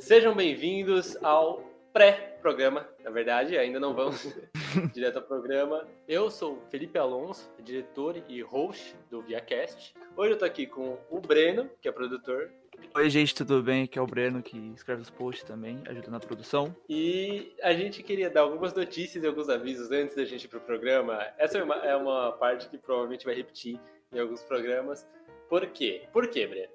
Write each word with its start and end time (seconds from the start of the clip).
Sejam 0.00 0.34
bem-vindos 0.34 1.14
ao 1.22 1.62
pré-programa, 1.92 2.88
na 3.04 3.10
verdade, 3.10 3.58
ainda 3.58 3.78
não 3.78 3.94
vamos 3.94 4.34
direto 4.94 5.18
ao 5.18 5.22
programa. 5.22 5.86
Eu 6.08 6.30
sou 6.30 6.58
Felipe 6.70 6.98
Alonso, 6.98 7.52
diretor 7.62 8.16
e 8.26 8.40
host 8.40 8.96
do 9.10 9.20
ViaCast. 9.20 9.94
Hoje 10.16 10.32
eu 10.32 10.38
tô 10.38 10.46
aqui 10.46 10.66
com 10.66 10.96
o 11.10 11.20
Breno, 11.20 11.68
que 11.82 11.86
é 11.86 11.92
produtor. 11.92 12.50
Oi, 12.94 13.10
gente, 13.10 13.34
tudo 13.34 13.62
bem? 13.62 13.84
Aqui 13.84 13.98
é 13.98 14.02
o 14.02 14.06
Breno, 14.06 14.42
que 14.42 14.72
escreve 14.74 15.02
os 15.02 15.10
posts 15.10 15.44
também, 15.44 15.82
ajuda 15.86 16.10
na 16.10 16.18
produção. 16.18 16.74
E 16.88 17.54
a 17.62 17.74
gente 17.74 18.02
queria 18.02 18.30
dar 18.30 18.40
algumas 18.40 18.72
notícias 18.72 19.22
e 19.22 19.26
alguns 19.26 19.50
avisos 19.50 19.90
antes 19.90 20.16
da 20.16 20.24
gente 20.24 20.44
ir 20.44 20.48
pro 20.48 20.60
programa. 20.60 21.26
Essa 21.36 21.58
é 21.58 21.62
uma, 21.62 21.76
é 21.76 21.94
uma 21.94 22.32
parte 22.32 22.70
que 22.70 22.78
provavelmente 22.78 23.26
vai 23.26 23.34
repetir 23.34 23.78
em 24.10 24.18
alguns 24.18 24.42
programas. 24.42 25.06
Por 25.46 25.66
quê? 25.66 26.08
Por 26.10 26.26
quê, 26.26 26.46
Breno? 26.46 26.72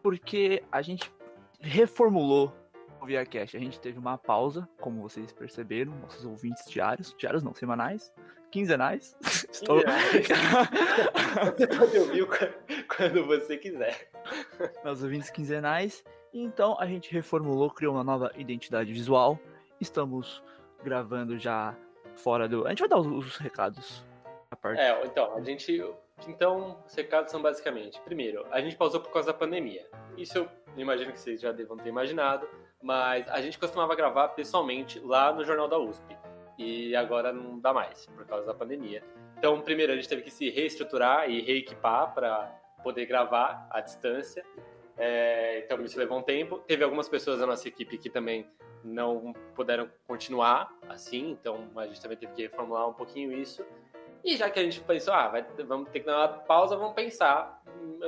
Porque 0.00 0.62
a 0.70 0.80
gente 0.80 1.10
reformulou 1.60 2.59
o 3.00 3.06
ViaCast. 3.06 3.56
A 3.56 3.60
gente 3.60 3.80
teve 3.80 3.98
uma 3.98 4.18
pausa, 4.18 4.68
como 4.80 5.00
vocês 5.02 5.32
perceberam, 5.32 5.92
nossos 5.96 6.24
ouvintes 6.24 6.68
diários, 6.68 7.14
diários 7.16 7.42
não, 7.42 7.54
semanais, 7.54 8.12
quinzenais. 8.50 9.16
Estou... 9.50 9.82
você 11.56 11.66
pode 11.66 11.98
ouvir 11.98 12.26
quando 12.96 13.26
você 13.26 13.56
quiser. 13.56 14.10
Nossos 14.84 15.04
ouvintes 15.04 15.30
quinzenais. 15.30 16.04
Então 16.32 16.76
a 16.78 16.86
gente 16.86 17.12
reformulou, 17.12 17.70
criou 17.70 17.94
uma 17.94 18.04
nova 18.04 18.32
identidade 18.36 18.92
visual. 18.92 19.38
Estamos 19.80 20.42
gravando 20.84 21.38
já 21.38 21.76
fora 22.14 22.48
do. 22.48 22.66
A 22.66 22.70
gente 22.70 22.80
vai 22.80 22.88
dar 22.88 22.98
os, 22.98 23.06
os 23.06 23.36
recados. 23.38 24.04
A 24.50 24.56
parte. 24.56 24.80
É, 24.80 25.04
então, 25.06 25.34
a 25.34 25.40
gente. 25.40 25.84
Então, 26.28 26.78
os 26.86 26.94
recados 26.94 27.30
são 27.30 27.40
basicamente: 27.40 28.00
primeiro, 28.02 28.46
a 28.50 28.60
gente 28.60 28.76
pausou 28.76 29.00
por 29.00 29.10
causa 29.12 29.32
da 29.32 29.34
pandemia. 29.34 29.86
Isso 30.16 30.38
eu 30.38 30.48
imagino 30.76 31.12
que 31.12 31.18
vocês 31.18 31.40
já 31.40 31.50
devam 31.50 31.76
ter 31.76 31.88
imaginado 31.88 32.46
mas 32.82 33.28
a 33.28 33.40
gente 33.40 33.58
costumava 33.58 33.94
gravar 33.94 34.28
pessoalmente 34.28 34.98
lá 35.00 35.32
no 35.32 35.44
Jornal 35.44 35.68
da 35.68 35.78
USP. 35.78 36.16
E 36.58 36.94
agora 36.94 37.32
não 37.32 37.58
dá 37.58 37.72
mais, 37.72 38.06
por 38.06 38.26
causa 38.26 38.46
da 38.46 38.54
pandemia. 38.54 39.02
Então, 39.38 39.60
primeiro, 39.60 39.92
a 39.92 39.96
gente 39.96 40.08
teve 40.08 40.22
que 40.22 40.30
se 40.30 40.50
reestruturar 40.50 41.30
e 41.30 41.40
reequipar 41.40 42.12
para 42.12 42.54
poder 42.82 43.06
gravar 43.06 43.66
à 43.70 43.80
distância. 43.80 44.44
É, 44.96 45.60
então, 45.64 45.82
isso 45.82 45.98
levou 45.98 46.18
um 46.18 46.22
tempo. 46.22 46.58
Teve 46.58 46.84
algumas 46.84 47.08
pessoas 47.08 47.40
da 47.40 47.46
nossa 47.46 47.66
equipe 47.66 47.96
que 47.96 48.10
também 48.10 48.46
não 48.84 49.32
puderam 49.54 49.90
continuar 50.06 50.74
assim, 50.88 51.30
então 51.30 51.70
a 51.76 51.86
gente 51.86 52.00
também 52.00 52.16
teve 52.16 52.32
que 52.32 52.42
reformular 52.42 52.88
um 52.88 52.94
pouquinho 52.94 53.32
isso. 53.32 53.64
E 54.22 54.36
já 54.36 54.50
que 54.50 54.58
a 54.58 54.62
gente 54.62 54.80
pensou, 54.80 55.14
ah, 55.14 55.28
vai, 55.28 55.46
vamos 55.66 55.88
ter 55.90 56.00
que 56.00 56.06
dar 56.06 56.18
uma 56.18 56.28
pausa, 56.28 56.76
vamos 56.76 56.94
pensar 56.94 57.62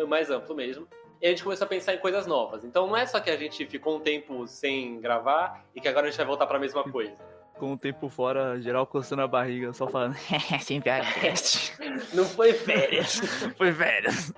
mais 0.07 0.31
amplo 0.31 0.55
mesmo 0.55 0.86
e 1.23 1.27
a 1.27 1.31
gente 1.31 1.45
começou 1.45 1.65
a 1.65 1.69
pensar 1.69 1.95
em 1.95 1.98
coisas 1.98 2.27
novas. 2.27 2.65
Então 2.65 2.89
não 2.89 2.97
é 2.97 3.06
só 3.06 3.20
que 3.20 3.31
a 3.31 3.37
gente 3.37 3.65
ficou 3.67 3.97
um 3.97 4.01
tempo 4.01 4.45
sem 4.48 5.01
gravar 5.01 5.64
e 5.73 5.81
que 5.81 5.87
agora 5.87 6.09
a 6.09 6.11
gente 6.11 6.17
vai 6.17 6.27
voltar 6.27 6.47
para 6.48 6.56
a 6.56 6.61
mesma 6.61 6.83
coisa. 6.83 7.14
Com 7.59 7.73
um 7.73 7.77
tempo 7.77 8.09
fora, 8.09 8.61
geral 8.61 8.84
coçando 8.84 9.23
a 9.23 9.29
barriga, 9.29 9.73
só 9.73 9.87
falando, 9.87 10.17
sem 10.61 10.81
VHS. 10.81 11.79
não 12.12 12.25
foi 12.25 12.53
férias. 12.53 13.20
foi 13.56 13.73
férias. 13.73 14.33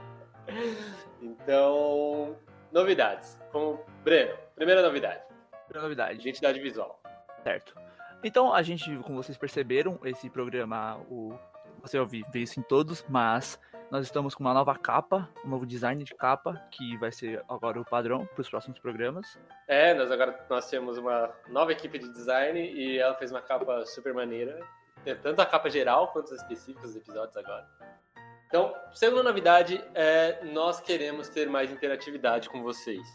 Então, 1.22 2.36
novidades. 2.70 3.41
Como 3.50 3.80
Breno, 4.04 4.34
primeira 4.54 4.82
novidade. 4.82 5.22
Primeira 5.66 5.88
novidade. 5.88 6.20
Identidade 6.20 6.60
visual. 6.60 7.00
Certo. 7.42 7.74
Então, 8.22 8.52
a 8.52 8.62
gente, 8.62 8.94
como 8.98 9.22
vocês 9.22 9.38
perceberam, 9.38 9.98
esse 10.04 10.28
programa, 10.28 10.98
o 11.08 11.34
você 11.80 12.02
ver 12.02 12.24
isso 12.34 12.58
em 12.58 12.62
todos, 12.62 13.04
mas 13.08 13.58
nós 13.90 14.06
estamos 14.06 14.34
com 14.34 14.42
uma 14.42 14.54
nova 14.54 14.77
capa, 14.77 15.28
um 15.44 15.48
novo 15.48 15.66
design 15.66 16.02
de 16.02 16.14
capa, 16.14 16.60
que 16.70 16.96
vai 16.96 17.12
ser 17.12 17.44
agora 17.48 17.80
o 17.80 17.84
padrão 17.84 18.26
para 18.26 18.41
os 18.41 18.48
próximos 18.48 18.78
programas. 18.78 19.38
É, 19.68 19.94
nós 19.94 20.10
agora 20.10 20.44
nós 20.48 20.68
temos 20.68 20.98
uma 20.98 21.30
nova 21.48 21.72
equipe 21.72 21.98
de 21.98 22.08
design 22.10 22.60
e 22.60 22.98
ela 22.98 23.14
fez 23.14 23.30
uma 23.30 23.41
capa 23.41 23.84
super 23.86 24.12
maneira. 24.12 24.58
Tem 25.04 25.16
tanto 25.16 25.41
a 25.41 25.47
capa 25.47 25.69
geral 25.69 26.09
quanto 26.09 26.26
os 26.26 26.41
específicos 26.41 26.92
dos 26.92 26.97
episódios 26.97 27.36
agora. 27.36 27.69
Então, 28.48 28.75
segunda 28.92 29.22
novidade 29.22 29.82
é 29.94 30.44
nós 30.44 30.80
queremos 30.80 31.28
ter 31.28 31.48
mais 31.48 31.70
interatividade 31.70 32.48
com 32.48 32.62
vocês. 32.62 33.06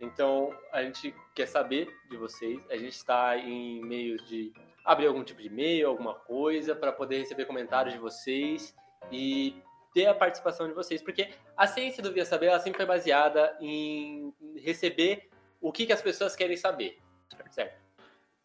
Então, 0.00 0.50
a 0.72 0.82
gente 0.82 1.14
quer 1.34 1.46
saber 1.46 1.88
de 2.10 2.16
vocês. 2.16 2.60
A 2.70 2.76
gente 2.76 2.92
está 2.94 3.36
em 3.36 3.84
meios 3.84 4.26
de 4.28 4.52
abrir 4.84 5.06
algum 5.06 5.24
tipo 5.24 5.40
de 5.40 5.46
e-mail, 5.46 5.88
alguma 5.88 6.14
coisa, 6.14 6.74
para 6.74 6.92
poder 6.92 7.18
receber 7.18 7.46
comentários 7.46 7.94
de 7.94 8.00
vocês 8.00 8.74
e 9.10 9.62
ter 9.92 10.06
a 10.06 10.14
participação 10.14 10.66
de 10.66 10.74
vocês, 10.74 11.02
porque 11.02 11.30
a 11.56 11.66
ciência 11.66 12.02
do 12.02 12.12
Via 12.12 12.24
Saber 12.24 12.46
ela 12.46 12.60
sempre 12.60 12.78
foi 12.78 12.86
baseada 12.86 13.56
em 13.60 14.32
receber 14.56 15.28
o 15.60 15.70
que, 15.70 15.86
que 15.86 15.92
as 15.92 16.02
pessoas 16.02 16.34
querem 16.34 16.56
saber, 16.56 16.98
certo? 17.50 17.82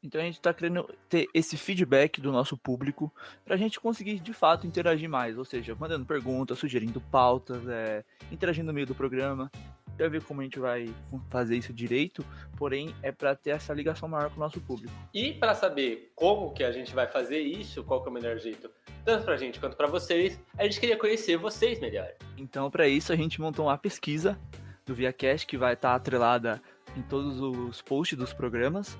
Então 0.03 0.21
a 0.21 0.23
gente 0.23 0.35
está 0.35 0.53
querendo 0.53 0.87
ter 1.09 1.27
esse 1.33 1.57
feedback 1.57 2.21
do 2.21 2.31
nosso 2.31 2.55
público 2.55 3.11
para 3.43 3.55
a 3.55 3.57
gente 3.57 3.79
conseguir 3.79 4.19
de 4.19 4.31
fato 4.31 4.67
interagir 4.67 5.09
mais, 5.09 5.37
ou 5.37 5.43
seja, 5.43 5.75
mandando 5.75 6.05
perguntas, 6.05 6.59
sugerindo 6.59 7.01
pautas, 7.01 7.67
é, 7.67 8.03
interagindo 8.31 8.67
no 8.67 8.73
meio 8.73 8.85
do 8.85 8.95
programa. 8.95 9.51
Já 9.99 10.07
ver 10.07 10.23
como 10.23 10.41
a 10.41 10.43
gente 10.43 10.59
vai 10.59 10.93
fazer 11.27 11.57
isso 11.57 11.73
direito, 11.73 12.23
porém 12.55 12.93
é 13.01 13.11
para 13.11 13.35
ter 13.35 13.49
essa 13.49 13.73
ligação 13.73 14.07
maior 14.07 14.29
com 14.29 14.35
o 14.35 14.39
nosso 14.39 14.61
público. 14.61 14.93
E 15.11 15.33
para 15.33 15.55
saber 15.55 16.11
como 16.15 16.53
que 16.53 16.63
a 16.63 16.71
gente 16.71 16.93
vai 16.93 17.07
fazer 17.07 17.39
isso, 17.39 17.83
qual 17.83 18.03
que 18.03 18.07
é 18.07 18.11
o 18.11 18.13
melhor 18.13 18.37
jeito 18.37 18.69
tanto 19.07 19.23
pra 19.23 19.37
gente 19.37 19.57
quanto 19.57 19.77
para 19.77 19.87
vocês, 19.87 20.37
a 20.57 20.65
gente 20.65 20.81
queria 20.81 20.97
conhecer 20.97 21.37
vocês 21.37 21.79
melhor. 21.79 22.09
Então, 22.37 22.69
para 22.69 22.89
isso, 22.89 23.13
a 23.13 23.15
gente 23.15 23.39
montou 23.39 23.67
uma 23.67 23.77
pesquisa 23.77 24.37
do 24.85 24.93
ViaCast 24.93 25.47
que 25.47 25.55
vai 25.55 25.75
estar 25.75 25.95
atrelada 25.95 26.61
em 26.93 27.01
todos 27.03 27.39
os 27.39 27.81
posts 27.81 28.17
dos 28.17 28.33
programas. 28.33 28.99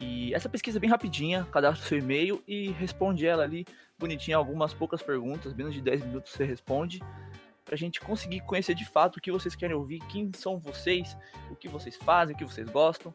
E 0.00 0.34
essa 0.34 0.48
pesquisa 0.48 0.78
é 0.78 0.80
bem 0.80 0.90
rapidinha, 0.90 1.46
cadastra 1.52 1.84
o 1.84 1.88
seu 1.88 1.98
e-mail 1.98 2.42
e 2.48 2.72
responde 2.72 3.28
ela 3.28 3.44
ali 3.44 3.64
bonitinha, 3.96 4.36
algumas 4.36 4.74
poucas 4.74 5.00
perguntas, 5.00 5.54
menos 5.54 5.72
de 5.72 5.80
10 5.80 6.04
minutos 6.04 6.32
você 6.32 6.44
responde, 6.44 7.00
pra 7.64 7.76
gente 7.76 8.00
conseguir 8.00 8.40
conhecer 8.40 8.74
de 8.74 8.84
fato 8.84 9.18
o 9.18 9.20
que 9.20 9.30
vocês 9.30 9.54
querem 9.54 9.76
ouvir, 9.76 10.00
quem 10.08 10.32
são 10.34 10.58
vocês, 10.58 11.16
o 11.48 11.54
que 11.54 11.68
vocês 11.68 11.94
fazem, 11.94 12.34
o 12.34 12.38
que 12.38 12.44
vocês 12.44 12.68
gostam, 12.68 13.14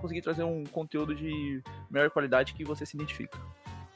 conseguir 0.00 0.22
trazer 0.22 0.42
um 0.42 0.64
conteúdo 0.64 1.14
de 1.14 1.62
melhor 1.88 2.10
qualidade 2.10 2.54
que 2.54 2.64
você 2.64 2.84
se 2.84 2.96
identifica. 2.96 3.38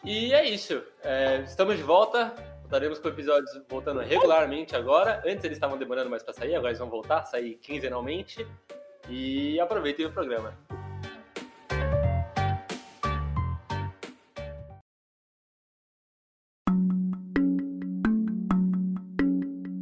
E 0.03 0.33
é 0.33 0.49
isso. 0.49 0.83
É, 1.03 1.43
estamos 1.43 1.77
de 1.77 1.83
volta. 1.83 2.35
Voltaremos 2.63 2.99
com 2.99 3.09
episódios 3.09 3.51
voltando 3.69 4.01
regularmente 4.01 4.75
agora. 4.75 5.23
Antes 5.27 5.45
eles 5.45 5.57
estavam 5.57 5.77
demorando 5.77 6.09
mais 6.09 6.23
para 6.23 6.33
sair, 6.33 6.55
agora 6.55 6.71
eles 6.71 6.79
vão 6.79 6.89
voltar, 6.89 7.25
sair 7.27 7.57
quinzenalmente. 7.57 8.47
E 9.11 9.61
aproveitem 9.61 10.07
o 10.07 10.13
programa. 10.13 10.57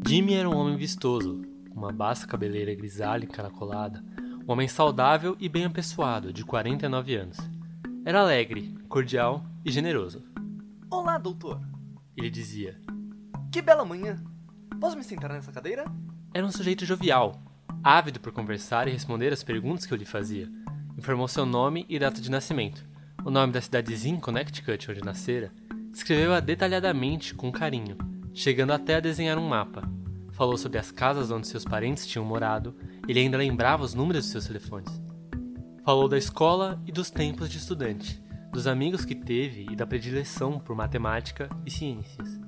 Jimmy 0.04 0.34
era 0.34 0.48
um 0.48 0.56
homem 0.56 0.76
vistoso, 0.76 1.42
com 1.70 1.78
uma 1.78 1.92
basta 1.92 2.26
cabeleira 2.26 2.74
grisalha 2.74 3.24
e 3.24 3.28
caracolada, 3.28 4.02
um 4.48 4.50
homem 4.50 4.66
saudável 4.66 5.36
e 5.38 5.48
bem 5.48 5.66
apessoado, 5.66 6.32
de 6.32 6.44
49 6.44 7.14
anos. 7.14 7.36
Era 8.06 8.22
alegre, 8.22 8.74
cordial 8.88 9.44
e 9.68 9.70
generoso. 9.70 10.24
Olá, 10.90 11.18
doutor! 11.18 11.60
Ele 12.16 12.30
dizia. 12.30 12.80
Que 13.52 13.60
bela 13.60 13.84
manhã! 13.84 14.18
Posso 14.80 14.96
me 14.96 15.04
sentar 15.04 15.30
nessa 15.30 15.52
cadeira? 15.52 15.84
Era 16.32 16.46
um 16.46 16.50
sujeito 16.50 16.86
jovial, 16.86 17.42
ávido 17.84 18.18
por 18.18 18.32
conversar 18.32 18.88
e 18.88 18.92
responder 18.92 19.30
às 19.30 19.42
perguntas 19.42 19.84
que 19.84 19.92
eu 19.92 19.98
lhe 19.98 20.06
fazia. 20.06 20.48
Informou 20.96 21.28
seu 21.28 21.44
nome 21.44 21.84
e 21.86 21.98
data 21.98 22.18
de 22.18 22.30
nascimento, 22.30 22.82
o 23.22 23.30
nome 23.30 23.52
da 23.52 23.60
cidadezinha 23.60 24.18
Connecticut 24.18 24.90
onde 24.90 25.04
nascera, 25.04 25.52
descreveu-a 25.92 26.40
detalhadamente 26.40 27.34
com 27.34 27.52
carinho, 27.52 27.98
chegando 28.32 28.72
até 28.72 28.94
a 28.94 29.00
desenhar 29.00 29.36
um 29.36 29.48
mapa. 29.48 29.82
Falou 30.30 30.56
sobre 30.56 30.78
as 30.78 30.90
casas 30.90 31.30
onde 31.30 31.46
seus 31.46 31.66
parentes 31.66 32.06
tinham 32.06 32.24
morado, 32.24 32.74
ele 33.06 33.20
ainda 33.20 33.36
lembrava 33.36 33.84
os 33.84 33.92
números 33.92 34.24
de 34.24 34.30
seus 34.30 34.46
telefones. 34.46 34.98
Falou 35.84 36.08
da 36.08 36.16
escola 36.16 36.82
e 36.86 36.92
dos 36.92 37.10
tempos 37.10 37.50
de 37.50 37.58
estudante, 37.58 38.22
dos 38.52 38.66
amigos 38.66 39.04
que 39.04 39.14
teve 39.14 39.66
e 39.70 39.76
da 39.76 39.86
predileção 39.86 40.58
por 40.58 40.74
matemática 40.74 41.48
e 41.64 41.70
ciências. 41.70 42.40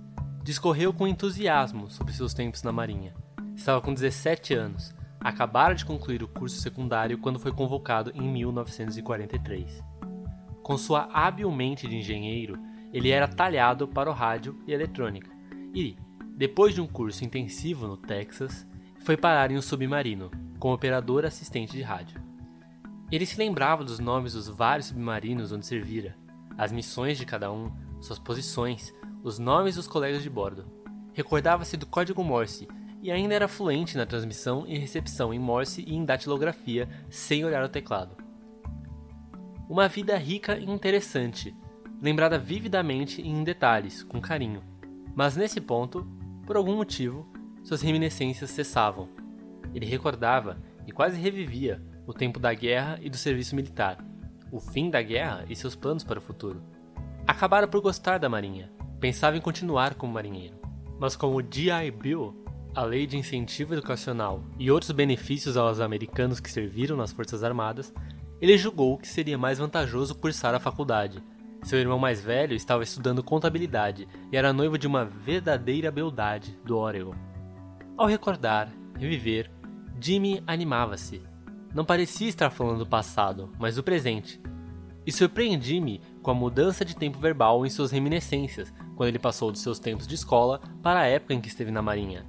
Discorreu 0.42 0.92
com 0.92 1.06
entusiasmo 1.06 1.90
sobre 1.90 2.12
seus 2.12 2.32
tempos 2.32 2.62
na 2.62 2.72
Marinha. 2.72 3.14
Estava 3.54 3.80
com 3.80 3.92
17 3.92 4.54
anos, 4.54 4.94
acabara 5.20 5.74
de 5.74 5.84
concluir 5.84 6.22
o 6.22 6.28
curso 6.28 6.56
secundário 6.60 7.18
quando 7.18 7.38
foi 7.38 7.52
convocado 7.52 8.10
em 8.14 8.22
1943. 8.22 9.82
Com 10.62 10.78
sua 10.78 11.08
hábil 11.12 11.50
mente 11.50 11.86
de 11.86 11.96
engenheiro, 11.96 12.58
ele 12.92 13.10
era 13.10 13.28
talhado 13.28 13.86
para 13.86 14.10
o 14.10 14.14
rádio 14.14 14.58
e 14.66 14.72
eletrônica, 14.72 15.30
e, 15.74 15.96
depois 16.36 16.74
de 16.74 16.80
um 16.80 16.86
curso 16.86 17.24
intensivo 17.24 17.86
no 17.86 17.96
Texas, 17.96 18.66
foi 19.00 19.16
parar 19.16 19.50
em 19.50 19.58
um 19.58 19.62
submarino, 19.62 20.30
como 20.58 20.74
operador 20.74 21.24
assistente 21.24 21.72
de 21.72 21.82
rádio. 21.82 22.29
Ele 23.10 23.26
se 23.26 23.36
lembrava 23.36 23.82
dos 23.82 23.98
nomes 23.98 24.34
dos 24.34 24.48
vários 24.48 24.86
submarinos 24.86 25.50
onde 25.50 25.66
servira, 25.66 26.16
as 26.56 26.70
missões 26.70 27.18
de 27.18 27.26
cada 27.26 27.50
um, 27.50 27.72
suas 28.00 28.20
posições, 28.20 28.94
os 29.24 29.38
nomes 29.38 29.74
dos 29.74 29.88
colegas 29.88 30.22
de 30.22 30.30
bordo. 30.30 30.64
Recordava-se 31.12 31.76
do 31.76 31.86
código 31.86 32.22
Morse 32.22 32.68
e 33.02 33.10
ainda 33.10 33.34
era 33.34 33.48
fluente 33.48 33.96
na 33.96 34.06
transmissão 34.06 34.64
e 34.68 34.78
recepção 34.78 35.34
em 35.34 35.40
Morse 35.40 35.84
e 35.84 35.94
em 35.94 36.04
datilografia 36.04 36.88
sem 37.08 37.44
olhar 37.44 37.64
o 37.64 37.68
teclado. 37.68 38.16
Uma 39.68 39.88
vida 39.88 40.16
rica 40.16 40.56
e 40.56 40.64
interessante, 40.64 41.54
lembrada 42.00 42.38
vividamente 42.38 43.20
e 43.20 43.28
em 43.28 43.42
detalhes, 43.42 44.04
com 44.04 44.20
carinho. 44.20 44.62
Mas 45.16 45.36
nesse 45.36 45.60
ponto, 45.60 46.06
por 46.46 46.56
algum 46.56 46.76
motivo, 46.76 47.26
suas 47.64 47.82
reminiscências 47.82 48.50
cessavam. 48.50 49.08
Ele 49.74 49.86
recordava 49.86 50.62
e 50.86 50.92
quase 50.92 51.20
revivia 51.20 51.89
o 52.06 52.12
tempo 52.12 52.38
da 52.38 52.52
guerra 52.52 52.98
e 53.00 53.10
do 53.10 53.16
serviço 53.16 53.54
militar, 53.54 53.98
o 54.50 54.58
fim 54.60 54.90
da 54.90 55.00
guerra 55.02 55.44
e 55.48 55.56
seus 55.56 55.74
planos 55.74 56.04
para 56.04 56.18
o 56.18 56.22
futuro. 56.22 56.62
Acabara 57.26 57.68
por 57.68 57.80
gostar 57.80 58.18
da 58.18 58.28
marinha, 58.28 58.70
pensava 58.98 59.36
em 59.36 59.40
continuar 59.40 59.94
como 59.94 60.12
marinheiro. 60.12 60.58
Mas 60.98 61.16
como 61.16 61.38
o 61.38 61.42
GI 61.42 61.90
Bill, 61.90 62.34
a 62.74 62.82
lei 62.82 63.06
de 63.06 63.16
incentivo 63.16 63.74
educacional 63.74 64.44
e 64.58 64.70
outros 64.70 64.90
benefícios 64.92 65.56
aos 65.56 65.80
americanos 65.80 66.40
que 66.40 66.50
serviram 66.50 66.96
nas 66.96 67.12
Forças 67.12 67.42
Armadas, 67.42 67.92
ele 68.40 68.56
julgou 68.56 68.96
que 68.96 69.08
seria 69.08 69.36
mais 69.36 69.58
vantajoso 69.58 70.14
cursar 70.14 70.54
a 70.54 70.60
faculdade. 70.60 71.22
Seu 71.62 71.78
irmão 71.78 71.98
mais 71.98 72.22
velho 72.22 72.54
estava 72.54 72.82
estudando 72.82 73.22
contabilidade 73.22 74.08
e 74.32 74.36
era 74.36 74.52
noivo 74.52 74.78
de 74.78 74.86
uma 74.86 75.04
verdadeira 75.04 75.90
beldade 75.90 76.58
do 76.64 76.76
Oregon. 76.78 77.14
Ao 77.96 78.06
recordar, 78.06 78.72
reviver, 78.98 79.50
Jimmy 80.00 80.42
animava-se. 80.46 81.22
Não 81.74 81.84
parecia 81.84 82.28
estar 82.28 82.50
falando 82.50 82.78
do 82.78 82.86
passado, 82.86 83.52
mas 83.58 83.76
do 83.76 83.82
presente. 83.82 84.40
E 85.06 85.12
surpreendi-me 85.12 86.00
com 86.22 86.30
a 86.30 86.34
mudança 86.34 86.84
de 86.84 86.96
tempo 86.96 87.18
verbal 87.18 87.64
em 87.64 87.70
suas 87.70 87.90
reminiscências, 87.90 88.72
quando 88.96 89.08
ele 89.08 89.18
passou 89.18 89.50
dos 89.50 89.62
seus 89.62 89.78
tempos 89.78 90.06
de 90.06 90.14
escola 90.14 90.60
para 90.82 91.00
a 91.00 91.06
época 91.06 91.32
em 91.32 91.40
que 91.40 91.48
esteve 91.48 91.70
na 91.70 91.80
marinha. 91.80 92.26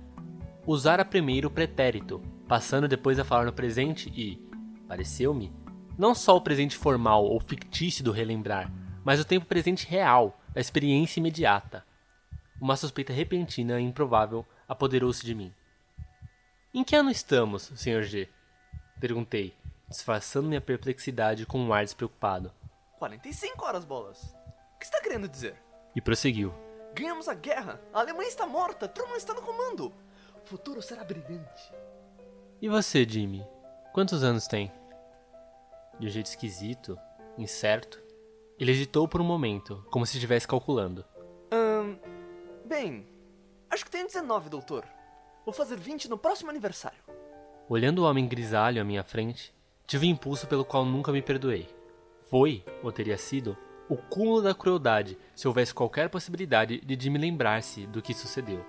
Usara 0.66 1.04
primeiro 1.04 1.48
o 1.48 1.52
pretérito, 1.52 2.22
passando 2.48 2.88
depois 2.88 3.18
a 3.20 3.26
falar 3.26 3.46
no 3.46 3.54
presente 3.54 4.10
e, 4.16 4.40
pareceu-me, 4.88 5.52
não 5.98 6.14
só 6.14 6.38
o 6.38 6.42
presente 6.42 6.78
formal 6.78 7.26
ou 7.26 7.40
fictício 7.40 8.04
do 8.04 8.12
relembrar, 8.12 8.72
mas 9.04 9.20
o 9.20 9.26
tempo 9.26 9.46
presente 9.46 9.88
real, 9.88 10.40
da 10.54 10.62
experiência 10.62 11.20
imediata. 11.20 11.84
Uma 12.60 12.76
suspeita 12.76 13.12
repentina 13.12 13.80
e 13.80 13.84
improvável 13.84 14.46
apoderou-se 14.68 15.26
de 15.26 15.34
mim. 15.34 15.52
Em 16.74 16.84
que 16.84 16.96
ano 16.96 17.10
estamos, 17.10 17.72
Sr. 17.76 18.04
G? 18.04 18.30
Perguntei, 19.02 19.52
disfarçando 19.90 20.48
minha 20.48 20.62
perplexidade 20.62 21.44
com 21.44 21.58
um 21.58 21.74
ar 21.74 21.84
despreocupado. 21.84 22.54
45 23.00 23.66
horas, 23.66 23.84
bolas. 23.84 24.36
O 24.76 24.78
que 24.78 24.86
está 24.86 25.02
querendo 25.02 25.28
dizer? 25.28 25.56
E 25.96 26.00
prosseguiu. 26.00 26.54
Ganhamos 26.94 27.28
a 27.28 27.34
guerra, 27.34 27.82
a 27.92 28.00
Alemanha 28.00 28.30
está 28.30 28.46
morta, 28.46 28.88
Truman 28.88 29.18
está 29.18 29.34
no 29.34 29.42
comando. 29.42 29.92
O 30.36 30.48
futuro 30.48 30.84
será 30.84 31.04
brilhante. 31.04 31.74
E 32.62 32.70
você, 32.70 33.04
Jimmy? 33.04 33.44
Quantos 33.92 34.24
anos 34.24 34.46
tem? 34.46 34.72
De 36.00 36.06
um 36.06 36.10
jeito 36.12 36.28
esquisito, 36.28 36.96
incerto, 37.40 38.00
ele 38.60 38.72
hesitou 38.72 39.08
por 39.08 39.20
um 39.20 39.24
momento, 39.26 39.84
como 39.90 40.06
se 40.06 40.18
estivesse 40.18 40.48
calculando. 40.48 41.04
Ahn. 41.52 41.98
bem. 42.66 43.08
Acho 43.68 43.84
que 43.84 43.90
tenho 43.90 44.06
19, 44.06 44.48
doutor. 44.48 44.86
Vou 45.44 45.54
fazer 45.56 45.78
20 45.78 46.08
no 46.08 46.20
próximo 46.20 46.52
aniversário. 46.52 47.02
Olhando 47.70 48.00
o 48.00 48.06
homem 48.06 48.28
grisalho 48.28 48.82
à 48.82 48.84
minha 48.84 49.04
frente, 49.04 49.54
tive 49.88 50.08
um 50.08 50.10
impulso 50.10 50.48
pelo 50.48 50.66
qual 50.66 50.86
nunca 50.86 51.12
me 51.12 51.22
perdoei. 51.22 51.70
Foi, 52.30 52.64
ou 52.84 52.92
teria 52.92 53.18
sido, 53.18 53.58
o 53.90 53.98
cúmulo 53.98 54.42
da 54.42 54.54
crueldade 54.54 55.18
se 55.36 55.48
houvesse 55.48 55.74
qualquer 55.74 56.10
possibilidade 56.10 56.80
de 56.80 57.02
Jimmy 57.02 57.20
lembrar-se 57.20 57.86
do 57.88 58.02
que 58.02 58.14
sucedeu. 58.14 58.66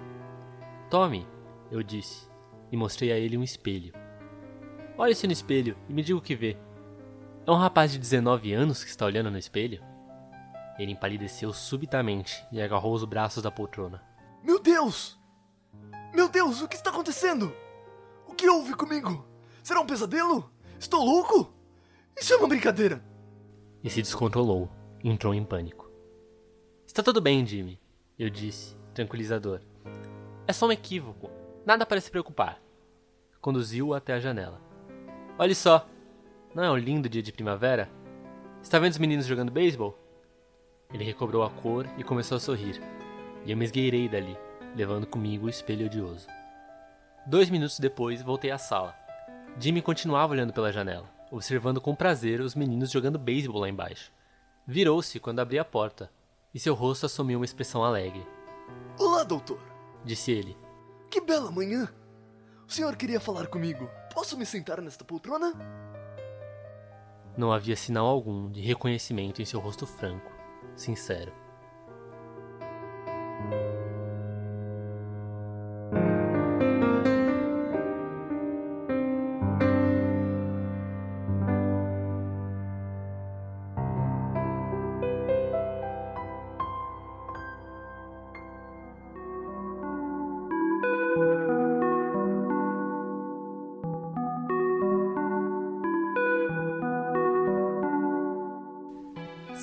Tome, 0.90 1.26
eu 1.70 1.82
disse, 1.82 2.28
e 2.70 2.76
mostrei 2.76 3.12
a 3.12 3.16
ele 3.16 3.36
um 3.36 3.42
espelho. 3.42 3.92
Olhe-se 4.98 5.26
no 5.26 5.32
espelho 5.32 5.76
e 5.88 5.92
me 5.92 6.02
diga 6.02 6.18
o 6.18 6.22
que 6.22 6.34
vê. 6.34 6.56
É 7.46 7.50
um 7.50 7.56
rapaz 7.56 7.92
de 7.92 7.98
19 7.98 8.52
anos 8.52 8.84
que 8.84 8.90
está 8.90 9.06
olhando 9.06 9.30
no 9.30 9.38
espelho? 9.38 9.82
Ele 10.78 10.92
empalideceu 10.92 11.52
subitamente 11.52 12.44
e 12.50 12.60
agarrou 12.60 12.92
os 12.92 13.04
braços 13.04 13.42
da 13.42 13.50
poltrona. 13.50 14.02
Meu 14.42 14.60
Deus! 14.60 15.18
Meu 16.12 16.28
Deus, 16.28 16.60
o 16.60 16.68
que 16.68 16.76
está 16.76 16.90
acontecendo? 16.90 17.54
O 18.32 18.34
que 18.34 18.49
houve 18.49 18.73
comigo? 18.75 19.26
Será 19.62 19.82
um 19.82 19.87
pesadelo? 19.87 20.50
Estou 20.81 21.05
louco? 21.05 21.52
Isso 22.19 22.32
é 22.32 22.37
uma 22.38 22.49
brincadeira. 22.49 23.05
E 23.84 23.90
se 23.90 24.00
descontrolou, 24.00 24.70
entrou 25.05 25.34
em 25.34 25.44
pânico. 25.44 25.93
Está 26.87 27.02
tudo 27.02 27.20
bem, 27.20 27.44
Jimmy, 27.44 27.79
eu 28.19 28.31
disse, 28.31 28.75
tranquilizador. 28.94 29.61
É 30.46 30.52
só 30.55 30.67
um 30.67 30.73
equívoco, 30.73 31.31
nada 31.67 31.84
para 31.84 32.00
se 32.00 32.11
preocupar. 32.11 32.58
Conduziu-o 33.38 33.93
até 33.93 34.14
a 34.14 34.19
janela. 34.19 34.62
Olhe 35.38 35.55
só, 35.55 35.87
não 36.55 36.64
é 36.64 36.70
um 36.70 36.78
lindo 36.78 37.11
dia 37.11 37.23
de 37.23 37.32
primavera? 37.32 37.90
Está 38.62 38.78
vendo 38.78 38.93
os 38.93 38.99
meninos 38.99 39.26
jogando 39.26 39.52
beisebol? 39.52 39.99
Ele 40.90 41.05
recobrou 41.05 41.43
a 41.43 41.50
cor 41.50 41.87
e 41.99 42.02
começou 42.02 42.38
a 42.38 42.40
sorrir. 42.40 42.81
E 43.44 43.50
eu 43.50 43.58
me 43.58 43.67
esgueirei 43.67 44.08
dali, 44.08 44.38
levando 44.75 45.06
comigo 45.06 45.46
o 45.46 45.50
espelho 45.50 45.85
odioso. 45.85 46.26
Dois 47.24 47.48
minutos 47.48 47.78
depois, 47.78 48.20
voltei 48.20 48.50
à 48.50 48.58
sala. 48.58 48.96
Jimmy 49.58 49.80
continuava 49.80 50.32
olhando 50.32 50.52
pela 50.52 50.72
janela, 50.72 51.08
observando 51.30 51.80
com 51.80 51.94
prazer 51.94 52.40
os 52.40 52.54
meninos 52.54 52.90
jogando 52.90 53.19
beisebol 53.19 53.60
lá 53.60 53.69
embaixo. 53.69 54.12
Virou-se 54.66 55.20
quando 55.20 55.38
abri 55.38 55.58
a 55.58 55.64
porta, 55.64 56.10
e 56.52 56.58
seu 56.58 56.74
rosto 56.74 57.06
assumiu 57.06 57.38
uma 57.38 57.44
expressão 57.44 57.84
alegre. 57.84 58.26
Olá, 58.98 59.22
doutor. 59.22 59.60
Disse 60.04 60.32
ele. 60.32 60.56
Que 61.08 61.20
bela 61.20 61.50
manhã. 61.50 61.88
O 62.66 62.72
senhor 62.72 62.96
queria 62.96 63.20
falar 63.20 63.46
comigo. 63.46 63.88
Posso 64.12 64.36
me 64.36 64.44
sentar 64.44 64.80
nesta 64.80 65.04
poltrona? 65.04 65.52
Não 67.36 67.52
havia 67.52 67.76
sinal 67.76 68.06
algum 68.06 68.50
de 68.50 68.60
reconhecimento 68.60 69.40
em 69.40 69.44
seu 69.44 69.60
rosto 69.60 69.86
franco, 69.86 70.30
sincero. 70.75 71.32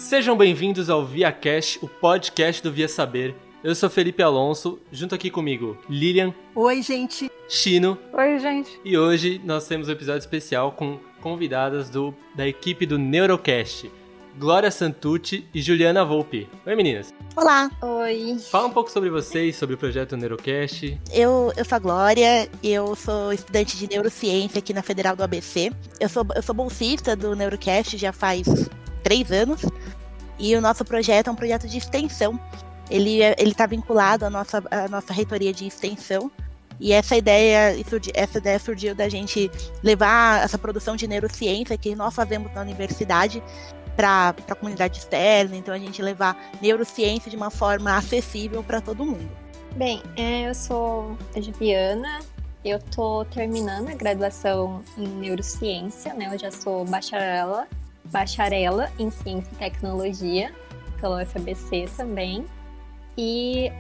Sejam 0.10 0.36
bem-vindos 0.36 0.90
ao 0.90 1.06
ViaCast, 1.06 1.78
o 1.84 1.88
podcast 1.88 2.64
do 2.64 2.72
Via 2.72 2.88
Saber. 2.88 3.36
Eu 3.64 3.76
sou 3.76 3.92
Felipe 3.92 4.24
Alonso, 4.24 4.80
junto 4.92 5.14
aqui 5.14 5.30
comigo 5.30 5.78
Lilian, 5.88 6.34
Oi, 6.56 6.82
gente. 6.82 7.30
Chino, 7.48 7.96
Oi, 8.12 8.40
gente. 8.40 8.72
e 8.84 8.98
hoje 8.98 9.40
nós 9.46 9.68
temos 9.68 9.88
um 9.88 9.92
episódio 9.92 10.22
especial 10.22 10.72
com 10.72 10.98
convidadas 11.22 11.92
do, 11.92 12.12
da 12.34 12.48
equipe 12.48 12.88
do 12.88 12.98
Neurocast, 12.98 13.92
Glória 14.36 14.72
Santucci 14.72 15.46
e 15.54 15.62
Juliana 15.62 16.04
Volpe. 16.04 16.50
Oi, 16.66 16.76
meninas. 16.76 17.14
Olá, 17.36 17.70
Oi. 17.80 18.36
Fala 18.50 18.66
um 18.66 18.72
pouco 18.72 18.90
sobre 18.90 19.12
vocês, 19.12 19.58
sobre 19.58 19.76
o 19.76 19.78
projeto 19.78 20.18
Neurocast. 20.18 21.00
eu, 21.14 21.54
eu 21.56 21.64
sou 21.64 21.76
a 21.76 21.80
Glória, 21.80 22.50
eu 22.64 22.96
sou 22.96 23.32
estudante 23.32 23.78
de 23.78 23.88
neurociência 23.88 24.58
aqui 24.58 24.74
na 24.74 24.82
Federal 24.82 25.16
do 25.16 25.22
ABC. 25.22 25.72
Eu 26.00 26.10
sou, 26.10 26.26
eu 26.36 26.42
sou 26.42 26.56
bolsista 26.56 27.16
do 27.16 27.36
Neurocast 27.36 27.96
já 27.96 28.12
faz 28.12 28.48
três 29.04 29.32
anos. 29.32 29.62
E 30.40 30.56
o 30.56 30.62
nosso 30.62 30.86
projeto 30.86 31.28
é 31.28 31.32
um 31.32 31.36
projeto 31.36 31.68
de 31.68 31.78
extensão. 31.78 32.40
Ele 32.90 33.22
é- 33.22 33.36
está 33.40 33.66
vinculado 33.66 34.26
à 34.26 34.30
nossa, 34.30 34.64
à 34.72 34.88
nossa 34.88 35.14
reitoria 35.14 35.54
de 35.54 35.68
extensão. 35.68 36.32
E 36.80 36.94
essa 36.94 37.18
ideia, 37.18 37.76
essa 38.14 38.38
ideia 38.38 38.58
surgiu 38.58 38.96
da 38.96 39.10
gente 39.10 39.52
levar 39.84 40.42
essa 40.42 40.58
produção 40.58 40.96
de 40.96 41.08
neurociência 41.08 41.78
que 41.78 41.94
nós 41.94 42.16
fazemos 42.16 42.54
na 42.54 42.62
universidade 42.62 43.44
para 43.98 44.34
a 44.50 44.56
comunidade 44.56 44.98
externa. 44.98 45.58
Então, 45.58 45.74
a 45.74 45.78
gente 45.78 46.02
levar 46.02 46.38
neurociência 46.62 47.30
de 47.30 47.36
uma 47.36 47.50
forma 47.50 47.98
acessível 47.98 48.64
para 48.64 48.80
todo 48.80 49.06
mundo. 49.06 49.30
Bem, 49.76 50.02
é, 50.16 50.50
eu 50.50 50.56
sou 50.56 51.18
a 51.36 51.42
Juliana. 51.42 52.20
Eu 52.64 52.80
tô 52.80 53.26
terminando 53.26 53.90
a 53.90 53.94
graduação 53.94 54.82
em 54.98 55.08
neurociência, 55.08 56.14
né? 56.14 56.30
Eu 56.34 56.40
já 56.40 56.52
sou 56.52 56.86
bacharela, 56.86 57.68
bacharela 58.12 58.92
em 58.98 59.10
ciência 59.10 59.50
e 59.54 59.56
tecnologia 59.56 60.54
pela 61.00 61.24
UFABC 61.24 61.86
também. 61.96 62.46
E 63.18 63.72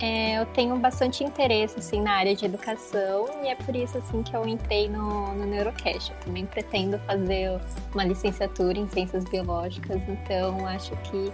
é, 0.00 0.40
eu 0.40 0.46
tenho 0.46 0.76
bastante 0.76 1.24
interesse 1.24 1.78
assim 1.78 2.00
na 2.00 2.12
área 2.12 2.34
de 2.34 2.44
educação 2.44 3.26
e 3.42 3.48
é 3.48 3.54
por 3.54 3.74
isso 3.74 3.96
assim 3.96 4.22
que 4.22 4.36
eu 4.36 4.46
entrei 4.46 4.88
no, 4.88 5.34
no 5.34 5.46
Neurocast. 5.46 6.10
Eu 6.10 6.18
também 6.26 6.44
pretendo 6.44 6.98
fazer 7.00 7.58
uma 7.92 8.04
licenciatura 8.04 8.78
em 8.78 8.86
ciências 8.88 9.24
biológicas, 9.24 10.02
então 10.08 10.66
acho 10.66 10.94
que 11.04 11.32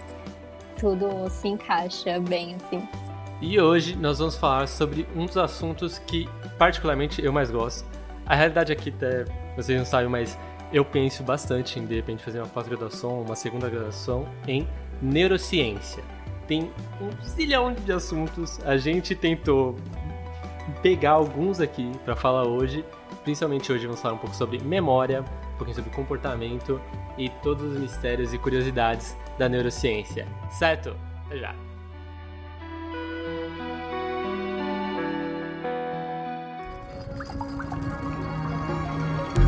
tudo 0.79 1.29
se 1.29 1.49
encaixa 1.49 2.19
bem 2.19 2.55
assim. 2.55 2.87
E 3.41 3.59
hoje 3.59 3.95
nós 3.95 4.19
vamos 4.19 4.35
falar 4.35 4.67
sobre 4.67 5.07
um 5.15 5.25
dos 5.25 5.37
assuntos 5.37 5.97
que 5.99 6.29
particularmente 6.57 7.23
eu 7.23 7.31
mais 7.31 7.49
gosto. 7.49 7.85
A 8.25 8.35
realidade 8.35 8.71
aqui, 8.71 8.93
até 8.95 9.25
vocês 9.55 9.77
não 9.77 9.85
sabem, 9.85 10.09
mas 10.09 10.37
eu 10.71 10.85
penso 10.85 11.23
bastante 11.23 11.79
em, 11.79 11.85
de 11.85 11.95
repente, 11.95 12.23
fazer 12.23 12.39
uma 12.39 12.47
pós-graduação, 12.47 13.21
uma 13.21 13.35
segunda 13.35 13.69
graduação 13.69 14.27
em 14.47 14.67
neurociência. 15.01 16.03
Tem 16.47 16.71
um 17.01 17.25
zilhão 17.25 17.73
de 17.73 17.91
assuntos. 17.91 18.59
A 18.65 18.77
gente 18.77 19.15
tentou 19.15 19.75
pegar 20.81 21.11
alguns 21.11 21.59
aqui 21.59 21.91
para 22.05 22.15
falar 22.15 22.45
hoje. 22.45 22.83
Principalmente 23.23 23.71
hoje 23.71 23.85
vamos 23.85 24.01
falar 24.01 24.15
um 24.15 24.19
pouco 24.19 24.35
sobre 24.35 24.59
memória, 24.59 25.21
um 25.21 25.57
pouquinho 25.57 25.75
sobre 25.75 25.91
comportamento 25.91 26.81
e 27.17 27.29
todos 27.43 27.73
os 27.73 27.79
mistérios 27.79 28.33
e 28.33 28.37
curiosidades 28.37 29.15
da 29.37 29.49
neurociência. 29.49 30.27
Certo? 30.49 30.95
Até 31.25 31.37
já! 31.37 31.68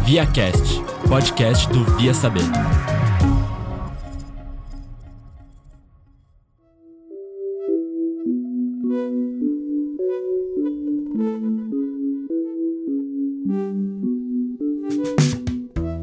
ViaCast, 0.05 0.81
podcast 1.07 1.69
do 1.69 1.85
Via 1.95 2.13
Saber. 2.13 2.41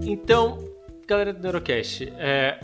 Então, 0.06 0.58
galera 1.06 1.32
do 1.32 1.40
Neurocast, 1.42 2.04
é, 2.16 2.60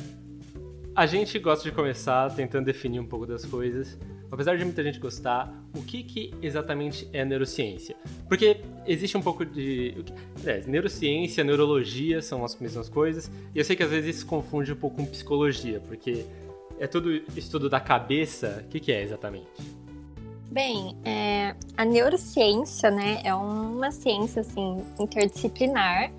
a 0.94 1.06
gente 1.06 1.38
gosta 1.38 1.68
de 1.68 1.74
começar 1.74 2.30
tentando 2.30 2.64
definir 2.64 3.00
um 3.00 3.06
pouco 3.06 3.26
das 3.26 3.44
coisas. 3.44 3.98
Apesar 4.34 4.58
de 4.58 4.64
muita 4.64 4.82
gente 4.82 4.98
gostar, 4.98 5.54
o 5.72 5.80
que, 5.80 6.02
que 6.02 6.34
exatamente 6.42 7.08
é 7.12 7.24
neurociência? 7.24 7.94
Porque 8.28 8.60
existe 8.84 9.16
um 9.16 9.22
pouco 9.22 9.46
de. 9.46 10.04
É, 10.44 10.60
neurociência, 10.66 11.44
neurologia 11.44 12.20
são 12.20 12.44
as 12.44 12.58
mesmas 12.58 12.88
coisas, 12.88 13.30
e 13.54 13.58
eu 13.60 13.64
sei 13.64 13.76
que 13.76 13.84
às 13.84 13.90
vezes 13.90 14.16
isso 14.16 14.26
confunde 14.26 14.72
um 14.72 14.76
pouco 14.76 14.96
com 14.96 15.06
psicologia, 15.06 15.80
porque 15.86 16.26
é 16.80 16.88
tudo 16.88 17.12
estudo 17.36 17.70
da 17.70 17.78
cabeça. 17.78 18.64
O 18.66 18.68
que, 18.70 18.80
que 18.80 18.90
é 18.90 19.04
exatamente? 19.04 19.46
Bem, 20.50 20.96
é, 21.04 21.54
a 21.76 21.84
neurociência, 21.84 22.90
né, 22.90 23.20
é 23.22 23.32
uma 23.32 23.92
ciência 23.92 24.40
assim 24.40 24.84
interdisciplinar 24.98 26.10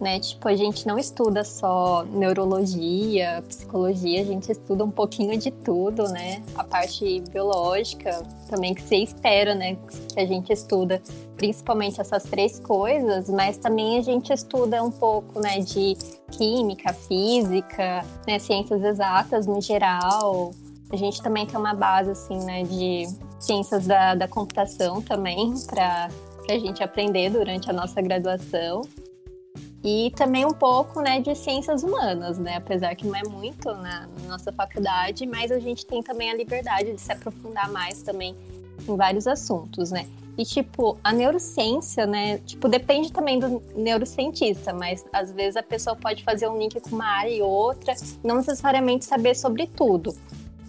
né? 0.00 0.20
Tipo, 0.20 0.48
a 0.48 0.54
gente 0.54 0.86
não 0.86 0.98
estuda 0.98 1.44
só 1.44 2.04
neurologia, 2.04 3.42
psicologia, 3.48 4.20
a 4.20 4.24
gente 4.24 4.50
estuda 4.50 4.84
um 4.84 4.90
pouquinho 4.90 5.36
de 5.38 5.50
tudo, 5.50 6.04
né? 6.08 6.42
A 6.54 6.64
parte 6.64 7.20
biológica 7.30 8.22
também 8.48 8.74
que 8.74 8.82
você 8.82 8.96
espera, 8.96 9.54
né? 9.54 9.76
Que 10.14 10.20
a 10.20 10.26
gente 10.26 10.52
estuda 10.52 11.02
principalmente 11.36 12.00
essas 12.00 12.24
três 12.24 12.58
coisas, 12.58 13.28
mas 13.28 13.56
também 13.56 13.98
a 13.98 14.02
gente 14.02 14.32
estuda 14.32 14.82
um 14.82 14.90
pouco, 14.90 15.40
né, 15.40 15.60
de 15.60 15.96
química, 16.32 16.92
física, 16.92 18.04
né, 18.26 18.40
ciências 18.40 18.82
exatas 18.82 19.46
no 19.46 19.60
geral. 19.60 20.52
A 20.90 20.96
gente 20.96 21.22
também 21.22 21.46
tem 21.46 21.56
uma 21.56 21.74
base, 21.74 22.10
assim, 22.10 22.38
né, 22.44 22.64
de 22.64 23.06
ciências 23.38 23.86
da, 23.86 24.16
da 24.16 24.26
computação 24.26 25.00
também, 25.00 25.54
para 25.64 26.08
a 26.50 26.58
gente 26.58 26.82
aprender 26.82 27.30
durante 27.30 27.70
a 27.70 27.72
nossa 27.72 28.02
graduação 28.02 28.82
e 29.82 30.10
também 30.16 30.44
um 30.44 30.52
pouco 30.52 31.00
né, 31.00 31.20
de 31.20 31.34
ciências 31.34 31.82
humanas, 31.82 32.38
né? 32.38 32.56
Apesar 32.56 32.94
que 32.96 33.06
não 33.06 33.14
é 33.14 33.22
muito 33.22 33.72
na, 33.74 34.08
nossa 34.26 34.52
faculdade, 34.52 35.24
mas 35.26 35.52
a 35.52 35.58
gente 35.58 35.86
tem 35.86 36.02
também 36.02 36.30
a 36.30 36.34
liberdade 36.34 36.92
de 36.92 37.00
se 37.00 37.12
aprofundar 37.12 37.70
mais 37.70 38.02
também 38.02 38.34
em 38.88 38.96
vários 38.96 39.26
assuntos, 39.26 39.90
né? 39.90 40.06
E, 40.36 40.44
tipo, 40.44 40.96
a 41.02 41.12
neurociência, 41.12 42.06
né? 42.06 42.38
Tipo, 42.38 42.68
depende 42.68 43.12
também 43.12 43.38
do 43.38 43.62
neurocientista, 43.76 44.72
mas 44.72 45.04
às 45.12 45.32
vezes 45.32 45.56
a 45.56 45.62
pessoa 45.62 45.96
pode 45.96 46.22
fazer 46.22 46.48
um 46.48 46.58
link 46.58 46.80
com 46.80 46.94
uma 46.94 47.06
área 47.06 47.30
e 47.30 47.42
outra, 47.42 47.94
não 48.22 48.36
necessariamente 48.36 49.04
saber 49.04 49.34
sobre 49.34 49.66
tudo. 49.66 50.14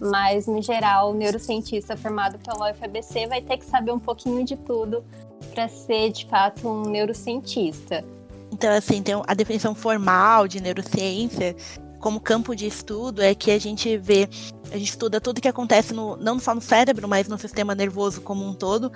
Mas, 0.00 0.46
no 0.46 0.62
geral, 0.62 1.10
o 1.10 1.14
neurocientista 1.14 1.96
formado 1.96 2.38
pela 2.38 2.72
UFABC 2.72 3.26
vai 3.26 3.42
ter 3.42 3.58
que 3.58 3.64
saber 3.66 3.92
um 3.92 3.98
pouquinho 3.98 4.44
de 4.44 4.56
tudo 4.56 5.04
para 5.52 5.68
ser, 5.68 6.10
de 6.10 6.26
fato, 6.26 6.66
um 6.66 6.82
neurocientista. 6.82 8.04
Então, 8.52 8.72
assim, 8.72 9.02
tem 9.02 9.14
a 9.26 9.34
definição 9.34 9.74
formal 9.74 10.48
de 10.48 10.60
neurociência 10.60 11.54
como 12.00 12.18
campo 12.18 12.56
de 12.56 12.66
estudo 12.66 13.22
é 13.22 13.34
que 13.34 13.50
a 13.50 13.58
gente 13.58 13.96
vê, 13.98 14.28
a 14.72 14.78
gente 14.78 14.88
estuda 14.88 15.20
tudo 15.20 15.40
que 15.40 15.46
acontece 15.46 15.92
no, 15.92 16.16
não 16.16 16.38
só 16.38 16.54
no 16.54 16.60
cérebro, 16.60 17.06
mas 17.06 17.28
no 17.28 17.38
sistema 17.38 17.74
nervoso 17.74 18.22
como 18.22 18.44
um 18.44 18.54
todo, 18.54 18.90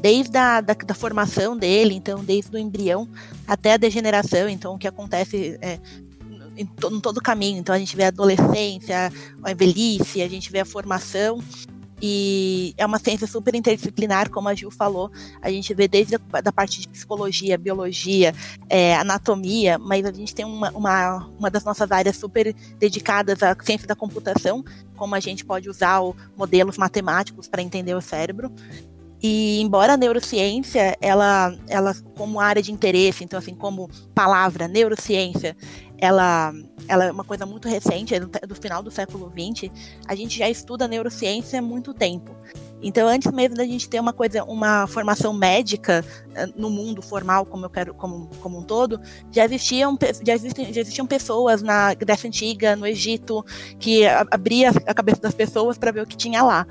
desde 0.00 0.36
a 0.36 0.60
da, 0.60 0.74
da 0.74 0.94
formação 0.94 1.56
dele, 1.56 1.94
então 1.94 2.22
desde 2.22 2.54
o 2.54 2.58
embrião 2.58 3.08
até 3.48 3.72
a 3.72 3.76
degeneração, 3.78 4.48
então 4.48 4.74
o 4.74 4.78
que 4.78 4.86
acontece 4.86 5.58
é, 5.62 5.80
em, 6.56 6.66
to, 6.66 6.94
em 6.94 7.00
todo 7.00 7.16
o 7.16 7.22
caminho. 7.22 7.58
Então 7.58 7.74
a 7.74 7.78
gente 7.78 7.96
vê 7.96 8.04
a 8.04 8.08
adolescência, 8.08 9.10
a 9.42 9.54
velhice, 9.54 10.20
a 10.20 10.28
gente 10.28 10.52
vê 10.52 10.60
a 10.60 10.64
formação 10.64 11.42
e 12.00 12.74
é 12.76 12.86
uma 12.86 12.98
ciência 12.98 13.26
super 13.26 13.54
interdisciplinar, 13.54 14.30
como 14.30 14.48
a 14.48 14.54
Gil 14.54 14.70
falou. 14.70 15.10
A 15.42 15.50
gente 15.50 15.74
vê 15.74 15.86
desde 15.86 16.16
a 16.16 16.40
da 16.40 16.52
parte 16.52 16.80
de 16.80 16.88
psicologia, 16.88 17.58
biologia, 17.58 18.34
é, 18.68 18.94
anatomia, 18.96 19.78
mas 19.78 20.04
a 20.06 20.12
gente 20.12 20.34
tem 20.34 20.44
uma, 20.44 20.70
uma, 20.70 21.26
uma 21.38 21.50
das 21.50 21.64
nossas 21.64 21.90
áreas 21.90 22.16
super 22.16 22.54
dedicadas 22.78 23.42
à 23.42 23.56
ciência 23.62 23.86
da 23.86 23.94
computação, 23.94 24.64
como 24.96 25.14
a 25.14 25.20
gente 25.20 25.44
pode 25.44 25.68
usar 25.68 26.00
o, 26.00 26.14
modelos 26.36 26.78
matemáticos 26.78 27.48
para 27.48 27.62
entender 27.62 27.94
o 27.94 28.00
cérebro. 28.00 28.52
E 29.22 29.60
embora 29.60 29.92
a 29.92 29.96
neurociência, 29.98 30.96
ela, 31.00 31.54
ela 31.68 31.94
como 32.16 32.40
área 32.40 32.62
de 32.62 32.72
interesse, 32.72 33.22
então 33.22 33.38
assim, 33.38 33.54
como 33.54 33.90
palavra, 34.14 34.66
neurociência, 34.66 35.54
ela, 36.00 36.52
ela 36.88 37.04
é 37.04 37.12
uma 37.12 37.24
coisa 37.24 37.44
muito 37.44 37.68
recente, 37.68 38.14
é 38.14 38.20
do, 38.20 38.28
do 38.28 38.54
final 38.54 38.82
do 38.82 38.90
século 38.90 39.30
XX, 39.30 39.70
a 40.06 40.14
gente 40.14 40.38
já 40.38 40.48
estuda 40.48 40.88
neurociência 40.88 41.58
há 41.58 41.62
muito 41.62 41.92
tempo. 41.92 42.34
Então, 42.82 43.06
antes 43.06 43.30
mesmo 43.30 43.56
da 43.56 43.64
gente 43.64 43.88
ter 43.88 44.00
uma 44.00 44.12
coisa, 44.12 44.42
uma 44.44 44.86
formação 44.86 45.34
médica 45.34 46.04
eh, 46.34 46.46
no 46.56 46.70
mundo 46.70 47.02
formal, 47.02 47.44
como 47.44 47.66
eu 47.66 47.70
quero, 47.70 47.92
como, 47.92 48.28
como 48.40 48.58
um 48.58 48.62
todo, 48.62 48.98
já 49.30 49.44
existiam, 49.44 49.98
já 50.24 50.34
existiam, 50.34 50.72
já 50.72 50.80
existiam 50.80 51.06
pessoas 51.06 51.60
na 51.60 51.92
Grécia 51.92 52.26
Antiga, 52.26 52.74
no 52.76 52.86
Egito, 52.86 53.44
que 53.78 54.06
abria 54.30 54.70
a 54.86 54.94
cabeça 54.94 55.20
das 55.20 55.34
pessoas 55.34 55.76
para 55.76 55.90
ver 55.90 56.02
o 56.02 56.06
que 56.06 56.16
tinha 56.16 56.42
lá. 56.42 56.66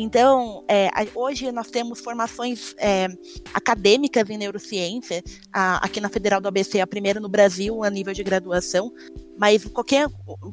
Então, 0.00 0.62
é, 0.68 0.88
hoje 1.12 1.50
nós 1.50 1.72
temos 1.72 1.98
formações 1.98 2.72
é, 2.78 3.08
acadêmicas 3.52 4.30
em 4.30 4.38
neurociência, 4.38 5.24
a, 5.52 5.84
aqui 5.84 6.00
na 6.00 6.08
Federal 6.08 6.40
do 6.40 6.46
ABC, 6.46 6.80
a 6.80 6.86
primeira 6.86 7.18
no 7.18 7.28
Brasil, 7.28 7.82
a 7.82 7.90
nível 7.90 8.14
de 8.14 8.22
graduação, 8.22 8.92
mas 9.36 9.64
qualquer. 9.64 10.08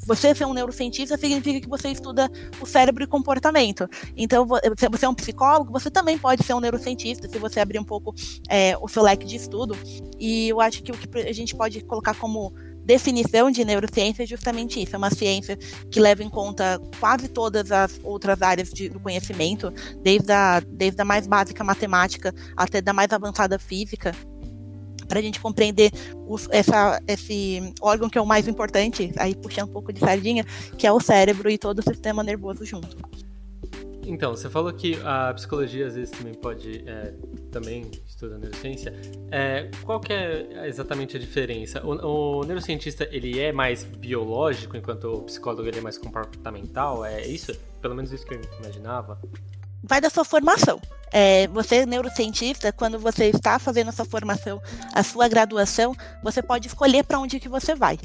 Você 0.07 0.33
ser 0.33 0.45
um 0.45 0.53
neurocientista 0.53 1.15
significa 1.15 1.61
que 1.61 1.69
você 1.69 1.89
estuda 1.89 2.27
o 2.59 2.65
cérebro 2.65 3.03
e 3.03 3.07
comportamento. 3.07 3.87
Então, 4.17 4.47
você 4.47 5.05
é 5.05 5.09
um 5.09 5.13
psicólogo, 5.13 5.71
você 5.71 5.91
também 5.91 6.17
pode 6.17 6.43
ser 6.43 6.55
um 6.55 6.59
neurocientista, 6.59 7.29
se 7.29 7.37
você 7.37 7.59
abrir 7.59 7.77
um 7.77 7.83
pouco 7.83 8.15
é, 8.49 8.75
o 8.81 8.87
seu 8.87 9.03
leque 9.03 9.27
de 9.27 9.35
estudo. 9.35 9.77
E 10.19 10.49
eu 10.49 10.59
acho 10.59 10.81
que 10.81 10.91
o 10.91 10.97
que 10.97 11.19
a 11.19 11.33
gente 11.33 11.55
pode 11.55 11.81
colocar 11.81 12.15
como 12.15 12.51
definição 12.85 13.49
de 13.49 13.65
neurociência 13.65 14.23
é 14.23 14.25
justamente 14.25 14.81
isso, 14.81 14.95
é 14.95 14.97
uma 14.97 15.09
ciência 15.09 15.57
que 15.89 15.99
leva 15.99 16.23
em 16.23 16.29
conta 16.29 16.79
quase 16.99 17.27
todas 17.27 17.71
as 17.71 17.99
outras 18.03 18.41
áreas 18.41 18.69
de, 18.69 18.89
do 18.89 18.99
conhecimento, 18.99 19.73
desde 20.01 20.31
a, 20.31 20.59
desde 20.59 21.01
a 21.01 21.05
mais 21.05 21.25
básica 21.25 21.63
matemática 21.63 22.33
até 22.55 22.81
da 22.81 22.93
mais 22.93 23.11
avançada 23.11 23.57
física, 23.57 24.13
para 25.07 25.19
a 25.19 25.21
gente 25.21 25.39
compreender 25.39 25.91
os, 26.27 26.47
essa, 26.51 27.01
esse 27.07 27.73
órgão 27.81 28.09
que 28.09 28.17
é 28.17 28.21
o 28.21 28.25
mais 28.25 28.47
importante, 28.47 29.11
aí 29.17 29.35
puxando 29.35 29.69
um 29.69 29.73
pouco 29.73 29.91
de 29.91 29.99
sardinha, 29.99 30.43
que 30.77 30.85
é 30.85 30.91
o 30.91 30.99
cérebro 30.99 31.49
e 31.49 31.57
todo 31.57 31.79
o 31.79 31.83
sistema 31.83 32.23
nervoso 32.23 32.65
junto. 32.65 32.97
Então, 34.07 34.35
você 34.35 34.49
falou 34.49 34.71
que 34.71 34.99
a 35.03 35.33
psicologia 35.33 35.87
às 35.87 35.95
vezes 35.95 36.11
também 36.11 36.35
pode, 36.35 36.83
é, 36.85 37.13
também 37.55 37.89
estuda 38.05 38.37
neurociência. 38.37 38.93
É, 39.31 39.69
qual 39.83 40.01
que 40.01 40.11
é 40.11 40.67
exatamente 40.67 41.15
a 41.15 41.19
diferença? 41.19 41.81
O, 41.85 42.39
o, 42.39 42.43
neurocientista, 42.43 43.07
ele 43.09 43.39
é 43.39 43.53
mais 43.53 43.85
biológico, 43.85 44.75
enquanto 44.75 45.05
o 45.05 45.21
psicólogo 45.21 45.65
ele 45.65 45.77
é 45.77 45.81
mais 45.81 45.97
comportamental? 45.97 47.05
É 47.05 47.25
isso? 47.25 47.55
Pelo 47.81 47.95
menos 47.95 48.11
isso 48.11 48.25
que 48.25 48.33
eu 48.33 48.41
imaginava. 48.61 49.17
Vai 49.81 50.01
da 50.01 50.09
sua 50.09 50.25
formação. 50.25 50.81
É, 51.13 51.47
você, 51.47 51.77
é 51.77 51.85
neurocientista, 51.85 52.73
quando 52.73 52.99
você 52.99 53.25
está 53.29 53.57
fazendo 53.57 53.87
a 53.87 53.93
sua 53.93 54.03
formação, 54.03 54.61
a 54.93 55.01
sua 55.01 55.29
graduação, 55.29 55.95
você 56.21 56.41
pode 56.41 56.67
escolher 56.67 57.05
para 57.05 57.19
onde 57.19 57.39
que 57.39 57.47
você 57.47 57.73
vai. 57.73 57.97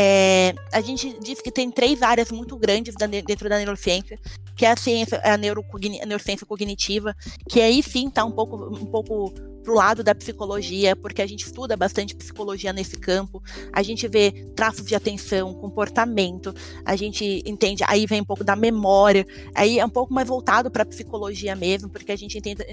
É, 0.00 0.54
a 0.72 0.80
gente 0.80 1.18
diz 1.18 1.40
que 1.40 1.50
tem 1.50 1.72
três 1.72 2.02
áreas 2.02 2.30
muito 2.30 2.56
grandes 2.56 2.94
dentro 2.94 3.48
da 3.48 3.58
neurociência, 3.58 4.16
que 4.54 4.64
é 4.64 4.70
a 4.70 4.76
ciência, 4.76 5.20
a 5.24 5.36
neurociência 5.36 6.46
cognitiva, 6.46 7.16
que 7.48 7.60
aí 7.60 7.82
sim 7.82 8.06
está 8.06 8.24
um 8.24 8.30
pouco, 8.30 8.56
um 8.56 8.86
pouco 8.86 9.34
pro 9.68 9.74
lado 9.74 10.02
da 10.02 10.14
psicologia, 10.14 10.96
porque 10.96 11.20
a 11.20 11.26
gente 11.26 11.44
estuda 11.44 11.76
bastante 11.76 12.16
psicologia 12.16 12.72
nesse 12.72 12.96
campo, 12.96 13.42
a 13.70 13.82
gente 13.82 14.08
vê 14.08 14.32
traços 14.56 14.86
de 14.86 14.94
atenção, 14.94 15.52
comportamento, 15.52 16.54
a 16.86 16.96
gente 16.96 17.42
entende, 17.44 17.84
aí 17.86 18.06
vem 18.06 18.22
um 18.22 18.24
pouco 18.24 18.42
da 18.42 18.56
memória, 18.56 19.26
aí 19.54 19.78
é 19.78 19.84
um 19.84 19.90
pouco 19.90 20.14
mais 20.14 20.26
voltado 20.26 20.70
para 20.70 20.86
psicologia 20.86 21.54
mesmo, 21.54 21.90
porque 21.90 22.10
a 22.10 22.16
gente 22.16 22.40
tenta, 22.40 22.64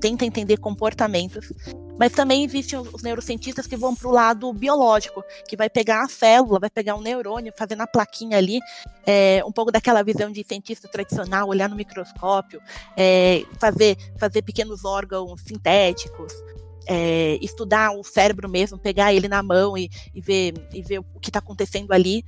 tenta 0.00 0.24
entender 0.24 0.58
comportamentos. 0.58 1.52
Mas 1.98 2.12
também 2.12 2.44
existem 2.44 2.78
os 2.78 3.02
neurocientistas 3.02 3.66
que 3.66 3.76
vão 3.76 3.92
para 3.92 4.08
o 4.08 4.12
lado 4.12 4.52
biológico, 4.52 5.24
que 5.48 5.56
vai 5.56 5.68
pegar 5.68 6.04
a 6.04 6.08
célula, 6.08 6.60
vai 6.60 6.70
pegar 6.70 6.94
o 6.94 7.00
neurônio, 7.00 7.52
fazer 7.58 7.74
na 7.74 7.88
plaquinha 7.88 8.38
ali, 8.38 8.60
é, 9.04 9.42
um 9.44 9.50
pouco 9.50 9.72
daquela 9.72 10.04
visão 10.04 10.30
de 10.30 10.44
cientista 10.46 10.86
tradicional, 10.86 11.48
olhar 11.48 11.68
no 11.68 11.74
microscópio, 11.74 12.60
é, 12.96 13.44
fazer, 13.58 13.96
fazer 14.16 14.42
pequenos 14.42 14.84
órgãos 14.84 15.40
sintéticos, 15.40 16.27
é, 16.88 17.38
estudar 17.42 17.92
o 17.92 18.02
cérebro 18.02 18.48
mesmo, 18.48 18.78
pegar 18.78 19.12
ele 19.12 19.28
na 19.28 19.42
mão 19.42 19.76
e, 19.76 19.90
e 20.14 20.20
ver, 20.20 20.54
e 20.72 20.82
ver 20.82 21.00
o 21.00 21.20
que 21.20 21.28
está 21.28 21.38
acontecendo 21.38 21.92
ali. 21.92 22.24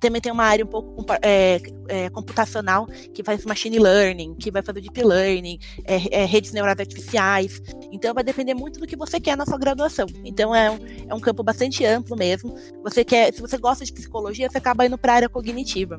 Também 0.00 0.20
tem 0.20 0.32
uma 0.32 0.44
área 0.44 0.64
um 0.64 0.68
pouco 0.68 1.04
é, 1.22 1.60
é, 1.88 2.08
computacional 2.08 2.86
que 3.12 3.22
faz 3.22 3.44
machine 3.44 3.78
learning, 3.78 4.34
que 4.34 4.50
vai 4.50 4.62
fazer 4.62 4.80
deep 4.80 5.04
learning, 5.04 5.58
é, 5.84 6.22
é, 6.22 6.24
redes 6.24 6.52
neurais 6.52 6.80
artificiais. 6.80 7.60
Então 7.92 8.14
vai 8.14 8.24
depender 8.24 8.54
muito 8.54 8.80
do 8.80 8.86
que 8.86 8.96
você 8.96 9.20
quer 9.20 9.36
na 9.36 9.44
sua 9.44 9.58
graduação. 9.58 10.06
Então 10.24 10.54
é 10.54 10.70
um, 10.70 10.78
é 11.08 11.14
um 11.14 11.20
campo 11.20 11.42
bastante 11.42 11.84
amplo 11.84 12.16
mesmo. 12.16 12.54
Você 12.82 13.04
quer, 13.04 13.32
se 13.32 13.42
você 13.42 13.58
gosta 13.58 13.84
de 13.84 13.92
psicologia, 13.92 14.48
você 14.50 14.56
acaba 14.56 14.86
indo 14.86 14.96
para 14.96 15.12
a 15.12 15.16
área 15.16 15.28
cognitiva. 15.28 15.98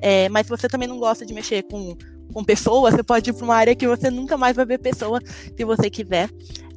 É, 0.00 0.28
mas 0.30 0.46
se 0.46 0.50
você 0.50 0.66
também 0.66 0.88
não 0.88 0.98
gosta 0.98 1.24
de 1.24 1.34
mexer 1.34 1.62
com, 1.64 1.94
com 2.32 2.42
pessoas, 2.42 2.94
você 2.94 3.02
pode 3.02 3.30
ir 3.30 3.32
para 3.34 3.44
uma 3.44 3.54
área 3.54 3.76
que 3.76 3.86
você 3.86 4.10
nunca 4.10 4.36
mais 4.36 4.56
vai 4.56 4.64
ver 4.64 4.78
pessoa, 4.78 5.20
se 5.24 5.64
você 5.64 5.90
quiser. 5.90 6.30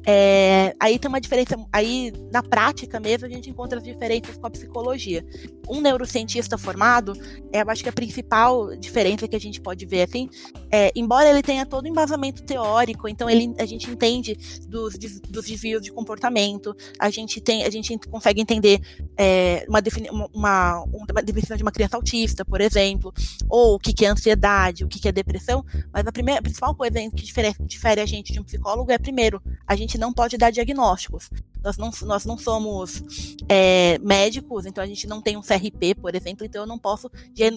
É, 0.08 0.72
aí 0.78 1.00
tem 1.00 1.08
uma 1.08 1.20
diferença, 1.20 1.56
aí 1.72 2.12
na 2.32 2.40
prática 2.40 3.00
mesmo 3.00 3.26
a 3.26 3.28
gente 3.28 3.50
encontra 3.50 3.78
as 3.78 3.84
diferenças 3.84 4.36
com 4.36 4.46
a 4.46 4.50
psicologia. 4.50 5.26
Um 5.68 5.80
neurocientista 5.80 6.56
formado, 6.56 7.12
é, 7.52 7.62
eu 7.62 7.70
acho 7.70 7.82
que 7.82 7.88
a 7.88 7.92
principal 7.92 8.76
diferença 8.76 9.26
que 9.26 9.34
a 9.34 9.40
gente 9.40 9.60
pode 9.60 9.84
ver, 9.84 10.02
assim, 10.02 10.28
é, 10.70 10.92
embora 10.94 11.28
ele 11.28 11.42
tenha 11.42 11.66
todo 11.66 11.86
o 11.86 11.88
embasamento 11.88 12.44
teórico, 12.44 13.08
então 13.08 13.28
ele, 13.28 13.52
a 13.58 13.66
gente 13.66 13.90
entende 13.90 14.36
dos, 14.68 14.96
dos 14.96 15.20
desvios 15.20 15.82
de 15.82 15.90
comportamento, 15.90 16.72
a 17.00 17.10
gente 17.10 17.40
tem, 17.40 17.64
a 17.64 17.70
gente 17.70 17.98
consegue 18.08 18.40
entender 18.40 18.80
é, 19.16 19.66
uma, 19.68 19.82
defini 19.82 20.08
uma, 20.10 20.84
uma, 20.84 21.22
definição 21.24 21.56
de 21.56 21.64
uma 21.64 21.72
criança 21.72 21.96
autista, 21.96 22.44
por 22.44 22.60
exemplo, 22.60 23.12
ou 23.48 23.74
o 23.74 23.78
que, 23.78 23.92
que 23.92 24.06
é 24.06 24.08
ansiedade, 24.08 24.84
o 24.84 24.88
que, 24.88 25.00
que 25.00 25.08
é 25.08 25.12
depressão, 25.12 25.64
mas 25.92 26.06
a, 26.06 26.12
primeira, 26.12 26.38
a 26.38 26.42
principal 26.42 26.74
coisa 26.76 27.00
que 27.10 27.24
difere, 27.24 27.52
difere 27.62 28.00
a 28.00 28.06
gente 28.06 28.32
de 28.32 28.38
um 28.38 28.44
psicólogo 28.44 28.92
é, 28.92 28.98
primeiro, 28.98 29.42
a 29.66 29.74
gente 29.74 29.95
não 29.98 30.12
pode 30.12 30.36
dar 30.36 30.50
diagnósticos. 30.50 31.30
Nós 31.62 31.76
não, 31.76 31.90
nós 32.02 32.24
não 32.24 32.38
somos 32.38 33.02
é, 33.48 33.98
médicos, 33.98 34.66
então 34.66 34.84
a 34.84 34.86
gente 34.86 35.06
não 35.06 35.20
tem 35.20 35.36
um 35.36 35.42
CRP, 35.42 35.96
por 36.00 36.14
exemplo, 36.14 36.46
então 36.46 36.62
eu 36.62 36.66
não 36.66 36.78
posso 36.78 37.10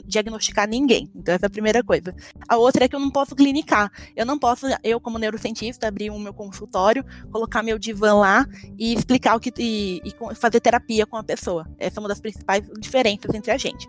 diagnosticar 0.06 0.68
ninguém. 0.68 1.12
Então 1.16 1.36
essa 1.36 1.46
é 1.46 1.48
a 1.48 1.50
primeira 1.50 1.84
coisa. 1.84 2.16
A 2.48 2.58
outra 2.58 2.86
é 2.86 2.88
que 2.88 2.96
eu 2.96 3.00
não 3.00 3.12
posso 3.12 3.36
clinicar. 3.36 3.92
Eu 4.16 4.26
não 4.26 4.40
posso, 4.40 4.66
eu 4.84 5.00
como 5.00 5.20
neurocientista, 5.20 5.88
abrir 5.88 6.10
o 6.10 6.18
meu 6.18 6.34
consultório, 6.34 7.06
colocar 7.32 7.62
meu 7.62 7.78
divã 7.78 8.16
lá 8.16 8.48
e 8.78 8.94
explicar 8.94 9.36
o 9.36 9.40
que 9.40 9.54
e, 9.60 10.02
e 10.04 10.36
fazer 10.36 10.60
terapia 10.60 11.06
com 11.06 11.18
a 11.18 11.24
pessoa. 11.24 11.70
Essa 11.78 12.00
é 12.00 12.02
uma 12.02 12.10
das 12.10 12.20
principais 12.20 12.68
diferenças 12.80 13.34
entre 13.36 13.52
a 13.52 13.58
gente. 13.58 13.88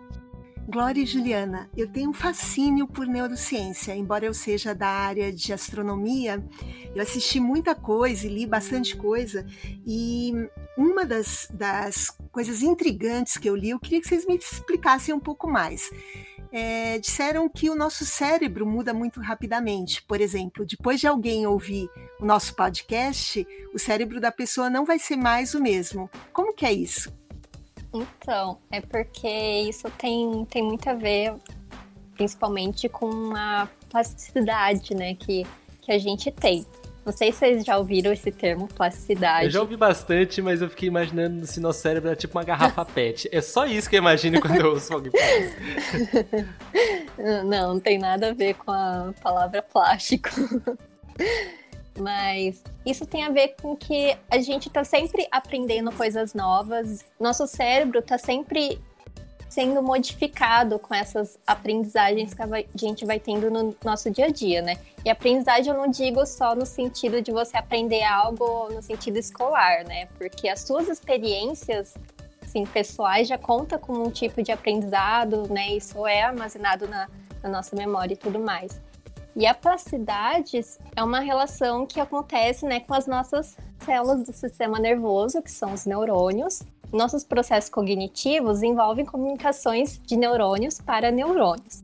Glória 0.71 1.01
e 1.01 1.05
Juliana, 1.05 1.69
eu 1.75 1.85
tenho 1.85 2.11
um 2.11 2.13
fascínio 2.13 2.87
por 2.87 3.05
neurociência, 3.05 3.93
embora 3.93 4.25
eu 4.25 4.33
seja 4.33 4.73
da 4.73 4.87
área 4.87 5.29
de 5.29 5.51
astronomia, 5.51 6.41
eu 6.95 7.01
assisti 7.01 7.41
muita 7.41 7.75
coisa 7.75 8.25
e 8.25 8.29
li 8.29 8.45
bastante 8.45 8.95
coisa, 8.95 9.45
e 9.85 10.31
uma 10.77 11.05
das, 11.05 11.49
das 11.51 12.09
coisas 12.31 12.61
intrigantes 12.61 13.35
que 13.35 13.49
eu 13.49 13.55
li, 13.55 13.71
eu 13.71 13.79
queria 13.81 13.99
que 13.99 14.07
vocês 14.07 14.25
me 14.25 14.37
explicassem 14.37 15.13
um 15.13 15.19
pouco 15.19 15.45
mais. 15.45 15.91
É, 16.53 16.97
disseram 16.99 17.49
que 17.49 17.69
o 17.69 17.75
nosso 17.75 18.05
cérebro 18.05 18.65
muda 18.65 18.93
muito 18.93 19.19
rapidamente. 19.19 20.01
Por 20.03 20.21
exemplo, 20.21 20.65
depois 20.65 21.01
de 21.01 21.07
alguém 21.07 21.45
ouvir 21.45 21.89
o 22.19 22.25
nosso 22.25 22.55
podcast, 22.55 23.45
o 23.73 23.79
cérebro 23.79 24.21
da 24.21 24.31
pessoa 24.31 24.69
não 24.69 24.85
vai 24.85 24.99
ser 24.99 25.17
mais 25.17 25.53
o 25.53 25.61
mesmo. 25.61 26.09
Como 26.31 26.53
que 26.53 26.65
é 26.65 26.71
isso? 26.71 27.20
Então, 27.93 28.57
é 28.71 28.79
porque 28.79 29.27
isso 29.27 29.89
tem, 29.97 30.45
tem 30.45 30.63
muito 30.63 30.89
a 30.89 30.93
ver, 30.93 31.33
principalmente 32.15 32.87
com 32.87 33.35
a 33.35 33.67
plasticidade, 33.89 34.95
né, 34.95 35.15
que, 35.15 35.45
que 35.81 35.91
a 35.91 35.97
gente 35.97 36.31
tem. 36.31 36.65
Não 37.03 37.11
sei 37.11 37.31
se 37.31 37.39
vocês 37.39 37.65
já 37.65 37.77
ouviram 37.77 38.13
esse 38.13 38.31
termo, 38.31 38.67
plasticidade. 38.67 39.45
Eu 39.45 39.51
já 39.51 39.61
ouvi 39.61 39.75
bastante, 39.75 40.39
mas 40.41 40.61
eu 40.61 40.69
fiquei 40.69 40.87
imaginando 40.87 41.47
se 41.47 41.59
nosso 41.59 41.79
cérebro 41.79 42.11
é 42.11 42.15
tipo 42.15 42.37
uma 42.37 42.43
garrafa 42.43 42.85
pet. 42.85 43.27
É 43.31 43.41
só 43.41 43.65
isso 43.65 43.89
que 43.89 43.95
eu 43.95 43.99
imagino 43.99 44.39
quando 44.39 44.57
eu 44.57 44.69
ouço 44.69 44.93
alguém 44.93 45.11
falar 45.11 46.43
Não, 47.43 47.73
não 47.73 47.79
tem 47.79 47.97
nada 47.97 48.29
a 48.29 48.33
ver 48.33 48.53
com 48.53 48.71
a 48.71 49.13
palavra 49.21 49.63
plástico. 49.63 50.29
Mas 51.97 52.63
isso 52.85 53.05
tem 53.05 53.23
a 53.23 53.29
ver 53.29 53.55
com 53.61 53.75
que 53.75 54.17
a 54.29 54.39
gente 54.39 54.67
está 54.67 54.83
sempre 54.83 55.27
aprendendo 55.31 55.91
coisas 55.91 56.33
novas. 56.33 57.03
Nosso 57.19 57.45
cérebro 57.45 57.99
está 57.99 58.17
sempre 58.17 58.81
sendo 59.49 59.83
modificado 59.83 60.79
com 60.79 60.95
essas 60.95 61.37
aprendizagens 61.45 62.33
que 62.33 62.41
a 62.41 62.47
gente 62.77 63.05
vai 63.05 63.19
tendo 63.19 63.51
no 63.51 63.75
nosso 63.83 64.09
dia 64.09 64.27
a 64.27 64.29
dia, 64.29 64.61
né? 64.61 64.77
E 65.03 65.09
aprendizagem 65.09 65.73
eu 65.73 65.77
não 65.77 65.89
digo 65.89 66.25
só 66.25 66.55
no 66.55 66.65
sentido 66.65 67.21
de 67.21 67.33
você 67.33 67.57
aprender 67.57 68.01
algo 68.03 68.69
no 68.71 68.81
sentido 68.81 69.17
escolar, 69.17 69.83
né? 69.83 70.05
Porque 70.17 70.47
as 70.47 70.61
suas 70.61 70.87
experiências 70.87 71.95
assim, 72.41 72.65
pessoais 72.65 73.27
já 73.27 73.37
conta 73.37 73.77
como 73.77 74.01
um 74.05 74.09
tipo 74.09 74.41
de 74.41 74.53
aprendizado, 74.53 75.47
né? 75.49 75.73
Isso 75.73 76.07
é 76.07 76.21
armazenado 76.21 76.87
na, 76.87 77.09
na 77.43 77.49
nossa 77.49 77.75
memória 77.75 78.13
e 78.13 78.17
tudo 78.17 78.39
mais. 78.39 78.79
E 79.35 79.45
a 79.45 79.53
plasticidade 79.53 80.59
é 80.95 81.03
uma 81.03 81.19
relação 81.19 81.85
que 81.85 81.99
acontece 81.99 82.65
né, 82.65 82.81
com 82.81 82.93
as 82.93 83.07
nossas 83.07 83.57
células 83.79 84.25
do 84.25 84.33
sistema 84.33 84.77
nervoso, 84.77 85.41
que 85.41 85.51
são 85.51 85.73
os 85.73 85.85
neurônios. 85.85 86.61
Nossos 86.91 87.23
processos 87.23 87.69
cognitivos 87.69 88.61
envolvem 88.61 89.05
comunicações 89.05 90.01
de 90.05 90.17
neurônios 90.17 90.81
para 90.81 91.11
neurônios. 91.11 91.83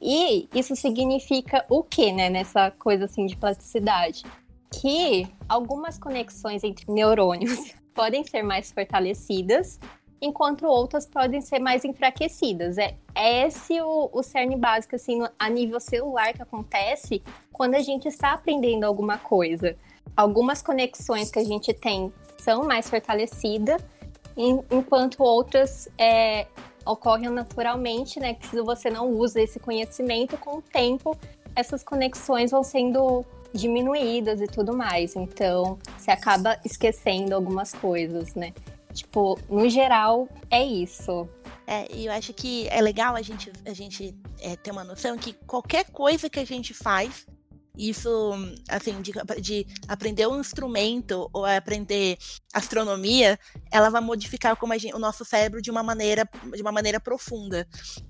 E 0.00 0.48
isso 0.54 0.74
significa 0.74 1.64
o 1.68 1.82
que, 1.82 2.10
né, 2.10 2.30
nessa 2.30 2.70
coisa 2.70 3.04
assim 3.04 3.26
de 3.26 3.36
plasticidade? 3.36 4.24
Que 4.72 5.28
algumas 5.48 5.98
conexões 5.98 6.64
entre 6.64 6.90
neurônios 6.90 7.74
podem 7.94 8.24
ser 8.24 8.42
mais 8.42 8.72
fortalecidas 8.72 9.78
enquanto 10.22 10.64
outras 10.64 11.04
podem 11.04 11.40
ser 11.40 11.58
mais 11.58 11.84
enfraquecidas. 11.84 12.78
É, 12.78 12.94
é 13.12 13.46
esse 13.46 13.80
o, 13.80 14.08
o 14.12 14.22
cerne 14.22 14.56
básico, 14.56 14.94
assim, 14.94 15.20
a 15.36 15.50
nível 15.50 15.80
celular 15.80 16.32
que 16.32 16.40
acontece 16.40 17.20
quando 17.52 17.74
a 17.74 17.80
gente 17.80 18.06
está 18.06 18.32
aprendendo 18.32 18.84
alguma 18.84 19.18
coisa. 19.18 19.76
Algumas 20.16 20.62
conexões 20.62 21.30
que 21.30 21.40
a 21.40 21.44
gente 21.44 21.74
tem 21.74 22.12
são 22.38 22.62
mais 22.64 22.88
fortalecidas, 22.88 23.82
enquanto 24.36 25.22
outras 25.22 25.88
é, 25.98 26.46
ocorrem 26.86 27.28
naturalmente, 27.28 28.20
né? 28.20 28.34
Que 28.34 28.46
se 28.46 28.60
você 28.60 28.90
não 28.90 29.08
usa 29.08 29.40
esse 29.40 29.58
conhecimento, 29.58 30.38
com 30.38 30.58
o 30.58 30.62
tempo, 30.62 31.16
essas 31.56 31.82
conexões 31.82 32.52
vão 32.52 32.62
sendo 32.62 33.24
diminuídas 33.52 34.40
e 34.40 34.46
tudo 34.46 34.76
mais. 34.76 35.16
Então, 35.16 35.78
você 35.98 36.10
acaba 36.10 36.58
esquecendo 36.64 37.34
algumas 37.34 37.72
coisas, 37.72 38.34
né? 38.34 38.52
Tipo, 38.92 39.38
no 39.48 39.68
geral, 39.68 40.28
é 40.50 40.62
isso. 40.64 41.28
É, 41.66 41.86
e 41.94 42.06
eu 42.06 42.12
acho 42.12 42.32
que 42.34 42.68
é 42.68 42.80
legal 42.80 43.16
a 43.16 43.22
gente, 43.22 43.50
a 43.64 43.72
gente 43.72 44.14
é, 44.40 44.56
ter 44.56 44.70
uma 44.70 44.84
noção 44.84 45.16
que 45.16 45.32
qualquer 45.46 45.90
coisa 45.90 46.28
que 46.28 46.38
a 46.38 46.44
gente 46.44 46.74
faz, 46.74 47.26
isso, 47.76 48.32
assim, 48.68 49.00
de, 49.00 49.12
de, 49.40 49.66
aprender 49.88 50.26
um 50.26 50.38
instrumento 50.38 51.30
ou 51.32 51.46
aprender 51.46 52.18
astronomia, 52.52 53.38
ela 53.70 53.88
vai 53.88 54.00
modificar 54.02 54.54
como 54.56 54.76
gente, 54.78 54.94
o 54.94 54.98
nosso 54.98 55.24
cérebro 55.24 55.62
de 55.62 55.70
uma 55.70 55.82
maneira, 55.82 56.28
de 56.54 56.60
uma 56.60 56.72
maneira 56.72 57.00
profunda. 57.00 57.66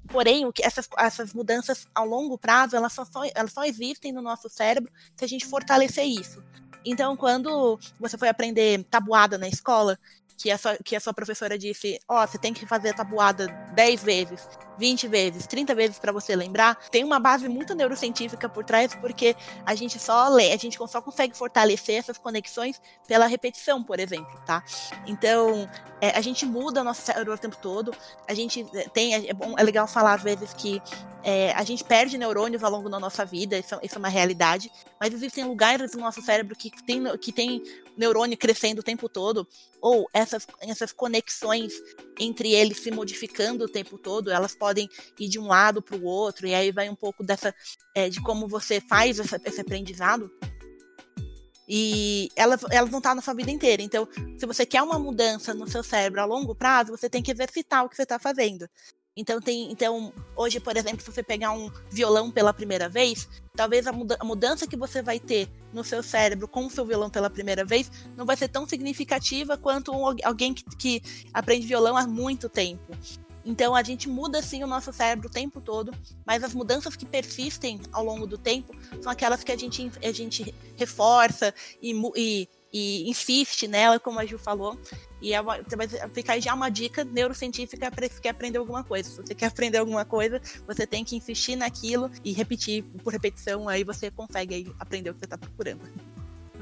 Porém, 0.08 0.44
o 0.46 0.52
que 0.52 0.64
essas, 0.64 0.88
essas 0.98 1.32
mudanças 1.32 1.86
ao 1.94 2.06
longo 2.06 2.36
prazo, 2.36 2.74
elas 2.74 2.92
só, 2.92 3.04
elas 3.34 3.52
só 3.52 3.64
existem 3.64 4.12
no 4.12 4.20
nosso 4.20 4.48
cérebro 4.48 4.92
se 5.16 5.24
a 5.24 5.28
gente 5.28 5.46
fortalecer 5.46 6.04
isso. 6.04 6.42
Então, 6.84 7.16
quando 7.16 7.78
você 8.00 8.18
foi 8.18 8.28
aprender 8.28 8.82
tabuada 8.90 9.38
na 9.38 9.46
escola, 9.46 9.96
que 10.36 10.50
a 10.50 10.58
sua, 10.58 10.76
que 10.84 10.96
a 10.96 11.00
sua 11.00 11.12
professora 11.12 11.58
disse: 11.58 11.98
Ó, 12.08 12.22
oh, 12.22 12.26
você 12.26 12.38
tem 12.38 12.52
que 12.52 12.66
fazer 12.66 12.90
a 12.90 12.94
tabuada 12.94 13.46
10 13.74 14.02
vezes, 14.02 14.48
20 14.78 15.08
vezes, 15.08 15.46
30 15.46 15.74
vezes 15.74 15.98
para 15.98 16.12
você 16.12 16.34
lembrar, 16.34 16.76
tem 16.90 17.04
uma 17.04 17.18
base 17.18 17.48
muito 17.48 17.74
neurocientífica 17.74 18.48
por 18.48 18.64
trás, 18.64 18.94
porque 18.94 19.36
a 19.64 19.74
gente 19.74 19.98
só 19.98 20.28
lê, 20.28 20.52
a 20.52 20.56
gente 20.56 20.78
só 20.88 21.00
consegue 21.00 21.36
fortalecer 21.36 21.96
essas 21.96 22.18
conexões 22.18 22.80
pela 23.06 23.26
repetição, 23.26 23.82
por 23.82 24.00
exemplo, 24.00 24.40
tá? 24.44 24.62
Então, 25.06 25.68
é, 26.00 26.10
a 26.10 26.20
gente 26.20 26.44
muda 26.44 26.80
o 26.80 26.84
nosso 26.84 27.02
cérebro 27.02 27.32
o 27.32 27.38
tempo 27.38 27.56
todo, 27.56 27.94
a 28.26 28.34
gente 28.34 28.66
é, 28.74 28.88
tem, 28.88 29.14
é, 29.14 29.32
bom, 29.32 29.54
é 29.56 29.62
legal 29.62 29.86
falar 29.86 30.14
às 30.14 30.22
vezes 30.22 30.52
que 30.52 30.82
é, 31.22 31.52
a 31.52 31.62
gente 31.62 31.84
perde 31.84 32.18
neurônios 32.18 32.64
ao 32.64 32.70
longo 32.70 32.88
da 32.88 32.98
nossa 32.98 33.24
vida, 33.24 33.56
isso, 33.58 33.78
isso, 33.82 33.94
é 33.94 33.98
uma 33.98 34.08
realidade, 34.08 34.70
mas 34.98 35.14
existem 35.14 35.44
lugares 35.44 35.92
do 35.92 35.98
nosso 35.98 36.20
cérebro 36.20 36.56
que 36.56 36.70
tem, 36.82 37.16
que 37.18 37.30
tem 37.30 37.62
neurônio 37.96 38.36
crescendo 38.36 38.80
o 38.80 38.82
tempo 38.82 39.08
todo, 39.08 39.46
ou 39.80 40.08
essas, 40.12 40.46
essas 40.60 40.92
conexões 40.92 41.72
entre 42.18 42.52
eles 42.52 42.78
se 42.78 42.90
modificando 42.90 43.64
o 43.64 43.68
tempo 43.68 43.98
todo, 43.98 44.30
elas 44.30 44.54
podem 44.54 44.88
ir 45.18 45.28
de 45.28 45.38
um 45.38 45.46
lado 45.46 45.82
para 45.82 45.96
o 45.96 46.04
outro, 46.04 46.46
e 46.46 46.54
aí 46.54 46.70
vai 46.70 46.88
um 46.88 46.94
pouco 46.94 47.24
dessa 47.24 47.54
é, 47.94 48.08
de 48.08 48.20
como 48.20 48.48
você 48.48 48.80
faz 48.80 49.18
essa, 49.18 49.40
esse 49.44 49.60
aprendizado. 49.60 50.30
E 51.68 52.28
elas, 52.36 52.60
elas 52.70 52.90
não 52.90 52.98
estão 52.98 53.14
na 53.14 53.22
sua 53.22 53.34
vida 53.34 53.50
inteira. 53.50 53.82
Então, 53.82 54.06
se 54.36 54.44
você 54.44 54.66
quer 54.66 54.82
uma 54.82 54.98
mudança 54.98 55.54
no 55.54 55.66
seu 55.66 55.82
cérebro 55.82 56.20
a 56.20 56.24
longo 56.24 56.54
prazo, 56.54 56.90
você 56.90 57.08
tem 57.08 57.22
que 57.22 57.30
exercitar 57.30 57.84
o 57.84 57.88
que 57.88 57.96
você 57.96 58.02
está 58.02 58.18
fazendo. 58.18 58.68
Então, 59.14 59.40
tem, 59.40 59.70
então, 59.70 60.12
hoje, 60.34 60.58
por 60.58 60.74
exemplo, 60.74 61.00
se 61.00 61.10
você 61.10 61.22
pegar 61.22 61.52
um 61.52 61.70
violão 61.90 62.30
pela 62.30 62.52
primeira 62.52 62.88
vez, 62.88 63.28
talvez 63.54 63.86
a, 63.86 63.92
muda 63.92 64.16
a 64.18 64.24
mudança 64.24 64.66
que 64.66 64.76
você 64.76 65.02
vai 65.02 65.20
ter 65.20 65.50
no 65.70 65.84
seu 65.84 66.02
cérebro 66.02 66.48
com 66.48 66.64
o 66.64 66.70
seu 66.70 66.84
violão 66.84 67.10
pela 67.10 67.28
primeira 67.28 67.64
vez 67.64 67.90
não 68.16 68.24
vai 68.24 68.36
ser 68.36 68.48
tão 68.48 68.66
significativa 68.66 69.56
quanto 69.58 69.92
um, 69.92 70.16
alguém 70.24 70.54
que, 70.54 70.64
que 70.76 71.02
aprende 71.32 71.66
violão 71.66 71.96
há 71.96 72.06
muito 72.06 72.48
tempo. 72.48 72.96
Então 73.44 73.74
a 73.74 73.82
gente 73.82 74.08
muda 74.08 74.40
sim 74.40 74.62
o 74.62 74.66
nosso 74.66 74.92
cérebro 74.92 75.28
o 75.28 75.30
tempo 75.30 75.60
todo, 75.60 75.92
mas 76.24 76.44
as 76.44 76.54
mudanças 76.54 76.96
que 76.96 77.04
persistem 77.04 77.80
ao 77.92 78.04
longo 78.04 78.26
do 78.26 78.38
tempo 78.38 78.74
são 79.02 79.10
aquelas 79.10 79.42
que 79.42 79.52
a 79.52 79.56
gente, 79.56 79.90
a 80.02 80.12
gente 80.12 80.54
reforça 80.76 81.52
e, 81.82 81.92
e, 82.16 82.48
e 82.72 83.08
insiste 83.08 83.68
nela, 83.68 84.00
como 84.00 84.18
a 84.18 84.24
Ju 84.24 84.38
falou. 84.38 84.78
E 85.20 85.34
é 85.34 85.40
uma, 85.40 85.60
vai 85.76 85.86
ficar 86.12 86.40
já 86.40 86.54
uma 86.54 86.68
dica 86.68 87.04
neurocientífica 87.04 87.90
para 87.90 88.08
quer 88.08 88.30
aprender 88.30 88.58
alguma 88.58 88.82
coisa. 88.82 89.08
Se 89.08 89.16
você 89.16 89.34
quer 89.34 89.46
aprender 89.46 89.78
alguma 89.78 90.04
coisa, 90.04 90.40
você 90.66 90.86
tem 90.86 91.04
que 91.04 91.14
insistir 91.14 91.54
naquilo 91.54 92.10
e 92.24 92.32
repetir 92.32 92.82
por 93.04 93.12
repetição, 93.12 93.68
aí 93.68 93.84
você 93.84 94.10
consegue 94.10 94.72
aprender 94.78 95.10
o 95.10 95.14
que 95.14 95.20
você 95.20 95.26
está 95.26 95.38
procurando. 95.38 95.82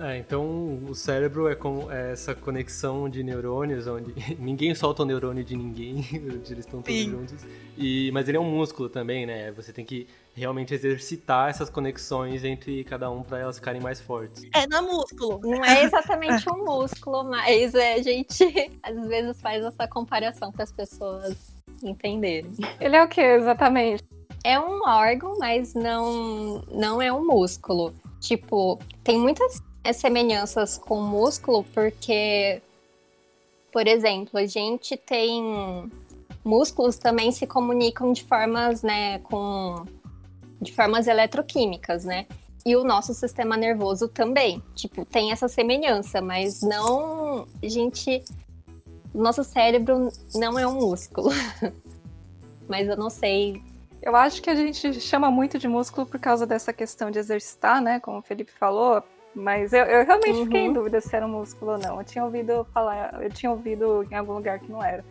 É, 0.00 0.16
então 0.16 0.80
o 0.88 0.94
cérebro 0.94 1.48
é 1.48 1.54
como 1.54 1.90
é 1.92 2.12
essa 2.12 2.34
conexão 2.34 3.08
de 3.08 3.22
neurônios, 3.22 3.86
onde 3.86 4.14
ninguém 4.40 4.74
solta 4.74 5.02
o 5.02 5.06
neurônio 5.06 5.44
de 5.44 5.54
ninguém, 5.54 6.04
eles 6.12 6.50
estão 6.50 6.80
todos 6.80 7.00
Sim. 7.00 7.10
juntos. 7.10 7.44
E, 7.76 8.10
mas 8.12 8.28
ele 8.28 8.38
é 8.38 8.40
um 8.40 8.50
músculo 8.50 8.88
também, 8.88 9.26
né? 9.26 9.52
Você 9.52 9.72
tem 9.72 9.84
que 9.84 10.08
realmente 10.34 10.72
exercitar 10.72 11.50
essas 11.50 11.68
conexões 11.68 12.44
entre 12.44 12.82
cada 12.84 13.10
um 13.10 13.22
para 13.22 13.40
elas 13.40 13.56
ficarem 13.56 13.80
mais 13.80 14.00
fortes. 14.00 14.44
É, 14.54 14.66
não 14.66 14.78
é 14.78 14.82
músculo. 14.82 15.40
Não 15.42 15.64
é 15.64 15.84
exatamente 15.84 16.48
um 16.50 16.64
músculo, 16.64 17.24
mas 17.24 17.74
é, 17.74 17.94
a 17.94 18.02
gente 18.02 18.44
às 18.82 19.06
vezes 19.06 19.40
faz 19.40 19.64
essa 19.64 19.86
comparação 19.86 20.50
para 20.50 20.64
as 20.64 20.72
pessoas 20.72 21.54
entenderem. 21.82 22.50
Ele 22.80 22.96
é 22.96 23.04
o 23.04 23.08
que 23.08 23.20
exatamente? 23.20 24.04
É 24.42 24.58
um 24.58 24.80
órgão, 24.86 25.38
mas 25.38 25.74
não, 25.74 26.62
não 26.70 27.02
é 27.02 27.12
um 27.12 27.26
músculo. 27.26 27.92
Tipo, 28.20 28.78
tem 29.02 29.18
muitas 29.18 29.62
é 29.82 29.92
semelhanças 29.92 30.76
com 30.78 31.00
músculo, 31.00 31.64
porque, 31.74 32.62
por 33.72 33.86
exemplo, 33.86 34.38
a 34.38 34.46
gente 34.46 34.96
tem 34.96 35.90
músculos 36.44 36.98
também 36.98 37.32
se 37.32 37.46
comunicam 37.46 38.12
de 38.12 38.24
formas, 38.24 38.82
né, 38.82 39.18
com 39.20 39.84
de 40.60 40.72
formas 40.72 41.06
eletroquímicas, 41.06 42.04
né? 42.04 42.26
E 42.66 42.76
o 42.76 42.84
nosso 42.84 43.14
sistema 43.14 43.56
nervoso 43.56 44.08
também, 44.08 44.62
tipo, 44.74 45.06
tem 45.06 45.32
essa 45.32 45.48
semelhança, 45.48 46.20
mas 46.20 46.60
não, 46.60 47.46
a 47.62 47.68
gente, 47.68 48.22
nosso 49.14 49.42
cérebro 49.42 50.10
não 50.34 50.58
é 50.58 50.66
um 50.66 50.74
músculo. 50.74 51.30
mas 52.68 52.86
eu 52.86 52.96
não 52.96 53.08
sei 53.08 53.62
eu 54.02 54.16
acho 54.16 54.40
que 54.40 54.48
a 54.48 54.54
gente 54.54 54.98
chama 55.00 55.30
muito 55.30 55.58
de 55.58 55.68
músculo 55.68 56.06
por 56.06 56.18
causa 56.18 56.46
dessa 56.46 56.72
questão 56.72 57.10
de 57.10 57.18
exercitar, 57.18 57.82
né? 57.82 58.00
Como 58.00 58.18
o 58.18 58.22
Felipe 58.22 58.50
falou, 58.50 59.02
mas 59.34 59.72
eu, 59.72 59.84
eu 59.84 60.04
realmente 60.04 60.38
uhum. 60.38 60.44
fiquei 60.44 60.60
em 60.62 60.72
dúvida 60.72 61.00
se 61.00 61.14
era 61.14 61.26
um 61.26 61.30
músculo 61.30 61.72
ou 61.72 61.78
não. 61.78 61.98
Eu 61.98 62.04
tinha 62.04 62.24
ouvido 62.24 62.66
falar, 62.72 63.22
eu 63.22 63.30
tinha 63.30 63.50
ouvido 63.50 64.06
em 64.10 64.14
algum 64.14 64.34
lugar 64.34 64.58
que 64.58 64.70
não 64.70 64.82
era. 64.82 65.04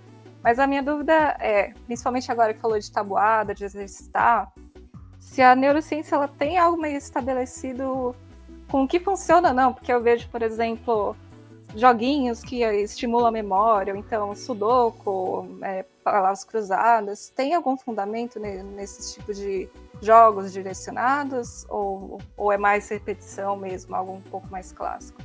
Mas 0.43 0.59
a 0.59 0.67
minha 0.67 0.83
dúvida 0.83 1.13
é, 1.39 1.73
principalmente 1.85 2.31
agora 2.31 2.53
que 2.53 2.59
falou 2.59 2.79
de 2.79 2.91
tabuada, 2.91 3.53
de 3.53 3.65
exercitar, 3.65 4.51
se 5.19 5.41
a 5.41 5.55
neurociência 5.55 6.15
ela 6.15 6.27
tem 6.27 6.57
algo 6.57 6.81
meio 6.81 6.97
estabelecido 6.97 8.15
com 8.69 8.83
o 8.83 8.87
que 8.87 8.99
funciona 8.99 9.49
ou 9.49 9.53
não, 9.53 9.73
porque 9.73 9.91
eu 9.91 10.01
vejo, 10.01 10.29
por 10.29 10.41
exemplo, 10.41 11.15
joguinhos 11.75 12.41
que 12.41 12.63
estimulam 12.63 13.27
a 13.27 13.31
memória, 13.31 13.93
ou 13.93 13.99
então 13.99 14.35
sudoku, 14.35 15.47
é, 15.61 15.85
palavras 16.03 16.43
cruzadas, 16.43 17.29
tem 17.29 17.53
algum 17.53 17.77
fundamento 17.77 18.39
nesse 18.39 19.13
tipo 19.13 19.33
de 19.33 19.69
jogos 20.01 20.53
direcionados 20.53 21.65
ou, 21.69 22.19
ou 22.37 22.51
é 22.51 22.57
mais 22.57 22.87
repetição 22.89 23.55
mesmo, 23.55 23.95
algo 23.95 24.13
um 24.13 24.21
pouco 24.21 24.47
mais 24.49 24.71
clássico? 24.71 25.21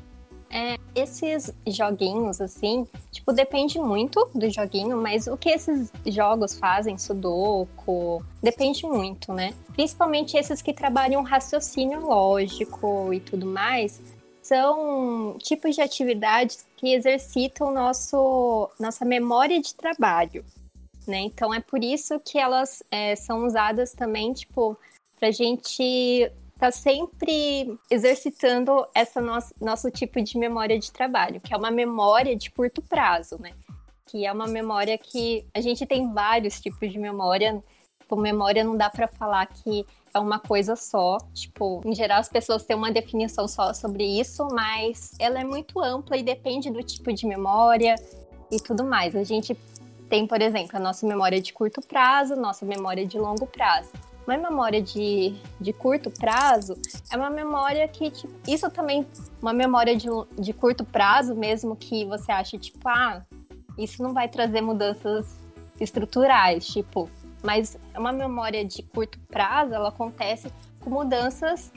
É, 0.50 0.76
esses 0.94 1.52
joguinhos, 1.66 2.40
assim, 2.40 2.86
tipo, 3.10 3.32
depende 3.32 3.78
muito 3.80 4.30
do 4.32 4.48
joguinho, 4.48 4.96
mas 5.02 5.26
o 5.26 5.36
que 5.36 5.48
esses 5.48 5.90
jogos 6.06 6.56
fazem, 6.56 6.96
Sudoku, 6.96 8.24
depende 8.40 8.86
muito, 8.86 9.32
né? 9.32 9.52
Principalmente 9.72 10.36
esses 10.36 10.62
que 10.62 10.72
trabalham 10.72 11.24
raciocínio 11.24 12.06
lógico 12.06 13.12
e 13.12 13.18
tudo 13.18 13.46
mais, 13.46 14.00
são 14.40 15.36
tipos 15.38 15.74
de 15.74 15.80
atividades 15.80 16.64
que 16.76 16.94
exercitam 16.94 17.72
nosso, 17.72 18.70
nossa 18.78 19.04
memória 19.04 19.60
de 19.60 19.74
trabalho 19.74 20.44
né? 21.06 21.20
Então 21.20 21.52
é 21.52 21.60
por 21.60 21.82
isso 21.82 22.20
que 22.20 22.38
elas 22.38 22.82
é, 22.90 23.14
são 23.16 23.46
usadas 23.46 23.92
também, 23.92 24.32
tipo, 24.32 24.76
pra 25.18 25.30
gente 25.30 26.30
tá 26.58 26.70
sempre 26.70 27.78
exercitando 27.90 28.86
essa 28.94 29.20
nosso, 29.20 29.52
nosso 29.60 29.90
tipo 29.90 30.22
de 30.22 30.38
memória 30.38 30.78
de 30.78 30.90
trabalho, 30.90 31.40
que 31.40 31.52
é 31.52 31.56
uma 31.56 31.70
memória 31.70 32.36
de 32.36 32.50
curto 32.50 32.80
prazo, 32.82 33.38
né? 33.40 33.50
Que 34.06 34.24
é 34.24 34.32
uma 34.32 34.46
memória 34.46 34.96
que 34.96 35.44
a 35.52 35.60
gente 35.60 35.84
tem 35.84 36.12
vários 36.12 36.60
tipos 36.60 36.90
de 36.90 36.98
memória. 36.98 37.62
Tipo, 38.00 38.16
memória 38.16 38.62
não 38.62 38.76
dá 38.76 38.88
para 38.88 39.08
falar 39.08 39.46
que 39.46 39.84
é 40.12 40.18
uma 40.18 40.38
coisa 40.38 40.76
só. 40.76 41.18
Tipo, 41.32 41.82
em 41.84 41.94
geral 41.94 42.20
as 42.20 42.28
pessoas 42.28 42.64
têm 42.64 42.76
uma 42.76 42.92
definição 42.92 43.48
só 43.48 43.74
sobre 43.74 44.04
isso, 44.04 44.46
mas 44.52 45.12
ela 45.18 45.40
é 45.40 45.44
muito 45.44 45.80
ampla 45.80 46.16
e 46.16 46.22
depende 46.22 46.70
do 46.70 46.82
tipo 46.82 47.12
de 47.12 47.26
memória 47.26 47.96
e 48.50 48.58
tudo 48.58 48.84
mais. 48.84 49.16
A 49.16 49.24
gente 49.24 49.56
tem, 50.08 50.26
por 50.26 50.40
exemplo, 50.40 50.76
a 50.76 50.80
nossa 50.80 51.06
memória 51.06 51.40
de 51.40 51.52
curto 51.52 51.80
prazo, 51.80 52.36
nossa 52.36 52.64
memória 52.64 53.06
de 53.06 53.18
longo 53.18 53.46
prazo. 53.46 53.90
Uma 54.26 54.38
memória 54.38 54.80
de, 54.80 55.34
de 55.60 55.72
curto 55.72 56.10
prazo 56.10 56.76
é 57.12 57.16
uma 57.16 57.28
memória 57.28 57.86
que, 57.86 58.10
tipo, 58.10 58.32
isso 58.48 58.70
também, 58.70 59.06
uma 59.40 59.52
memória 59.52 59.94
de, 59.94 60.08
de 60.38 60.52
curto 60.52 60.84
prazo, 60.84 61.34
mesmo 61.34 61.76
que 61.76 62.06
você 62.06 62.32
ache, 62.32 62.58
tipo, 62.58 62.88
ah, 62.88 63.22
isso 63.76 64.02
não 64.02 64.14
vai 64.14 64.28
trazer 64.28 64.62
mudanças 64.62 65.38
estruturais, 65.78 66.66
tipo, 66.66 67.10
mas 67.42 67.76
uma 67.94 68.12
memória 68.12 68.64
de 68.64 68.82
curto 68.82 69.18
prazo, 69.28 69.74
ela 69.74 69.90
acontece 69.90 70.50
com 70.80 70.88
mudanças, 70.88 71.70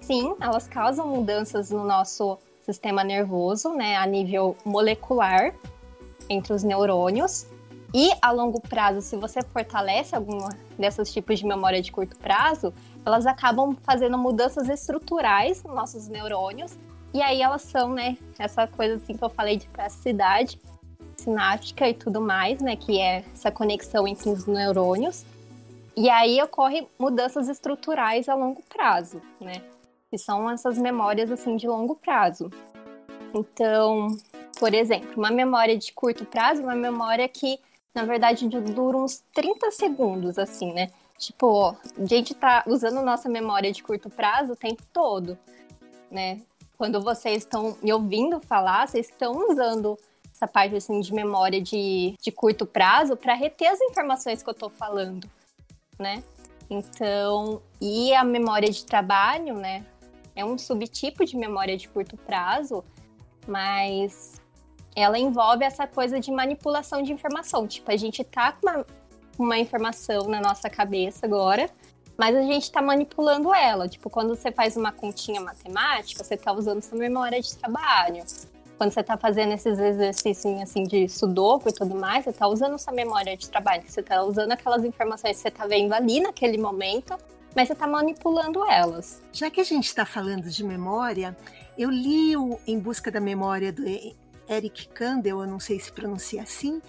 sim, 0.00 0.34
elas 0.40 0.66
causam 0.66 1.06
mudanças 1.06 1.70
no 1.70 1.84
nosso 1.84 2.38
sistema 2.60 3.04
nervoso, 3.04 3.72
né, 3.74 3.96
a 3.96 4.06
nível 4.06 4.56
molecular, 4.64 5.54
entre 6.28 6.52
os 6.52 6.64
neurônios, 6.64 7.46
e 7.96 8.10
a 8.20 8.32
longo 8.32 8.60
prazo, 8.60 9.00
se 9.00 9.16
você 9.16 9.40
fortalece 9.40 10.16
algum 10.16 10.40
desses 10.76 11.12
tipos 11.12 11.38
de 11.38 11.46
memória 11.46 11.80
de 11.80 11.92
curto 11.92 12.18
prazo, 12.18 12.74
elas 13.06 13.24
acabam 13.24 13.76
fazendo 13.84 14.18
mudanças 14.18 14.68
estruturais 14.68 15.62
nos 15.62 15.72
nossos 15.72 16.08
neurônios. 16.08 16.76
E 17.14 17.22
aí 17.22 17.40
elas 17.40 17.62
são, 17.62 17.90
né, 17.90 18.18
essa 18.36 18.66
coisa 18.66 18.96
assim 18.96 19.16
que 19.16 19.22
eu 19.22 19.30
falei 19.30 19.56
de 19.56 19.68
plasticidade 19.68 20.60
sináptica 21.16 21.88
e 21.88 21.94
tudo 21.94 22.20
mais, 22.20 22.58
né, 22.60 22.74
que 22.74 22.98
é 22.98 23.24
essa 23.32 23.52
conexão 23.52 24.08
entre 24.08 24.28
os 24.28 24.44
neurônios. 24.44 25.24
E 25.96 26.10
aí 26.10 26.42
ocorrem 26.42 26.88
mudanças 26.98 27.48
estruturais 27.48 28.28
a 28.28 28.34
longo 28.34 28.60
prazo, 28.62 29.22
né? 29.40 29.62
Que 30.10 30.18
são 30.18 30.50
essas 30.50 30.76
memórias 30.76 31.30
assim 31.30 31.56
de 31.56 31.68
longo 31.68 31.94
prazo. 31.94 32.50
Então, 33.32 34.08
por 34.58 34.74
exemplo, 34.74 35.12
uma 35.16 35.30
memória 35.30 35.78
de 35.78 35.92
curto 35.92 36.24
prazo 36.24 36.62
é 36.62 36.64
uma 36.64 36.74
memória 36.74 37.28
que 37.28 37.60
na 37.94 38.04
verdade, 38.04 38.48
dura 38.48 38.96
uns 38.96 39.22
30 39.32 39.70
segundos, 39.70 40.38
assim, 40.38 40.72
né? 40.72 40.90
Tipo, 41.16 41.76
a 41.96 42.04
gente 42.04 42.34
tá 42.34 42.64
usando 42.66 43.00
nossa 43.02 43.28
memória 43.28 43.70
de 43.70 43.82
curto 43.82 44.10
prazo 44.10 44.54
o 44.54 44.56
tempo 44.56 44.82
todo, 44.92 45.38
né? 46.10 46.40
Quando 46.76 47.00
vocês 47.00 47.38
estão 47.38 47.78
me 47.80 47.92
ouvindo 47.92 48.40
falar, 48.40 48.88
vocês 48.88 49.08
estão 49.08 49.48
usando 49.48 49.96
essa 50.34 50.48
parte 50.48 50.74
assim 50.74 51.00
de 51.00 51.14
memória 51.14 51.62
de, 51.62 52.16
de 52.20 52.32
curto 52.32 52.66
prazo 52.66 53.16
para 53.16 53.34
reter 53.34 53.68
as 53.68 53.80
informações 53.80 54.42
que 54.42 54.50
eu 54.50 54.54
tô 54.54 54.68
falando, 54.68 55.30
né? 55.96 56.22
Então, 56.68 57.62
e 57.80 58.12
a 58.12 58.24
memória 58.24 58.68
de 58.68 58.84
trabalho, 58.84 59.54
né? 59.54 59.86
É 60.34 60.44
um 60.44 60.58
subtipo 60.58 61.24
de 61.24 61.36
memória 61.36 61.76
de 61.76 61.88
curto 61.88 62.16
prazo, 62.16 62.84
mas 63.46 64.42
ela 64.94 65.18
envolve 65.18 65.64
essa 65.64 65.86
coisa 65.86 66.20
de 66.20 66.30
manipulação 66.30 67.02
de 67.02 67.12
informação. 67.12 67.66
Tipo, 67.66 67.90
a 67.90 67.96
gente 67.96 68.22
tá 68.22 68.52
com 68.52 68.66
uma, 68.66 68.86
uma 69.38 69.58
informação 69.58 70.28
na 70.28 70.40
nossa 70.40 70.70
cabeça 70.70 71.26
agora, 71.26 71.68
mas 72.16 72.36
a 72.36 72.42
gente 72.42 72.62
está 72.62 72.80
manipulando 72.80 73.52
ela. 73.52 73.88
Tipo, 73.88 74.08
quando 74.08 74.36
você 74.36 74.52
faz 74.52 74.76
uma 74.76 74.92
continha 74.92 75.40
matemática, 75.40 76.22
você 76.22 76.34
está 76.34 76.52
usando 76.52 76.80
sua 76.80 76.98
memória 76.98 77.40
de 77.40 77.56
trabalho. 77.56 78.24
Quando 78.78 78.92
você 78.92 79.00
está 79.00 79.16
fazendo 79.16 79.52
esses 79.52 79.78
exercícios 79.78 80.60
assim 80.60 80.84
de 80.84 81.08
sudoku 81.08 81.68
e 81.68 81.72
tudo 81.72 81.94
mais, 81.94 82.24
você 82.24 82.30
está 82.30 82.46
usando 82.46 82.78
sua 82.78 82.92
memória 82.92 83.36
de 83.36 83.48
trabalho. 83.48 83.82
Você 83.86 84.00
está 84.00 84.22
usando 84.22 84.52
aquelas 84.52 84.84
informações 84.84 85.36
que 85.36 85.42
você 85.42 85.48
está 85.48 85.66
vendo 85.66 85.92
ali 85.92 86.20
naquele 86.20 86.58
momento, 86.58 87.16
mas 87.54 87.68
você 87.68 87.72
está 87.72 87.86
manipulando 87.86 88.64
elas. 88.68 89.22
Já 89.32 89.50
que 89.50 89.60
a 89.60 89.64
gente 89.64 89.86
está 89.86 90.04
falando 90.04 90.48
de 90.48 90.64
memória, 90.64 91.36
Eu 91.76 91.90
li 91.90 92.36
o 92.36 92.58
Em 92.66 92.78
Busca 92.78 93.10
da 93.10 93.20
Memória 93.20 93.72
do 93.72 93.82
Eric 94.48 94.88
Kandel, 94.88 95.40
eu 95.40 95.46
não 95.46 95.60
sei 95.60 95.78
se 95.80 95.92
pronuncia 95.92 96.42
assim, 96.42 96.80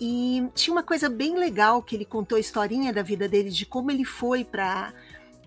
e 0.00 0.48
tinha 0.54 0.74
uma 0.74 0.82
coisa 0.82 1.08
bem 1.08 1.36
legal 1.36 1.82
que 1.82 1.94
ele 1.94 2.04
contou 2.04 2.36
a 2.36 2.40
historinha 2.40 2.92
da 2.92 3.02
vida 3.02 3.28
dele, 3.28 3.50
de 3.50 3.64
como 3.64 3.90
ele 3.90 4.04
foi 4.04 4.44
para 4.44 4.92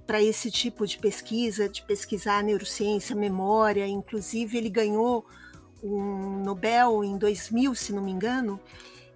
para 0.06 0.22
esse 0.22 0.52
tipo 0.52 0.86
de 0.86 1.00
pesquisa, 1.00 1.68
de 1.68 1.82
pesquisar 1.82 2.44
neurociência, 2.44 3.16
memória, 3.16 3.88
inclusive 3.88 4.56
ele 4.56 4.70
ganhou 4.70 5.26
um 5.84 6.44
Nobel 6.44 7.04
em 7.04 7.18
2000, 7.18 7.74
se 7.76 7.92
não 7.92 8.04
me 8.04 8.12
engano. 8.12 8.60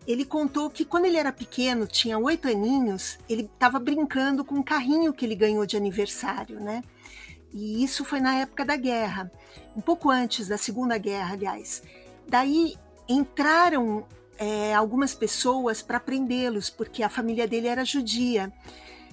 Ele 0.07 0.25
contou 0.25 0.69
que 0.69 0.83
quando 0.83 1.05
ele 1.05 1.17
era 1.17 1.31
pequeno, 1.31 1.85
tinha 1.85 2.17
oito 2.17 2.47
aninhos, 2.47 3.19
ele 3.29 3.43
estava 3.43 3.79
brincando 3.79 4.43
com 4.43 4.55
um 4.55 4.63
carrinho 4.63 5.13
que 5.13 5.25
ele 5.25 5.35
ganhou 5.35 5.65
de 5.65 5.77
aniversário, 5.77 6.59
né? 6.59 6.81
E 7.53 7.83
isso 7.83 8.05
foi 8.05 8.19
na 8.19 8.35
época 8.35 8.65
da 8.65 8.75
guerra, 8.75 9.31
um 9.75 9.81
pouco 9.81 10.09
antes 10.09 10.47
da 10.47 10.57
Segunda 10.57 10.97
Guerra, 10.97 11.33
aliás. 11.33 11.83
Daí 12.29 12.75
entraram 13.07 14.05
é, 14.37 14.73
algumas 14.73 15.13
pessoas 15.13 15.81
para 15.81 15.99
prendê-los, 15.99 16.69
porque 16.69 17.03
a 17.03 17.09
família 17.09 17.47
dele 17.47 17.67
era 17.67 17.83
judia. 17.83 18.53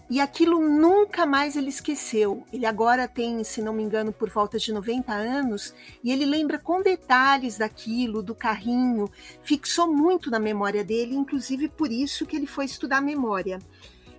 E 0.09 0.21
aquilo 0.21 0.61
nunca 0.61 1.27
mais 1.27 1.57
ele 1.57 1.69
esqueceu. 1.69 2.45
Ele 2.53 2.65
agora 2.65 3.09
tem, 3.09 3.43
se 3.43 3.61
não 3.61 3.73
me 3.73 3.83
engano, 3.83 4.13
por 4.13 4.31
volta 4.31 4.57
de 4.57 4.73
90 4.73 5.13
anos, 5.13 5.75
e 6.05 6.13
ele 6.13 6.25
lembra 6.25 6.61
com 6.61 6.81
detalhes 6.81 7.59
daquilo, 7.59 8.23
do 8.23 8.35
carrinho, 8.35 9.11
fixou 9.43 9.93
muito 9.93 10.31
na 10.31 10.39
memória 10.39 10.85
dele, 10.85 11.17
inclusive 11.17 11.69
por 11.69 11.91
isso 11.91 12.25
que 12.25 12.37
ele 12.37 12.47
foi 12.47 12.67
estudar 12.67 13.01
memória. 13.01 13.59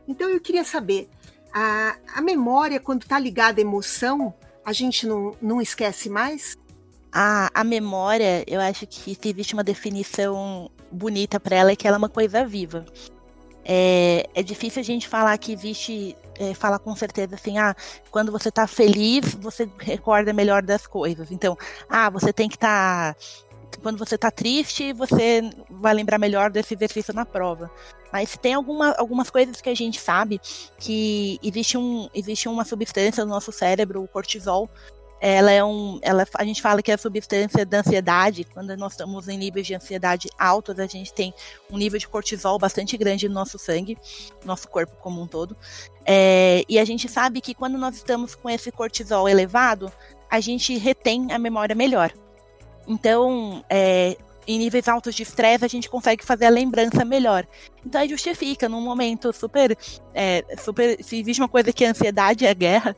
Então 0.05 0.29
eu 0.29 0.41
queria 0.41 0.65
saber, 0.65 1.09
a, 1.53 1.95
a 2.15 2.21
memória, 2.21 2.81
quando 2.81 3.03
está 3.03 3.17
ligada 3.17 3.59
à 3.59 3.63
emoção, 3.63 4.33
a 4.65 4.73
gente 4.73 5.07
não, 5.07 5.37
não 5.41 5.61
esquece 5.61 6.09
mais? 6.09 6.57
A, 7.19 7.49
a 7.51 7.63
memória, 7.63 8.43
eu 8.45 8.61
acho 8.61 8.85
que 8.85 9.15
se 9.15 9.29
existe 9.29 9.55
uma 9.55 9.63
definição 9.63 10.69
bonita 10.91 11.39
para 11.39 11.55
ela, 11.55 11.71
é 11.71 11.75
que 11.75 11.87
ela 11.87 11.95
é 11.95 11.97
uma 11.97 12.09
coisa 12.09 12.45
viva. 12.45 12.85
É, 13.65 14.29
é 14.35 14.43
difícil 14.43 14.81
a 14.81 14.83
gente 14.83 15.07
falar 15.07 15.35
que 15.39 15.51
existe, 15.51 16.15
é, 16.37 16.53
falar 16.53 16.77
com 16.77 16.95
certeza 16.95 17.33
assim, 17.33 17.57
ah, 17.57 17.75
quando 18.11 18.31
você 18.31 18.51
tá 18.51 18.67
feliz, 18.67 19.33
você 19.33 19.67
recorda 19.79 20.31
melhor 20.31 20.61
das 20.61 20.85
coisas. 20.85 21.31
Então, 21.31 21.57
ah, 21.89 22.07
você 22.11 22.31
tem 22.31 22.47
que 22.47 22.55
estar. 22.55 23.15
Tá, 23.15 23.19
quando 23.81 23.97
você 23.97 24.15
tá 24.15 24.29
triste, 24.29 24.93
você 24.93 25.41
vai 25.71 25.95
lembrar 25.95 26.19
melhor 26.19 26.51
desse 26.51 26.75
exercício 26.75 27.15
na 27.15 27.25
prova. 27.25 27.71
Mas 28.13 28.37
tem 28.37 28.53
alguma, 28.53 28.91
algumas 28.91 29.31
coisas 29.31 29.59
que 29.59 29.69
a 29.69 29.75
gente 29.75 29.99
sabe 29.99 30.39
que 30.77 31.39
existe, 31.41 31.79
um, 31.79 32.07
existe 32.13 32.47
uma 32.47 32.63
substância 32.63 33.25
no 33.25 33.31
nosso 33.31 33.51
cérebro, 33.51 34.03
o 34.03 34.07
cortisol, 34.07 34.69
ela 35.19 35.51
é 35.51 35.63
um, 35.63 35.99
ela, 36.01 36.25
a 36.35 36.43
gente 36.43 36.61
fala 36.61 36.81
que 36.81 36.91
é 36.91 36.93
a 36.93 36.97
substância 36.97 37.65
da 37.65 37.79
ansiedade. 37.79 38.43
Quando 38.43 38.75
nós 38.77 38.93
estamos 38.93 39.27
em 39.27 39.37
níveis 39.37 39.65
de 39.65 39.73
ansiedade 39.73 40.29
altos, 40.37 40.79
a 40.79 40.85
gente 40.85 41.13
tem 41.13 41.33
um 41.71 41.77
nível 41.77 41.99
de 41.99 42.07
cortisol 42.07 42.59
bastante 42.59 42.95
grande 42.97 43.27
no 43.27 43.33
nosso 43.33 43.57
sangue, 43.57 43.97
nosso 44.45 44.67
corpo 44.67 44.95
como 45.01 45.21
um 45.21 45.27
todo. 45.27 45.57
É, 46.05 46.63
e 46.69 46.77
a 46.77 46.85
gente 46.85 47.09
sabe 47.09 47.41
que 47.41 47.53
quando 47.53 47.77
nós 47.77 47.95
estamos 47.95 48.35
com 48.35 48.49
esse 48.49 48.71
cortisol 48.71 49.27
elevado, 49.27 49.91
a 50.29 50.39
gente 50.39 50.77
retém 50.77 51.31
a 51.31 51.39
memória 51.39 51.75
melhor. 51.75 52.13
Então, 52.87 53.65
é, 53.69 54.15
em 54.47 54.59
níveis 54.59 54.87
altos 54.87 55.13
de 55.13 55.23
estresse, 55.23 55.65
a 55.65 55.67
gente 55.67 55.89
consegue 55.89 56.23
fazer 56.23 56.45
a 56.45 56.49
lembrança 56.49 57.03
melhor. 57.03 57.45
Então, 57.85 57.99
aí 57.99 58.07
justifica, 58.07 58.69
num 58.69 58.81
momento 58.81 59.33
super, 59.33 59.77
é, 60.13 60.43
super. 60.57 61.03
Se 61.03 61.19
existe 61.19 61.41
uma 61.41 61.49
coisa 61.49 61.73
que 61.73 61.83
é 61.83 61.89
ansiedade, 61.89 62.45
é 62.45 62.53
guerra. 62.53 62.95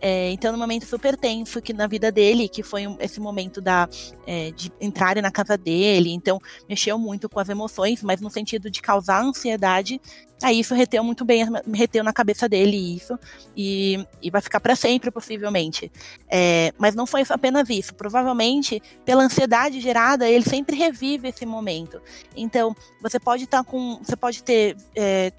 É, 0.00 0.30
então, 0.30 0.52
num 0.52 0.58
momento 0.58 0.86
super 0.86 1.16
tenso 1.16 1.60
que 1.60 1.72
na 1.72 1.86
vida 1.86 2.10
dele, 2.10 2.48
que 2.48 2.62
foi 2.62 2.84
esse 3.00 3.20
momento 3.20 3.60
da, 3.60 3.88
é, 4.26 4.50
de 4.50 4.72
entrarem 4.80 5.22
na 5.22 5.30
casa 5.30 5.58
dele, 5.58 6.10
então 6.10 6.40
mexeu 6.68 6.98
muito 6.98 7.28
com 7.28 7.38
as 7.38 7.48
emoções, 7.48 8.02
mas 8.02 8.20
no 8.20 8.30
sentido 8.30 8.70
de 8.70 8.80
causar 8.80 9.22
ansiedade, 9.22 10.00
aí 10.42 10.60
isso 10.60 10.74
reteu 10.74 11.04
muito 11.04 11.24
bem, 11.24 11.46
reteu 11.74 12.02
na 12.02 12.12
cabeça 12.12 12.48
dele 12.48 12.76
isso, 12.96 13.18
e, 13.54 14.04
e 14.22 14.30
vai 14.30 14.40
ficar 14.40 14.60
para 14.60 14.74
sempre, 14.74 15.10
possivelmente. 15.10 15.92
É, 16.28 16.72
mas 16.78 16.94
não 16.94 17.06
foi 17.06 17.22
apenas 17.28 17.68
isso, 17.68 17.94
provavelmente, 17.94 18.82
pela 19.04 19.22
ansiedade 19.22 19.80
gerada, 19.80 20.28
ele 20.28 20.44
sempre 20.44 20.76
revive 20.76 21.28
esse 21.28 21.44
momento. 21.44 22.00
Então, 22.34 22.74
você 23.02 23.20
pode 23.20 23.44
estar 23.44 23.62
tá 23.62 23.70
com. 23.70 23.98
Você 24.02 24.16
pode 24.16 24.42
ter 24.42 24.76
é, 24.96 25.30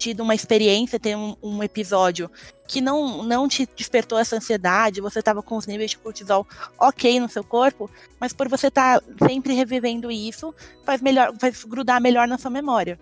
tido 0.00 0.22
uma 0.22 0.34
experiência, 0.34 0.98
ter 0.98 1.14
um, 1.14 1.36
um, 1.42 1.62
episódio 1.62 2.30
que 2.66 2.80
não, 2.80 3.22
não 3.22 3.46
te 3.46 3.68
despertou 3.76 4.18
essa 4.18 4.34
ansiedade, 4.34 5.02
você 5.02 5.18
estava 5.18 5.42
com 5.42 5.56
os 5.56 5.66
níveis 5.66 5.90
de 5.90 5.98
cortisol 5.98 6.46
ok 6.78 7.20
no 7.20 7.28
seu 7.28 7.44
corpo, 7.44 7.90
mas 8.18 8.32
por 8.32 8.48
você 8.48 8.68
estar 8.68 9.00
tá 9.00 9.28
sempre 9.28 9.52
revivendo 9.52 10.10
isso, 10.10 10.54
faz 10.84 11.02
melhor, 11.02 11.32
faz 11.38 11.64
grudar 11.64 12.00
melhor 12.00 12.26
na 12.26 12.38
sua 12.38 12.50
memória. 12.50 12.98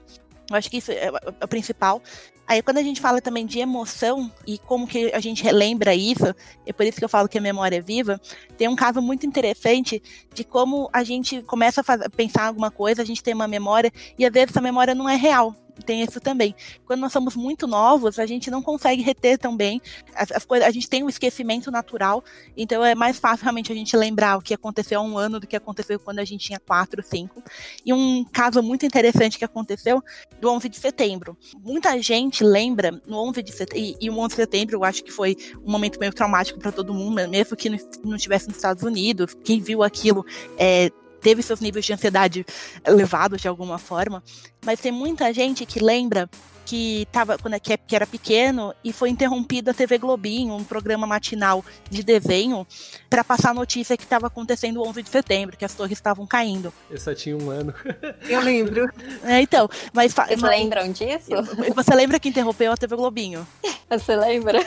Eu 0.50 0.56
acho 0.56 0.68
que 0.68 0.78
isso 0.78 0.90
é 0.90 1.11
o 1.42 1.48
principal. 1.48 2.02
Aí 2.48 2.62
quando 2.62 2.78
a 2.78 2.82
gente 2.82 2.98
fala 2.98 3.20
também 3.20 3.44
de 3.44 3.58
emoção 3.58 4.32
e 4.46 4.58
como 4.58 4.87
que 4.87 5.12
a 5.12 5.20
gente 5.20 5.44
relembra 5.44 5.94
isso, 5.94 6.34
é 6.66 6.72
por 6.72 6.87
isso 6.87 6.98
que 6.98 7.04
eu 7.04 7.08
falo 7.08 7.28
que 7.28 7.37
a 7.37 7.42
memória 7.42 7.76
é 7.76 7.80
viva, 7.80 8.18
tem 8.56 8.66
um 8.68 8.74
caso 8.74 9.02
muito 9.02 9.26
interessante 9.26 10.02
de 10.32 10.44
como 10.44 10.88
a 10.90 11.04
gente 11.04 11.42
começa 11.42 11.82
a 11.82 11.84
fazer, 11.84 12.08
pensar 12.11 12.46
alguma 12.46 12.70
coisa, 12.70 13.02
a 13.02 13.04
gente 13.04 13.22
tem 13.22 13.34
uma 13.34 13.46
memória 13.46 13.92
e 14.18 14.24
às 14.24 14.32
vezes 14.32 14.50
essa 14.50 14.62
memória 14.62 14.94
não 14.94 15.06
é 15.06 15.14
real 15.14 15.54
tem 15.84 16.02
isso 16.02 16.20
também. 16.20 16.54
Quando 16.84 17.00
nós 17.00 17.12
somos 17.12 17.37
muito 17.37 17.66
novos, 17.66 18.18
a 18.18 18.26
gente 18.26 18.50
não 18.50 18.62
consegue 18.62 19.02
reter 19.02 19.38
tão 19.38 19.56
bem 19.56 19.80
as, 20.14 20.30
as 20.32 20.44
coisas, 20.44 20.66
a 20.66 20.70
gente 20.70 20.88
tem 20.88 21.02
um 21.02 21.08
esquecimento 21.08 21.70
natural, 21.70 22.24
então 22.56 22.84
é 22.84 22.94
mais 22.94 23.18
fácil 23.18 23.44
realmente 23.44 23.72
a 23.72 23.74
gente 23.74 23.96
lembrar 23.96 24.37
o 24.37 24.42
que 24.42 24.54
aconteceu 24.54 25.00
há 25.00 25.02
um 25.02 25.16
ano 25.16 25.40
do 25.40 25.46
que 25.46 25.56
aconteceu 25.56 25.98
quando 25.98 26.18
a 26.18 26.24
gente 26.24 26.46
tinha 26.46 26.61
4, 26.61 27.02
5. 27.02 27.42
E 27.84 27.92
um 27.92 28.24
caso 28.24 28.62
muito 28.62 28.84
interessante 28.84 29.38
que 29.38 29.44
aconteceu 29.44 30.02
do 30.40 30.50
11 30.50 30.68
de 30.68 30.76
setembro. 30.76 31.37
Muita 31.62 32.00
gente 32.00 32.38
lembra 32.44 33.01
no 33.07 33.18
11 33.29 33.42
de 33.42 33.53
setembro, 33.53 33.79
e, 33.79 33.96
e 34.01 34.11
o 34.11 34.18
11 34.18 34.29
de 34.29 34.35
setembro 34.35 34.77
eu 34.77 34.85
acho 34.85 35.03
que 35.05 35.11
foi 35.11 35.37
um 35.64 35.70
momento 35.70 35.98
meio 35.98 36.12
traumático 36.12 36.59
para 36.59 36.72
todo 36.72 36.94
mundo, 36.94 37.27
mesmo 37.29 37.57
que 37.57 37.68
não 38.05 38.16
estivesse 38.16 38.48
nos 38.48 38.57
Estados 38.57 38.83
Unidos, 38.83 39.37
quem 39.44 39.61
viu 39.61 39.83
aquilo 39.83 40.24
é, 40.57 40.90
teve 41.20 41.42
seus 41.42 41.61
níveis 41.61 41.85
de 41.85 41.92
ansiedade 41.92 42.46
elevados 42.87 43.40
de 43.40 43.48
alguma 43.48 43.79
forma, 43.79 44.22
mas 44.64 44.81
tem 44.81 44.92
muita 44.92 45.33
gente 45.33 45.66
que 45.66 45.81
lembra 45.81 46.29
que 46.68 47.09
tava 47.11 47.38
quando 47.38 47.54
é, 47.54 47.59
que 47.59 47.96
era 47.96 48.07
pequeno 48.07 48.74
e 48.85 48.92
foi 48.92 49.09
interrompido 49.09 49.70
a 49.70 49.74
TV 49.74 49.96
Globinho, 49.96 50.54
um 50.54 50.62
programa 50.62 51.07
matinal 51.07 51.64
de 51.88 52.02
desenho, 52.02 52.66
para 53.09 53.24
passar 53.24 53.52
a 53.52 53.54
notícia 53.54 53.96
que 53.96 54.02
estava 54.02 54.26
acontecendo 54.26 54.83
o 54.83 54.87
11 54.87 55.02
de 55.02 55.09
setembro, 55.09 55.57
que 55.57 55.64
as 55.64 55.72
torres 55.72 55.96
estavam 55.96 56.26
caindo. 56.26 56.70
Eu 56.90 57.00
só 57.00 57.14
tinha 57.14 57.35
um 57.38 57.48
ano. 57.48 57.72
Eu 58.28 58.42
lembro. 58.42 58.87
É, 59.24 59.40
então, 59.40 59.66
mas 59.94 60.12
vocês 60.12 60.42
mas, 60.42 60.50
lembram 60.50 60.92
disso? 60.92 61.31
Você 61.74 61.94
lembra 61.94 62.20
que 62.20 62.28
interrompeu 62.28 62.70
a 62.70 62.76
TV 62.76 62.94
Globinho? 62.96 63.46
Você 63.88 64.14
lembra? 64.14 64.66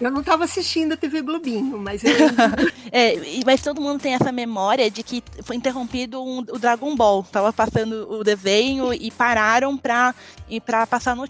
Eu 0.00 0.10
não 0.10 0.20
estava 0.20 0.44
assistindo 0.44 0.94
a 0.94 0.96
TV 0.96 1.20
Globinho, 1.20 1.78
mas 1.78 2.02
eu 2.02 2.10
é, 2.90 3.12
mas 3.44 3.60
todo 3.60 3.82
mundo 3.82 4.00
tem 4.00 4.14
essa 4.14 4.32
memória 4.32 4.90
de 4.90 5.02
que 5.02 5.22
foi 5.42 5.56
interrompido 5.56 6.22
um, 6.22 6.38
o 6.38 6.58
Dragon 6.58 6.96
Ball. 6.96 7.22
Tava 7.24 7.52
passando 7.52 8.10
o 8.10 8.24
desenho 8.24 8.94
e 8.94 9.10
pararam 9.10 9.76
para 9.76 10.14
para 10.64 10.86
passar 10.86 11.12
a 11.12 11.14
notícia. 11.14 11.25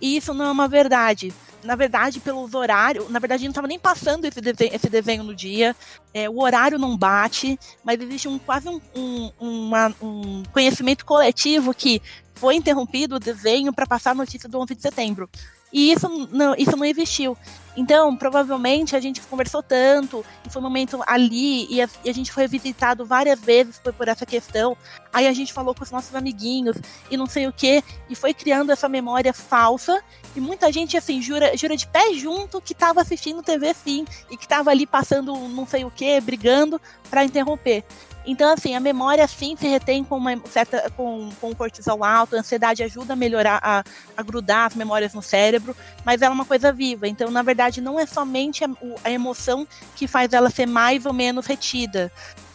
E 0.00 0.16
isso 0.16 0.34
não 0.34 0.46
é 0.46 0.50
uma 0.50 0.68
verdade. 0.68 1.32
Na 1.62 1.76
verdade, 1.76 2.20
pelos 2.20 2.54
horários, 2.54 3.10
na 3.10 3.18
verdade, 3.18 3.44
não 3.44 3.50
estava 3.50 3.68
nem 3.68 3.78
passando 3.78 4.24
esse 4.24 4.40
desenho, 4.40 4.74
esse 4.74 4.88
desenho 4.88 5.22
no 5.22 5.34
dia. 5.34 5.76
É, 6.14 6.28
o 6.28 6.40
horário 6.40 6.78
não 6.78 6.96
bate, 6.96 7.58
mas 7.84 8.00
existe 8.00 8.28
um, 8.28 8.38
quase 8.38 8.68
um, 8.68 8.80
um, 8.94 9.30
uma, 9.38 9.94
um 10.00 10.42
conhecimento 10.52 11.04
coletivo 11.04 11.74
que 11.74 12.00
foi 12.34 12.54
interrompido 12.54 13.16
o 13.16 13.20
desenho 13.20 13.72
para 13.72 13.86
passar 13.86 14.12
a 14.12 14.14
notícia 14.14 14.48
do 14.48 14.58
11 14.58 14.74
de 14.74 14.82
setembro. 14.82 15.28
E 15.72 15.92
isso 15.92 16.08
não, 16.30 16.54
isso 16.56 16.76
não 16.76 16.84
existiu. 16.84 17.36
Então, 17.76 18.16
provavelmente 18.16 18.96
a 18.96 19.00
gente 19.00 19.20
conversou 19.22 19.62
tanto, 19.62 20.24
e 20.44 20.50
foi 20.50 20.60
um 20.60 20.64
momento 20.64 21.00
ali, 21.06 21.66
e 21.72 21.80
a, 21.80 21.88
e 22.04 22.10
a 22.10 22.12
gente 22.12 22.32
foi 22.32 22.46
visitado 22.48 23.06
várias 23.06 23.40
vezes 23.40 23.78
por, 23.78 23.92
por, 23.92 24.08
essa 24.08 24.26
questão. 24.26 24.76
Aí 25.12 25.26
a 25.26 25.32
gente 25.32 25.52
falou 25.52 25.74
com 25.74 25.84
os 25.84 25.90
nossos 25.90 26.14
amiguinhos 26.14 26.76
e 27.10 27.16
não 27.16 27.26
sei 27.26 27.46
o 27.46 27.52
que, 27.52 27.82
e 28.08 28.14
foi 28.14 28.34
criando 28.34 28.72
essa 28.72 28.88
memória 28.88 29.32
falsa. 29.32 30.02
E 30.34 30.40
muita 30.40 30.72
gente, 30.72 30.96
assim, 30.96 31.22
jura, 31.22 31.56
jura 31.56 31.76
de 31.76 31.86
pé 31.86 32.12
junto 32.14 32.60
que 32.60 32.72
estava 32.72 33.00
assistindo 33.00 33.42
TV 33.42 33.72
sim, 33.72 34.04
e 34.30 34.36
que 34.36 34.44
estava 34.44 34.70
ali 34.70 34.86
passando 34.86 35.34
não 35.48 35.66
sei 35.66 35.84
o 35.84 35.90
que, 35.90 36.20
brigando 36.20 36.80
para 37.08 37.24
interromper. 37.24 37.84
Então, 38.24 38.52
assim, 38.52 38.74
a 38.74 38.80
memória 38.80 39.26
sim 39.26 39.56
se 39.56 39.66
retém 39.66 40.04
com 40.04 40.16
uma 40.16 40.36
certa 40.50 40.90
com, 40.96 41.30
com 41.40 41.54
cortisol 41.54 42.04
alto, 42.04 42.36
a 42.36 42.40
ansiedade 42.40 42.82
ajuda 42.82 43.14
a 43.14 43.16
melhorar, 43.16 43.60
a, 43.62 43.82
a 44.16 44.22
grudar 44.22 44.66
as 44.66 44.74
memórias 44.74 45.14
no 45.14 45.22
cérebro, 45.22 45.74
mas 46.04 46.22
ela 46.22 46.32
é 46.32 46.34
uma 46.34 46.44
coisa 46.44 46.72
viva. 46.72 47.08
Então, 47.08 47.30
na 47.30 47.42
verdade, 47.42 47.80
não 47.80 47.98
é 47.98 48.06
somente 48.06 48.64
a, 48.64 48.68
a 49.04 49.10
emoção 49.10 49.66
que 49.96 50.06
faz 50.06 50.32
ela 50.32 50.50
ser 50.50 50.66
mais 50.66 51.06
ou 51.06 51.12
menos 51.12 51.46
retida. 51.46 52.12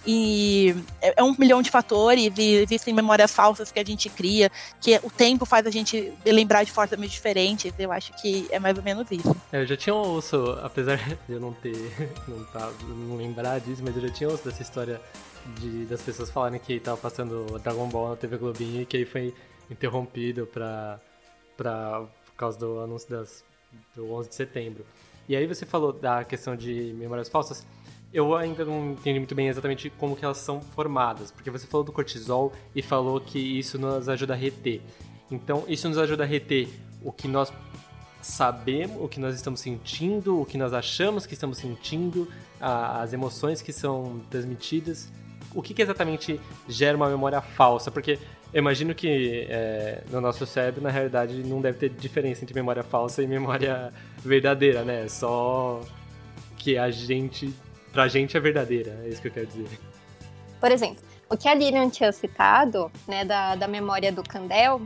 E 0.07 0.75
é, 1.01 1.15
é 1.17 1.23
um 1.23 1.35
milhão 1.37 1.61
de 1.61 1.71
fatores, 1.71 2.31
e 2.37 2.55
existem 2.57 2.93
memórias 2.93 3.31
falsas 3.31 3.71
que 3.71 3.79
a 3.79 3.83
gente 3.83 4.07
cria, 4.07 4.51
que 4.79 4.99
o 5.01 5.09
tempo 5.09 5.45
faz 5.45 5.65
a 5.65 5.71
gente 5.71 6.13
lembrar 6.23 6.63
de 6.63 6.71
formas 6.71 7.09
diferentes. 7.09 7.73
Eu 7.77 7.91
acho 7.91 8.13
que 8.13 8.47
é 8.51 8.59
mais 8.59 8.77
ou 8.77 8.83
menos 8.83 9.07
isso. 9.09 9.35
É, 9.51 9.61
eu 9.61 9.65
já 9.65 9.75
tinha 9.75 9.95
ouço, 9.95 10.59
apesar 10.63 10.97
de 11.27 11.33
eu 11.33 11.39
não 11.39 11.53
ter, 11.53 11.75
não, 12.27 12.43
tá, 12.45 12.71
não 12.87 13.17
lembrar 13.17 13.59
disso, 13.59 13.81
mas 13.83 13.95
eu 13.95 14.03
já 14.03 14.09
tinha 14.09 14.29
ouço 14.29 14.45
dessa 14.45 14.61
história 14.61 15.01
de, 15.59 15.85
das 15.85 16.01
pessoas 16.01 16.29
falarem 16.29 16.59
que 16.59 16.79
tava 16.79 16.97
passando 16.97 17.59
Dragon 17.59 17.87
Ball 17.87 18.09
na 18.09 18.15
TV 18.15 18.37
Globinho 18.37 18.81
e 18.81 18.85
que 18.85 18.97
aí 18.97 19.05
foi 19.05 19.33
interrompido 19.69 20.45
pra, 20.47 20.99
pra, 21.55 22.01
por 22.25 22.35
causa 22.35 22.57
do 22.57 22.79
anúncio 22.79 23.09
das, 23.09 23.43
do 23.95 24.11
11 24.11 24.29
de 24.29 24.35
setembro. 24.35 24.85
E 25.27 25.35
aí 25.35 25.47
você 25.47 25.65
falou 25.65 25.91
da 25.91 26.23
questão 26.23 26.55
de 26.55 26.93
memórias 26.97 27.29
falsas. 27.29 27.65
Eu 28.13 28.35
ainda 28.35 28.63
não 28.63 28.91
entendi 28.91 29.19
muito 29.19 29.35
bem 29.35 29.47
exatamente 29.47 29.89
como 29.89 30.15
que 30.15 30.23
elas 30.23 30.37
são 30.37 30.61
formadas, 30.61 31.31
porque 31.31 31.49
você 31.49 31.67
falou 31.67 31.83
do 31.83 31.91
cortisol 31.91 32.53
e 32.73 32.81
falou 32.81 33.19
que 33.19 33.39
isso 33.39 33.77
nos 33.77 34.07
ajuda 34.07 34.33
a 34.33 34.37
reter. 34.37 34.81
Então, 35.29 35.63
isso 35.67 35.89
nos 35.89 35.97
ajuda 35.97 36.23
a 36.23 36.25
reter 36.25 36.69
o 37.03 37.11
que 37.11 37.27
nós 37.27 37.51
sabemos, 38.21 39.01
o 39.01 39.07
que 39.07 39.19
nós 39.19 39.35
estamos 39.35 39.59
sentindo, 39.59 40.39
o 40.39 40.45
que 40.45 40.57
nós 40.57 40.73
achamos 40.73 41.25
que 41.25 41.33
estamos 41.33 41.57
sentindo, 41.57 42.27
as 42.59 43.11
emoções 43.11 43.61
que 43.61 43.73
são 43.73 44.21
transmitidas. 44.29 45.11
O 45.55 45.61
que, 45.61 45.73
que 45.73 45.81
exatamente 45.81 46.39
gera 46.67 46.97
uma 46.97 47.09
memória 47.09 47.41
falsa? 47.41 47.89
Porque 47.89 48.19
eu 48.53 48.59
imagino 48.59 48.93
que 48.93 49.47
é, 49.49 50.03
no 50.11 50.19
nosso 50.19 50.45
cérebro, 50.45 50.81
na 50.81 50.89
realidade, 50.89 51.33
não 51.43 51.61
deve 51.61 51.77
ter 51.79 51.89
diferença 51.89 52.43
entre 52.43 52.53
memória 52.53 52.83
falsa 52.83 53.23
e 53.23 53.27
memória 53.27 53.93
verdadeira, 54.19 54.83
né? 54.83 55.07
Só 55.07 55.81
que 56.57 56.77
a 56.77 56.91
gente, 56.91 57.53
pra 57.93 58.07
gente 58.07 58.35
é 58.35 58.39
verdadeira, 58.39 58.99
é 59.05 59.09
isso 59.09 59.21
que 59.21 59.29
eu 59.29 59.31
quero 59.31 59.47
dizer. 59.47 59.79
Por 60.59 60.71
exemplo, 60.71 61.01
o 61.29 61.37
que 61.37 61.47
a 61.47 61.53
Lilian 61.53 61.89
tinha 61.89 62.11
citado, 62.11 62.91
né, 63.07 63.23
da, 63.23 63.55
da 63.55 63.67
memória 63.67 64.11
do 64.11 64.23
Candel, 64.23 64.81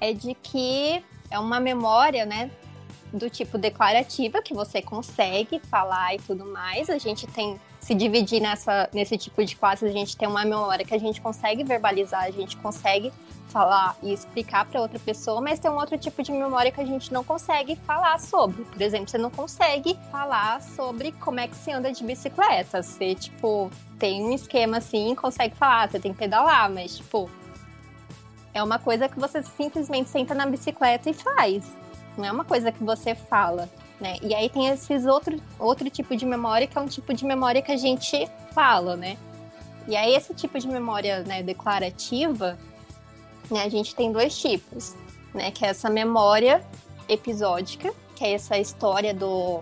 é 0.00 0.12
de 0.12 0.34
que 0.34 1.02
é 1.30 1.38
uma 1.38 1.60
memória, 1.60 2.26
né, 2.26 2.50
do 3.12 3.28
tipo 3.28 3.58
declarativa, 3.58 4.40
que 4.40 4.54
você 4.54 4.80
consegue 4.80 5.60
falar 5.70 6.14
e 6.14 6.18
tudo 6.18 6.46
mais. 6.46 6.88
A 6.88 6.98
gente 6.98 7.26
tem 7.26 7.60
se 7.78 7.94
dividir 7.94 8.40
nessa, 8.40 8.88
nesse 8.92 9.18
tipo 9.18 9.44
de 9.44 9.56
classes, 9.56 9.90
a 9.90 9.92
gente 9.92 10.16
tem 10.16 10.28
uma 10.28 10.44
memória 10.44 10.84
que 10.84 10.94
a 10.94 10.98
gente 10.98 11.20
consegue 11.20 11.64
verbalizar, 11.64 12.22
a 12.24 12.30
gente 12.30 12.56
consegue 12.56 13.12
falar 13.48 13.96
e 14.02 14.12
explicar 14.12 14.64
para 14.64 14.80
outra 14.80 14.98
pessoa, 14.98 15.40
mas 15.40 15.58
tem 15.58 15.70
um 15.70 15.74
outro 15.74 15.98
tipo 15.98 16.22
de 16.22 16.32
memória 16.32 16.72
que 16.72 16.80
a 16.80 16.86
gente 16.86 17.12
não 17.12 17.22
consegue 17.22 17.76
falar 17.76 18.18
sobre. 18.18 18.64
Por 18.64 18.80
exemplo, 18.80 19.08
você 19.08 19.18
não 19.18 19.30
consegue 19.30 19.98
falar 20.10 20.62
sobre 20.62 21.12
como 21.12 21.40
é 21.40 21.48
que 21.48 21.56
se 21.56 21.70
anda 21.70 21.92
de 21.92 22.02
bicicleta. 22.02 22.82
Você, 22.82 23.14
tipo, 23.14 23.70
tem 23.98 24.22
um 24.24 24.32
esquema 24.32 24.78
assim, 24.78 25.14
consegue 25.14 25.54
falar, 25.54 25.90
você 25.90 26.00
tem 26.00 26.12
que 26.12 26.18
pedalar, 26.18 26.70
mas, 26.70 26.96
tipo, 26.96 27.28
é 28.54 28.62
uma 28.62 28.78
coisa 28.78 29.08
que 29.08 29.18
você 29.18 29.42
simplesmente 29.42 30.08
senta 30.08 30.34
na 30.34 30.46
bicicleta 30.46 31.10
e 31.10 31.12
faz. 31.12 31.64
Não 32.16 32.24
é 32.24 32.32
uma 32.32 32.44
coisa 32.44 32.70
que 32.70 32.82
você 32.82 33.14
fala. 33.14 33.68
Né? 34.00 34.16
E 34.20 34.34
aí 34.34 34.48
tem 34.48 34.66
esses 34.66 35.06
outro, 35.06 35.40
outro 35.58 35.88
tipo 35.88 36.16
de 36.16 36.26
memória 36.26 36.66
que 36.66 36.76
é 36.76 36.80
um 36.80 36.88
tipo 36.88 37.14
de 37.14 37.24
memória 37.24 37.62
que 37.62 37.70
a 37.70 37.76
gente 37.76 38.28
fala, 38.52 38.96
né? 38.96 39.16
E 39.86 39.96
aí 39.96 40.14
esse 40.14 40.34
tipo 40.34 40.58
de 40.58 40.66
memória 40.66 41.22
né, 41.22 41.42
declarativa, 41.42 42.58
né, 43.50 43.62
a 43.62 43.68
gente 43.68 43.94
tem 43.94 44.10
dois 44.10 44.36
tipos, 44.36 44.96
né? 45.32 45.52
Que 45.52 45.64
é 45.64 45.68
essa 45.68 45.88
memória 45.88 46.64
episódica, 47.08 47.92
que 48.16 48.24
é 48.24 48.32
essa 48.32 48.58
história 48.58 49.14
do, 49.14 49.60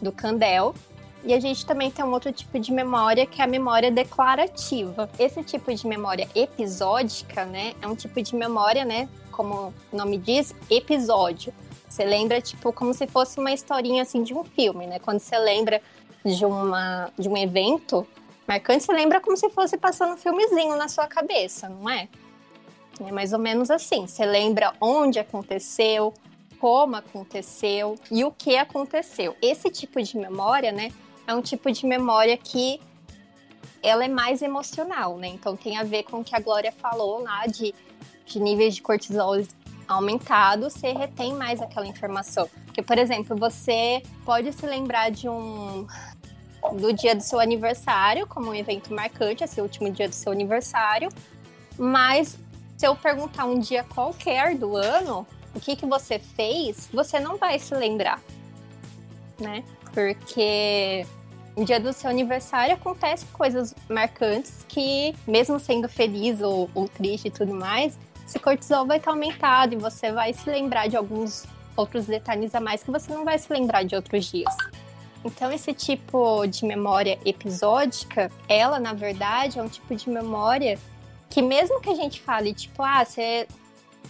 do 0.00 0.12
Candel, 0.12 0.72
e 1.24 1.34
a 1.34 1.40
gente 1.40 1.66
também 1.66 1.90
tem 1.90 2.04
um 2.04 2.12
outro 2.12 2.30
tipo 2.30 2.58
de 2.60 2.72
memória 2.72 3.26
que 3.26 3.40
é 3.40 3.44
a 3.44 3.48
memória 3.48 3.90
declarativa. 3.90 5.10
Esse 5.18 5.42
tipo 5.42 5.74
de 5.74 5.86
memória 5.88 6.28
episódica, 6.36 7.44
né, 7.44 7.74
é 7.82 7.86
um 7.88 7.96
tipo 7.96 8.22
de 8.22 8.36
memória, 8.36 8.84
né, 8.84 9.08
como 9.32 9.74
o 9.92 9.96
nome 9.96 10.18
diz, 10.18 10.54
episódio. 10.70 11.52
Você 11.96 12.04
lembra, 12.04 12.42
tipo, 12.42 12.74
como 12.74 12.92
se 12.92 13.06
fosse 13.06 13.40
uma 13.40 13.50
historinha, 13.50 14.02
assim, 14.02 14.22
de 14.22 14.34
um 14.34 14.44
filme, 14.44 14.86
né? 14.86 14.98
Quando 14.98 15.18
você 15.18 15.38
lembra 15.38 15.80
de, 16.22 16.44
uma, 16.44 17.10
de 17.18 17.26
um 17.26 17.34
evento 17.34 18.06
marcante, 18.46 18.84
você 18.84 18.92
lembra 18.92 19.18
como 19.18 19.34
se 19.34 19.48
fosse 19.48 19.78
passando 19.78 20.12
um 20.12 20.16
filmezinho 20.18 20.76
na 20.76 20.88
sua 20.88 21.06
cabeça, 21.06 21.70
não 21.70 21.88
é? 21.88 22.06
É 23.00 23.10
mais 23.10 23.32
ou 23.32 23.38
menos 23.38 23.70
assim. 23.70 24.06
Você 24.06 24.26
lembra 24.26 24.74
onde 24.78 25.18
aconteceu, 25.18 26.12
como 26.60 26.96
aconteceu 26.96 27.94
e 28.10 28.24
o 28.24 28.30
que 28.30 28.58
aconteceu. 28.58 29.34
Esse 29.40 29.70
tipo 29.70 30.02
de 30.02 30.18
memória, 30.18 30.72
né, 30.72 30.92
é 31.26 31.34
um 31.34 31.40
tipo 31.40 31.72
de 31.72 31.86
memória 31.86 32.36
que 32.36 32.78
ela 33.82 34.04
é 34.04 34.08
mais 34.08 34.42
emocional, 34.42 35.16
né? 35.16 35.28
Então 35.28 35.56
tem 35.56 35.78
a 35.78 35.82
ver 35.82 36.02
com 36.02 36.20
o 36.20 36.24
que 36.24 36.36
a 36.36 36.40
Glória 36.40 36.72
falou 36.72 37.22
lá 37.22 37.46
de, 37.46 37.74
de 38.26 38.38
níveis 38.38 38.74
de 38.74 38.82
cortisol 38.82 39.36
aumentado, 39.88 40.70
você 40.70 40.92
retém 40.92 41.34
mais 41.34 41.60
aquela 41.60 41.86
informação. 41.86 42.48
Porque, 42.66 42.82
por 42.82 42.98
exemplo, 42.98 43.36
você 43.36 44.02
pode 44.24 44.52
se 44.52 44.66
lembrar 44.66 45.10
de 45.10 45.28
um 45.28 45.86
do 46.74 46.92
dia 46.92 47.14
do 47.14 47.22
seu 47.22 47.38
aniversário 47.38 48.26
como 48.26 48.50
um 48.50 48.54
evento 48.54 48.92
marcante, 48.92 49.44
esse 49.44 49.60
último 49.60 49.90
dia 49.90 50.08
do 50.08 50.14
seu 50.14 50.32
aniversário, 50.32 51.08
mas 51.78 52.36
se 52.76 52.86
eu 52.86 52.94
perguntar 52.96 53.44
um 53.44 53.58
dia 53.58 53.84
qualquer 53.84 54.56
do 54.56 54.76
ano, 54.76 55.26
o 55.54 55.60
que 55.60 55.76
que 55.76 55.86
você 55.86 56.18
fez, 56.18 56.88
você 56.92 57.20
não 57.20 57.36
vai 57.36 57.58
se 57.58 57.74
lembrar, 57.74 58.20
né? 59.40 59.64
Porque 59.92 61.06
no 61.56 61.64
dia 61.64 61.80
do 61.80 61.92
seu 61.92 62.10
aniversário 62.10 62.74
acontecem 62.74 63.26
coisas 63.32 63.74
marcantes 63.88 64.64
que, 64.68 65.14
mesmo 65.26 65.58
sendo 65.58 65.88
feliz 65.88 66.42
ou, 66.42 66.68
ou 66.74 66.86
triste 66.86 67.28
e 67.28 67.30
tudo 67.30 67.54
mais, 67.54 67.98
esse 68.26 68.40
cortisol 68.40 68.84
vai 68.84 68.98
estar 68.98 69.12
aumentado 69.12 69.74
e 69.74 69.76
você 69.76 70.10
vai 70.10 70.32
se 70.32 70.50
lembrar 70.50 70.88
de 70.88 70.96
alguns 70.96 71.44
outros 71.76 72.06
detalhes 72.06 72.54
a 72.54 72.60
mais 72.60 72.82
que 72.82 72.90
você 72.90 73.12
não 73.14 73.24
vai 73.24 73.38
se 73.38 73.52
lembrar 73.52 73.84
de 73.84 73.94
outros 73.94 74.24
dias. 74.24 74.54
Então, 75.24 75.50
esse 75.52 75.72
tipo 75.72 76.46
de 76.46 76.64
memória 76.64 77.18
episódica, 77.24 78.30
ela, 78.48 78.78
na 78.78 78.92
verdade, 78.92 79.58
é 79.58 79.62
um 79.62 79.68
tipo 79.68 79.94
de 79.94 80.08
memória 80.10 80.78
que, 81.30 81.40
mesmo 81.40 81.80
que 81.80 81.90
a 81.90 81.94
gente 81.94 82.20
fale, 82.20 82.52
tipo, 82.52 82.82
ah, 82.82 83.04
você, 83.04 83.46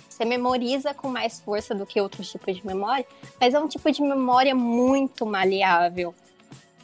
você 0.09 0.25
memoriza 0.25 0.95
com 0.95 1.09
mais 1.09 1.41
força 1.41 1.75
do 1.75 1.87
que 1.87 2.01
outros 2.01 2.31
tipos 2.31 2.57
de 2.57 2.67
memória, 2.67 3.07
mas 3.41 3.55
é 3.55 3.61
um 3.61 3.69
tipo 3.69 3.91
de 3.91 4.03
memória 4.03 4.55
muito 4.55 5.27
maleável. 5.27 6.15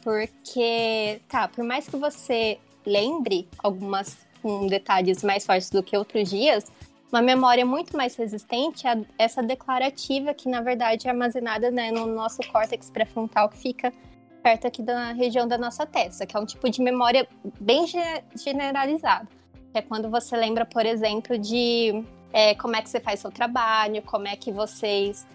Porque, 0.03 1.21
tá, 1.29 1.47
por 1.47 1.63
mais 1.63 1.87
que 1.87 1.95
você 1.95 2.59
lembre 2.85 3.47
algumas 3.57 4.17
com 4.41 4.67
detalhes 4.67 5.23
mais 5.23 5.45
fortes 5.45 5.69
do 5.69 5.81
que 5.81 5.95
outros 5.95 6.29
dias, 6.29 6.65
uma 7.13 7.21
memória 7.21 7.63
muito 7.63 7.95
mais 7.95 8.15
resistente 8.15 8.87
é 8.87 8.99
essa 9.19 9.43
declarativa 9.43 10.33
que, 10.33 10.49
na 10.49 10.61
verdade, 10.61 11.07
é 11.07 11.11
armazenada 11.11 11.69
né, 11.69 11.91
no 11.91 12.07
nosso 12.07 12.39
córtex 12.51 12.89
pré-frontal, 12.89 13.49
que 13.49 13.57
fica 13.59 13.93
perto 14.41 14.65
aqui 14.65 14.81
da 14.81 15.11
região 15.11 15.47
da 15.47 15.55
nossa 15.55 15.85
testa, 15.85 16.25
que 16.25 16.35
é 16.35 16.39
um 16.39 16.45
tipo 16.45 16.67
de 16.71 16.81
memória 16.81 17.27
bem 17.59 17.85
generalizada. 18.35 19.27
É 19.75 19.81
quando 19.81 20.09
você 20.09 20.35
lembra, 20.35 20.65
por 20.65 20.87
exemplo, 20.87 21.37
de 21.37 22.03
é, 22.33 22.55
como 22.55 22.75
é 22.75 22.81
que 22.81 22.89
você 22.89 22.99
faz 22.99 23.19
seu 23.19 23.31
trabalho, 23.31 24.01
como 24.01 24.27
é 24.27 24.35
que 24.35 24.51
vocês, 24.51 25.27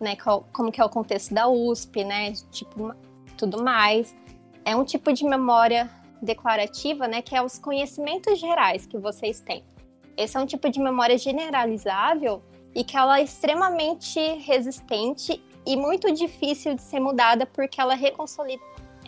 né, 0.00 0.16
como 0.16 0.72
que 0.72 0.80
é 0.80 0.84
o 0.84 0.88
contexto 0.88 1.34
da 1.34 1.46
USP, 1.48 2.02
né, 2.02 2.32
tipo, 2.50 2.94
tudo 3.36 3.62
mais. 3.62 4.16
É 4.64 4.74
um 4.74 4.84
tipo 4.84 5.12
de 5.12 5.22
memória 5.22 5.90
declarativa, 6.22 7.06
né, 7.06 7.20
que 7.20 7.36
é 7.36 7.42
os 7.42 7.58
conhecimentos 7.58 8.38
gerais 8.38 8.86
que 8.86 8.96
vocês 8.96 9.38
têm. 9.38 9.62
Esse 10.16 10.36
é 10.36 10.40
um 10.40 10.46
tipo 10.46 10.68
de 10.70 10.80
memória 10.80 11.18
generalizável 11.18 12.42
e 12.74 12.82
que 12.84 12.96
ela 12.96 13.18
é 13.20 13.22
extremamente 13.22 14.20
resistente 14.38 15.42
e 15.66 15.76
muito 15.76 16.12
difícil 16.12 16.74
de 16.74 16.82
ser 16.82 17.00
mudada 17.00 17.44
porque 17.46 17.80
ela 17.80 17.94
é, 17.94 18.12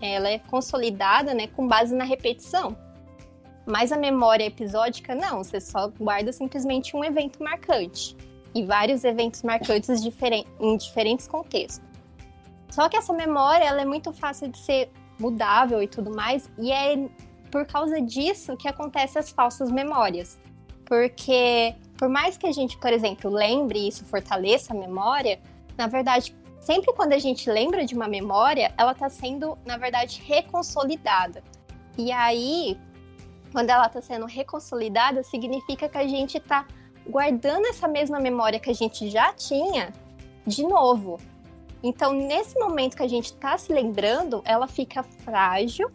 ela 0.00 0.28
é 0.28 0.38
consolidada 0.38 1.32
né, 1.34 1.46
com 1.48 1.66
base 1.66 1.94
na 1.94 2.04
repetição. 2.04 2.76
Mas 3.66 3.92
a 3.92 3.98
memória 3.98 4.44
episódica, 4.44 5.14
não, 5.14 5.44
você 5.44 5.60
só 5.60 5.88
guarda 5.88 6.32
simplesmente 6.32 6.96
um 6.96 7.04
evento 7.04 7.42
marcante 7.42 8.16
e 8.54 8.64
vários 8.64 9.04
eventos 9.04 9.42
marcantes 9.42 10.02
em 10.60 10.76
diferentes 10.76 11.28
contextos. 11.28 11.86
Só 12.70 12.88
que 12.88 12.96
essa 12.96 13.12
memória 13.12 13.64
ela 13.64 13.82
é 13.82 13.84
muito 13.84 14.12
fácil 14.12 14.48
de 14.48 14.58
ser 14.58 14.90
mudável 15.18 15.82
e 15.82 15.88
tudo 15.88 16.14
mais, 16.14 16.50
e 16.58 16.72
é 16.72 16.96
por 17.50 17.66
causa 17.66 18.00
disso 18.00 18.56
que 18.56 18.68
acontecem 18.68 19.20
as 19.20 19.30
falsas 19.30 19.70
memórias. 19.70 20.38
Porque 20.88 21.74
por 21.98 22.08
mais 22.08 22.38
que 22.38 22.46
a 22.46 22.52
gente, 22.52 22.78
por 22.78 22.92
exemplo, 22.92 23.30
lembre 23.30 23.88
isso 23.88 24.04
fortaleça 24.04 24.72
a 24.72 24.76
memória, 24.76 25.38
na 25.76 25.86
verdade, 25.86 26.34
sempre 26.60 26.92
quando 26.94 27.12
a 27.12 27.18
gente 27.18 27.50
lembra 27.50 27.84
de 27.84 27.94
uma 27.94 28.08
memória, 28.08 28.72
ela 28.78 28.92
está 28.92 29.10
sendo, 29.10 29.58
na 29.66 29.76
verdade, 29.76 30.22
reconsolidada. 30.24 31.42
E 31.98 32.10
aí, 32.10 32.78
quando 33.52 33.70
ela 33.70 33.86
está 33.86 34.00
sendo 34.00 34.26
reconsolidada, 34.26 35.22
significa 35.22 35.88
que 35.88 35.98
a 35.98 36.06
gente 36.06 36.38
está 36.38 36.66
guardando 37.06 37.66
essa 37.66 37.88
mesma 37.88 38.20
memória 38.20 38.60
que 38.60 38.70
a 38.70 38.74
gente 38.74 39.10
já 39.10 39.32
tinha 39.32 39.92
de 40.46 40.62
novo. 40.62 41.18
Então, 41.82 42.12
nesse 42.12 42.58
momento 42.58 42.96
que 42.96 43.02
a 43.02 43.08
gente 43.08 43.26
está 43.26 43.58
se 43.58 43.72
lembrando, 43.72 44.42
ela 44.44 44.66
fica 44.66 45.02
frágil 45.02 45.90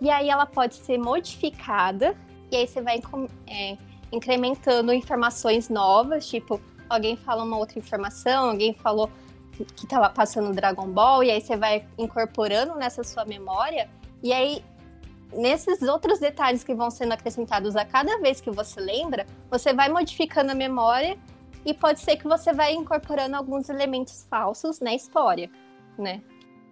e 0.00 0.10
aí 0.10 0.28
ela 0.28 0.46
pode 0.46 0.74
ser 0.74 0.98
modificada, 0.98 2.16
e 2.50 2.56
aí 2.56 2.66
você 2.66 2.82
vai 2.82 3.00
é, 3.46 3.78
incrementando 4.12 4.92
informações 4.92 5.68
novas, 5.68 6.28
tipo, 6.28 6.60
alguém 6.88 7.16
fala 7.16 7.42
uma 7.42 7.56
outra 7.56 7.78
informação, 7.78 8.50
alguém 8.50 8.74
falou 8.74 9.10
que 9.76 9.84
estava 9.84 10.10
passando 10.10 10.54
Dragon 10.54 10.86
Ball, 10.88 11.24
e 11.24 11.30
aí 11.30 11.40
você 11.40 11.56
vai 11.56 11.86
incorporando 11.98 12.74
nessa 12.74 13.02
sua 13.02 13.24
memória, 13.24 13.88
e 14.22 14.32
aí 14.32 14.62
nesses 15.32 15.80
outros 15.82 16.18
detalhes 16.18 16.62
que 16.62 16.74
vão 16.74 16.90
sendo 16.90 17.12
acrescentados 17.12 17.74
a 17.74 17.84
cada 17.84 18.18
vez 18.18 18.40
que 18.40 18.50
você 18.50 18.80
lembra, 18.80 19.26
você 19.50 19.72
vai 19.72 19.88
modificando 19.88 20.52
a 20.52 20.54
memória 20.54 21.18
e 21.64 21.72
pode 21.72 22.00
ser 22.00 22.16
que 22.16 22.28
você 22.28 22.52
vai 22.52 22.74
incorporando 22.74 23.36
alguns 23.36 23.68
elementos 23.68 24.26
falsos 24.28 24.80
na 24.80 24.94
história, 24.94 25.50
né? 25.96 26.22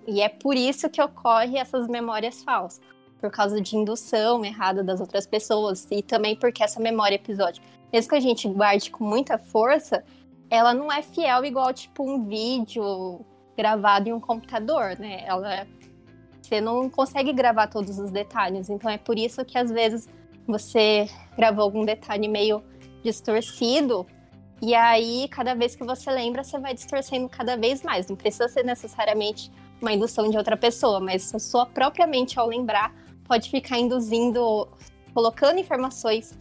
E 0.06 0.20
é 0.20 0.28
por 0.28 0.56
isso 0.56 0.90
que 0.90 1.00
ocorre 1.00 1.56
essas 1.56 1.86
memórias 1.86 2.42
falsas, 2.42 2.80
por 3.20 3.30
causa 3.30 3.60
de 3.60 3.76
indução 3.76 4.44
errada 4.44 4.82
das 4.82 5.00
outras 5.00 5.26
pessoas 5.26 5.86
e 5.90 6.02
também 6.02 6.34
porque 6.36 6.62
essa 6.62 6.80
memória 6.80 7.16
episódica, 7.16 7.66
mesmo 7.92 8.10
que 8.10 8.16
a 8.16 8.20
gente 8.20 8.48
guarde 8.48 8.90
com 8.90 9.04
muita 9.04 9.38
força, 9.38 10.02
ela 10.48 10.72
não 10.72 10.90
é 10.90 11.02
fiel 11.02 11.44
igual 11.44 11.72
tipo 11.72 12.02
um 12.02 12.26
vídeo 12.26 13.20
gravado 13.56 14.08
em 14.08 14.12
um 14.12 14.20
computador, 14.20 14.98
né? 14.98 15.24
Ela 15.26 15.66
você 16.40 16.60
não 16.60 16.88
consegue 16.88 17.32
gravar 17.32 17.66
todos 17.66 17.98
os 17.98 18.10
detalhes, 18.10 18.70
então 18.70 18.90
é 18.90 18.98
por 18.98 19.18
isso 19.18 19.44
que 19.44 19.58
às 19.58 19.70
vezes 19.70 20.08
você 20.46 21.08
gravou 21.36 21.62
algum 21.62 21.84
detalhe 21.84 22.26
meio 22.26 22.64
distorcido 23.04 24.06
e 24.62 24.74
aí, 24.74 25.26
cada 25.30 25.54
vez 25.54 25.74
que 25.74 25.82
você 25.82 26.10
lembra, 26.10 26.44
você 26.44 26.58
vai 26.58 26.74
distorcendo 26.74 27.28
cada 27.30 27.56
vez 27.56 27.82
mais. 27.82 28.08
Não 28.08 28.16
precisa 28.16 28.46
ser 28.46 28.62
necessariamente 28.62 29.50
uma 29.80 29.92
indução 29.92 30.28
de 30.28 30.36
outra 30.36 30.56
pessoa, 30.56 31.00
mas 31.00 31.34
a 31.34 31.38
sua 31.38 31.64
própria 31.64 32.06
mente, 32.06 32.38
ao 32.38 32.46
lembrar, 32.46 32.94
pode 33.30 33.48
ficar 33.48 33.78
induzindo, 33.78 34.66
colocando 35.14 35.60
informações, 35.60 36.36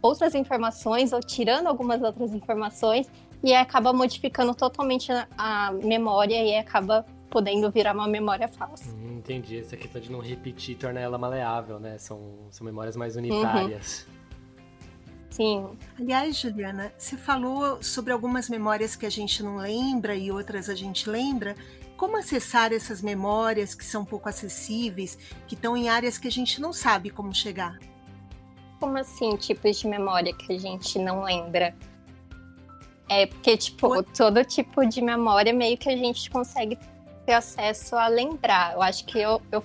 outras 0.00 0.32
informações, 0.36 1.12
ou 1.12 1.18
tirando 1.18 1.66
algumas 1.66 2.00
outras 2.02 2.32
informações, 2.32 3.10
e 3.42 3.52
acaba 3.52 3.92
modificando 3.92 4.54
totalmente 4.54 5.10
a 5.36 5.72
memória 5.72 6.40
e 6.40 6.56
acaba 6.56 7.04
podendo 7.28 7.68
virar 7.68 7.94
uma 7.94 8.06
memória 8.06 8.46
falsa. 8.46 8.94
Hum, 8.94 9.16
entendi. 9.18 9.58
Essa 9.58 9.76
questão 9.76 10.00
de 10.00 10.12
não 10.12 10.20
repetir 10.20 10.76
torna 10.76 11.00
ela 11.00 11.18
maleável, 11.18 11.80
né? 11.80 11.98
São, 11.98 12.20
são 12.48 12.64
memórias 12.64 12.94
mais 12.94 13.16
unitárias. 13.16 14.06
Uhum. 14.06 14.20
Sim. 15.30 15.68
Aliás, 15.98 16.36
Juliana, 16.36 16.92
você 16.96 17.16
falou 17.16 17.82
sobre 17.82 18.12
algumas 18.12 18.48
memórias 18.48 18.94
que 18.94 19.04
a 19.04 19.10
gente 19.10 19.42
não 19.42 19.56
lembra 19.56 20.14
e 20.14 20.30
outras 20.30 20.68
a 20.68 20.76
gente 20.76 21.10
lembra. 21.10 21.56
Como 22.00 22.16
acessar 22.16 22.72
essas 22.72 23.02
memórias 23.02 23.74
que 23.74 23.84
são 23.84 24.06
pouco 24.06 24.26
acessíveis, 24.26 25.18
que 25.46 25.54
estão 25.54 25.76
em 25.76 25.90
áreas 25.90 26.16
que 26.16 26.26
a 26.26 26.30
gente 26.30 26.58
não 26.58 26.72
sabe 26.72 27.10
como 27.10 27.34
chegar? 27.34 27.78
Como 28.80 28.96
assim, 28.96 29.36
tipos 29.36 29.78
de 29.78 29.86
memória 29.86 30.32
que 30.32 30.50
a 30.50 30.58
gente 30.58 30.98
não 30.98 31.22
lembra? 31.24 31.76
É 33.06 33.26
porque, 33.26 33.54
tipo, 33.54 34.02
todo 34.02 34.42
tipo 34.46 34.86
de 34.86 35.02
memória 35.02 35.52
meio 35.52 35.76
que 35.76 35.90
a 35.90 35.96
gente 35.98 36.30
consegue 36.30 36.78
ter 37.26 37.34
acesso 37.34 37.94
a 37.96 38.08
lembrar. 38.08 38.72
Eu 38.72 38.80
acho 38.80 39.04
que 39.04 39.20
eu, 39.20 39.42
eu 39.52 39.62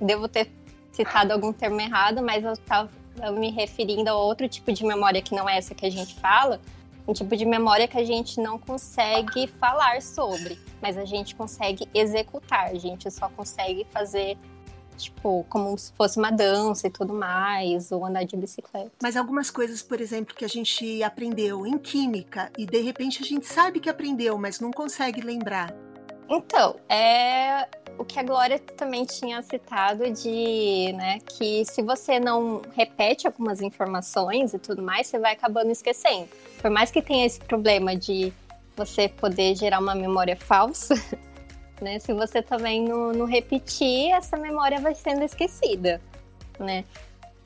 devo 0.00 0.26
ter 0.26 0.50
citado 0.90 1.32
algum 1.32 1.52
termo 1.52 1.80
errado, 1.80 2.20
mas 2.20 2.44
eu 2.44 2.56
tava 2.56 2.90
me 3.38 3.52
referindo 3.52 4.10
a 4.10 4.14
outro 4.14 4.48
tipo 4.48 4.72
de 4.72 4.84
memória 4.84 5.22
que 5.22 5.36
não 5.36 5.48
é 5.48 5.56
essa 5.56 5.72
que 5.72 5.86
a 5.86 5.90
gente 5.90 6.16
fala, 6.16 6.60
um 7.06 7.12
tipo 7.12 7.36
de 7.36 7.44
memória 7.44 7.86
que 7.86 7.98
a 7.98 8.04
gente 8.04 8.40
não 8.40 8.58
consegue 8.58 9.46
falar 9.46 10.02
sobre, 10.02 10.58
mas 10.82 10.98
a 10.98 11.04
gente 11.04 11.34
consegue 11.34 11.88
executar, 11.94 12.66
a 12.66 12.74
gente 12.74 13.10
só 13.10 13.28
consegue 13.28 13.86
fazer 13.90 14.36
tipo, 14.96 15.44
como 15.48 15.76
se 15.76 15.92
fosse 15.92 16.18
uma 16.18 16.30
dança 16.30 16.86
e 16.86 16.90
tudo 16.90 17.12
mais, 17.12 17.92
ou 17.92 18.04
andar 18.04 18.24
de 18.24 18.36
bicicleta. 18.36 18.90
Mas 19.02 19.16
algumas 19.16 19.50
coisas, 19.50 19.82
por 19.82 20.00
exemplo, 20.00 20.34
que 20.34 20.44
a 20.44 20.48
gente 20.48 21.02
aprendeu 21.02 21.66
em 21.66 21.78
química 21.78 22.50
e 22.56 22.66
de 22.66 22.80
repente 22.80 23.22
a 23.22 23.26
gente 23.26 23.46
sabe 23.46 23.78
que 23.78 23.90
aprendeu, 23.90 24.38
mas 24.38 24.58
não 24.58 24.70
consegue 24.70 25.20
lembrar. 25.20 25.74
Então, 26.28 26.76
é 26.88 27.66
o 27.98 28.04
que 28.04 28.18
a 28.18 28.22
Glória 28.22 28.58
também 28.58 29.04
tinha 29.04 29.40
citado 29.42 30.10
de, 30.10 30.92
né, 30.94 31.18
que 31.20 31.64
se 31.64 31.82
você 31.82 32.20
não 32.20 32.60
repete 32.74 33.26
algumas 33.26 33.62
informações 33.62 34.52
e 34.52 34.58
tudo 34.58 34.82
mais, 34.82 35.06
você 35.06 35.18
vai 35.18 35.32
acabando 35.32 35.70
esquecendo. 35.70 36.28
Por 36.60 36.70
mais 36.70 36.90
que 36.90 37.00
tenha 37.00 37.24
esse 37.24 37.40
problema 37.40 37.96
de 37.96 38.32
você 38.76 39.08
poder 39.08 39.54
gerar 39.54 39.78
uma 39.78 39.94
memória 39.94 40.36
falsa, 40.36 40.94
né, 41.80 41.98
se 41.98 42.12
você 42.12 42.42
também 42.42 42.84
não, 42.84 43.12
não 43.12 43.26
repetir, 43.26 44.10
essa 44.12 44.36
memória 44.36 44.80
vai 44.80 44.94
sendo 44.94 45.22
esquecida, 45.22 46.00
né? 46.58 46.84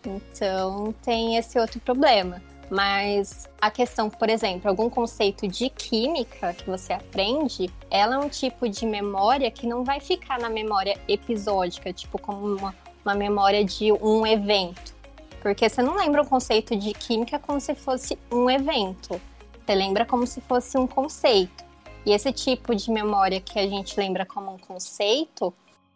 Então, 0.05 0.95
tem 1.03 1.37
esse 1.37 1.59
outro 1.59 1.78
problema. 1.81 2.43
Mas 2.71 3.49
a 3.61 3.68
questão, 3.68 4.09
por 4.09 4.31
exemplo, 4.31 4.71
algum 4.71 4.89
conceito 4.89 5.49
de 5.49 5.68
química 5.68 6.55
que 6.55 6.64
você 6.71 6.93
aprende, 6.93 7.68
ela 7.91 8.14
é 8.14 8.18
um 8.18 8.29
tipo 8.29 8.68
de 8.68 8.87
memória 8.87 9.51
que 9.51 9.66
não 9.66 9.83
vai 9.83 9.99
ficar 9.99 10.39
na 10.39 10.49
memória 10.49 10.97
episódica, 11.09 11.93
tipo 11.93 12.16
como 12.16 12.47
uma, 12.47 12.75
uma 13.05 13.14
memória 13.14 13.64
de 13.64 13.93
um 13.93 14.25
evento. 14.25 14.95
Porque 15.43 15.68
você 15.68 15.83
não 15.83 15.97
lembra 15.97 16.23
o 16.23 16.27
conceito 16.27 16.77
de 16.77 16.93
química 16.93 17.41
como 17.41 17.61
se 17.61 17.75
fosse 17.75 18.16
um 18.31 18.49
evento. 18.49 19.21
Você 19.66 19.75
lembra 19.75 20.07
como 20.07 20.25
se 20.25 20.41
fosse 20.41 20.79
um 20.79 20.87
conceito. 20.87 21.64
E 22.07 22.12
esse 22.12 22.33
tipo 22.33 22.75
de 22.75 22.91
memória 22.91 23.41
que 23.41 23.59
a 23.59 23.66
gente 23.66 23.99
lembra 23.99 24.25
como 24.25 24.55
um 24.55 24.59
conceito 24.59 25.53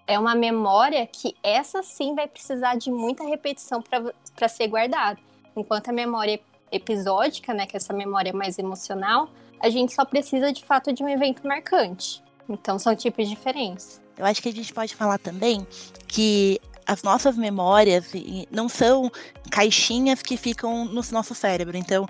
é 0.06 0.18
uma 0.18 0.34
memória 0.34 1.06
que 1.06 1.36
essa 1.42 1.82
sim 1.82 2.14
vai 2.14 2.26
precisar 2.26 2.76
de 2.76 2.90
muita 2.90 3.24
repetição 3.24 3.82
para 3.82 4.48
ser 4.48 4.66
guardada. 4.66 5.18
Enquanto 5.56 5.90
a 5.90 5.92
memória 5.92 6.40
episódica, 6.70 7.54
né, 7.54 7.66
que 7.66 7.76
é 7.76 7.78
essa 7.78 7.92
memória 7.92 8.32
mais 8.32 8.58
emocional, 8.58 9.28
a 9.60 9.68
gente 9.70 9.94
só 9.94 10.04
precisa 10.04 10.52
de 10.52 10.64
fato 10.64 10.92
de 10.92 11.02
um 11.02 11.08
evento 11.08 11.46
marcante. 11.46 12.22
Então 12.48 12.78
são 12.78 12.94
tipos 12.94 13.28
diferentes. 13.28 14.00
Eu 14.16 14.26
acho 14.26 14.42
que 14.42 14.48
a 14.48 14.52
gente 14.52 14.72
pode 14.72 14.94
falar 14.94 15.18
também 15.18 15.66
que 16.06 16.60
as 16.86 17.02
nossas 17.02 17.36
memórias 17.36 18.12
não 18.50 18.68
são 18.68 19.10
caixinhas 19.50 20.22
que 20.22 20.36
ficam 20.36 20.84
no 20.84 21.02
nosso 21.10 21.34
cérebro. 21.34 21.76
Então, 21.76 22.06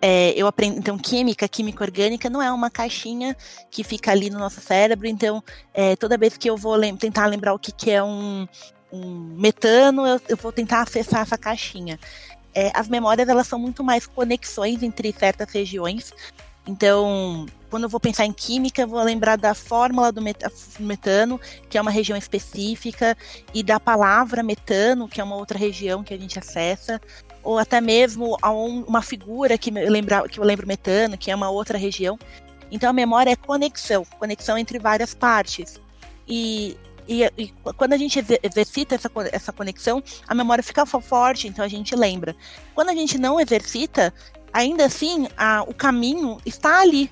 é, 0.00 0.32
eu 0.36 0.46
aprendo. 0.46 0.78
Então, 0.78 0.98
química, 0.98 1.48
química 1.48 1.84
orgânica 1.84 2.28
não 2.28 2.42
é 2.42 2.50
uma 2.50 2.70
caixinha 2.70 3.36
que 3.70 3.84
fica 3.84 4.10
ali 4.10 4.30
no 4.30 4.38
nosso 4.38 4.60
cérebro. 4.60 5.06
Então, 5.06 5.42
é, 5.72 5.94
toda 5.96 6.18
vez 6.18 6.36
que 6.36 6.48
eu 6.48 6.56
vou 6.56 6.74
lem 6.74 6.96
tentar 6.96 7.26
lembrar 7.26 7.54
o 7.54 7.58
que, 7.58 7.72
que 7.72 7.90
é 7.90 8.02
um, 8.02 8.48
um 8.92 9.36
metano, 9.38 10.06
eu, 10.06 10.20
eu, 10.28 10.36
vou 10.36 10.52
tentar 10.52 10.82
acessar 10.82 11.22
essa 11.22 11.38
caixinha 11.38 11.98
é, 12.54 12.70
as 12.74 12.88
memórias 12.88 13.28
elas 13.28 13.46
são 13.46 13.58
muito 13.58 13.82
mais 13.82 14.06
conexões 14.06 14.82
entre 14.82 15.12
certas 15.12 15.50
regiões. 15.52 16.12
Então, 16.66 17.44
quando 17.68 17.82
eu 17.82 17.88
vou 17.88 18.00
pensar 18.00 18.24
em 18.24 18.32
química, 18.32 18.82
eu 18.82 18.88
vou 18.88 19.02
lembrar 19.02 19.36
da 19.36 19.52
fórmula 19.52 20.10
do 20.10 20.22
metano, 20.80 21.38
que 21.68 21.76
é 21.76 21.80
uma 21.80 21.90
região 21.90 22.16
específica, 22.16 23.16
e 23.52 23.62
da 23.62 23.78
palavra 23.78 24.42
metano, 24.42 25.06
que 25.06 25.20
é 25.20 25.24
uma 25.24 25.36
outra 25.36 25.58
região 25.58 26.02
que 26.02 26.14
a 26.14 26.18
gente 26.18 26.38
acessa, 26.38 27.00
ou 27.42 27.58
até 27.58 27.80
mesmo 27.82 28.38
uma 28.86 29.02
figura 29.02 29.58
que 29.58 29.70
lembra, 29.70 30.26
que 30.26 30.40
eu 30.40 30.44
lembro 30.44 30.66
metano, 30.66 31.18
que 31.18 31.30
é 31.30 31.34
uma 31.34 31.50
outra 31.50 31.76
região. 31.76 32.18
Então, 32.70 32.88
a 32.88 32.94
memória 32.94 33.30
é 33.30 33.36
conexão, 33.36 34.06
conexão 34.18 34.56
entre 34.56 34.78
várias 34.78 35.12
partes. 35.12 35.78
E 36.26 36.78
e, 37.06 37.24
e, 37.36 37.48
quando 37.76 37.92
a 37.92 37.96
gente 37.96 38.18
exercita 38.42 38.94
essa, 38.94 39.10
essa 39.30 39.52
conexão, 39.52 40.02
a 40.26 40.34
memória 40.34 40.62
fica 40.62 40.86
forte, 40.86 41.48
então 41.48 41.64
a 41.64 41.68
gente 41.68 41.94
lembra. 41.94 42.34
Quando 42.74 42.88
a 42.88 42.94
gente 42.94 43.18
não 43.18 43.38
exercita, 43.38 44.12
ainda 44.52 44.86
assim, 44.86 45.28
a, 45.36 45.62
o 45.62 45.74
caminho 45.74 46.38
está 46.46 46.80
ali. 46.80 47.10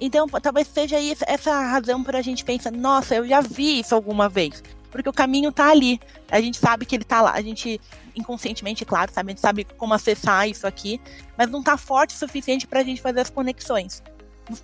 Então, 0.00 0.26
talvez 0.28 0.66
seja 0.66 0.96
essa 1.26 1.60
razão 1.60 2.02
para 2.02 2.18
a 2.18 2.22
gente 2.22 2.44
pensar, 2.44 2.72
nossa, 2.72 3.14
eu 3.14 3.28
já 3.28 3.40
vi 3.40 3.80
isso 3.80 3.94
alguma 3.94 4.28
vez. 4.28 4.62
Porque 4.90 5.08
o 5.08 5.12
caminho 5.12 5.50
está 5.50 5.70
ali. 5.70 6.00
A 6.30 6.40
gente 6.40 6.58
sabe 6.58 6.86
que 6.86 6.96
ele 6.96 7.04
está 7.04 7.20
lá. 7.20 7.32
A 7.32 7.42
gente, 7.42 7.80
inconscientemente, 8.16 8.84
claro, 8.84 9.12
sabe, 9.12 9.28
a 9.28 9.32
gente 9.32 9.40
sabe 9.40 9.64
como 9.76 9.94
acessar 9.94 10.48
isso 10.48 10.66
aqui, 10.66 11.00
mas 11.36 11.50
não 11.50 11.60
está 11.60 11.76
forte 11.76 12.16
o 12.16 12.18
suficiente 12.18 12.66
para 12.66 12.80
a 12.80 12.82
gente 12.82 13.00
fazer 13.00 13.20
as 13.20 13.30
conexões. 13.30 14.02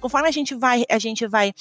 Conforme 0.01 0.27
a 0.27 0.33
gente 0.33 0.55
vai, 0.55 0.85
a 0.91 0.99
gente 0.99 1.27
vai 1.27 1.53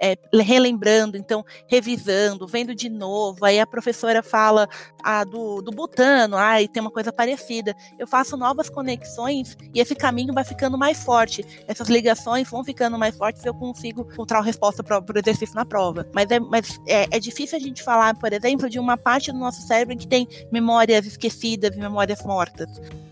é, 0.00 0.16
relembrando, 0.32 1.16
então 1.16 1.44
revisando, 1.66 2.46
vendo 2.46 2.74
de 2.74 2.88
novo. 2.88 3.44
Aí 3.44 3.58
a 3.58 3.66
professora 3.66 4.22
fala 4.22 4.68
ah, 5.02 5.24
do, 5.24 5.62
do 5.62 5.70
butano, 5.70 6.36
ah, 6.36 6.60
e 6.60 6.68
tem 6.68 6.80
uma 6.80 6.90
coisa 6.90 7.12
parecida. 7.12 7.74
Eu 7.98 8.06
faço 8.06 8.36
novas 8.36 8.68
conexões 8.68 9.56
e 9.74 9.80
esse 9.80 9.94
caminho 9.94 10.34
vai 10.34 10.44
ficando 10.44 10.76
mais 10.76 11.02
forte. 11.02 11.44
Essas 11.66 11.88
ligações 11.88 12.48
vão 12.48 12.64
ficando 12.64 12.98
mais 12.98 13.16
fortes 13.16 13.44
e 13.44 13.48
eu 13.48 13.54
consigo 13.54 14.06
encontrar 14.12 14.38
a 14.38 14.42
resposta 14.42 14.82
para 14.82 14.98
o 14.98 15.18
exercício 15.18 15.54
na 15.54 15.64
prova. 15.64 16.06
Mas, 16.12 16.30
é, 16.30 16.40
mas 16.40 16.80
é, 16.86 17.06
é 17.10 17.20
difícil 17.20 17.56
a 17.56 17.60
gente 17.60 17.82
falar, 17.82 18.14
por 18.16 18.32
exemplo, 18.32 18.68
de 18.68 18.78
uma 18.78 18.96
parte 18.96 19.32
do 19.32 19.38
nosso 19.38 19.62
cérebro 19.62 19.96
que 19.96 20.06
tem 20.06 20.28
memórias 20.50 21.06
esquecidas, 21.06 21.76
memórias 21.76 22.22
mortas. 22.22 22.68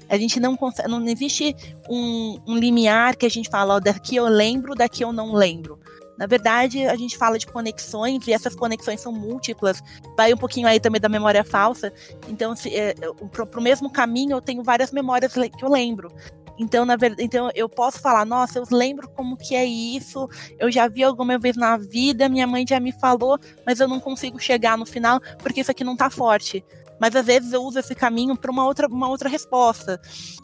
A 0.09 0.19
gente 0.19 0.39
não 0.39 0.57
consegue, 0.57 0.89
não 0.89 1.03
existe 1.07 1.57
um, 1.89 2.39
um 2.47 2.57
limiar 2.57 3.17
que 3.17 3.25
a 3.25 3.31
gente 3.31 3.49
fala, 3.49 3.77
ó, 3.77 3.81
daqui 3.81 4.17
eu 4.17 4.27
lembro, 4.27 4.75
daqui 4.75 5.03
eu 5.03 5.13
não 5.13 5.33
lembro 5.33 5.82
Na 6.19 6.27
verdade, 6.27 6.87
a 6.87 6.97
gente 6.97 7.17
fala 7.17 7.39
de 7.39 7.47
conexões 7.47 8.27
e 8.27 8.33
essas 8.33 8.55
conexões 8.55 9.01
são 9.01 9.13
múltiplas. 9.13 9.83
Vai 10.17 10.33
um 10.33 10.37
pouquinho 10.37 10.69
aí 10.69 10.79
também 10.79 11.01
da 11.01 11.09
memória 11.09 11.43
falsa. 11.43 11.93
Então, 12.29 12.55
se, 12.55 12.75
é, 12.75 12.95
para 13.31 13.59
o 13.59 13.63
mesmo 13.63 13.91
caminho, 13.91 14.33
eu 14.33 14.41
tenho 14.41 14.63
várias 14.63 14.93
memórias 14.93 15.33
que 15.33 15.65
eu 15.65 15.71
lembro. 15.71 16.13
Então, 16.59 16.85
na 16.85 16.97
verdade, 16.97 17.25
então 17.25 17.51
eu 17.55 17.69
posso 17.69 18.01
falar, 18.01 18.25
nossa, 18.25 18.59
eu 18.59 18.65
lembro 18.71 19.09
como 19.09 19.37
que 19.37 19.55
é 19.55 19.65
isso, 19.65 20.29
eu 20.59 20.71
já 20.71 20.87
vi 20.87 21.03
alguma 21.03 21.39
vez 21.39 21.57
na 21.57 21.77
vida, 21.77 22.29
minha 22.29 22.47
mãe 22.47 22.65
já 22.67 22.79
me 22.79 22.93
falou, 22.93 23.39
mas 23.67 23.81
eu 23.81 23.89
não 23.89 23.99
consigo 23.99 24.39
chegar 24.39 24.77
no 24.77 24.87
final 24.87 25.21
porque 25.39 25.61
isso 25.61 25.71
aqui 25.71 25.83
não 25.83 25.97
tá 25.97 26.11
forte. 26.11 26.65
Mas 27.01 27.17
às 27.17 27.27
vezes 27.27 27.53
eu 27.53 27.63
uso 27.65 27.81
esse 27.81 27.97
caminho 27.97 28.37
para 28.37 28.51
uma 28.51 28.65
outra, 28.65 28.87
uma 28.87 29.09
outra 29.09 29.29
resposta. 29.29 30.01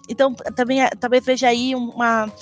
Então, 0.08 0.34
também 0.34 0.80
talvez 0.98 1.24
veja 1.24 1.46
aí 1.46 1.72
uma, 1.74 2.32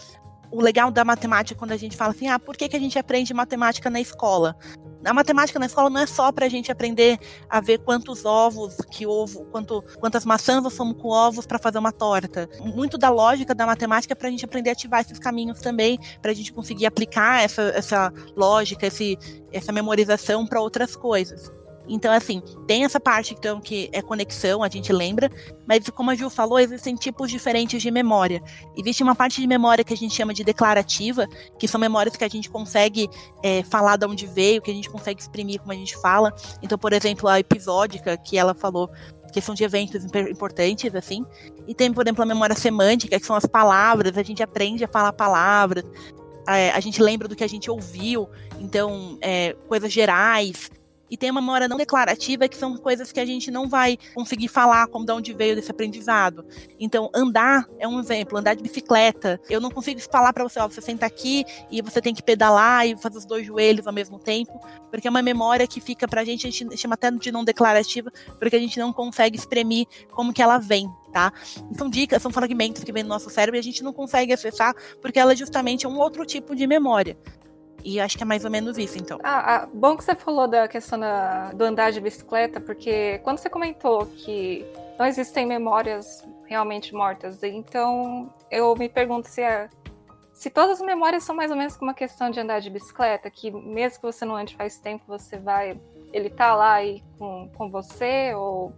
o 0.57 0.63
legal 0.63 0.91
da 0.91 1.05
matemática 1.05 1.59
quando 1.59 1.73
a 1.73 1.77
gente 1.77 1.97
fala 1.97 2.13
assim, 2.13 2.29
ah, 2.29 2.39
por 2.39 2.57
que, 2.57 2.67
que 2.67 2.77
a 2.77 2.81
gente 2.81 2.99
aprende 2.99 3.35
matemática 3.35 3.91
na 3.91 4.01
escola? 4.01 4.57
A 5.05 5.13
matemática 5.13 5.59
na 5.59 5.67
escola 5.67 5.91
não 5.91 6.01
é 6.01 6.07
só 6.07 6.33
para 6.33 6.47
a 6.47 6.49
gente 6.49 6.73
aprender 6.73 7.19
a 7.49 7.61
ver 7.61 7.79
quantos 7.79 8.25
ovos 8.25 8.77
que 8.91 9.07
ovo, 9.07 9.45
quanto, 9.53 9.85
quantas 10.01 10.25
maçãs 10.25 10.63
nós 10.63 10.73
somos 10.73 10.97
com 11.01 11.09
ovos 11.09 11.47
para 11.47 11.59
fazer 11.59 11.79
uma 11.79 11.93
torta. 11.93 12.49
Muito 12.75 12.97
da 12.97 13.11
lógica 13.11 13.55
da 13.55 13.67
matemática 13.67 14.15
é 14.15 14.17
para 14.17 14.29
a 14.29 14.31
gente 14.31 14.47
aprender 14.47 14.71
a 14.71 14.73
ativar 14.73 15.03
esses 15.03 15.19
caminhos 15.19 15.61
também, 15.61 15.99
para 16.23 16.31
a 16.31 16.35
gente 16.35 16.53
conseguir 16.53 16.87
aplicar 16.87 17.43
essa, 17.43 17.63
essa 17.75 18.13
lógica, 18.35 18.87
esse, 18.87 19.19
essa 19.53 19.71
memorização 19.73 20.47
para 20.47 20.61
outras 20.61 20.97
coisas. 20.97 21.53
Então, 21.89 22.13
assim, 22.13 22.43
tem 22.67 22.85
essa 22.85 22.99
parte 22.99 23.35
então, 23.35 23.61
que 23.61 23.89
é 23.93 24.03
conexão, 24.03 24.63
a 24.63 24.69
gente 24.69 24.93
lembra, 24.93 25.31
mas 25.67 25.89
como 25.91 26.11
a 26.11 26.15
Ju 26.15 26.29
falou, 26.29 26.59
existem 26.59 26.95
tipos 26.95 27.31
diferentes 27.31 27.81
de 27.81 27.91
memória. 27.91 28.43
Existe 28.77 29.03
uma 29.03 29.15
parte 29.15 29.41
de 29.41 29.47
memória 29.47 29.85
que 29.85 29.95
a 29.95 29.97
gente 29.97 30.15
chama 30.15 30.35
de 30.35 30.43
declarativa, 30.43 31.27
que 31.59 31.69
são 31.69 31.81
memórias 31.81 32.17
que 32.17 32.25
a 32.25 32.29
gente 32.29 32.51
consegue 32.51 33.09
é, 33.43 33.63
falar 33.63 33.97
de 33.97 34.07
onde 34.07 34.27
veio, 34.27 34.61
que 34.61 34.71
a 34.71 34.75
gente 34.75 34.91
consegue 34.91 35.21
exprimir 35.21 35.61
como 35.61 35.73
a 35.73 35.77
gente 35.77 35.97
fala. 35.99 36.35
Então, 36.63 36.77
por 36.77 36.93
exemplo, 36.93 37.29
a 37.29 37.39
episódica, 37.39 38.17
que 38.17 38.37
ela 38.37 38.55
falou 38.55 38.91
questão 39.33 39.55
de 39.55 39.65
eventos 39.65 40.05
importantes, 40.05 40.95
assim. 40.95 41.25
E 41.69 41.75
tem, 41.75 41.93
por 41.93 42.07
exemplo, 42.07 42.23
a 42.23 42.27
memória 42.27 42.57
semântica, 42.57 43.21
que 43.21 43.27
são 43.27 43.37
as 43.37 43.45
palavras, 43.45 44.17
a 44.17 44.23
gente 44.23 44.43
aprende 44.43 44.85
a 44.85 44.89
falar 44.89 45.13
palavras, 45.13 45.85
é, 46.49 46.71
a 46.71 46.81
gente 46.81 47.03
lembra 47.03 47.29
do 47.29 47.37
que 47.37 47.45
a 47.45 47.49
gente 47.49 47.71
ouviu, 47.71 48.29
então, 48.59 49.19
é, 49.21 49.55
coisas 49.69 49.93
gerais 49.93 50.71
e 51.11 51.17
tem 51.17 51.31
uma 51.31 51.41
memória 51.41 51.69
não 51.69 51.77
declarativa, 51.77 52.49
que 52.49 52.57
são 52.57 52.77
coisas 52.77 53.13
que 53.13 53.21
a 53.21 53.25
gente 53.25 53.51
não 53.51 53.69
vai 53.69 53.99
conseguir 54.15 54.49
falar 54.49 54.87
como 54.89 55.05
de 55.05 55.13
onde 55.13 55.33
veio 55.33 55.55
desse 55.55 55.71
aprendizado. 55.71 56.45
Então, 56.79 57.11
andar 57.15 57.67
é 57.79 57.87
um 57.87 58.01
exemplo, 58.01 58.39
andar 58.39 58.55
de 58.55 58.63
bicicleta. 58.63 59.41
Eu 59.49 59.61
não 59.61 59.71
consigo 59.71 60.01
falar 60.01 60.33
para 60.33 60.45
você, 60.45 60.59
ó, 60.59 60.69
você 60.69 60.81
senta 60.81 61.07
aqui 61.07 61.45
e 61.71 61.81
você 61.83 62.01
tem 62.01 62.15
que 62.15 62.23
pedalar 62.23 62.87
e 62.87 62.97
fazer 62.97 63.19
os 63.19 63.25
dois 63.25 63.47
joelhos 63.47 63.87
ao 63.87 63.93
mesmo 63.93 64.19
tempo, 64.19 64.61
porque 64.91 65.07
é 65.07 65.11
uma 65.11 65.23
memória 65.23 65.67
que 65.67 65.81
fica 65.81 66.09
pra 66.09 66.25
gente, 66.25 66.47
a 66.47 66.51
gente 66.51 66.77
chama 66.77 66.95
até 66.95 67.11
de 67.11 67.33
não 67.33 67.45
declarativa, 67.45 68.11
porque 68.39 68.57
a 68.57 68.61
gente 68.61 68.79
não 68.79 68.93
consegue 68.93 69.37
exprimir 69.37 69.87
como 70.13 70.33
que 70.33 70.43
ela 70.43 70.59
vem, 70.59 70.89
tá? 71.13 71.33
são 71.77 71.89
dicas, 71.89 72.23
são 72.23 72.31
fragmentos 72.31 72.83
que 72.83 72.93
vêm 72.93 73.03
do 73.03 73.09
nosso 73.09 73.31
cérebro 73.31 73.57
e 73.57 73.61
a 73.61 73.63
gente 73.63 73.83
não 73.83 73.93
consegue 73.93 74.33
acessar 74.33 74.75
porque 75.01 75.19
ela 75.19 75.35
justamente 75.35 75.87
é 75.87 75.89
um 75.89 75.99
outro 75.99 76.25
tipo 76.25 76.55
de 76.55 76.67
memória. 76.67 77.17
E 77.87 78.01
acho 78.01 78.17
que 78.17 78.25
é 78.25 78.27
mais 78.27 78.45
ou 78.45 78.51
menos 78.51 78.77
isso, 78.77 78.99
então. 78.99 79.17
Ah, 79.23 79.55
ah, 79.55 79.69
bom 79.73 79.97
que 79.97 80.03
você 80.03 80.17
falou 80.17 80.49
da 80.49 80.67
questão 80.67 80.99
da, 80.99 81.53
do 81.53 81.63
andar 81.63 81.93
de 81.93 82.01
bicicleta, 82.01 82.61
porque 82.61 83.21
quando 83.23 83.39
você 83.39 83.49
comentou 83.49 84.07
que 84.07 84.67
não 84.99 85.07
existem 85.07 85.47
memórias 85.47 86.27
realmente 86.47 86.93
mortas, 86.93 87.41
então 87.45 88.29
eu 88.51 88.75
me 88.75 88.89
pergunto 88.89 89.29
se 89.29 89.41
é, 89.41 89.71
se 90.33 90.51
todas 90.51 90.81
as 90.81 90.85
memórias 90.85 91.23
são 91.23 91.37
mais 91.37 91.49
ou 91.49 91.57
menos 91.57 91.77
como 91.77 91.89
uma 91.89 91.95
questão 91.95 92.29
de 92.29 92.41
andar 92.41 92.59
de 92.59 92.71
bicicleta, 92.71 93.31
que 93.31 93.53
mesmo 93.53 94.01
que 94.01 94.13
você 94.13 94.25
não 94.25 94.35
ande 94.35 94.57
faz 94.57 94.79
tempo, 94.79 95.05
você 95.07 95.39
vai. 95.39 95.81
Ele 96.13 96.29
tá 96.29 96.57
lá 96.57 96.73
aí 96.73 97.05
com, 97.17 97.49
com 97.57 97.71
você, 97.71 98.35
ou 98.35 98.75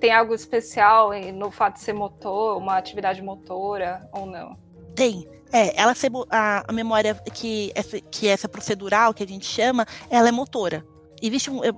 tem 0.00 0.12
algo 0.12 0.34
especial 0.34 1.10
no 1.32 1.52
fato 1.52 1.74
de 1.74 1.80
ser 1.80 1.92
motor, 1.92 2.58
uma 2.58 2.76
atividade 2.76 3.22
motora, 3.22 4.10
ou 4.12 4.26
não? 4.26 4.65
Tem. 4.96 5.28
É, 5.52 5.80
ela 5.80 5.94
a, 6.30 6.72
memória 6.72 7.14
que 7.32 7.70
essa, 7.74 8.00
que 8.00 8.26
essa 8.26 8.48
procedural 8.48 9.14
que 9.14 9.22
a 9.22 9.26
gente 9.26 9.46
chama, 9.46 9.86
ela 10.10 10.28
é 10.28 10.32
motora. 10.32 10.84
Existe 11.22 11.50
um, 11.50 11.64
eu 11.64 11.74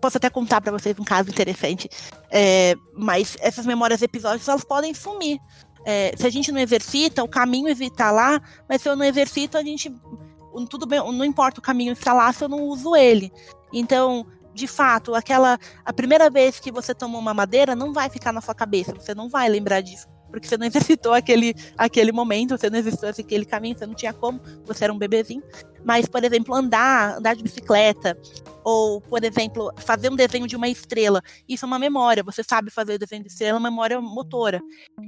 posso 0.00 0.16
até 0.16 0.30
contar 0.30 0.60
para 0.60 0.72
vocês 0.72 0.98
um 0.98 1.04
caso 1.04 1.28
interessante, 1.28 1.90
é, 2.30 2.74
mas 2.94 3.36
essas 3.40 3.66
memórias 3.66 4.00
episódicas 4.00 4.48
elas 4.48 4.64
podem 4.64 4.94
sumir. 4.94 5.38
É, 5.84 6.14
se 6.16 6.26
a 6.26 6.30
gente 6.30 6.52
não 6.52 6.60
exercita, 6.60 7.22
o 7.22 7.28
caminho 7.28 7.68
está 7.68 8.10
lá, 8.10 8.40
mas 8.68 8.80
se 8.82 8.88
eu 8.88 8.96
não 8.96 9.04
exercito, 9.04 9.58
a 9.58 9.62
gente 9.62 9.92
tudo 10.70 10.86
bem, 10.86 10.98
não 10.98 11.24
importa 11.24 11.60
o 11.60 11.62
caminho 11.62 11.92
estar 11.92 12.12
lá 12.12 12.32
se 12.32 12.42
eu 12.42 12.48
não 12.48 12.62
uso 12.62 12.96
ele. 12.96 13.30
Então, 13.72 14.26
de 14.54 14.66
fato, 14.66 15.14
aquela 15.14 15.58
a 15.84 15.92
primeira 15.92 16.30
vez 16.30 16.58
que 16.58 16.72
você 16.72 16.94
tomou 16.94 17.20
uma 17.20 17.34
madeira 17.34 17.76
não 17.76 17.92
vai 17.92 18.08
ficar 18.08 18.32
na 18.32 18.40
sua 18.40 18.54
cabeça, 18.54 18.94
você 18.94 19.14
não 19.14 19.28
vai 19.28 19.48
lembrar 19.48 19.80
disso 19.82 20.08
porque 20.30 20.46
você 20.46 20.56
não 20.56 20.66
exercitou 20.66 21.12
aquele, 21.12 21.54
aquele 21.76 22.12
momento, 22.12 22.56
você 22.56 22.70
não 22.70 22.78
exercitou 22.78 23.08
aquele 23.08 23.44
caminho, 23.44 23.76
você 23.78 23.86
não 23.86 23.94
tinha 23.94 24.12
como, 24.12 24.40
você 24.64 24.84
era 24.84 24.92
um 24.92 24.98
bebezinho. 24.98 25.42
Mas, 25.84 26.06
por 26.06 26.22
exemplo, 26.22 26.54
andar, 26.54 27.18
andar 27.18 27.34
de 27.34 27.42
bicicleta, 27.42 28.16
ou, 28.64 29.00
por 29.00 29.24
exemplo, 29.24 29.72
fazer 29.78 30.10
um 30.10 30.16
desenho 30.16 30.46
de 30.46 30.56
uma 30.56 30.68
estrela, 30.68 31.22
isso 31.48 31.64
é 31.64 31.66
uma 31.66 31.78
memória, 31.78 32.22
você 32.22 32.42
sabe 32.42 32.70
fazer 32.70 32.94
o 32.94 32.98
desenho 32.98 33.22
de 33.22 33.28
estrela, 33.28 33.58
é 33.58 33.62
memória 33.62 34.00
motora. 34.00 34.60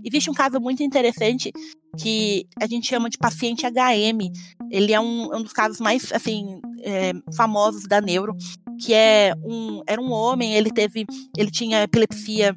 Existe 0.04 0.30
um 0.30 0.34
caso 0.34 0.58
muito 0.58 0.82
interessante 0.82 1.52
que 1.98 2.46
a 2.60 2.66
gente 2.66 2.86
chama 2.86 3.10
de 3.10 3.18
paciente 3.18 3.66
HM, 3.66 4.32
ele 4.70 4.92
é 4.92 5.00
um, 5.00 5.36
um 5.36 5.42
dos 5.42 5.52
casos 5.52 5.80
mais, 5.80 6.10
assim, 6.12 6.60
é, 6.82 7.12
famosos 7.36 7.86
da 7.86 8.00
neuro, 8.00 8.34
que 8.80 8.94
é 8.94 9.34
um, 9.44 9.82
era 9.86 10.00
um 10.00 10.10
homem, 10.10 10.54
ele 10.54 10.70
teve, 10.70 11.04
ele 11.36 11.50
tinha 11.50 11.82
epilepsia 11.82 12.56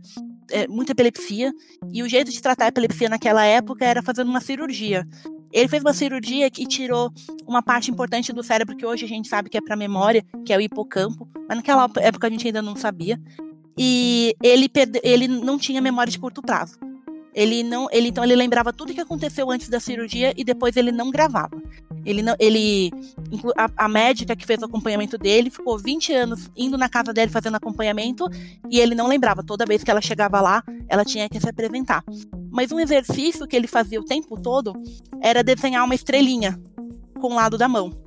é, 0.51 0.67
muita 0.67 0.91
epilepsia, 0.91 1.53
e 1.91 2.03
o 2.03 2.09
jeito 2.09 2.31
de 2.31 2.41
tratar 2.41 2.65
a 2.65 2.67
epilepsia 2.69 3.09
naquela 3.09 3.45
época 3.45 3.85
era 3.85 4.01
fazendo 4.01 4.29
uma 4.29 4.41
cirurgia. 4.41 5.07
Ele 5.51 5.67
fez 5.67 5.83
uma 5.83 5.93
cirurgia 5.93 6.49
que 6.49 6.65
tirou 6.65 7.11
uma 7.45 7.61
parte 7.61 7.91
importante 7.91 8.33
do 8.33 8.41
cérebro 8.41 8.75
que 8.75 8.85
hoje 8.85 9.05
a 9.05 9.07
gente 9.07 9.27
sabe 9.27 9.49
que 9.49 9.57
é 9.57 9.61
para 9.61 9.75
memória, 9.75 10.25
que 10.45 10.51
é 10.51 10.57
o 10.57 10.61
hipocampo, 10.61 11.29
mas 11.47 11.57
naquela 11.57 11.87
época 11.97 12.27
a 12.27 12.29
gente 12.29 12.47
ainda 12.47 12.61
não 12.61 12.75
sabia. 12.75 13.21
E 13.77 14.35
ele, 14.41 14.69
ele 15.03 15.27
não 15.27 15.57
tinha 15.57 15.81
memória 15.81 16.11
de 16.11 16.19
curto 16.19 16.41
prazo. 16.41 16.77
Ele 17.35 17.63
não, 17.63 17.87
ele 17.91 18.09
então 18.09 18.23
ele 18.23 18.35
lembrava 18.35 18.71
tudo 18.71 18.93
que 18.93 19.01
aconteceu 19.01 19.49
antes 19.49 19.69
da 19.69 19.79
cirurgia 19.79 20.33
e 20.37 20.43
depois 20.43 20.75
ele 20.77 20.91
não 20.91 21.09
gravava. 21.09 21.59
Ele 22.05 22.21
não, 22.21 22.35
ele 22.39 22.91
a, 23.57 23.85
a, 23.85 23.87
médica 23.87 24.35
que 24.35 24.45
fez 24.45 24.61
o 24.61 24.65
acompanhamento 24.65 25.17
dele 25.17 25.49
ficou 25.49 25.77
20 25.77 26.13
anos 26.13 26.49
indo 26.55 26.77
na 26.77 26.89
casa 26.89 27.13
dele 27.13 27.31
fazendo 27.31 27.55
acompanhamento 27.55 28.27
e 28.69 28.79
ele 28.79 28.95
não 28.95 29.07
lembrava. 29.07 29.43
Toda 29.43 29.65
vez 29.65 29.83
que 29.83 29.91
ela 29.91 30.01
chegava 30.01 30.41
lá, 30.41 30.63
ela 30.87 31.05
tinha 31.05 31.29
que 31.29 31.39
se 31.39 31.49
apresentar. 31.49 32.03
Mas 32.51 32.71
um 32.71 32.79
exercício 32.79 33.47
que 33.47 33.55
ele 33.55 33.67
fazia 33.67 33.99
o 33.99 34.05
tempo 34.05 34.39
todo 34.39 34.73
era 35.21 35.43
desenhar 35.43 35.83
uma 35.85 35.95
estrelinha 35.95 36.59
com 37.19 37.27
o 37.27 37.35
lado 37.35 37.57
da 37.57 37.67
mão. 37.67 38.02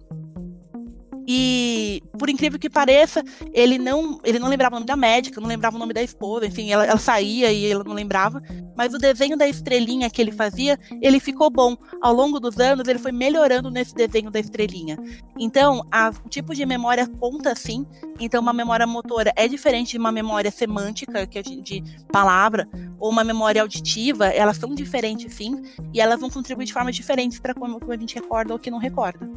E, 1.26 2.02
por 2.16 2.30
incrível 2.30 2.58
que 2.58 2.70
pareça, 2.70 3.22
ele 3.52 3.78
não, 3.78 4.20
ele 4.22 4.38
não 4.38 4.48
lembrava 4.48 4.76
o 4.76 4.78
nome 4.78 4.86
da 4.86 4.96
médica, 4.96 5.40
não 5.40 5.48
lembrava 5.48 5.74
o 5.74 5.78
nome 5.78 5.92
da 5.92 6.02
esposa, 6.02 6.46
enfim, 6.46 6.70
ela, 6.70 6.86
ela 6.86 6.98
saía 6.98 7.50
e 7.50 7.64
ele 7.64 7.82
não 7.82 7.92
lembrava. 7.92 8.40
Mas 8.76 8.94
o 8.94 8.98
desenho 8.98 9.36
da 9.36 9.48
estrelinha 9.48 10.08
que 10.08 10.22
ele 10.22 10.30
fazia, 10.30 10.78
ele 11.02 11.18
ficou 11.18 11.50
bom. 11.50 11.76
Ao 12.00 12.12
longo 12.12 12.38
dos 12.38 12.58
anos, 12.58 12.86
ele 12.86 12.98
foi 12.98 13.10
melhorando 13.10 13.70
nesse 13.70 13.94
desenho 13.94 14.30
da 14.30 14.38
estrelinha. 14.38 14.96
Então, 15.38 15.84
a, 15.90 16.10
o 16.24 16.28
tipo 16.28 16.54
de 16.54 16.64
memória 16.64 17.08
conta 17.18 17.54
sim. 17.56 17.84
Então, 18.20 18.40
uma 18.40 18.52
memória 18.52 18.86
motora 18.86 19.32
é 19.34 19.48
diferente 19.48 19.92
de 19.92 19.98
uma 19.98 20.12
memória 20.12 20.50
semântica, 20.50 21.26
que 21.26 21.38
é 21.38 21.42
de, 21.42 21.60
de 21.60 21.82
palavra, 22.12 22.68
ou 23.00 23.10
uma 23.10 23.24
memória 23.24 23.62
auditiva. 23.62 24.26
Elas 24.26 24.58
são 24.58 24.74
diferentes 24.74 25.34
sim, 25.34 25.60
e 25.92 26.00
elas 26.00 26.20
vão 26.20 26.30
contribuir 26.30 26.66
de 26.66 26.72
formas 26.72 26.94
diferentes 26.94 27.40
para 27.40 27.54
como 27.54 27.80
a 27.90 27.96
gente 27.96 28.14
recorda 28.14 28.52
ou 28.52 28.58
que 28.58 28.70
não 28.70 28.78
recorda. 28.78 29.28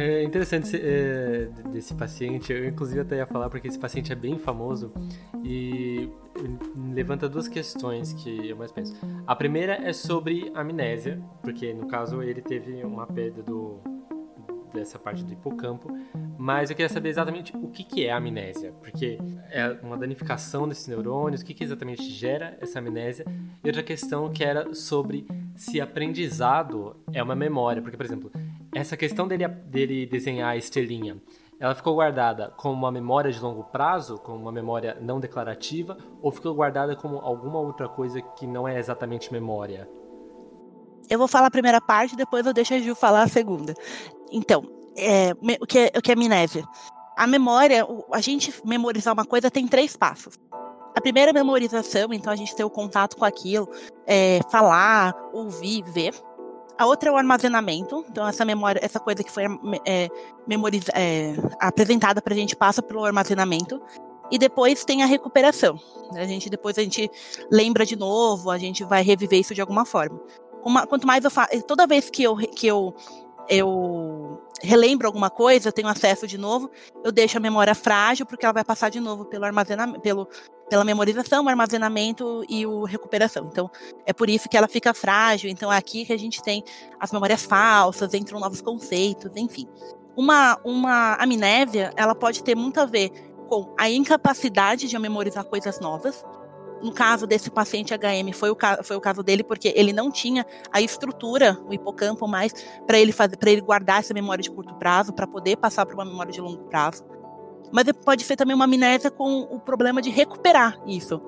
É 0.00 0.22
interessante 0.22 0.76
é, 0.76 1.48
desse 1.72 1.92
paciente, 1.92 2.52
eu 2.52 2.64
inclusive 2.68 3.00
até 3.00 3.16
ia 3.16 3.26
falar 3.26 3.50
porque 3.50 3.66
esse 3.66 3.78
paciente 3.78 4.12
é 4.12 4.14
bem 4.14 4.38
famoso 4.38 4.92
e 5.42 6.08
levanta 6.94 7.28
duas 7.28 7.48
questões 7.48 8.12
que 8.12 8.48
eu 8.48 8.56
mais 8.56 8.70
penso. 8.70 8.94
A 9.26 9.34
primeira 9.34 9.74
é 9.74 9.92
sobre 9.92 10.52
amnésia, 10.54 11.20
porque 11.42 11.74
no 11.74 11.88
caso 11.88 12.22
ele 12.22 12.40
teve 12.40 12.84
uma 12.84 13.08
perda 13.08 13.42
do, 13.42 13.80
dessa 14.72 15.00
parte 15.00 15.24
do 15.24 15.32
hipocampo, 15.32 15.88
mas 16.38 16.70
eu 16.70 16.76
queria 16.76 16.88
saber 16.88 17.08
exatamente 17.08 17.56
o 17.56 17.66
que, 17.66 17.82
que 17.82 18.06
é 18.06 18.12
amnésia, 18.12 18.72
porque 18.80 19.18
é 19.50 19.76
uma 19.82 19.96
danificação 19.96 20.68
desses 20.68 20.86
neurônios, 20.86 21.40
o 21.40 21.44
que, 21.44 21.52
que 21.52 21.64
exatamente 21.64 22.04
gera 22.04 22.56
essa 22.60 22.78
amnésia, 22.78 23.26
e 23.64 23.66
outra 23.66 23.82
questão 23.82 24.30
que 24.30 24.44
era 24.44 24.72
sobre 24.74 25.26
se 25.56 25.80
aprendizado 25.80 26.94
é 27.12 27.20
uma 27.20 27.34
memória, 27.34 27.82
porque, 27.82 27.96
por 27.96 28.06
exemplo, 28.06 28.30
essa 28.78 28.96
questão 28.96 29.26
dele, 29.26 29.46
dele 29.48 30.06
desenhar 30.06 30.50
a 30.50 30.56
estrelinha, 30.56 31.20
ela 31.60 31.74
ficou 31.74 31.96
guardada 31.96 32.52
como 32.56 32.74
uma 32.74 32.92
memória 32.92 33.32
de 33.32 33.40
longo 33.40 33.64
prazo, 33.64 34.18
como 34.18 34.38
uma 34.38 34.52
memória 34.52 34.96
não 35.00 35.18
declarativa, 35.18 35.98
ou 36.22 36.30
ficou 36.30 36.54
guardada 36.54 36.94
como 36.94 37.18
alguma 37.18 37.58
outra 37.58 37.88
coisa 37.88 38.22
que 38.22 38.46
não 38.46 38.68
é 38.68 38.78
exatamente 38.78 39.32
memória? 39.32 39.88
Eu 41.10 41.18
vou 41.18 41.26
falar 41.26 41.48
a 41.48 41.50
primeira 41.50 41.80
parte, 41.80 42.14
depois 42.14 42.46
eu 42.46 42.52
deixo 42.52 42.74
a 42.74 42.78
Ju 42.78 42.94
falar 42.94 43.22
a 43.22 43.28
segunda. 43.28 43.74
Então, 44.30 44.62
é, 44.96 45.32
o, 45.60 45.66
que 45.66 45.78
é, 45.78 45.92
o 45.96 46.00
que 46.00 46.12
é 46.12 46.14
amnésia? 46.14 46.64
A 47.16 47.26
memória, 47.26 47.84
a 48.12 48.20
gente 48.20 48.54
memorizar 48.64 49.12
uma 49.12 49.24
coisa 49.24 49.50
tem 49.50 49.66
três 49.66 49.96
passos. 49.96 50.38
A 50.94 51.00
primeira 51.00 51.30
é 51.30 51.34
memorização, 51.34 52.12
então 52.12 52.32
a 52.32 52.36
gente 52.36 52.54
tem 52.54 52.64
o 52.64 52.70
contato 52.70 53.16
com 53.16 53.24
aquilo, 53.24 53.68
é, 54.06 54.40
falar, 54.50 55.14
ouvir, 55.32 55.82
ver. 55.82 56.14
A 56.78 56.86
outra 56.86 57.08
é 57.08 57.12
o 57.12 57.16
armazenamento, 57.16 58.04
então 58.08 58.26
essa 58.26 58.44
memória, 58.44 58.80
essa 58.82 59.00
coisa 59.00 59.24
que 59.24 59.32
foi 59.32 59.44
é, 59.84 60.08
memoriza, 60.46 60.92
é, 60.94 61.34
apresentada 61.58 62.22
para 62.22 62.32
a 62.32 62.36
gente 62.36 62.54
passa 62.54 62.80
pelo 62.80 63.04
armazenamento. 63.04 63.82
E 64.30 64.38
depois 64.38 64.84
tem 64.84 65.02
a 65.02 65.06
recuperação. 65.06 65.80
A 66.14 66.24
gente 66.24 66.48
depois 66.48 66.78
a 66.78 66.82
gente 66.82 67.10
lembra 67.50 67.84
de 67.84 67.96
novo, 67.96 68.50
a 68.50 68.58
gente 68.58 68.84
vai 68.84 69.02
reviver 69.02 69.40
isso 69.40 69.54
de 69.54 69.60
alguma 69.60 69.84
forma. 69.84 70.20
Uma, 70.64 70.86
quanto 70.86 71.06
mais 71.06 71.24
eu 71.24 71.30
faço, 71.30 71.62
toda 71.62 71.86
vez 71.86 72.10
que 72.10 72.22
eu, 72.22 72.36
que 72.36 72.66
eu 72.66 72.94
eu 73.48 74.42
relembro 74.62 75.06
alguma 75.06 75.30
coisa, 75.30 75.68
eu 75.68 75.72
tenho 75.72 75.88
acesso 75.88 76.26
de 76.26 76.38
novo, 76.38 76.70
eu 77.04 77.12
deixo 77.12 77.36
a 77.36 77.40
memória 77.40 77.74
frágil, 77.74 78.26
porque 78.26 78.44
ela 78.44 78.52
vai 78.52 78.64
passar 78.64 78.88
de 78.88 79.00
novo 79.00 79.24
pelo 79.24 79.44
armazenamento, 79.44 80.00
pelo, 80.00 80.28
pela 80.68 80.84
memorização, 80.84 81.48
armazenamento 81.48 82.44
e 82.48 82.66
o 82.66 82.84
recuperação. 82.84 83.48
Então, 83.50 83.70
é 84.06 84.12
por 84.12 84.28
isso 84.28 84.48
que 84.48 84.56
ela 84.56 84.68
fica 84.68 84.92
frágil. 84.92 85.50
Então, 85.50 85.72
é 85.72 85.76
aqui 85.76 86.04
que 86.04 86.12
a 86.12 86.18
gente 86.18 86.42
tem 86.42 86.62
as 86.98 87.12
memórias 87.12 87.44
falsas, 87.44 88.14
entram 88.14 88.40
novos 88.40 88.60
conceitos, 88.60 89.30
enfim. 89.36 89.68
Uma, 90.16 90.58
uma 90.64 91.14
amnésia, 91.14 91.92
ela 91.96 92.14
pode 92.14 92.42
ter 92.42 92.56
muito 92.56 92.80
a 92.80 92.86
ver 92.86 93.10
com 93.48 93.74
a 93.78 93.88
incapacidade 93.88 94.88
de 94.88 94.98
memorizar 94.98 95.44
coisas 95.44 95.80
novas. 95.80 96.24
No 96.82 96.92
caso 96.92 97.26
desse 97.26 97.50
paciente 97.50 97.92
HM, 97.92 98.32
foi 98.32 98.50
o, 98.50 98.56
foi 98.82 98.96
o 98.96 99.00
caso 99.00 99.22
dele, 99.22 99.42
porque 99.42 99.72
ele 99.74 99.92
não 99.92 100.10
tinha 100.10 100.46
a 100.72 100.80
estrutura, 100.80 101.58
o 101.66 101.72
hipocampo 101.72 102.26
mais, 102.28 102.52
para 102.86 102.98
ele 102.98 103.12
fazer, 103.12 103.36
ele 103.46 103.60
guardar 103.60 104.00
essa 104.00 104.14
memória 104.14 104.42
de 104.42 104.50
curto 104.50 104.74
prazo, 104.74 105.12
para 105.12 105.26
poder 105.26 105.56
passar 105.56 105.84
para 105.84 105.94
uma 105.94 106.04
memória 106.04 106.32
de 106.32 106.40
longo 106.40 106.64
prazo. 106.64 107.04
Mas 107.72 107.84
pode 108.04 108.24
ser 108.24 108.36
também 108.36 108.54
uma 108.54 108.64
amnésia 108.64 109.10
com 109.10 109.42
o 109.42 109.60
problema 109.60 110.00
de 110.00 110.10
recuperar 110.10 110.80
isso. 110.86 111.20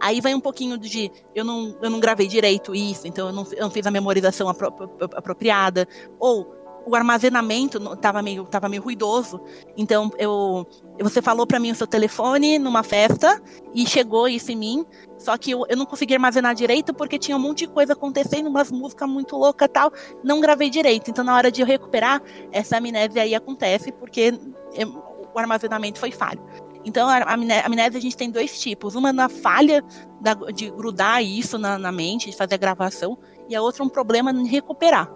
Aí 0.00 0.20
vai 0.20 0.34
um 0.34 0.40
pouquinho 0.40 0.76
de 0.76 1.10
eu 1.34 1.44
não, 1.44 1.76
eu 1.80 1.88
não 1.88 2.00
gravei 2.00 2.26
direito 2.26 2.74
isso, 2.74 3.06
então 3.06 3.28
eu 3.28 3.32
não, 3.32 3.46
eu 3.52 3.62
não 3.62 3.70
fiz 3.70 3.86
a 3.86 3.90
memorização 3.90 4.48
apro 4.48 4.66
apropriada. 5.14 5.88
Ou 6.18 6.54
o 6.86 6.94
armazenamento 6.94 7.78
estava 7.92 8.22
meio, 8.22 8.44
tava 8.44 8.68
meio 8.68 8.82
ruidoso. 8.82 9.40
Então, 9.76 10.10
eu, 10.18 10.66
você 11.04 11.20
falou 11.20 11.46
para 11.46 11.58
mim 11.58 11.70
o 11.70 11.74
seu 11.74 11.86
telefone 11.86 12.58
numa 12.58 12.82
festa 12.82 13.40
e 13.74 13.86
chegou 13.86 14.28
isso 14.28 14.50
em 14.50 14.56
mim. 14.56 14.86
Só 15.18 15.36
que 15.36 15.50
eu, 15.50 15.64
eu 15.68 15.76
não 15.76 15.84
consegui 15.84 16.14
armazenar 16.14 16.54
direito 16.54 16.94
porque 16.94 17.18
tinha 17.18 17.36
um 17.36 17.40
monte 17.40 17.60
de 17.60 17.68
coisa 17.68 17.92
acontecendo, 17.92 18.48
umas 18.48 18.70
músicas 18.70 19.08
muito 19.08 19.36
loucas 19.36 19.68
tal. 19.72 19.92
Não 20.24 20.40
gravei 20.40 20.70
direito. 20.70 21.10
Então, 21.10 21.24
na 21.24 21.34
hora 21.34 21.50
de 21.50 21.60
eu 21.60 21.66
recuperar, 21.66 22.22
essa 22.50 22.78
amnésia 22.78 23.22
aí 23.22 23.34
acontece 23.34 23.92
porque 23.92 24.32
eu, 24.74 25.02
o 25.34 25.38
armazenamento 25.38 25.98
foi 25.98 26.10
falho. 26.10 26.42
Então, 26.84 27.08
a 27.08 27.34
amnésia 27.64 27.98
a 27.98 28.00
gente 28.00 28.16
tem 28.16 28.30
dois 28.30 28.58
tipos. 28.58 28.94
Uma 28.94 29.12
na 29.12 29.28
falha 29.28 29.84
da, 30.20 30.34
de 30.34 30.70
grudar 30.70 31.22
isso 31.22 31.58
na, 31.58 31.78
na 31.78 31.92
mente, 31.92 32.30
de 32.30 32.36
fazer 32.36 32.54
a 32.54 32.58
gravação, 32.58 33.18
e 33.48 33.56
a 33.56 33.60
outra 33.60 33.82
um 33.82 33.88
problema 33.88 34.30
em 34.30 34.46
recuperar 34.46 35.10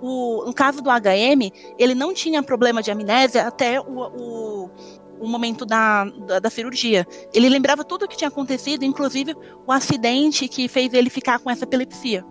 o, 0.00 0.44
no 0.46 0.52
caso 0.52 0.80
do 0.80 0.90
HM, 0.90 1.50
ele 1.78 1.94
não 1.94 2.14
tinha 2.14 2.42
problema 2.42 2.82
de 2.82 2.90
amnésia 2.90 3.46
até 3.46 3.80
o, 3.80 3.84
o, 3.84 4.70
o 5.20 5.28
momento 5.28 5.64
da, 5.64 6.04
da, 6.04 6.38
da, 6.38 6.50
cirurgia. 6.50 7.06
Ele 7.32 7.48
lembrava 7.48 7.84
tudo 7.84 8.04
o 8.04 8.08
que 8.08 8.16
tinha 8.16 8.28
acontecido, 8.28 8.84
inclusive 8.84 9.34
o 9.66 9.72
acidente 9.72 10.48
que 10.48 10.68
fez 10.68 10.92
ele 10.92 11.10
ficar 11.10 11.38
com 11.38 11.50
essa 11.50 11.64
epilepsia. 11.64 12.24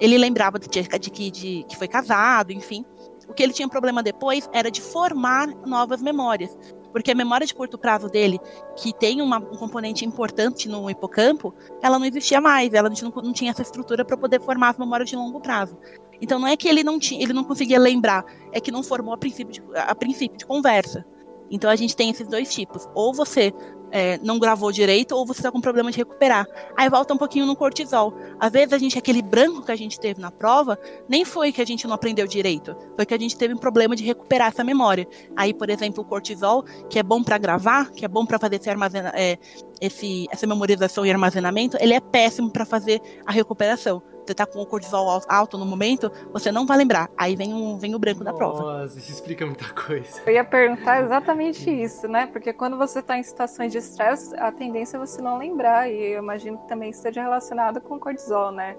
Ele 0.00 0.16
lembrava 0.16 0.58
de, 0.58 0.68
de, 0.68 1.10
de, 1.10 1.30
de 1.30 1.64
que 1.68 1.76
foi 1.76 1.88
casado, 1.88 2.52
enfim. 2.52 2.84
O 3.28 3.34
que 3.34 3.42
ele 3.42 3.52
tinha 3.52 3.68
problema 3.68 4.02
depois 4.02 4.48
era 4.52 4.70
de 4.70 4.80
formar 4.80 5.48
novas 5.66 6.00
memórias. 6.00 6.56
Porque 6.92 7.10
a 7.10 7.14
memória 7.14 7.46
de 7.46 7.54
curto 7.54 7.76
prazo 7.76 8.08
dele, 8.08 8.40
que 8.76 8.92
tem 8.94 9.20
uma, 9.20 9.36
um 9.36 9.56
componente 9.56 10.04
importante 10.04 10.68
no 10.68 10.88
hipocampo, 10.88 11.54
ela 11.82 11.98
não 11.98 12.06
existia 12.06 12.40
mais, 12.40 12.72
ela 12.72 12.88
não, 12.88 13.22
não 13.22 13.32
tinha 13.32 13.50
essa 13.50 13.62
estrutura 13.62 14.04
para 14.04 14.16
poder 14.16 14.40
formar 14.40 14.70
as 14.70 14.78
memórias 14.78 15.10
de 15.10 15.16
longo 15.16 15.40
prazo. 15.40 15.76
Então 16.20 16.38
não 16.38 16.48
é 16.48 16.56
que 16.56 16.66
ele 16.66 16.82
não 16.82 16.98
tinha, 16.98 17.22
ele 17.22 17.32
não 17.32 17.44
conseguia 17.44 17.78
lembrar, 17.78 18.24
é 18.52 18.60
que 18.60 18.72
não 18.72 18.82
formou 18.82 19.14
a 19.14 19.18
princípio 19.18 19.52
de, 19.52 19.62
a 19.74 19.94
princípio 19.94 20.38
de 20.38 20.46
conversa. 20.46 21.04
Então 21.50 21.70
a 21.70 21.76
gente 21.76 21.96
tem 21.96 22.10
esses 22.10 22.26
dois 22.26 22.52
tipos. 22.52 22.88
Ou 22.94 23.12
você 23.12 23.52
é, 23.90 24.18
não 24.18 24.38
gravou 24.38 24.70
direito, 24.70 25.14
ou 25.14 25.26
você 25.26 25.40
está 25.40 25.50
com 25.50 25.60
problema 25.60 25.90
de 25.90 25.96
recuperar. 25.96 26.46
Aí 26.76 26.88
volta 26.88 27.14
um 27.14 27.16
pouquinho 27.16 27.46
no 27.46 27.56
cortisol. 27.56 28.14
Às 28.38 28.52
vezes 28.52 28.72
a 28.72 28.78
gente, 28.78 28.98
aquele 28.98 29.22
branco 29.22 29.62
que 29.62 29.72
a 29.72 29.76
gente 29.76 29.98
teve 29.98 30.20
na 30.20 30.30
prova, 30.30 30.78
nem 31.08 31.24
foi 31.24 31.52
que 31.52 31.60
a 31.60 31.64
gente 31.64 31.86
não 31.86 31.94
aprendeu 31.94 32.26
direito, 32.26 32.76
foi 32.96 33.06
que 33.06 33.14
a 33.14 33.18
gente 33.18 33.36
teve 33.36 33.54
um 33.54 33.58
problema 33.58 33.96
de 33.96 34.04
recuperar 34.04 34.48
essa 34.48 34.64
memória. 34.64 35.06
Aí, 35.36 35.52
por 35.54 35.70
exemplo, 35.70 36.02
o 36.02 36.06
cortisol, 36.06 36.64
que 36.88 36.98
é 36.98 37.02
bom 37.02 37.22
para 37.22 37.38
gravar, 37.38 37.90
que 37.90 38.04
é 38.04 38.08
bom 38.08 38.26
para 38.26 38.38
fazer 38.38 38.56
esse 38.56 38.70
armazena, 38.70 39.12
é, 39.14 39.38
esse, 39.80 40.26
essa 40.30 40.46
memorização 40.46 41.04
e 41.06 41.10
armazenamento, 41.10 41.76
ele 41.80 41.94
é 41.94 42.00
péssimo 42.00 42.50
para 42.50 42.64
fazer 42.64 43.00
a 43.26 43.32
recuperação 43.32 44.02
você 44.28 44.34
tá 44.34 44.46
com 44.46 44.60
o 44.60 44.66
cortisol 44.66 45.22
alto 45.26 45.56
no 45.56 45.64
momento, 45.64 46.12
você 46.32 46.52
não 46.52 46.66
vai 46.66 46.76
lembrar. 46.76 47.10
Aí 47.16 47.34
vem, 47.34 47.52
um, 47.52 47.78
vem 47.78 47.94
o 47.94 47.98
branco 47.98 48.22
Nossa, 48.22 48.32
da 48.32 48.38
prova. 48.38 48.80
Nossa, 48.82 48.98
isso 48.98 49.10
explica 49.10 49.46
muita 49.46 49.68
coisa. 49.72 50.20
Eu 50.26 50.34
ia 50.34 50.44
perguntar 50.44 51.02
exatamente 51.02 51.70
isso, 51.70 52.06
né? 52.06 52.26
Porque 52.26 52.52
quando 52.52 52.76
você 52.76 53.02
tá 53.02 53.16
em 53.16 53.22
situações 53.22 53.72
de 53.72 53.78
estresse, 53.78 54.36
a 54.36 54.52
tendência 54.52 54.96
é 54.96 55.00
você 55.00 55.22
não 55.22 55.38
lembrar. 55.38 55.90
E 55.90 56.12
eu 56.12 56.22
imagino 56.22 56.58
que 56.58 56.68
também 56.68 56.90
esteja 56.90 57.22
relacionado 57.22 57.80
com 57.80 57.96
o 57.96 58.00
cortisol, 58.00 58.52
né? 58.52 58.76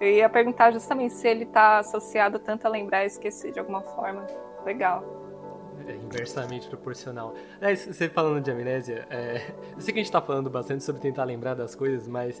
Eu 0.00 0.08
ia 0.08 0.28
perguntar 0.28 0.72
justamente 0.72 1.14
se 1.14 1.28
ele 1.28 1.46
tá 1.46 1.78
associado 1.78 2.38
tanto 2.38 2.66
a 2.66 2.70
lembrar 2.70 3.04
e 3.04 3.06
esquecer 3.06 3.52
de 3.52 3.58
alguma 3.58 3.82
forma. 3.82 4.26
Legal. 4.64 5.22
É 5.86 5.94
inversamente 5.96 6.68
proporcional. 6.68 7.34
É, 7.60 7.74
você 7.74 8.08
falando 8.08 8.40
de 8.40 8.50
amnésia, 8.50 9.04
é, 9.10 9.52
eu 9.74 9.80
sei 9.80 9.92
que 9.92 9.98
a 9.98 10.02
gente 10.02 10.12
tá 10.12 10.20
falando 10.20 10.48
bastante 10.48 10.84
sobre 10.84 11.00
tentar 11.00 11.24
lembrar 11.24 11.54
das 11.54 11.74
coisas, 11.74 12.06
mas 12.06 12.40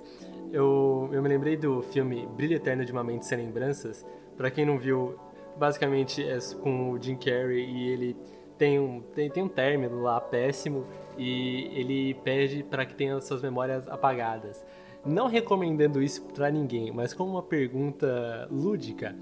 eu, 0.52 1.08
eu 1.10 1.22
me 1.22 1.28
lembrei 1.28 1.56
do 1.56 1.82
filme 1.82 2.26
Brilho 2.36 2.56
Eterno 2.56 2.84
de 2.84 2.92
uma 2.92 3.02
Mente 3.02 3.26
Sem 3.26 3.38
Lembranças. 3.38 4.06
Para 4.36 4.50
quem 4.50 4.66
não 4.66 4.78
viu, 4.78 5.18
basicamente 5.56 6.22
é 6.22 6.38
com 6.60 6.92
o 6.92 7.02
Jim 7.02 7.16
Carrey 7.16 7.64
e 7.64 7.88
ele 7.88 8.16
tem 8.58 8.78
um, 8.78 9.00
tem, 9.00 9.30
tem 9.30 9.42
um 9.42 9.48
término 9.48 10.02
lá 10.02 10.20
péssimo 10.20 10.86
e 11.16 11.70
ele 11.74 12.14
pede 12.22 12.62
para 12.62 12.84
que 12.84 12.94
tenha 12.94 13.20
suas 13.20 13.42
memórias 13.42 13.88
apagadas. 13.88 14.64
Não 15.04 15.26
recomendando 15.26 16.02
isso 16.02 16.22
para 16.26 16.50
ninguém, 16.50 16.92
mas 16.92 17.12
como 17.14 17.32
uma 17.32 17.42
pergunta 17.42 18.46
lúdica, 18.50 19.16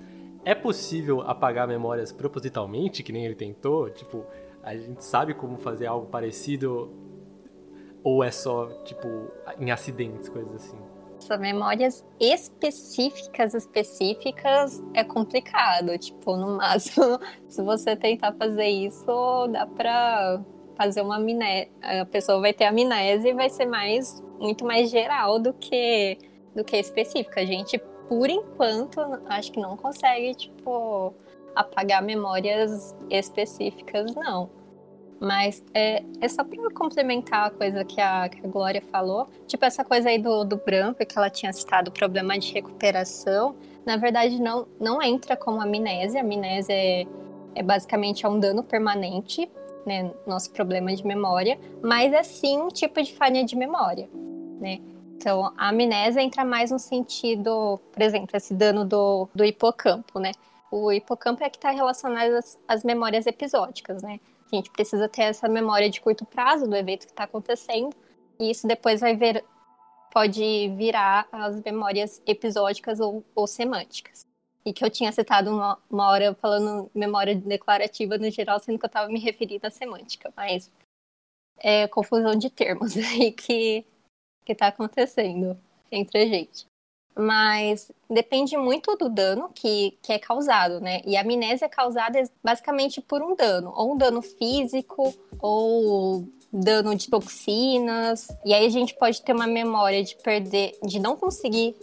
é 0.45 0.55
possível 0.55 1.23
apagar 1.23 1.67
memórias 1.69 2.13
propositalmente, 2.13 3.03
que 3.03 3.13
nem 3.13 3.25
ele 3.25 3.35
tentou? 3.35 3.89
Tipo, 3.89 4.27
a 4.63 4.77
gente 4.77 5.05
sabe 5.05 5.33
como 5.33 5.57
fazer 5.57 5.87
algo 5.87 6.07
parecido 6.07 6.91
ou 8.03 8.25
é 8.25 8.31
só, 8.31 8.67
tipo, 8.85 9.31
em 9.59 9.71
acidentes, 9.71 10.29
coisas 10.29 10.55
assim? 10.55 11.00
Memórias 11.39 12.07
específicas, 12.19 13.55
específicas 13.55 14.83
é 14.95 15.05
complicado. 15.05 15.97
Tipo, 15.99 16.37
no 16.37 16.57
máximo, 16.57 17.19
se 17.49 17.63
você 17.63 17.97
tentar 17.97 18.33
fazer 18.35 18.69
isso, 18.69 19.47
dá 19.49 19.67
pra 19.67 20.41
fazer 20.77 21.03
uma 21.03 21.17
amnésia. 21.17 21.71
A 21.83 22.07
pessoa 22.07 22.41
vai 22.41 22.53
ter 22.53 22.65
amnésia 22.65 23.31
e 23.31 23.35
vai 23.35 23.51
ser 23.51 23.67
mais, 23.67 24.23
muito 24.39 24.65
mais 24.65 24.91
geral 24.91 25.39
do 25.39 25.53
que, 25.53 26.19
do 26.55 26.65
que 26.65 26.77
específica. 26.77 27.41
A 27.41 27.45
gente, 27.45 27.79
por 28.09 28.29
enquanto, 28.29 29.01
acho 29.27 29.53
que 29.53 29.61
não 29.61 29.77
consegue, 29.77 30.35
tipo, 30.35 31.15
apagar 31.55 32.03
memórias 32.03 32.97
específicas, 33.11 34.15
não. 34.15 34.60
Mas 35.21 35.63
é, 35.75 36.03
é 36.19 36.29
só 36.29 36.43
para 36.43 36.71
complementar 36.71 37.49
a 37.49 37.51
coisa 37.51 37.85
que 37.85 38.01
a, 38.01 38.27
que 38.31 38.45
a 38.45 38.49
Glória 38.49 38.81
falou. 38.81 39.29
Tipo, 39.47 39.67
essa 39.67 39.85
coisa 39.85 40.09
aí 40.09 40.19
do, 40.19 40.45
do 40.45 40.57
branco, 40.57 41.05
que 41.05 41.19
ela 41.19 41.29
tinha 41.29 41.53
citado, 41.53 41.93
problema 41.93 42.39
de 42.39 42.51
recuperação. 42.53 43.55
Na 43.85 43.99
verdade, 43.99 44.41
não, 44.41 44.67
não 44.81 45.03
entra 45.03 45.37
como 45.37 45.61
amnésia. 45.61 46.23
A 46.23 46.25
amnésia 46.25 46.73
é, 46.73 47.07
é 47.55 47.63
basicamente 47.63 48.25
é 48.25 48.29
um 48.31 48.41
dano 48.41 48.63
permanente, 48.63 49.51
né? 49.85 50.11
Nosso 50.27 50.51
problema 50.53 50.95
de 50.97 51.07
memória. 51.07 51.59
Mas 51.83 52.15
é 52.15 52.23
sim 52.23 52.59
um 52.59 52.69
tipo 52.69 53.03
de 53.03 53.13
falha 53.13 53.45
de 53.45 53.55
memória, 53.55 54.09
né? 54.59 54.81
Então, 55.17 55.53
a 55.59 55.69
amnésia 55.69 56.23
entra 56.23 56.47
mais 56.47 56.71
no 56.71 56.79
sentido, 56.79 57.79
por 57.93 58.01
exemplo, 58.01 58.35
esse 58.35 58.55
dano 58.55 58.87
do, 58.87 59.29
do 59.35 59.45
hipocampo, 59.45 60.19
né? 60.19 60.33
O 60.71 60.91
hipocampo 60.91 61.45
é 61.45 61.51
que 61.51 61.59
está 61.59 61.71
relacionado 61.71 62.33
às, 62.37 62.59
às 62.67 62.83
memórias 62.83 63.27
episódicas, 63.27 64.03
né? 64.03 64.19
A 64.53 64.57
gente 64.57 64.71
precisa 64.71 65.09
ter 65.09 65.23
essa 65.23 65.49
memória 65.49 65.89
de 65.89 66.01
curto 66.01 66.25
prazo 66.25 66.67
do 66.67 66.77
evento 66.77 67.07
que 67.07 67.13
está 67.13 67.25
acontecendo, 67.25 67.95
e 68.39 68.51
isso 68.51 68.67
depois 68.67 69.01
vai 69.01 69.15
ver, 69.17 69.45
pode 70.13 70.69
virar 70.77 71.29
as 71.31 71.61
memórias 71.63 72.23
episódicas 72.27 73.01
ou, 73.01 73.25
ou 73.35 73.47
semânticas. 73.47 74.27
E 74.65 74.73
que 74.73 74.85
eu 74.85 74.91
tinha 74.91 75.13
citado 75.13 75.51
uma, 75.51 75.79
uma, 75.89 76.09
hora 76.09 76.35
falando 76.35 76.91
memória 76.95 77.35
declarativa 77.35 78.19
no 78.19 78.31
geral, 78.31 78.59
sendo 78.59 78.79
que 78.79 78.85
eu 78.85 78.89
estava 78.89 79.09
me 79.09 79.19
referindo 79.19 79.67
à 79.67 79.71
semântica, 79.71 80.33
mas 80.37 80.71
é 81.59 81.87
confusão 81.89 82.35
de 82.35 82.51
termos 82.51 82.97
aí 82.99 83.33
que, 83.33 83.85
que 84.45 84.55
tá 84.55 84.67
acontecendo 84.67 85.57
entre 85.91 86.23
a 86.23 86.27
gente. 86.27 86.70
Mas 87.21 87.91
depende 88.09 88.57
muito 88.57 88.97
do 88.97 89.09
dano 89.09 89.51
que, 89.55 89.97
que 90.03 90.13
é 90.13 90.19
causado, 90.19 90.81
né? 90.81 91.01
E 91.05 91.17
a 91.17 91.21
amnésia 91.21 91.67
é 91.67 91.69
causada 91.69 92.23
basicamente 92.43 93.01
por 93.01 93.23
um 93.23 93.35
dano, 93.35 93.73
ou 93.75 93.93
um 93.93 93.97
dano 93.97 94.23
físico, 94.23 95.15
ou 95.41 96.27
dano 96.53 96.95
de 96.95 97.09
toxinas. 97.09 98.29
E 98.45 98.53
aí 98.55 98.67
a 98.67 98.71
gente 98.71 98.95
pode 98.95 99.23
ter 99.23 99.33
uma 99.33 99.47
memória 99.47 100.03
de 100.03 100.17
perder, 100.17 100.77
de 100.85 100.99
não 100.99 101.17
conseguir 101.17 101.77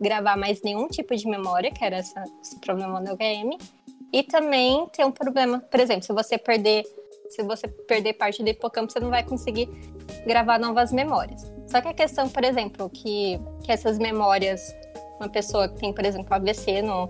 gravar 0.00 0.36
mais 0.36 0.62
nenhum 0.62 0.88
tipo 0.88 1.14
de 1.14 1.26
memória, 1.26 1.70
que 1.70 1.84
era 1.84 1.96
essa, 1.96 2.24
esse 2.40 2.58
problema 2.60 3.00
no 3.00 3.16
game. 3.16 3.58
E 4.12 4.22
também 4.22 4.86
tem 4.88 5.04
um 5.04 5.10
problema, 5.10 5.58
por 5.58 5.80
exemplo, 5.80 6.04
se 6.04 6.12
você 6.12 6.38
perder, 6.38 6.84
se 7.28 7.42
você 7.42 7.66
perder 7.66 8.14
parte 8.14 8.42
do 8.42 8.48
hipocampo, 8.48 8.92
você 8.92 9.00
não 9.00 9.10
vai 9.10 9.24
conseguir 9.24 9.68
gravar 10.24 10.58
novas 10.58 10.92
memórias. 10.92 11.52
Só 11.66 11.80
que 11.80 11.88
a 11.88 11.94
questão, 11.94 12.28
por 12.28 12.44
exemplo, 12.44 12.88
que, 12.90 13.40
que 13.64 13.72
essas 13.72 13.98
memórias, 13.98 14.74
uma 15.18 15.28
pessoa 15.28 15.68
que 15.68 15.76
tem, 15.76 15.92
por 15.92 16.04
exemplo, 16.04 16.34
AVC 16.34 16.82
no, 16.82 17.08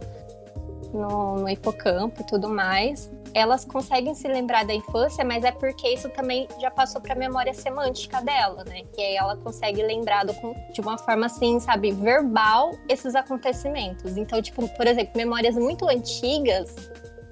no, 0.93 1.37
no 1.37 1.49
hipocampo 1.49 2.21
e 2.21 2.25
tudo 2.25 2.49
mais, 2.49 3.11
elas 3.35 3.65
conseguem 3.65 4.15
se 4.15 4.29
lembrar 4.29 4.65
da 4.65 4.73
infância, 4.73 5.25
mas 5.25 5.43
é 5.43 5.51
porque 5.51 5.89
isso 5.89 6.09
também 6.11 6.47
já 6.61 6.71
passou 6.71 7.01
para 7.01 7.15
a 7.15 7.19
memória 7.19 7.53
semântica 7.53 8.21
dela, 8.21 8.63
né? 8.65 8.83
E 8.97 9.03
aí 9.03 9.17
ela 9.17 9.37
consegue 9.37 9.83
lembrar 9.83 10.25
do, 10.25 10.33
de 10.73 10.81
uma 10.81 10.97
forma 10.97 11.27
assim, 11.27 11.59
sabe, 11.59 11.91
verbal 11.91 12.71
esses 12.89 13.17
acontecimentos. 13.17 14.17
Então, 14.17 14.41
tipo, 14.41 14.69
por 14.77 14.87
exemplo, 14.87 15.13
memórias 15.17 15.57
muito 15.57 15.89
antigas 15.89 16.75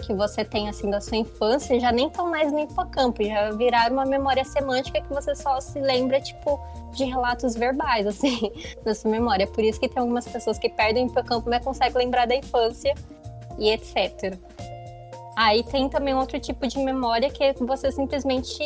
que 0.02 0.12
você 0.14 0.44
tem 0.44 0.68
assim 0.68 0.90
da 0.90 1.00
sua 1.00 1.16
infância 1.16 1.78
já 1.80 1.90
nem 1.90 2.08
estão 2.08 2.30
mais 2.30 2.52
no 2.52 2.58
hipocampo, 2.58 3.22
já 3.24 3.50
viraram 3.52 3.94
uma 3.94 4.04
memória 4.04 4.44
semântica 4.44 5.00
que 5.00 5.08
você 5.08 5.34
só 5.34 5.60
se 5.60 5.80
lembra 5.80 6.20
tipo 6.20 6.60
de 6.92 7.04
relatos 7.04 7.54
verbais 7.54 8.06
assim 8.06 8.52
da 8.84 8.94
sua 8.94 9.10
memória. 9.10 9.46
Por 9.46 9.64
isso 9.64 9.80
que 9.80 9.88
tem 9.88 10.00
algumas 10.00 10.26
pessoas 10.28 10.58
que 10.58 10.68
perdem 10.68 11.06
o 11.06 11.08
hipocampo, 11.08 11.48
mas 11.48 11.64
conseguem 11.64 11.96
lembrar 11.96 12.26
da 12.26 12.34
infância 12.34 12.94
e 13.58 13.70
etc. 13.70 14.36
Aí 15.36 15.62
tem 15.64 15.88
também 15.88 16.14
outro 16.14 16.38
tipo 16.38 16.66
de 16.66 16.78
memória 16.78 17.30
que 17.30 17.54
você 17.60 17.90
simplesmente 17.90 18.58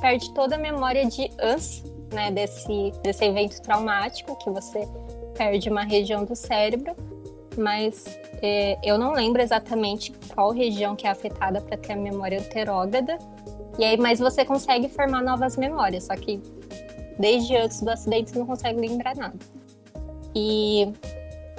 perde 0.00 0.32
toda 0.34 0.56
a 0.56 0.58
memória 0.58 1.06
de 1.06 1.30
antes, 1.40 1.82
né, 2.12 2.30
desse, 2.30 2.92
desse 3.02 3.24
evento 3.24 3.60
traumático, 3.62 4.36
que 4.38 4.50
você 4.50 4.86
perde 5.34 5.70
uma 5.70 5.82
região 5.82 6.24
do 6.24 6.36
cérebro, 6.36 6.94
mas 7.58 8.18
é, 8.42 8.78
eu 8.82 8.98
não 8.98 9.12
lembro 9.12 9.40
exatamente 9.40 10.12
qual 10.34 10.50
região 10.50 10.96
que 10.96 11.06
é 11.06 11.10
afetada 11.10 11.60
para 11.60 11.76
ter 11.76 11.92
a 11.92 11.96
memória 11.96 12.38
anterógrada. 12.40 13.18
E 13.78 13.84
aí, 13.84 13.96
mas 13.96 14.18
você 14.18 14.44
consegue 14.44 14.88
formar 14.88 15.22
novas 15.22 15.56
memórias, 15.56 16.04
só 16.04 16.14
que 16.14 16.40
desde 17.18 17.56
antes 17.56 17.80
do 17.80 17.90
acidente 17.90 18.30
você 18.30 18.38
não 18.38 18.46
consegue 18.46 18.80
lembrar 18.80 19.16
nada. 19.16 19.38
E 20.34 20.92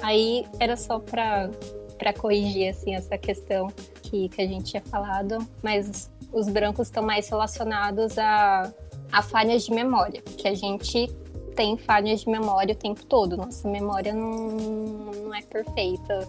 aí 0.02 0.46
era 0.60 0.76
só 0.76 0.98
para 0.98 1.50
para 1.98 2.12
corrigir 2.12 2.68
assim 2.68 2.94
essa 2.94 3.16
questão 3.16 3.68
que, 4.02 4.28
que 4.28 4.42
a 4.42 4.46
gente 4.46 4.72
tinha 4.72 4.82
falado, 4.82 5.38
mas 5.62 6.10
os 6.32 6.48
brancos 6.48 6.88
estão 6.88 7.02
mais 7.02 7.28
relacionados 7.28 8.18
a, 8.18 8.70
a 9.10 9.22
falhas 9.22 9.64
de 9.64 9.70
memória, 9.70 10.20
que 10.36 10.48
a 10.48 10.54
gente 10.54 11.08
tem 11.54 11.76
falhas 11.76 12.20
de 12.20 12.28
memória 12.28 12.74
o 12.74 12.76
tempo 12.76 13.04
todo. 13.06 13.36
Nossa 13.36 13.68
memória 13.68 14.12
não, 14.12 14.48
não 14.48 15.34
é 15.34 15.42
perfeita 15.42 16.28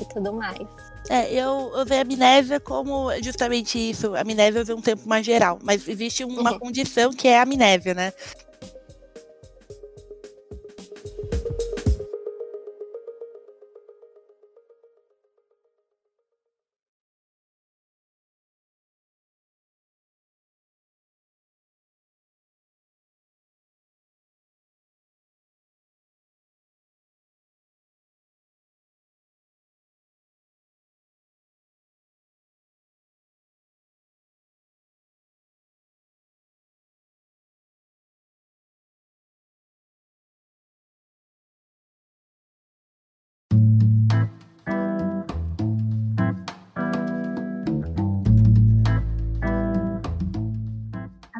e 0.00 0.04
tudo 0.04 0.32
mais. 0.32 0.66
É, 1.08 1.32
eu, 1.32 1.72
eu 1.74 1.86
vejo 1.86 2.00
a 2.00 2.02
amnésia 2.02 2.60
como 2.60 3.10
justamente 3.22 3.78
isso. 3.78 4.14
A 4.14 4.20
amnésia 4.20 4.64
é 4.68 4.74
um 4.74 4.80
tempo 4.80 5.08
mais 5.08 5.24
geral, 5.24 5.58
mas 5.62 5.86
existe 5.86 6.24
uma 6.24 6.52
uhum. 6.52 6.58
condição 6.58 7.12
que 7.12 7.28
é 7.28 7.38
a 7.38 7.42
amnésia, 7.42 7.94
né? 7.94 8.12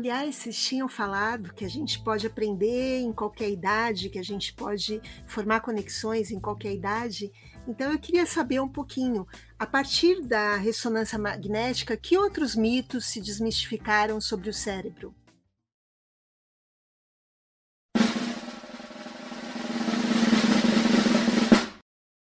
Aliás, 0.09 0.37
vocês 0.37 0.57
tinham 0.57 0.89
falado 0.89 1.53
que 1.53 1.65
a 1.65 1.69
gente 1.69 1.99
pode 1.99 2.29
aprender 2.29 3.01
em 3.01 3.13
qualquer 3.13 3.51
idade, 3.51 4.09
que 4.09 4.21
a 4.21 4.23
gente 4.23 4.55
pode 4.55 5.03
formar 5.27 5.59
conexões 5.59 6.31
em 6.31 6.39
qualquer 6.39 6.73
idade. 6.73 7.33
Então, 7.67 7.91
eu 7.91 7.99
queria 7.99 8.25
saber 8.25 8.61
um 8.61 8.69
pouquinho, 8.69 9.27
a 9.59 9.67
partir 9.67 10.23
da 10.23 10.55
ressonância 10.55 11.19
magnética, 11.19 11.97
que 11.97 12.17
outros 12.17 12.55
mitos 12.55 13.05
se 13.07 13.21
desmistificaram 13.21 14.21
sobre 14.21 14.49
o 14.49 14.55
cérebro? 14.55 15.13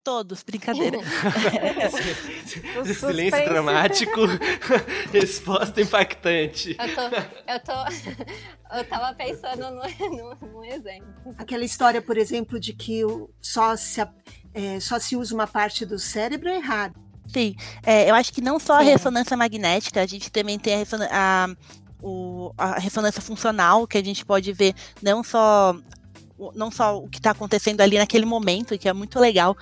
Todos, 0.08 0.42
brincadeira. 0.42 1.00
Silêncio 2.98 3.44
dramático, 3.44 4.22
resposta 5.12 5.82
impactante. 5.82 6.78
Eu 6.80 6.96
tô, 6.96 7.02
eu 7.52 7.60
tô, 7.60 7.74
eu 8.78 8.86
tava 8.86 9.14
pensando 9.16 9.70
no, 9.70 9.82
no, 10.16 10.48
no 10.54 10.64
exemplo. 10.64 11.36
Aquela 11.38 11.66
história, 11.66 12.02
por 12.02 12.18
exemplo, 12.18 12.58
de 12.58 12.72
que 12.72 13.02
só 13.42 13.76
se, 13.76 14.00
é, 14.54 14.80
só 14.80 14.98
se 14.98 15.18
usa 15.18 15.36
uma 15.36 15.46
parte 15.46 15.86
do 15.86 16.00
cérebro 16.00 16.48
é 16.48 16.56
errado. 16.56 16.96
Sim, 17.28 17.54
é, 17.86 18.10
eu 18.10 18.16
acho 18.16 18.32
que 18.32 18.40
não 18.40 18.62
só 18.62 18.76
a 18.76 18.82
ressonância 18.84 19.36
magnética, 19.36 20.02
a 20.02 20.06
gente 20.06 20.32
também 20.32 20.58
tem 20.58 20.76
a, 20.76 20.78
ressonância, 20.78 21.14
a, 21.14 21.50
o, 22.02 22.54
a 22.58 22.80
ressonância 22.80 23.22
funcional, 23.22 23.86
que 23.86 23.98
a 23.98 24.04
gente 24.04 24.26
pode 24.26 24.54
ver 24.54 24.74
não 25.02 25.22
só 25.22 25.76
não 26.54 26.70
só 26.70 26.98
o 26.98 27.10
que 27.10 27.18
está 27.18 27.32
acontecendo 27.32 27.82
ali 27.82 27.98
naquele 27.98 28.26
momento, 28.26 28.78
que 28.78 28.88
é 28.88 28.94
muito 28.94 29.20
legal, 29.20 29.58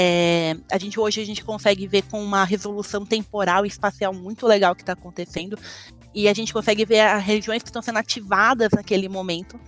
é, 0.00 0.56
a 0.70 0.78
gente 0.78 1.00
hoje 1.00 1.20
a 1.20 1.26
gente 1.26 1.44
consegue 1.44 1.84
ver 1.88 2.02
com 2.02 2.22
uma 2.22 2.44
resolução 2.44 3.04
temporal 3.04 3.64
e 3.64 3.68
espacial 3.68 4.14
muito 4.14 4.46
legal 4.46 4.72
que 4.72 4.82
está 4.82 4.92
acontecendo 4.92 5.58
e 6.14 6.28
a 6.28 6.32
gente 6.32 6.52
consegue 6.52 6.84
ver 6.84 7.00
as 7.00 7.24
regiões 7.24 7.64
que 7.64 7.68
estão 7.68 7.82
sendo 7.82 7.98
ativadas 7.98 8.68
naquele 8.72 9.08
momento. 9.08 9.58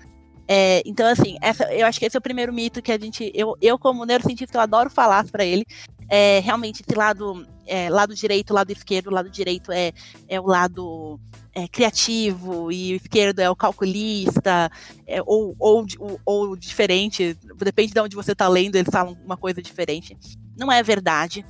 É, 0.52 0.82
então, 0.84 1.06
assim, 1.06 1.36
essa, 1.40 1.72
eu 1.72 1.86
acho 1.86 2.00
que 2.00 2.04
esse 2.04 2.16
é 2.16 2.18
o 2.18 2.22
primeiro 2.22 2.52
mito 2.52 2.82
que 2.82 2.90
a 2.90 2.98
gente, 2.98 3.30
eu, 3.32 3.56
eu 3.62 3.78
como 3.78 4.04
neurocientista, 4.04 4.58
eu 4.58 4.60
adoro 4.60 4.90
falar 4.90 5.24
para 5.26 5.44
ele. 5.44 5.64
É, 6.08 6.40
realmente, 6.40 6.82
esse 6.82 6.98
lado, 6.98 7.46
é, 7.64 7.88
lado 7.88 8.16
direito, 8.16 8.52
lado 8.52 8.72
esquerdo, 8.72 9.10
lado 9.10 9.30
direito 9.30 9.70
é, 9.70 9.92
é 10.28 10.40
o 10.40 10.46
lado 10.46 11.20
é, 11.54 11.68
criativo 11.68 12.72
e 12.72 12.94
o 12.94 12.96
esquerdo 12.96 13.38
é 13.38 13.48
o 13.48 13.54
calculista, 13.54 14.68
é, 15.06 15.22
ou, 15.24 15.54
ou, 15.56 15.86
ou, 16.24 16.56
diferente, 16.56 17.38
depende 17.58 17.92
de 17.92 18.00
onde 18.00 18.16
você 18.16 18.32
está 18.32 18.48
lendo, 18.48 18.74
eles 18.74 18.90
falam 18.90 19.16
uma 19.24 19.36
coisa 19.36 19.62
diferente. 19.62 20.18
Não 20.58 20.72
é 20.72 20.82
verdade. 20.82 21.46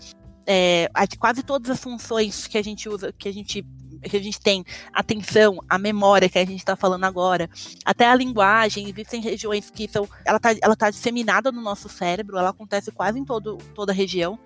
É, 0.46 0.90
quase 1.18 1.42
todas 1.42 1.70
as 1.70 1.80
funções 1.80 2.46
que 2.46 2.58
a 2.58 2.62
gente 2.62 2.86
usa, 2.86 3.14
que 3.18 3.30
a 3.30 3.32
gente 3.32 3.64
que 4.08 4.16
a 4.16 4.22
gente 4.22 4.40
tem 4.40 4.64
atenção, 4.92 5.58
a 5.68 5.78
memória 5.78 6.28
que 6.28 6.38
a 6.38 6.44
gente 6.44 6.58
está 6.58 6.76
falando 6.76 7.04
agora, 7.04 7.48
até 7.84 8.06
a 8.06 8.14
linguagem, 8.14 8.88
existem 8.88 9.20
regiões 9.20 9.70
que 9.70 9.88
são, 9.88 10.08
ela 10.24 10.36
está 10.36 10.54
ela 10.62 10.76
tá 10.76 10.90
disseminada 10.90 11.52
no 11.52 11.60
nosso 11.60 11.88
cérebro, 11.88 12.38
ela 12.38 12.50
acontece 12.50 12.90
quase 12.90 13.18
em 13.18 13.24
todo, 13.24 13.58
toda 13.74 13.92
a 13.92 13.94
região. 13.94 14.38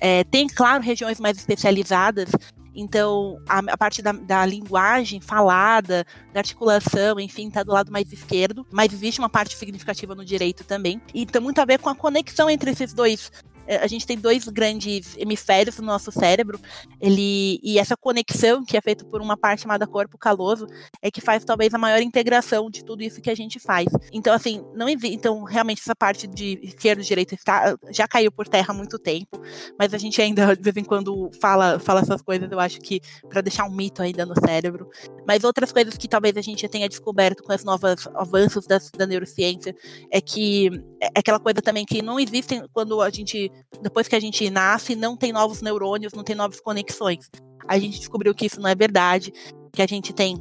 É, 0.00 0.24
tem, 0.24 0.48
claro, 0.48 0.82
regiões 0.82 1.20
mais 1.20 1.36
especializadas 1.36 2.30
então, 2.74 3.40
a, 3.48 3.58
a 3.58 3.76
parte 3.76 4.00
da, 4.00 4.12
da, 4.12 4.46
linguagem 4.46 5.20
falada, 5.20 6.06
da 6.32 6.40
articulação, 6.40 7.20
enfim, 7.20 7.48
está 7.48 7.62
do 7.62 7.72
lado 7.72 7.92
mais 7.92 8.10
esquerdo, 8.12 8.66
mas 8.70 8.92
existe 8.92 9.18
uma 9.20 9.28
parte 9.28 9.56
significativa 9.56 10.14
no 10.14 10.24
direito 10.24 10.64
também. 10.64 11.00
E 11.12 11.26
tem 11.26 11.40
muito 11.40 11.60
a 11.60 11.64
ver 11.64 11.78
com 11.78 11.90
a 11.90 11.94
conexão 11.94 12.48
entre 12.48 12.70
esses 12.70 12.94
dois 12.94 13.30
a 13.68 13.86
gente 13.86 14.06
tem 14.06 14.18
dois 14.18 14.46
grandes 14.48 15.16
hemisférios 15.16 15.78
no 15.78 15.86
nosso 15.86 16.10
cérebro, 16.10 16.60
ele 17.00 17.60
e 17.62 17.78
essa 17.78 17.96
conexão 17.96 18.64
que 18.64 18.76
é 18.76 18.80
feita 18.80 19.04
por 19.04 19.20
uma 19.20 19.36
parte 19.36 19.62
chamada 19.62 19.86
corpo 19.86 20.18
caloso 20.18 20.66
é 21.00 21.10
que 21.10 21.20
faz 21.20 21.44
talvez 21.44 21.72
a 21.74 21.78
maior 21.78 22.00
integração 22.00 22.70
de 22.70 22.84
tudo 22.84 23.02
isso 23.02 23.20
que 23.20 23.30
a 23.30 23.34
gente 23.34 23.58
faz. 23.58 23.86
Então 24.12 24.34
assim, 24.34 24.64
não 24.74 24.88
então 24.88 25.44
realmente 25.44 25.80
essa 25.80 25.94
parte 25.94 26.26
de 26.26 26.58
esquerda 26.62 27.02
direita 27.02 27.34
está, 27.34 27.76
já 27.90 28.06
caiu 28.06 28.30
por 28.32 28.48
terra 28.48 28.66
há 28.70 28.74
muito 28.74 28.98
tempo, 28.98 29.40
mas 29.78 29.94
a 29.94 29.98
gente 29.98 30.20
ainda 30.20 30.54
de 30.54 30.62
vez 30.62 30.76
em 30.76 30.84
quando 30.84 31.30
fala 31.40 31.78
fala 31.78 32.00
essas 32.00 32.22
coisas, 32.22 32.50
eu 32.50 32.60
acho 32.60 32.80
que 32.80 33.00
para 33.28 33.40
deixar 33.40 33.64
um 33.64 33.74
mito 33.74 34.02
ainda 34.02 34.24
no 34.26 34.34
cérebro. 34.38 34.88
Mas 35.26 35.44
outras 35.44 35.72
coisas 35.72 35.96
que 35.96 36.08
talvez 36.08 36.36
a 36.36 36.40
gente 36.40 36.66
tenha 36.68 36.88
descoberto 36.88 37.42
com 37.42 37.52
os 37.52 37.64
novos 37.64 38.08
avanços 38.14 38.66
da, 38.66 38.78
da 38.96 39.06
neurociência 39.06 39.74
é 40.10 40.20
que 40.20 40.70
é 41.00 41.08
aquela 41.14 41.38
coisa 41.38 41.60
também 41.60 41.84
que 41.84 42.02
não 42.02 42.18
existem 42.18 42.64
quando 42.72 43.00
a 43.00 43.10
gente, 43.10 43.50
depois 43.80 44.08
que 44.08 44.16
a 44.16 44.20
gente 44.20 44.48
nasce, 44.50 44.94
não 44.94 45.16
tem 45.16 45.32
novos 45.32 45.62
neurônios, 45.62 46.12
não 46.12 46.24
tem 46.24 46.36
novas 46.36 46.60
conexões. 46.60 47.30
A 47.66 47.78
gente 47.78 47.98
descobriu 47.98 48.34
que 48.34 48.46
isso 48.46 48.60
não 48.60 48.68
é 48.68 48.74
verdade, 48.74 49.32
que 49.72 49.82
a 49.82 49.86
gente 49.86 50.12
tem 50.12 50.36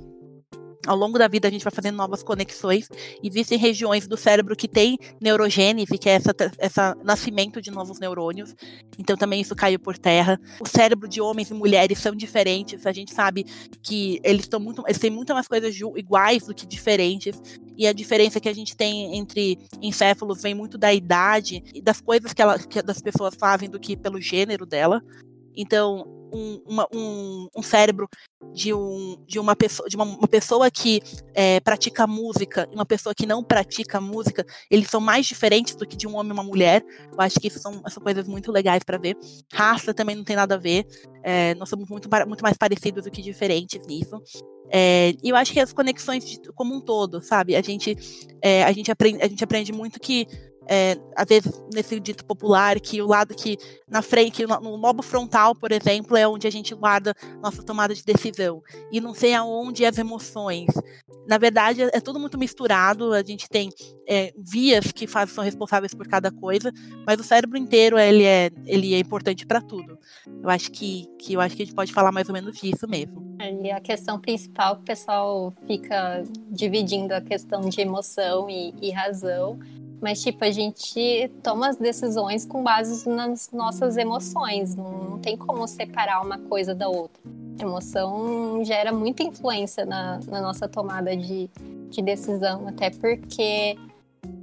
ao 0.85 0.95
longo 0.95 1.17
da 1.17 1.27
vida 1.27 1.47
a 1.47 1.51
gente 1.51 1.63
vai 1.63 1.71
fazendo 1.71 1.95
novas 1.95 2.23
conexões. 2.23 2.89
Existem 3.23 3.57
regiões 3.57 4.07
do 4.07 4.17
cérebro 4.17 4.55
que 4.55 4.67
tem 4.67 4.97
neurogênese, 5.19 5.97
que 5.97 6.09
é 6.09 6.13
essa, 6.13 6.33
essa 6.57 6.97
nascimento 7.03 7.61
de 7.61 7.71
novos 7.71 7.99
neurônios. 7.99 8.55
Então 8.97 9.15
também 9.15 9.41
isso 9.41 9.55
caiu 9.55 9.79
por 9.79 9.97
terra. 9.97 10.39
O 10.59 10.67
cérebro 10.67 11.07
de 11.07 11.21
homens 11.21 11.49
e 11.51 11.53
mulheres 11.53 11.99
são 11.99 12.15
diferentes. 12.15 12.85
A 12.85 12.91
gente 12.91 13.13
sabe 13.13 13.45
que 13.81 14.19
eles 14.23 14.47
muito, 14.59 14.83
eles 14.87 14.99
têm 14.99 15.11
muito 15.11 15.33
mais 15.33 15.47
coisas 15.47 15.75
iguais 15.95 16.45
do 16.45 16.53
que 16.53 16.65
diferentes. 16.65 17.41
E 17.81 17.87
a 17.87 17.93
diferença 17.93 18.39
que 18.39 18.47
a 18.47 18.53
gente 18.53 18.77
tem 18.77 19.17
entre 19.17 19.57
encéfalos 19.81 20.39
vem 20.39 20.53
muito 20.53 20.77
da 20.77 20.93
idade 20.93 21.63
e 21.73 21.81
das 21.81 21.99
coisas 21.99 22.31
que, 22.31 22.39
ela, 22.39 22.59
que 22.59 22.79
das 22.79 23.01
pessoas 23.01 23.33
fazem 23.33 23.67
do 23.67 23.79
que 23.79 23.97
pelo 23.97 24.21
gênero 24.21 24.67
dela. 24.67 25.01
Então, 25.55 26.20
um, 26.31 26.61
uma, 26.65 26.87
um, 26.93 27.47
um, 27.55 27.63
cérebro 27.63 28.07
de, 28.53 28.73
um, 28.73 29.23
de, 29.27 29.39
uma, 29.39 29.55
pessoa, 29.55 29.87
de 29.87 29.95
uma, 29.95 30.05
uma 30.05 30.27
pessoa 30.27 30.69
que 30.71 31.01
é, 31.33 31.59
pratica 31.59 32.07
música 32.07 32.67
e 32.71 32.75
uma 32.75 32.85
pessoa 32.85 33.13
que 33.13 33.25
não 33.25 33.43
pratica 33.43 33.99
música, 33.99 34.45
eles 34.69 34.89
são 34.89 35.01
mais 35.01 35.25
diferentes 35.25 35.75
do 35.75 35.85
que 35.85 35.95
de 35.95 36.07
um 36.07 36.15
homem 36.15 36.31
e 36.31 36.33
uma 36.33 36.43
mulher. 36.43 36.83
Eu 37.11 37.19
acho 37.19 37.39
que 37.39 37.47
isso 37.47 37.59
são, 37.59 37.81
são 37.89 38.01
coisas 38.01 38.27
muito 38.27 38.51
legais 38.51 38.83
para 38.83 38.97
ver. 38.97 39.17
Raça 39.53 39.93
também 39.93 40.15
não 40.15 40.23
tem 40.23 40.35
nada 40.35 40.55
a 40.55 40.57
ver. 40.57 40.85
É, 41.23 41.53
nós 41.55 41.69
somos 41.69 41.89
muito, 41.89 42.09
muito 42.27 42.41
mais 42.41 42.57
parecidos 42.57 43.03
do 43.03 43.11
que 43.11 43.21
diferentes 43.21 43.85
nisso. 43.85 44.21
É, 44.73 45.13
e 45.21 45.29
eu 45.29 45.35
acho 45.35 45.51
que 45.51 45.59
as 45.59 45.73
conexões 45.73 46.23
de, 46.23 46.39
como 46.53 46.73
um 46.73 46.79
todo, 46.79 47.21
sabe? 47.21 47.55
A 47.57 47.61
gente, 47.61 47.95
é, 48.41 48.63
a 48.63 48.71
gente, 48.71 48.89
aprende, 48.89 49.21
a 49.21 49.27
gente 49.27 49.43
aprende 49.43 49.73
muito 49.73 49.99
que 49.99 50.25
é, 50.71 50.97
às 51.17 51.27
vezes 51.27 51.61
nesse 51.73 51.99
dito 51.99 52.23
popular, 52.23 52.79
que 52.79 53.01
o 53.01 53.07
lado 53.07 53.35
que 53.35 53.57
na 53.89 54.01
frente, 54.01 54.37
que 54.37 54.47
no 54.47 54.77
lobo 54.77 55.03
frontal, 55.03 55.53
por 55.53 55.69
exemplo, 55.69 56.15
é 56.15 56.25
onde 56.25 56.47
a 56.47 56.49
gente 56.49 56.73
guarda 56.73 57.13
nossa 57.43 57.61
tomada 57.61 57.93
de 57.93 58.01
decisão. 58.05 58.63
E 58.89 59.01
não 59.01 59.13
sei 59.13 59.33
aonde 59.33 59.83
as 59.83 59.97
emoções. 59.97 60.67
Na 61.27 61.37
verdade, 61.37 61.81
é 61.81 61.99
tudo 61.99 62.17
muito 62.17 62.37
misturado, 62.37 63.13
a 63.13 63.21
gente 63.21 63.49
tem 63.49 63.69
é, 64.07 64.33
vias 64.37 64.93
que 64.93 65.05
faz, 65.07 65.31
são 65.31 65.43
responsáveis 65.43 65.93
por 65.93 66.07
cada 66.07 66.31
coisa, 66.31 66.71
mas 67.05 67.19
o 67.19 67.23
cérebro 67.23 67.57
inteiro 67.57 67.99
ele 67.99 68.23
é, 68.23 68.49
ele 68.65 68.93
é 68.93 68.99
importante 68.99 69.45
para 69.45 69.59
tudo. 69.59 69.99
Eu 70.41 70.49
acho 70.49 70.71
que, 70.71 71.05
que 71.19 71.33
eu 71.33 71.41
acho 71.41 71.53
que 71.53 71.63
a 71.63 71.65
gente 71.65 71.75
pode 71.75 71.91
falar 71.91 72.13
mais 72.13 72.29
ou 72.29 72.33
menos 72.33 72.57
disso 72.57 72.87
mesmo. 72.87 73.35
E 73.61 73.69
a 73.71 73.81
questão 73.81 74.19
principal 74.21 74.77
que 74.77 74.83
o 74.83 74.85
pessoal 74.85 75.53
fica 75.67 76.23
dividindo 76.49 77.13
a 77.13 77.19
questão 77.19 77.59
de 77.59 77.81
emoção 77.81 78.49
e, 78.49 78.73
e 78.81 78.89
razão 78.91 79.59
mas, 80.01 80.21
tipo, 80.23 80.43
a 80.43 80.49
gente 80.49 81.31
toma 81.43 81.69
as 81.69 81.75
decisões 81.77 82.43
com 82.43 82.63
base 82.63 83.07
nas 83.07 83.51
nossas 83.51 83.97
emoções. 83.97 84.75
Não, 84.75 85.19
tem 85.19 85.37
como 85.37 85.67
separar 85.67 86.21
uma 86.25 86.39
coisa 86.39 86.73
da 86.73 86.89
outra. 86.89 87.21
A 87.59 87.61
emoção 87.61 88.63
gera 88.65 88.91
muita 88.91 89.21
influência 89.21 89.85
na, 89.85 90.19
na 90.27 90.41
nossa 90.41 90.67
tomada 90.67 91.15
de, 91.15 91.47
de 91.89 92.01
decisão, 92.01 92.67
até 92.67 92.89
porque 92.89 93.77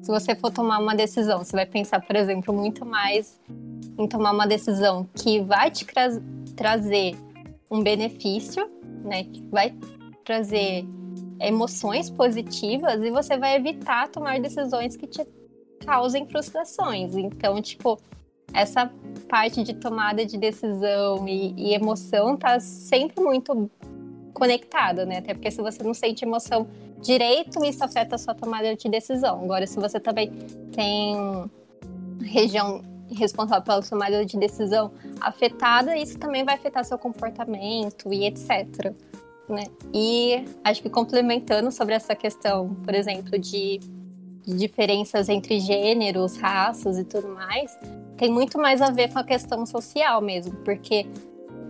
se 0.01 0.11
você 0.11 0.37
for 0.37 0.53
tomar 0.53 0.79
uma 0.79 0.95
decisão, 0.95 1.45
você 1.45 1.57
vai 1.57 1.67
pensar, 1.67 2.01
por 2.01 2.15
exemplo, 2.15 2.55
muito 2.55 2.87
mais 2.87 3.37
em 3.99 4.07
tomar 4.07 4.33
uma 4.33 4.47
decisão 4.47 5.09
que 5.13 5.41
vai 5.41 5.73
te 5.73 5.85
tra 5.85 6.09
trazer 6.55 7.17
um 7.69 7.83
benefício, 7.83 8.69
né? 9.05 9.25
Que 9.25 9.43
vai 9.51 9.75
trazer 10.25 10.87
emoções 11.41 12.11
positivas 12.11 13.03
e 13.03 13.11
você 13.11 13.37
vai 13.37 13.57
evitar 13.57 14.09
tomar 14.09 14.41
decisões 14.41 14.97
que 14.97 15.07
te 15.07 15.25
causem 15.89 16.27
frustrações. 16.27 17.17
Então, 17.17 17.63
tipo, 17.63 17.99
essa 18.53 18.93
parte 19.27 19.63
de 19.63 19.73
tomada 19.73 20.25
de 20.27 20.37
decisão 20.37 21.27
e, 21.27 21.55
e, 21.57 21.75
emoção 21.75 22.37
tá 22.37 22.61
sempre 22.61 23.25
muito 23.25 23.71
conectada, 24.35 25.07
né? 25.07 25.19
Até 25.19 25.33
porque 25.33 25.51
se 25.51 25.63
você 25.63 25.83
não 25.83 25.95
sente 25.95 26.27
emoção 26.27 26.69
direito, 27.01 27.65
isso 27.65 27.83
afeta 27.83 28.17
a 28.17 28.19
sua 28.19 28.35
tomada 28.35 28.77
de 28.77 28.87
decisão. 28.87 29.43
Agora, 29.43 29.67
se 29.67 29.81
você 29.81 29.99
também 29.99 30.31
tem 30.73 31.17
região 32.21 32.83
responsável 33.11 33.65
pela 33.65 33.81
tomada 33.81 34.27
de 34.27 34.37
decisão 34.39 34.93
afetada, 35.19 35.97
isso 35.97 36.19
também 36.19 36.45
vai 36.45 36.57
afetar 36.57 36.85
seu 36.85 36.99
comportamento 36.99 38.13
e 38.13 38.27
etc. 38.27 38.95
Né? 39.49 39.65
E 39.95 40.45
acho 40.63 40.83
que 40.83 40.91
complementando 40.91 41.73
sobre 41.73 41.95
essa 41.95 42.15
questão, 42.15 42.75
por 42.85 42.95
exemplo, 42.95 43.39
de 43.39 43.81
de 44.49 44.57
diferenças 44.57 45.29
entre 45.29 45.61
gêneros, 45.61 46.39
raças 46.39 46.99
e 46.99 47.05
tudo 47.05 47.29
mais, 47.29 47.79
tem 48.17 48.33
muito 48.33 48.59
mais 48.59 48.81
a 48.81 48.91
ver 48.91 49.13
com 49.13 49.19
a 49.19 49.25
questão 49.25 49.67
social 49.67 50.23
mesmo, 50.23 50.57
porque 50.65 51.07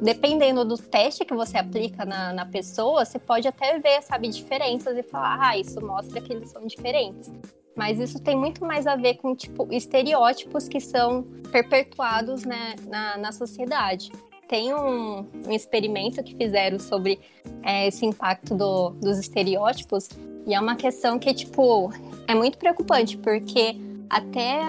dependendo 0.00 0.64
do 0.64 0.78
teste 0.78 1.24
que 1.24 1.34
você 1.34 1.58
aplica 1.58 2.04
na, 2.04 2.32
na 2.32 2.46
pessoa, 2.46 3.04
você 3.04 3.18
pode 3.18 3.48
até 3.48 3.80
ver, 3.80 4.00
sabe, 4.02 4.28
diferenças 4.28 4.96
e 4.96 5.02
falar, 5.02 5.38
ah, 5.40 5.58
isso 5.58 5.84
mostra 5.84 6.20
que 6.20 6.32
eles 6.32 6.50
são 6.50 6.64
diferentes. 6.66 7.28
Mas 7.74 7.98
isso 7.98 8.20
tem 8.20 8.36
muito 8.36 8.64
mais 8.64 8.86
a 8.86 8.94
ver 8.94 9.14
com, 9.14 9.34
tipo, 9.34 9.66
estereótipos 9.72 10.68
que 10.68 10.80
são 10.80 11.24
perpetuados 11.50 12.44
né, 12.44 12.76
na, 12.88 13.16
na 13.18 13.32
sociedade. 13.32 14.12
Tem 14.48 14.72
um, 14.72 15.26
um 15.46 15.52
experimento 15.52 16.22
que 16.22 16.34
fizeram 16.34 16.78
sobre 16.78 17.20
é, 17.62 17.88
esse 17.88 18.06
impacto 18.06 18.54
do, 18.54 18.90
dos 18.90 19.18
estereótipos, 19.18 20.08
e 20.48 20.54
é 20.54 20.60
uma 20.60 20.74
questão 20.74 21.18
que, 21.18 21.32
tipo, 21.34 21.92
é 22.26 22.34
muito 22.34 22.56
preocupante, 22.56 23.18
porque 23.18 23.76
até 24.08 24.60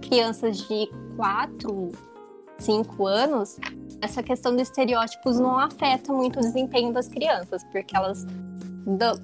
crianças 0.00 0.56
de 0.56 0.90
4, 1.16 1.92
5 2.58 3.06
anos, 3.06 3.58
essa 4.00 4.22
questão 4.22 4.52
dos 4.52 4.62
estereótipos 4.62 5.38
não 5.38 5.58
afeta 5.58 6.10
muito 6.14 6.38
o 6.38 6.40
desempenho 6.40 6.94
das 6.94 7.08
crianças, 7.08 7.62
porque 7.64 7.94
elas 7.94 8.26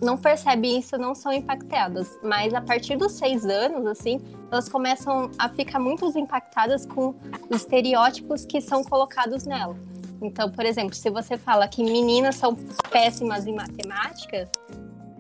não 0.02 0.18
percebem 0.18 0.78
isso, 0.78 0.98
não 0.98 1.14
são 1.14 1.32
impactadas. 1.32 2.18
Mas 2.22 2.52
a 2.52 2.60
partir 2.60 2.96
dos 2.96 3.12
seis 3.12 3.46
anos, 3.46 3.86
assim, 3.86 4.20
elas 4.50 4.68
começam 4.68 5.30
a 5.38 5.48
ficar 5.48 5.78
muito 5.78 6.06
impactadas 6.18 6.84
com 6.84 7.14
os 7.48 7.62
estereótipos 7.62 8.44
que 8.44 8.60
são 8.60 8.84
colocados 8.84 9.44
nela. 9.44 9.76
Então, 10.20 10.50
por 10.50 10.66
exemplo, 10.66 10.94
se 10.94 11.08
você 11.08 11.38
fala 11.38 11.66
que 11.66 11.82
meninas 11.82 12.34
são 12.34 12.54
péssimas 12.90 13.46
em 13.46 13.54
matemáticas, 13.54 14.50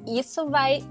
isso 0.06 0.48
vai 0.48 0.82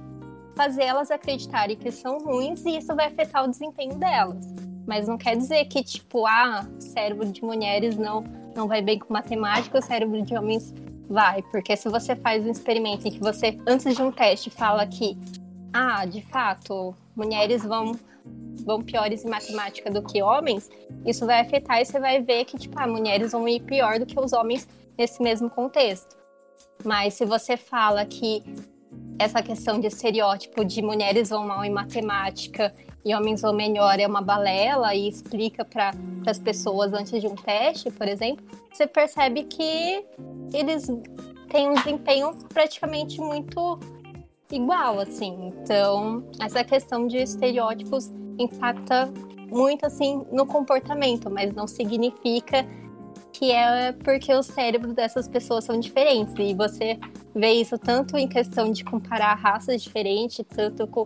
fazer 0.55 0.83
elas 0.83 1.11
acreditarem 1.11 1.75
que 1.75 1.91
são 1.91 2.19
ruins 2.19 2.65
e 2.65 2.77
isso 2.77 2.95
vai 2.95 3.07
afetar 3.07 3.43
o 3.43 3.47
desempenho 3.47 3.95
delas. 3.95 4.45
Mas 4.85 5.07
não 5.07 5.17
quer 5.17 5.37
dizer 5.37 5.65
que, 5.65 5.83
tipo, 5.83 6.25
ah, 6.25 6.67
cérebro 6.79 7.25
de 7.25 7.43
mulheres 7.43 7.97
não, 7.97 8.23
não 8.55 8.67
vai 8.67 8.81
bem 8.81 8.99
com 8.99 9.13
matemática, 9.13 9.79
o 9.79 9.81
cérebro 9.81 10.21
de 10.21 10.35
homens 10.35 10.73
vai. 11.07 11.41
Porque 11.43 11.75
se 11.75 11.87
você 11.89 12.15
faz 12.15 12.45
um 12.45 12.51
experimento 12.51 13.07
em 13.07 13.11
que 13.11 13.19
você, 13.19 13.57
antes 13.67 13.95
de 13.95 14.01
um 14.01 14.11
teste, 14.11 14.49
fala 14.49 14.85
que, 14.85 15.17
ah, 15.71 16.05
de 16.05 16.21
fato, 16.23 16.95
mulheres 17.15 17.63
vão, 17.63 17.93
vão 18.65 18.81
piores 18.81 19.23
em 19.23 19.29
matemática 19.29 19.89
do 19.89 20.01
que 20.01 20.21
homens, 20.21 20.69
isso 21.05 21.25
vai 21.25 21.39
afetar 21.41 21.79
e 21.79 21.85
você 21.85 21.99
vai 21.99 22.21
ver 22.21 22.45
que, 22.45 22.57
tipo, 22.57 22.77
ah, 22.77 22.87
mulheres 22.87 23.31
vão 23.31 23.47
ir 23.47 23.61
pior 23.61 23.99
do 23.99 24.05
que 24.05 24.19
os 24.19 24.33
homens 24.33 24.67
nesse 24.97 25.21
mesmo 25.21 25.49
contexto. 25.49 26.17
Mas 26.83 27.13
se 27.13 27.25
você 27.25 27.55
fala 27.55 28.05
que 28.05 28.43
essa 29.19 29.41
questão 29.41 29.79
de 29.79 29.87
estereótipo 29.87 30.65
de 30.65 30.81
mulheres 30.81 31.29
vão 31.29 31.45
mal 31.45 31.63
em 31.63 31.69
matemática 31.69 32.73
e 33.03 33.13
homens 33.15 33.41
vão 33.41 33.53
melhor 33.53 33.99
é 33.99 34.07
uma 34.07 34.21
balela 34.21 34.93
e 34.95 35.07
explica 35.07 35.65
para 35.65 35.91
as 36.25 36.39
pessoas 36.39 36.93
antes 36.93 37.19
de 37.19 37.27
um 37.27 37.35
teste, 37.35 37.89
por 37.91 38.07
exemplo, 38.07 38.45
você 38.71 38.87
percebe 38.87 39.43
que 39.43 40.05
eles 40.53 40.87
têm 41.49 41.69
um 41.69 41.73
desempenho 41.73 42.33
praticamente 42.49 43.19
muito 43.19 43.79
igual, 44.51 44.99
assim. 44.99 45.53
Então, 45.53 46.23
essa 46.39 46.63
questão 46.63 47.07
de 47.07 47.17
estereótipos 47.17 48.11
impacta 48.37 49.11
muito, 49.49 49.85
assim, 49.85 50.25
no 50.31 50.45
comportamento, 50.45 51.29
mas 51.29 51.53
não 51.53 51.67
significa 51.67 52.65
que 53.31 53.51
é 53.51 53.91
porque 53.91 54.33
o 54.33 54.43
cérebro 54.43 54.93
dessas 54.93 55.27
pessoas 55.27 55.63
são 55.63 55.79
diferentes. 55.79 56.33
E 56.37 56.53
você 56.53 56.99
vê 57.33 57.53
isso 57.53 57.77
tanto 57.77 58.17
em 58.17 58.27
questão 58.27 58.71
de 58.71 58.83
comparar 58.83 59.33
raças 59.35 59.81
diferentes, 59.81 60.45
tanto 60.47 60.85
com, 60.87 61.05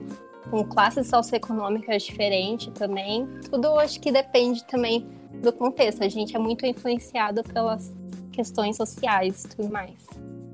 com 0.49 0.63
classes 0.63 1.07
socioeconômicas 1.07 2.03
diferentes 2.03 2.71
também. 2.73 3.27
Tudo 3.49 3.79
acho 3.79 3.99
que 3.99 4.11
depende 4.11 4.63
também 4.65 5.07
do 5.41 5.51
contexto. 5.53 6.03
A 6.03 6.09
gente 6.09 6.35
é 6.35 6.39
muito 6.39 6.65
influenciado 6.65 7.43
pelas 7.43 7.93
questões 8.31 8.75
sociais 8.75 9.45
e 9.45 9.49
tudo 9.49 9.71
mais. 9.71 10.05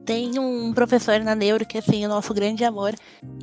Tem 0.05 0.39
um 0.39 0.73
professor 0.73 1.19
na 1.19 1.35
neuro 1.35 1.65
que 1.65 1.77
assim, 1.77 2.03
é 2.03 2.07
o 2.07 2.09
nosso 2.09 2.33
grande 2.33 2.63
amor, 2.63 2.93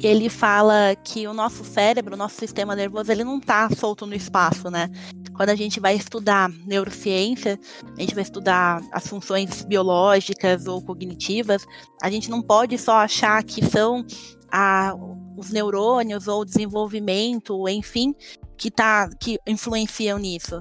e 0.00 0.06
ele 0.06 0.28
fala 0.28 0.96
que 1.04 1.26
o 1.26 1.32
nosso 1.32 1.64
cérebro, 1.64 2.14
o 2.14 2.18
nosso 2.18 2.36
sistema 2.36 2.74
nervoso, 2.74 3.12
ele 3.12 3.24
não 3.24 3.38
tá 3.38 3.68
solto 3.70 4.06
no 4.06 4.14
espaço, 4.14 4.70
né? 4.70 4.90
quando 5.38 5.50
a 5.50 5.54
gente 5.54 5.78
vai 5.78 5.94
estudar 5.94 6.50
neurociência, 6.66 7.61
a 7.96 8.00
gente 8.00 8.12
vai 8.12 8.24
estudar 8.24 8.82
as 8.90 9.06
funções 9.06 9.62
biológicas 9.62 10.66
ou 10.66 10.82
cognitivas, 10.82 11.64
a 12.02 12.11
gente 12.11 12.28
não 12.28 12.42
pode 12.42 12.76
só 12.76 12.96
achar 12.96 13.44
que 13.44 13.64
são 13.64 14.04
a, 14.50 14.96
os 15.36 15.50
neurônios 15.50 16.26
ou 16.26 16.40
o 16.40 16.44
desenvolvimento, 16.44 17.68
enfim, 17.68 18.16
que, 18.56 18.68
tá, 18.68 19.09
que 19.20 19.38
influenciam 19.46 20.18
nisso. 20.18 20.61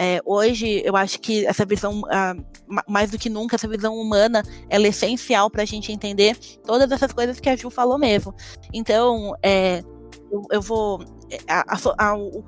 É, 0.00 0.22
hoje, 0.24 0.80
eu 0.84 0.94
acho 0.94 1.18
que 1.18 1.44
essa 1.44 1.66
visão, 1.66 2.02
uh, 2.02 2.44
mais 2.86 3.10
do 3.10 3.18
que 3.18 3.28
nunca, 3.28 3.56
essa 3.56 3.66
visão 3.66 3.96
humana, 3.96 4.44
ela 4.70 4.86
é 4.86 4.90
essencial 4.90 5.50
para 5.50 5.62
a 5.62 5.66
gente 5.66 5.90
entender 5.90 6.38
todas 6.64 6.92
essas 6.92 7.12
coisas 7.12 7.40
que 7.40 7.48
a 7.48 7.56
Ju 7.56 7.68
falou 7.68 7.98
mesmo. 7.98 8.32
Então, 8.72 9.34
é, 9.42 9.82
eu, 10.30 10.42
eu, 10.52 10.62
vou. 10.62 11.02
É, 11.28 11.38
a, 11.48 11.64
a, 11.74 12.10
a, 12.10 12.16
o, 12.16 12.44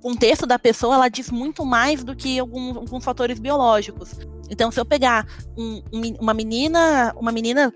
contexto 0.00 0.46
da 0.46 0.58
pessoa, 0.58 0.94
ela 0.94 1.08
diz 1.08 1.30
muito 1.30 1.64
mais 1.64 2.02
do 2.02 2.16
que 2.16 2.38
alguns, 2.38 3.04
fatores 3.04 3.38
biológicos. 3.38 4.18
Então, 4.50 4.70
se 4.70 4.80
eu 4.80 4.84
pegar 4.84 5.26
um, 5.58 5.82
uma 6.20 6.34
menina, 6.34 7.14
uma 7.16 7.32
menina 7.32 7.72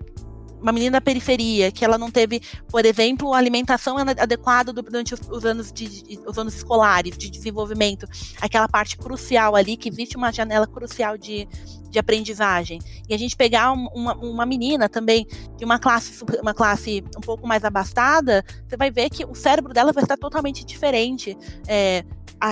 uma 0.61 0.71
menina 0.71 0.93
da 0.93 1.01
periferia, 1.01 1.71
que 1.71 1.83
ela 1.83 1.97
não 1.97 2.11
teve, 2.11 2.41
por 2.67 2.85
exemplo, 2.85 3.33
alimentação 3.33 3.97
adequada 3.97 4.71
durante 4.73 5.13
os, 5.13 5.21
os 5.29 5.45
anos, 5.45 5.71
de, 5.71 6.19
os 6.25 6.37
anos 6.37 6.55
escolares, 6.55 7.17
de 7.17 7.29
desenvolvimento, 7.29 8.07
aquela 8.41 8.67
parte 8.67 8.97
crucial 8.97 9.55
ali, 9.55 9.77
que 9.77 9.89
existe 9.89 10.17
uma 10.17 10.31
janela 10.31 10.67
crucial 10.67 11.17
de, 11.17 11.47
de 11.89 11.99
aprendizagem. 11.99 12.79
E 13.07 13.13
a 13.13 13.17
gente 13.17 13.35
pegar 13.35 13.71
uma, 13.71 14.15
uma 14.15 14.45
menina 14.45 14.87
também 14.87 15.25
de 15.57 15.65
uma 15.65 15.79
classe, 15.79 16.23
uma 16.41 16.53
classe 16.53 17.03
um 17.17 17.21
pouco 17.21 17.47
mais 17.47 17.63
abastada, 17.63 18.43
você 18.67 18.77
vai 18.77 18.91
ver 18.91 19.09
que 19.09 19.25
o 19.25 19.35
cérebro 19.35 19.73
dela 19.73 19.91
vai 19.91 20.03
estar 20.03 20.17
totalmente 20.17 20.65
diferente. 20.65 21.37
É, 21.67 22.03
a, 22.39 22.51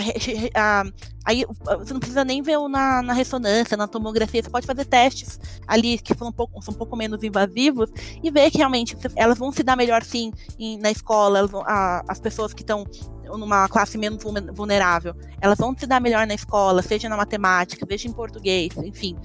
a, 0.56 0.84
aí 1.26 1.46
você 1.80 1.94
não 1.94 2.00
precisa 2.00 2.24
nem 2.24 2.42
ver 2.42 2.58
na, 2.70 3.02
na, 3.02 3.14
ressonância, 3.14 3.78
na 3.78 3.88
tomografia, 3.88 4.44
você 4.44 4.50
pode 4.50 4.66
fazer 4.66 4.86
testes 4.86 5.40
ali 5.68 5.98
que 5.98 6.14
são 6.14 6.28
um 6.28 6.32
pouco, 6.32 6.62
são 6.62 6.74
um 6.74 6.78
pouco 6.78 6.96
menos 6.96 7.24
invasivos 7.24 7.90
e 8.24 8.30
ver 8.30 8.52
que 8.52 8.58
realmente 8.58 8.98
elas 9.16 9.38
vão 9.38 9.52
se 9.52 9.64
dar 9.64 9.76
melhor 9.76 10.04
sim 10.04 10.32
em, 10.60 10.78
na 10.78 10.92
escola, 10.92 11.48
vão, 11.48 11.64
a, 11.66 12.04
as 12.08 12.20
pessoas 12.20 12.54
que 12.54 12.64
estão 12.64 12.86
numa 13.38 13.68
classe 13.68 13.98
menos 13.98 14.24
vulnerável, 14.54 15.14
elas 15.42 15.58
vão 15.58 15.76
se 15.78 15.86
dar 15.86 16.00
melhor 16.00 16.26
na 16.26 16.34
escola, 16.34 16.82
seja 16.82 17.10
na 17.10 17.18
matemática, 17.18 17.86
seja 17.90 18.08
em 18.08 18.14
português, 18.14 18.76
enfim. 18.78 19.18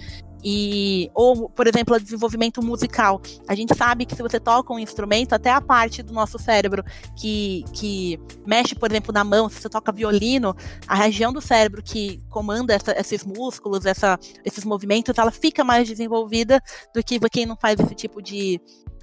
E, 0.45 1.11
ou, 1.15 1.49
por 1.49 1.67
exemplo, 1.67 1.95
o 1.95 2.01
desenvolvimento 2.01 2.63
musical. 2.63 3.21
A 3.49 3.55
gente 3.55 3.77
sabe 3.77 4.05
que 4.05 4.15
se 4.15 4.23
você 4.23 4.41
toca 4.41 4.73
um 4.73 4.79
instrumento, 4.79 5.33
até 5.35 5.51
a 5.51 5.61
parte 5.61 6.03
do 6.03 6.13
nosso 6.13 6.39
cérebro 6.39 6.85
que, 7.17 7.65
que 7.73 8.19
mexe, 8.47 8.75
por 8.75 8.91
exemplo, 8.91 9.13
na 9.13 9.25
mão, 9.25 9.49
se 9.49 9.61
você 9.61 9.69
toca 9.69 9.93
violino, 9.93 10.55
a 10.87 10.95
região 10.95 11.33
do 11.33 11.41
cérebro 11.41 11.83
que 11.83 12.21
comanda 12.29 12.75
essa, 12.75 12.99
esses 12.99 13.25
músculos, 13.25 13.87
essa, 13.87 14.19
esses 14.45 14.65
movimentos, 14.65 15.17
ela 15.17 15.31
fica 15.31 15.63
mais 15.63 15.89
desenvolvida 15.89 16.61
do 16.95 17.03
que 17.03 17.21
quem 17.31 17.47
não 17.47 17.57
faz 17.57 17.79
esse 17.79 17.95
tipo 17.95 18.21
de, 18.21 18.61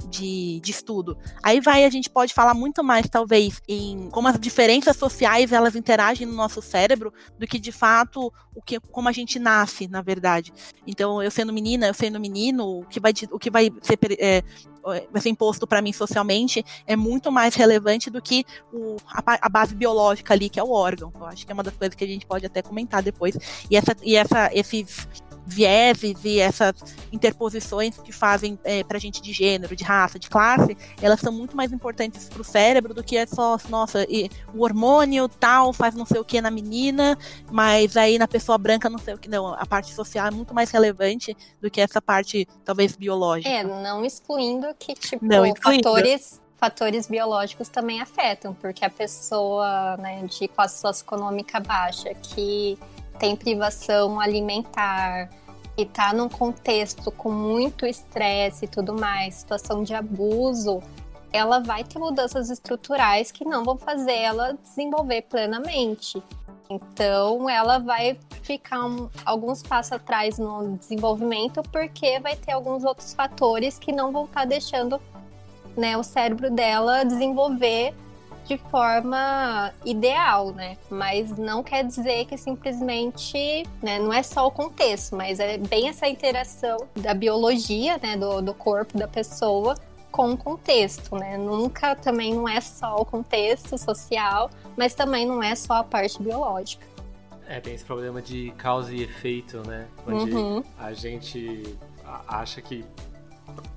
de, 0.07 0.59
de 0.59 0.71
estudo. 0.71 1.17
Aí 1.43 1.59
vai, 1.59 1.85
a 1.85 1.89
gente 1.89 2.09
pode 2.09 2.33
falar 2.33 2.53
muito 2.53 2.83
mais, 2.83 3.07
talvez, 3.09 3.61
em 3.67 4.09
como 4.09 4.27
as 4.27 4.39
diferenças 4.39 4.95
sociais 4.97 5.51
elas 5.51 5.75
interagem 5.75 6.25
no 6.25 6.33
nosso 6.33 6.61
cérebro 6.61 7.13
do 7.37 7.47
que 7.47 7.59
de 7.59 7.71
fato 7.71 8.31
o 8.55 8.61
que, 8.61 8.79
como 8.79 9.07
a 9.07 9.11
gente 9.11 9.39
nasce, 9.39 9.87
na 9.87 10.01
verdade. 10.01 10.53
Então, 10.85 11.21
eu 11.21 11.31
sendo 11.31 11.53
menina, 11.53 11.87
eu 11.87 11.93
sendo 11.93 12.19
menino, 12.19 12.79
o 12.79 12.85
que 12.85 12.99
vai, 12.99 13.13
o 13.31 13.39
que 13.39 13.49
vai 13.49 13.71
ser, 13.81 13.97
é, 14.19 14.43
vai 15.11 15.21
ser 15.21 15.29
imposto 15.29 15.67
para 15.67 15.81
mim 15.81 15.93
socialmente 15.93 16.63
é 16.85 16.95
muito 16.95 17.31
mais 17.31 17.55
relevante 17.55 18.09
do 18.09 18.21
que 18.21 18.45
o, 18.73 18.97
a, 19.07 19.45
a, 19.45 19.49
base 19.49 19.75
biológica 19.75 20.33
ali, 20.33 20.49
que 20.49 20.59
é 20.59 20.63
o 20.63 20.71
órgão. 20.71 21.11
Eu 21.15 21.25
acho 21.25 21.45
que 21.45 21.51
é 21.51 21.53
uma 21.53 21.63
das 21.63 21.75
coisas 21.75 21.95
que 21.95 22.03
a 22.03 22.07
gente 22.07 22.25
pode 22.25 22.45
até 22.45 22.61
comentar 22.61 23.01
depois. 23.01 23.37
E, 23.69 23.75
essa, 23.75 23.95
e 24.03 24.15
essa, 24.15 24.49
esses 24.53 25.07
vieses 25.49 26.23
e 26.23 26.39
essas 26.39 26.75
interposições 27.11 27.97
que 27.97 28.11
fazem 28.11 28.57
é, 28.63 28.83
pra 28.83 28.99
gente 28.99 29.21
de 29.21 29.33
gênero, 29.33 29.75
de 29.75 29.83
raça, 29.83 30.19
de 30.19 30.29
classe, 30.29 30.77
elas 31.01 31.19
são 31.19 31.31
muito 31.31 31.55
mais 31.55 31.71
importantes 31.71 32.29
pro 32.29 32.43
cérebro 32.43 32.93
do 32.93 33.03
que 33.03 33.17
é 33.17 33.25
só, 33.25 33.57
nossa, 33.69 34.05
e, 34.09 34.29
o 34.53 34.63
hormônio 34.63 35.27
tal 35.27 35.73
faz 35.73 35.95
não 35.95 36.05
sei 36.05 36.19
o 36.19 36.25
que 36.25 36.41
na 36.41 36.51
menina, 36.51 37.17
mas 37.51 37.97
aí 37.97 38.17
na 38.17 38.27
pessoa 38.27 38.57
branca 38.57 38.89
não 38.89 38.99
sei 38.99 39.13
o 39.13 39.17
que. 39.17 39.29
Não, 39.29 39.53
a 39.53 39.65
parte 39.65 39.93
social 39.93 40.27
é 40.27 40.31
muito 40.31 40.53
mais 40.53 40.71
relevante 40.71 41.35
do 41.61 41.69
que 41.69 41.81
essa 41.81 42.01
parte, 42.01 42.47
talvez, 42.63 42.95
biológica. 42.95 43.49
É, 43.49 43.63
não 43.63 44.05
excluindo 44.05 44.67
que, 44.77 44.93
tipo, 44.93 45.25
não, 45.25 45.45
excluindo. 45.45 45.83
fatores 45.83 46.41
fatores 46.59 47.07
biológicos 47.07 47.69
também 47.69 48.01
afetam, 48.01 48.53
porque 48.53 48.83
a 48.83 48.89
pessoa 48.89 49.95
né, 49.97 50.21
de 50.23 50.47
classe 50.49 50.81
socioeconômica 50.81 51.59
baixa 51.61 52.13
que 52.13 52.77
tem 53.19 53.35
privação 53.35 54.19
alimentar 54.19 55.29
e 55.77 55.85
tá 55.85 56.13
num 56.13 56.27
contexto 56.27 57.11
com 57.11 57.31
muito 57.31 57.85
estresse 57.85 58.65
e 58.65 58.67
tudo 58.67 58.93
mais, 58.93 59.35
situação 59.35 59.83
de 59.83 59.93
abuso, 59.93 60.81
ela 61.31 61.59
vai 61.59 61.83
ter 61.83 61.99
mudanças 61.99 62.49
estruturais 62.49 63.31
que 63.31 63.45
não 63.45 63.63
vão 63.63 63.77
fazer 63.77 64.15
ela 64.15 64.57
desenvolver 64.63 65.21
plenamente. 65.23 66.21
Então, 66.69 67.49
ela 67.49 67.79
vai 67.79 68.17
ficar 68.43 68.85
um, 68.85 69.09
alguns 69.25 69.63
passos 69.63 69.93
atrás 69.93 70.37
no 70.37 70.77
desenvolvimento, 70.77 71.63
porque 71.71 72.19
vai 72.19 72.35
ter 72.35 72.51
alguns 72.51 72.83
outros 72.83 73.13
fatores 73.13 73.79
que 73.79 73.91
não 73.91 74.11
vão 74.11 74.25
estar 74.25 74.41
tá 74.41 74.45
deixando 74.45 75.01
né, 75.75 75.97
o 75.97 76.03
cérebro 76.03 76.51
dela 76.51 77.03
desenvolver 77.03 77.93
de 78.49 78.57
forma 78.57 79.71
ideal, 79.85 80.51
né? 80.51 80.75
Mas 80.89 81.37
não 81.37 81.61
quer 81.61 81.83
dizer 81.85 82.25
que 82.25 82.35
simplesmente, 82.35 83.63
né, 83.79 83.99
não 83.99 84.11
é 84.11 84.23
só 84.23 84.47
o 84.47 84.51
contexto, 84.51 85.15
mas 85.15 85.39
é 85.39 85.59
bem 85.59 85.87
essa 85.87 86.07
interação 86.07 86.87
da 86.95 87.13
biologia, 87.13 87.99
né, 88.01 88.17
do, 88.17 88.41
do 88.41 88.53
corpo 88.55 88.97
da 88.97 89.07
pessoa 89.07 89.75
com 90.11 90.31
o 90.31 90.37
contexto, 90.37 91.15
né? 91.15 91.37
Nunca 91.37 91.95
também 91.95 92.33
não 92.33 92.49
é 92.49 92.59
só 92.59 92.95
o 92.95 93.05
contexto 93.05 93.77
social, 93.77 94.49
mas 94.75 94.95
também 94.95 95.27
não 95.27 95.43
é 95.43 95.53
só 95.53 95.73
a 95.73 95.83
parte 95.83 96.19
biológica. 96.19 96.83
É, 97.47 97.59
tem 97.59 97.75
esse 97.75 97.85
problema 97.85 98.19
de 98.19 98.51
causa 98.57 98.91
e 98.91 99.03
efeito, 99.03 99.61
né? 99.67 99.87
Onde 100.07 100.33
uhum. 100.33 100.63
a 100.79 100.91
gente 100.93 101.77
acha 102.27 102.59
que 102.63 102.83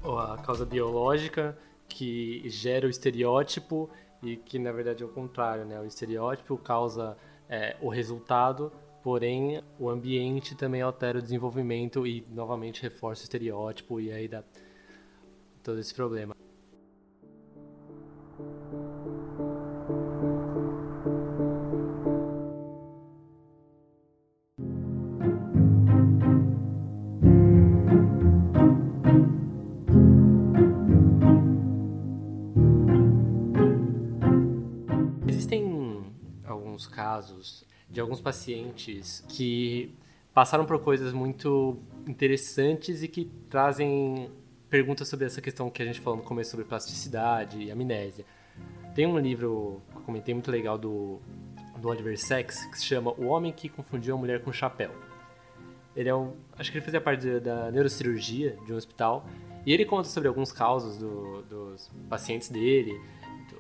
a 0.02 0.38
causa 0.38 0.64
biológica 0.64 1.58
que 1.86 2.42
gera 2.48 2.86
o 2.86 2.90
estereótipo 2.90 3.90
e 4.22 4.36
que 4.36 4.58
na 4.58 4.70
verdade 4.70 5.02
é 5.02 5.06
o 5.06 5.08
contrário, 5.08 5.64
né? 5.64 5.80
O 5.80 5.84
estereótipo 5.84 6.56
causa 6.56 7.16
é, 7.48 7.76
o 7.80 7.88
resultado, 7.88 8.72
porém 9.02 9.62
o 9.78 9.88
ambiente 9.88 10.54
também 10.54 10.80
altera 10.80 11.18
o 11.18 11.22
desenvolvimento 11.22 12.06
e 12.06 12.24
novamente 12.30 12.82
reforça 12.82 13.22
o 13.22 13.24
estereótipo 13.24 14.00
e 14.00 14.12
aí 14.12 14.28
dá 14.28 14.42
todo 15.62 15.78
esse 15.78 15.94
problema. 15.94 16.34
Casos 36.86 37.64
de 37.88 38.00
alguns 38.00 38.20
pacientes 38.20 39.24
que 39.28 39.94
passaram 40.32 40.64
por 40.64 40.78
coisas 40.80 41.12
muito 41.12 41.78
interessantes 42.06 43.02
e 43.02 43.08
que 43.08 43.30
trazem 43.50 44.30
perguntas 44.70 45.06
sobre 45.08 45.26
essa 45.26 45.40
questão 45.42 45.68
que 45.68 45.82
a 45.82 45.84
gente 45.84 46.00
falou 46.00 46.18
no 46.18 46.24
começo 46.24 46.50
sobre 46.50 46.64
plasticidade 46.64 47.62
e 47.62 47.70
amnésia. 47.70 48.24
Tem 48.94 49.06
um 49.06 49.18
livro 49.18 49.82
que 49.90 49.98
eu 49.98 50.02
comentei 50.02 50.32
muito 50.32 50.50
legal 50.50 50.78
do, 50.78 51.20
do 51.78 51.88
Oliver 51.88 52.18
Sacks 52.18 52.64
que 52.66 52.78
se 52.78 52.86
chama 52.86 53.12
O 53.12 53.26
Homem 53.26 53.52
que 53.52 53.68
Confundiu 53.68 54.14
a 54.14 54.18
Mulher 54.18 54.42
com 54.42 54.52
Chapéu. 54.52 54.90
Ele 55.94 56.08
é 56.08 56.14
um. 56.14 56.32
Acho 56.58 56.70
que 56.70 56.78
ele 56.78 56.84
fazia 56.84 57.00
parte 57.00 57.40
da 57.40 57.70
neurocirurgia 57.70 58.56
de 58.64 58.72
um 58.72 58.76
hospital. 58.76 59.26
E 59.64 59.72
ele 59.72 59.84
conta 59.84 60.08
sobre 60.08 60.28
alguns 60.28 60.50
casos 60.50 60.96
do, 60.96 61.42
dos 61.42 61.90
pacientes 62.08 62.48
dele, 62.48 62.98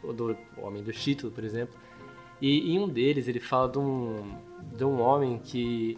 do, 0.00 0.12
do 0.12 0.36
Homem 0.58 0.82
do 0.82 0.92
Título, 0.92 1.30
por 1.30 1.44
exemplo, 1.44 1.78
e 2.42 2.74
em 2.74 2.80
um 2.80 2.88
deles 2.88 3.28
ele 3.28 3.38
fala 3.38 3.68
de 3.68 3.78
um, 3.78 4.36
de 4.76 4.84
um 4.84 5.00
homem 5.00 5.38
que 5.38 5.96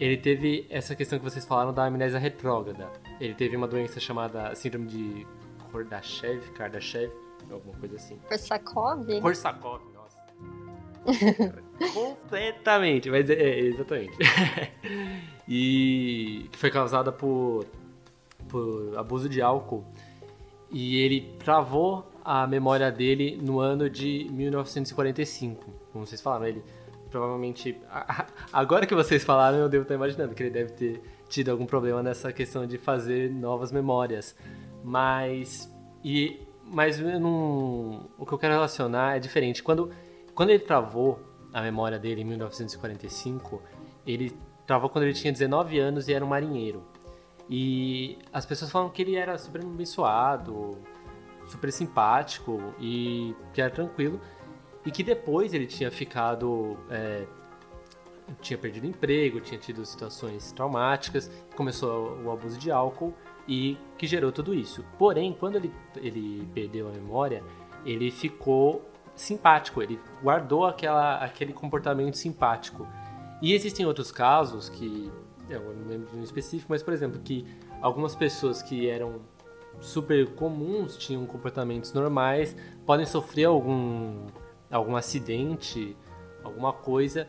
ele 0.00 0.16
teve 0.16 0.66
essa 0.68 0.96
questão 0.96 1.16
que 1.16 1.24
vocês 1.24 1.44
falaram 1.44 1.72
da 1.72 1.84
amnésia 1.84 2.18
retrógrada. 2.18 2.90
Ele 3.20 3.34
teve 3.34 3.56
uma 3.56 3.68
doença 3.68 4.00
chamada 4.00 4.52
síndrome 4.56 4.86
de 4.86 5.26
Kordashev, 5.70 6.40
Kardashev, 6.54 7.12
alguma 7.52 7.78
coisa 7.78 7.94
assim. 7.94 8.18
Korsakov? 8.28 9.20
Korsakov, 9.20 9.80
nossa. 9.94 10.18
Completamente, 11.94 13.08
mas 13.08 13.30
é, 13.30 13.34
é 13.34 13.60
exatamente. 13.60 14.18
e 15.48 16.48
que 16.50 16.58
foi 16.58 16.70
causada 16.72 17.12
por, 17.12 17.64
por 18.48 18.98
abuso 18.98 19.28
de 19.28 19.40
álcool. 19.40 19.84
E 20.68 20.96
ele 20.96 21.32
travou 21.38 22.10
a 22.26 22.44
memória 22.44 22.90
dele 22.90 23.38
no 23.40 23.60
ano 23.60 23.88
de 23.88 24.26
1945. 24.32 25.72
Como 25.92 26.04
vocês 26.04 26.20
falaram, 26.20 26.46
ele 26.46 26.64
provavelmente. 27.08 27.80
Agora 28.52 28.84
que 28.84 28.96
vocês 28.96 29.22
falaram, 29.22 29.58
eu 29.58 29.68
devo 29.68 29.82
estar 29.82 29.94
imaginando 29.94 30.34
que 30.34 30.42
ele 30.42 30.50
deve 30.50 30.72
ter 30.72 31.00
tido 31.28 31.52
algum 31.52 31.64
problema 31.64 32.02
nessa 32.02 32.32
questão 32.32 32.66
de 32.66 32.78
fazer 32.78 33.30
novas 33.30 33.70
memórias. 33.70 34.34
Mas. 34.82 35.72
E, 36.02 36.40
mas 36.64 36.98
não, 36.98 38.10
o 38.18 38.26
que 38.26 38.32
eu 38.32 38.38
quero 38.38 38.54
relacionar 38.54 39.16
é 39.16 39.20
diferente. 39.20 39.62
Quando, 39.62 39.92
quando 40.34 40.50
ele 40.50 40.58
travou 40.58 41.20
a 41.54 41.62
memória 41.62 41.96
dele 41.96 42.22
em 42.22 42.24
1945, 42.24 43.62
ele 44.04 44.36
travou 44.66 44.90
quando 44.90 45.04
ele 45.04 45.14
tinha 45.14 45.32
19 45.32 45.78
anos 45.78 46.08
e 46.08 46.12
era 46.12 46.24
um 46.24 46.28
marinheiro. 46.28 46.82
E 47.48 48.18
as 48.32 48.44
pessoas 48.44 48.68
falam 48.68 48.90
que 48.90 49.02
ele 49.02 49.14
era 49.14 49.38
super 49.38 49.60
abençoado, 49.60 50.76
super 51.46 51.72
simpático 51.72 52.74
e 52.78 53.34
que 53.52 53.60
era 53.60 53.70
tranquilo. 53.70 54.20
E 54.84 54.90
que 54.90 55.02
depois 55.02 55.52
ele 55.52 55.66
tinha 55.66 55.90
ficado. 55.90 56.76
É, 56.90 57.26
tinha 58.40 58.58
perdido 58.58 58.86
emprego, 58.86 59.40
tinha 59.40 59.58
tido 59.58 59.84
situações 59.84 60.50
traumáticas, 60.52 61.30
começou 61.54 62.18
o 62.24 62.30
abuso 62.30 62.58
de 62.58 62.70
álcool 62.70 63.14
e 63.46 63.78
que 63.96 64.06
gerou 64.06 64.32
tudo 64.32 64.52
isso. 64.52 64.84
Porém, 64.98 65.32
quando 65.32 65.56
ele, 65.56 65.72
ele 65.96 66.48
perdeu 66.52 66.88
a 66.88 66.90
memória, 66.90 67.42
ele 67.84 68.10
ficou 68.10 68.84
simpático, 69.14 69.80
ele 69.82 69.98
guardou 70.22 70.66
aquela, 70.66 71.18
aquele 71.18 71.52
comportamento 71.52 72.16
simpático. 72.16 72.86
E 73.40 73.52
existem 73.52 73.86
outros 73.86 74.10
casos 74.10 74.68
que, 74.68 75.10
eu 75.48 75.60
não 75.74 75.88
lembro 75.88 76.10
de 76.10 76.16
um 76.16 76.22
específico, 76.22 76.66
mas 76.70 76.82
por 76.82 76.92
exemplo, 76.92 77.20
que 77.20 77.46
algumas 77.80 78.14
pessoas 78.14 78.62
que 78.62 78.88
eram 78.88 79.20
super 79.80 80.26
comuns, 80.34 80.96
tinham 80.96 81.24
comportamentos 81.26 81.92
normais, 81.92 82.56
podem 82.84 83.06
sofrer 83.06 83.44
algum, 83.44 84.26
algum 84.70 84.96
acidente, 84.96 85.96
alguma 86.42 86.72
coisa, 86.72 87.28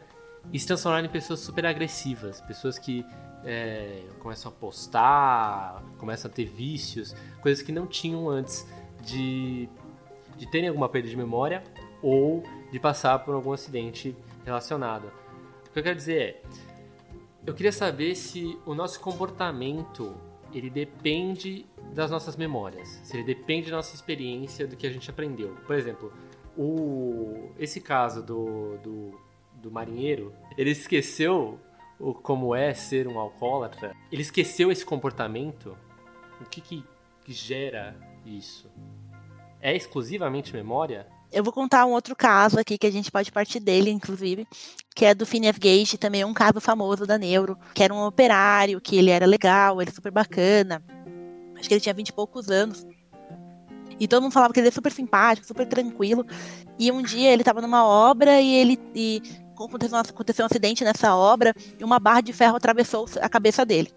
e 0.52 0.60
se 0.60 0.66
transformarem 0.66 1.10
em 1.10 1.12
pessoas 1.12 1.40
super 1.40 1.66
agressivas, 1.66 2.42
pessoas 2.42 2.80
que 2.80 3.06
é, 3.44 4.04
começam 4.20 4.52
a 4.52 4.56
postar, 4.56 5.84
começam 5.98 6.30
a 6.30 6.34
ter 6.34 6.46
vícios, 6.46 7.16
coisas 7.42 7.64
que 7.64 7.72
não 7.72 7.86
tinham 7.86 8.30
antes 8.30 8.68
de, 9.04 9.70
de 10.38 10.50
terem 10.50 10.70
alguma 10.70 10.90
perda 10.90 11.08
de 11.08 11.16
memória 11.16 11.64
ou 12.02 12.44
de 12.72 12.80
passar 12.80 13.20
por 13.20 13.36
algum 13.36 13.54
acidente 13.54 14.16
relacionado. 14.46 15.12
O 15.68 15.72
que 15.72 15.80
eu 15.80 15.84
quero 15.84 15.96
dizer 15.96 16.22
é, 16.22 16.42
eu 17.46 17.54
queria 17.54 17.72
saber 17.72 18.16
se 18.16 18.58
o 18.66 18.74
nosso 18.74 19.00
comportamento 19.00 20.16
ele 20.54 20.70
depende 20.70 21.66
das 21.98 22.12
nossas 22.12 22.36
memórias, 22.36 23.02
se 23.04 23.18
ele 23.18 23.24
depende 23.24 23.72
da 23.72 23.78
nossa 23.78 23.96
experiência, 23.96 24.68
do 24.68 24.78
que 24.78 24.86
a 24.86 24.92
gente 24.92 25.10
aprendeu. 25.10 25.58
Por 25.66 25.76
exemplo, 25.76 26.14
o, 26.56 27.50
esse 27.58 27.82
caso 27.82 28.22
do, 28.22 28.78
do, 28.84 29.20
do 29.56 29.72
marinheiro, 29.72 30.32
ele 30.56 30.70
esqueceu 30.70 31.60
o, 32.00 32.14
como 32.14 32.54
é 32.54 32.72
ser 32.76 33.08
um 33.08 33.18
alcoólatra, 33.18 33.96
ele 34.12 34.22
esqueceu 34.22 34.72
esse 34.72 34.86
comportamento. 34.86 35.76
O 36.40 36.46
que, 36.46 36.62
que, 36.62 36.86
gera 37.26 37.96
isso? 38.24 38.70
É 39.60 39.76
exclusivamente 39.76 40.54
memória? 40.54 41.08
Eu 41.32 41.44
vou 41.44 41.52
contar 41.52 41.84
um 41.88 41.94
outro 41.94 42.16
caso 42.16 42.60
aqui 42.60 42.78
que 42.78 42.86
a 42.86 42.92
gente 42.92 43.12
pode 43.12 43.32
partir 43.32 43.60
dele, 43.60 43.90
inclusive, 43.90 44.48
que 44.96 45.04
é 45.04 45.16
do 45.16 45.26
Phineas 45.26 45.58
Gage, 45.58 45.98
também 45.98 46.22
é 46.22 46.26
um 46.28 46.34
caso 46.34 46.62
famoso 46.62 47.08
da 47.08 47.18
Neuro, 47.18 47.58
que 47.74 47.84
era 47.84 47.92
um 47.92 48.06
operário, 48.06 48.80
que 48.80 48.96
ele 48.96 49.10
era 49.10 49.26
legal, 49.26 49.82
ele 49.82 49.90
super 49.90 50.12
bacana. 50.12 50.84
Acho 51.58 51.68
que 51.68 51.74
ele 51.74 51.82
tinha 51.82 51.94
vinte 51.94 52.10
e 52.10 52.14
poucos 52.14 52.50
anos. 52.50 52.86
E 54.00 54.08
todo 54.08 54.22
mundo 54.22 54.32
falava 54.32 54.54
que 54.54 54.60
ele 54.60 54.68
era 54.68 54.74
super 54.74 54.92
simpático, 54.92 55.48
super 55.48 55.68
tranquilo. 55.68 56.26
E 56.78 56.92
um 56.92 57.02
dia 57.02 57.32
ele 57.32 57.42
estava 57.42 57.62
numa 57.62 57.86
obra 57.86 58.40
e 58.40 58.54
ele 58.54 58.80
e 58.94 59.22
aconteceu, 59.56 59.98
aconteceu 59.98 60.44
um 60.44 60.46
acidente 60.46 60.84
nessa 60.84 61.16
obra 61.16 61.54
e 61.80 61.84
uma 61.84 62.00
barra 62.00 62.22
de 62.22 62.32
ferro 62.32 62.56
atravessou 62.56 63.08
a 63.20 63.28
cabeça 63.28 63.66
dele 63.66 63.92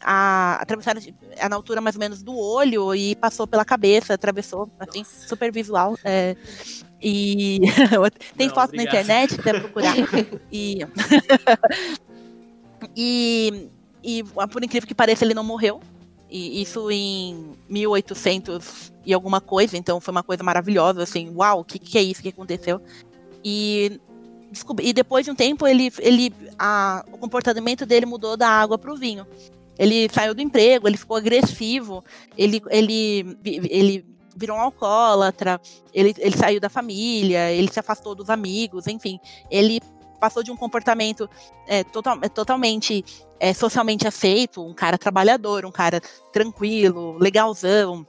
a, 0.00 0.58
atravessaram 0.60 1.00
na 1.48 1.56
altura 1.56 1.80
mais 1.80 1.96
ou 1.96 2.00
menos 2.00 2.22
do 2.22 2.36
olho 2.36 2.94
e 2.94 3.16
passou 3.16 3.46
pela 3.46 3.64
cabeça, 3.64 4.14
atravessou, 4.14 4.70
assim, 4.78 5.04
super 5.04 5.52
visual. 5.52 5.96
É, 6.04 6.36
e 7.00 7.60
tem 8.36 8.48
Não, 8.48 8.54
foto 8.54 8.70
obrigado. 8.70 8.76
na 8.76 8.82
internet, 8.82 9.36
pra 9.36 9.54
procurar. 9.60 9.94
e, 10.52 10.80
e, 12.96 13.68
e, 14.02 14.24
por 14.50 14.64
incrível 14.64 14.86
que 14.86 14.94
pareça, 14.94 15.24
ele 15.24 15.34
não 15.34 15.44
morreu. 15.44 15.80
E 16.30 16.60
isso 16.60 16.90
em 16.90 17.52
1800 17.68 18.92
e 19.04 19.14
alguma 19.14 19.40
coisa, 19.40 19.76
então 19.76 20.00
foi 20.00 20.12
uma 20.12 20.22
coisa 20.22 20.42
maravilhosa, 20.42 21.02
assim, 21.02 21.32
uau, 21.34 21.60
o 21.60 21.64
que, 21.64 21.78
que 21.78 21.96
é 21.96 22.02
isso 22.02 22.20
que 22.20 22.28
aconteceu? 22.28 22.80
E 23.42 23.98
e 24.80 24.92
depois 24.92 25.26
de 25.26 25.30
um 25.30 25.34
tempo 25.34 25.66
ele, 25.66 25.92
ele 25.98 26.32
a, 26.58 27.04
o 27.12 27.18
comportamento 27.18 27.84
dele 27.84 28.06
mudou 28.06 28.36
da 28.36 28.48
água 28.48 28.78
para 28.78 28.92
o 28.92 28.96
vinho. 28.96 29.26
Ele 29.78 30.08
saiu 30.12 30.34
do 30.34 30.40
emprego, 30.40 30.88
ele 30.88 30.96
ficou 30.96 31.16
agressivo, 31.16 32.02
ele, 32.36 32.60
ele, 32.70 33.38
ele 33.44 34.06
virou 34.34 34.56
um 34.56 34.60
alcoólatra, 34.60 35.60
ele, 35.92 36.14
ele 36.18 36.36
saiu 36.36 36.60
da 36.60 36.68
família, 36.68 37.52
ele 37.52 37.70
se 37.70 37.78
afastou 37.78 38.14
dos 38.14 38.30
amigos, 38.30 38.86
enfim. 38.86 39.20
Ele 39.50 39.80
passou 40.18 40.42
de 40.42 40.50
um 40.50 40.56
comportamento 40.56 41.28
é, 41.66 41.84
total, 41.84 42.18
é, 42.22 42.28
totalmente 42.28 43.04
é, 43.40 43.52
socialmente 43.52 44.06
aceito, 44.06 44.64
um 44.64 44.74
cara 44.74 44.98
trabalhador, 44.98 45.64
um 45.64 45.72
cara 45.72 46.00
tranquilo, 46.32 47.16
legalzão, 47.18 48.06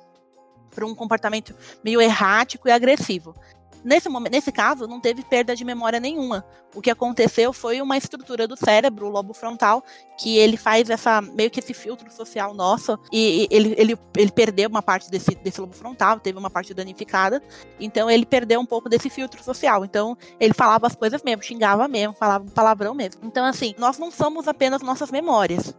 para 0.73 0.85
um 0.85 0.95
comportamento 0.95 1.55
meio 1.83 2.01
errático 2.01 2.67
e 2.67 2.71
agressivo. 2.71 3.35
Nesse, 3.83 4.09
momento, 4.09 4.33
nesse 4.33 4.51
caso, 4.51 4.87
não 4.87 4.99
teve 4.99 5.23
perda 5.23 5.55
de 5.55 5.63
memória 5.63 5.99
nenhuma. 5.99 6.45
O 6.75 6.81
que 6.81 6.91
aconteceu 6.91 7.51
foi 7.51 7.81
uma 7.81 7.97
estrutura 7.97 8.47
do 8.47 8.55
cérebro, 8.55 9.07
o 9.07 9.09
lobo 9.09 9.33
frontal, 9.33 9.83
que 10.17 10.37
ele 10.37 10.57
faz 10.57 10.89
essa 10.89 11.21
meio 11.21 11.49
que 11.49 11.59
esse 11.59 11.73
filtro 11.73 12.11
social 12.11 12.53
nosso, 12.53 12.99
e, 13.11 13.47
ele, 13.49 13.73
ele, 13.77 13.97
ele 14.17 14.31
perdeu 14.31 14.69
uma 14.69 14.81
parte 14.81 15.09
desse, 15.09 15.33
desse 15.35 15.59
lobo 15.59 15.73
frontal, 15.73 16.19
teve 16.19 16.37
uma 16.37 16.49
parte 16.49 16.73
danificada, 16.73 17.41
então 17.79 18.09
ele 18.09 18.25
perdeu 18.25 18.59
um 18.59 18.65
pouco 18.65 18.89
desse 18.89 19.09
filtro 19.09 19.43
social. 19.43 19.83
Então 19.83 20.17
ele 20.39 20.53
falava 20.53 20.87
as 20.87 20.95
coisas 20.95 21.23
mesmo, 21.23 21.41
xingava 21.41 21.87
mesmo, 21.87 22.13
falava 22.13 22.45
palavrão 22.51 22.93
mesmo. 22.93 23.21
Então, 23.23 23.45
assim, 23.45 23.73
nós 23.77 23.97
não 23.97 24.11
somos 24.11 24.47
apenas 24.47 24.81
nossas 24.81 25.11
memórias 25.11 25.73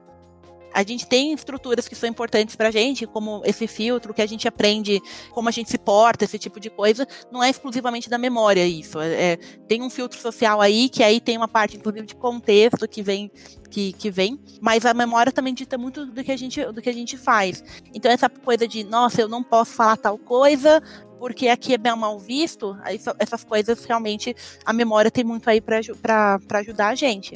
a 0.73 0.83
gente 0.83 1.07
tem 1.07 1.33
estruturas 1.33 1.89
que 1.89 1.95
são 1.95 2.09
importantes 2.09 2.57
pra 2.57 2.71
gente, 2.71 3.07
como 3.07 3.43
esse 3.45 3.67
filtro, 3.67 4.15
que 4.15 4.23
a 4.23 4.27
gente 4.27 4.47
aprende 4.47 5.01
como 5.31 5.49
a 5.49 5.53
gente 5.53 5.71
se 5.71 5.79
porta, 5.79 6.25
esse 6.25 6.39
tipo 6.39 6.61
de 6.61 6.71
coisa, 6.71 7.07
não 7.31 7.43
é 7.43 7.51
exclusivamente 7.51 8.09
da 8.09 8.19
memória 8.19 8.67
isso. 8.67 9.01
É, 9.01 9.33
é 9.33 9.37
tem 9.69 9.83
um 9.83 9.91
filtro 9.91 10.19
social 10.19 10.61
aí, 10.61 10.89
que 10.89 11.03
aí 11.03 11.21
tem 11.21 11.37
uma 11.37 11.49
parte, 11.49 11.77
inclusive, 11.77 12.07
de 12.07 12.15
contexto 12.15 12.87
que 12.89 13.03
vem, 13.03 13.31
que, 13.71 13.93
que 13.93 14.11
vem, 14.11 14.41
mas 14.61 14.85
a 14.85 14.95
memória 14.95 15.33
também 15.33 15.55
dita 15.55 15.79
muito 15.79 16.07
do 16.07 16.25
que, 16.25 16.33
a 16.33 16.37
gente, 16.37 16.65
do 16.73 16.83
que 16.83 16.89
a 16.89 16.95
gente 16.95 17.17
faz. 17.17 17.63
Então, 17.95 18.11
essa 18.11 18.29
coisa 18.29 18.67
de, 18.67 18.85
nossa, 18.85 19.21
eu 19.21 19.29
não 19.29 19.43
posso 19.43 19.73
falar 19.73 19.97
tal 19.97 20.19
coisa, 20.19 20.83
porque 21.19 21.49
aqui 21.49 21.75
é 21.75 21.79
bem 21.79 21.95
mal 21.97 22.19
visto, 22.19 22.77
essas 23.19 23.45
coisas 23.45 23.85
realmente 23.85 24.35
a 24.65 24.73
memória 24.73 25.11
tem 25.11 25.23
muito 25.23 25.49
aí 25.51 25.61
para 25.61 26.41
ajudar 26.61 26.89
a 26.89 26.95
gente 26.95 27.35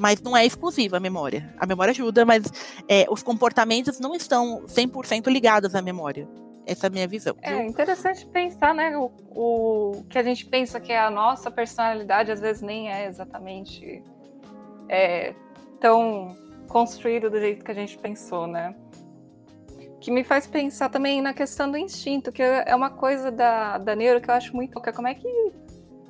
mas 0.00 0.22
não 0.22 0.34
é 0.34 0.46
exclusiva 0.46 0.96
a 0.96 1.00
memória. 1.00 1.54
A 1.58 1.66
memória 1.66 1.90
ajuda, 1.90 2.24
mas 2.24 2.42
é, 2.88 3.04
os 3.10 3.22
comportamentos 3.22 4.00
não 4.00 4.14
estão 4.14 4.62
100% 4.66 5.26
ligados 5.26 5.74
à 5.74 5.82
memória. 5.82 6.26
Essa 6.66 6.86
é 6.86 6.88
a 6.88 6.90
minha 6.90 7.06
visão. 7.06 7.36
É 7.42 7.62
interessante 7.66 8.26
pensar, 8.26 8.74
né? 8.74 8.96
O, 8.96 9.10
o, 9.30 10.04
que 10.08 10.18
a 10.18 10.22
gente 10.22 10.46
pensa 10.46 10.80
que 10.80 10.90
é 10.90 10.98
a 10.98 11.10
nossa 11.10 11.50
personalidade, 11.50 12.32
às 12.32 12.40
vezes 12.40 12.62
nem 12.62 12.90
é 12.90 13.06
exatamente 13.06 14.02
é, 14.88 15.34
tão 15.78 16.34
construído 16.66 17.28
do 17.28 17.38
jeito 17.38 17.62
que 17.62 17.70
a 17.70 17.74
gente 17.74 17.98
pensou, 17.98 18.46
né? 18.46 18.74
Que 20.00 20.10
me 20.10 20.24
faz 20.24 20.46
pensar 20.46 20.88
também 20.88 21.20
na 21.20 21.34
questão 21.34 21.70
do 21.70 21.76
instinto, 21.76 22.32
que 22.32 22.42
é 22.42 22.74
uma 22.74 22.88
coisa 22.88 23.30
da, 23.30 23.76
da 23.76 23.94
neuro 23.94 24.18
que 24.18 24.30
eu 24.30 24.34
acho 24.34 24.56
muito 24.56 24.76
louca. 24.76 24.94
Como 24.94 25.08
é 25.08 25.14
que 25.14 25.28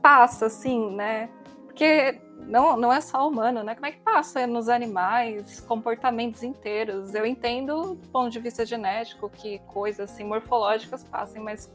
passa, 0.00 0.46
assim, 0.46 0.94
né? 0.94 1.28
Porque 1.64 2.20
não, 2.46 2.76
não 2.76 2.92
é 2.92 3.00
só 3.00 3.28
humano, 3.28 3.62
né? 3.62 3.74
Como 3.74 3.86
é 3.86 3.92
que 3.92 4.00
passa 4.00 4.46
nos 4.46 4.68
animais 4.68 5.60
comportamentos 5.60 6.42
inteiros? 6.42 7.14
Eu 7.14 7.24
entendo 7.24 7.94
do 7.94 8.08
ponto 8.08 8.30
de 8.30 8.38
vista 8.40 8.66
genético 8.66 9.28
que 9.28 9.58
coisas 9.68 10.10
assim 10.10 10.24
morfológicas 10.24 11.04
passem, 11.04 11.42
mas 11.42 11.70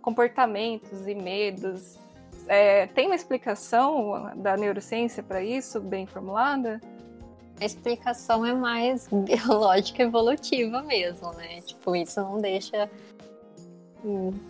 comportamentos 0.00 1.06
e 1.06 1.14
medos. 1.14 1.98
É, 2.46 2.86
tem 2.88 3.06
uma 3.06 3.14
explicação 3.14 4.32
da 4.36 4.56
neurociência 4.56 5.22
para 5.22 5.42
isso, 5.42 5.80
bem 5.80 6.06
formulada? 6.06 6.80
A 7.60 7.64
explicação 7.64 8.44
é 8.44 8.52
mais 8.52 9.08
biológica 9.12 10.02
evolutiva 10.02 10.82
mesmo, 10.82 11.32
né? 11.32 11.60
Tipo, 11.62 11.96
isso 11.96 12.20
não 12.20 12.40
deixa 12.40 12.90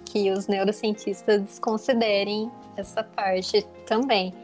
que 0.05 0.33
os 0.33 0.49
neurocientistas 0.49 1.41
desconsiderem 1.43 2.51
essa 2.77 3.05
parte 3.05 3.63
também 3.87 4.35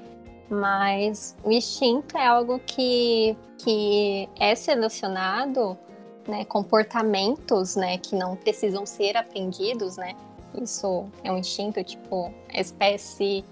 mas 0.50 1.36
o 1.44 1.52
instinto 1.52 2.16
é 2.16 2.26
algo 2.26 2.58
que, 2.58 3.36
que 3.58 4.28
é 4.38 4.54
selecionado, 4.54 5.78
né, 6.26 6.44
comportamentos, 6.44 7.76
né, 7.76 7.98
que 7.98 8.16
não 8.16 8.36
precisam 8.36 8.84
ser 8.84 9.16
aprendidos, 9.16 9.96
né, 9.96 10.16
isso 10.60 11.06
é 11.22 11.30
um 11.30 11.38
instinto, 11.38 11.82
tipo, 11.84 12.32
a 12.52 12.60
espécie 12.60 13.44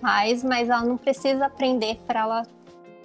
faz, 0.00 0.44
mas 0.44 0.68
ela 0.68 0.84
não 0.84 0.98
precisa 0.98 1.46
aprender 1.46 1.98
para 2.06 2.20
ela 2.20 2.42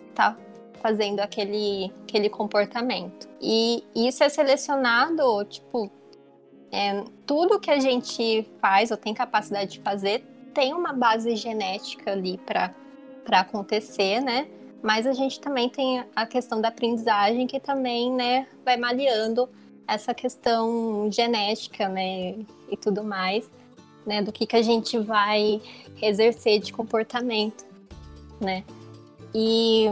estar 0.10 0.34
tá 0.34 0.38
fazendo 0.82 1.20
aquele, 1.22 1.94
aquele 2.04 2.30
comportamento. 2.30 3.28
E 3.42 3.84
isso 3.96 4.24
é 4.24 4.30
selecionado, 4.30 5.46
tipo, 5.46 5.90
é, 6.72 7.04
tudo 7.26 7.60
que 7.60 7.72
a 7.72 7.80
gente 7.80 8.46
faz 8.60 8.92
ou 8.92 8.98
tem 8.98 9.14
capacidade 9.14 9.72
de 9.72 9.80
fazer 9.80 10.24
tem 10.54 10.74
uma 10.74 10.94
base 10.94 11.36
genética 11.36 12.12
ali 12.12 12.38
para 12.38 12.74
acontecer, 13.36 14.20
né? 14.22 14.48
Mas 14.82 15.06
a 15.06 15.14
gente 15.14 15.40
também 15.40 15.70
tem 15.70 16.04
a 16.16 16.26
questão 16.26 16.62
da 16.62 16.70
aprendizagem 16.70 17.46
que 17.46 17.60
também, 17.60 18.12
né, 18.12 18.48
vai 18.64 18.78
maleando 18.78 19.50
essa 19.88 20.14
questão 20.14 21.10
genética, 21.12 21.90
né, 21.90 22.36
e 22.70 22.78
tudo 22.78 23.04
mais, 23.04 23.50
né, 24.06 24.22
do 24.22 24.32
que 24.32 24.46
que 24.46 24.56
a 24.56 24.62
gente 24.62 24.98
vai 24.98 25.62
exercer 26.02 26.60
de 26.60 26.72
comportamento, 26.72 27.66
né? 28.40 28.64
E 29.34 29.88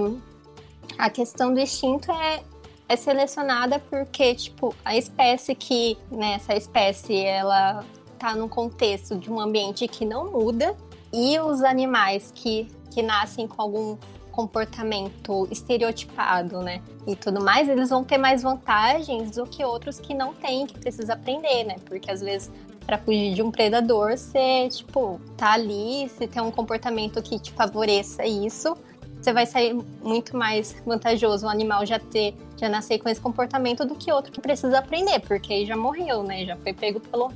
a 0.98 1.10
questão 1.10 1.54
do 1.54 1.60
instinto 1.60 2.12
é, 2.12 2.44
é 2.88 2.96
selecionada 2.96 3.80
porque, 3.80 4.34
tipo, 4.36 4.74
a 4.86 4.96
espécie 4.96 5.54
que, 5.54 5.98
né, 6.10 6.34
essa 6.36 6.56
espécie, 6.56 7.20
ela 7.24 7.84
tá 8.18 8.36
num 8.36 8.48
contexto 8.48 9.16
de 9.16 9.32
um 9.32 9.40
ambiente 9.40 9.88
que 9.88 10.06
não 10.06 10.32
muda 10.32 10.76
e 11.14 11.40
os 11.40 11.64
animais 11.64 12.32
que, 12.34 12.68
que 12.98 13.04
nascem 13.04 13.48
com 13.48 13.62
algum 13.62 13.96
comportamento 14.32 15.48
estereotipado, 15.52 16.64
né? 16.64 16.82
E 17.06 17.16
tudo 17.16 17.44
mais, 17.44 17.70
eles 17.70 17.92
vão 17.92 18.04
ter 18.04 18.18
mais 18.18 18.42
vantagens 18.42 19.36
do 19.36 19.46
que 19.46 19.64
outros 19.64 20.00
que 20.00 20.16
não 20.16 20.34
têm, 20.34 20.66
que 20.66 20.80
precisa 20.80 21.14
aprender, 21.14 21.64
né? 21.64 21.76
Porque 21.86 22.10
às 22.10 22.22
vezes 22.22 22.52
para 22.88 22.98
fugir 22.98 23.36
de 23.36 23.44
um 23.44 23.52
predador, 23.52 24.18
você, 24.18 24.68
tipo, 24.70 25.22
tá 25.36 25.52
ali, 25.52 26.10
se 26.10 26.26
tem 26.26 26.42
um 26.42 26.50
comportamento 26.50 27.22
que 27.22 27.38
te 27.38 27.52
favoreça 27.52 28.26
isso, 28.26 28.76
você 29.22 29.32
vai 29.32 29.46
sair 29.46 29.78
muito 30.02 30.36
mais 30.36 30.76
vantajoso 30.84 31.46
o 31.46 31.50
animal 31.50 31.86
já 31.86 32.00
ter, 32.00 32.34
já 32.56 32.68
nascer 32.68 32.98
com 32.98 33.10
esse 33.10 33.22
comportamento 33.22 33.86
do 33.86 33.94
que 33.94 34.12
outro 34.12 34.32
que 34.32 34.42
precisa 34.42 34.80
aprender, 34.80 35.20
porque 35.20 35.54
aí 35.54 35.66
já 35.68 35.78
morreu, 35.78 36.24
né? 36.24 36.46
Já 36.46 36.58
foi 36.58 36.74
pego 36.74 37.00
pelo 37.00 37.32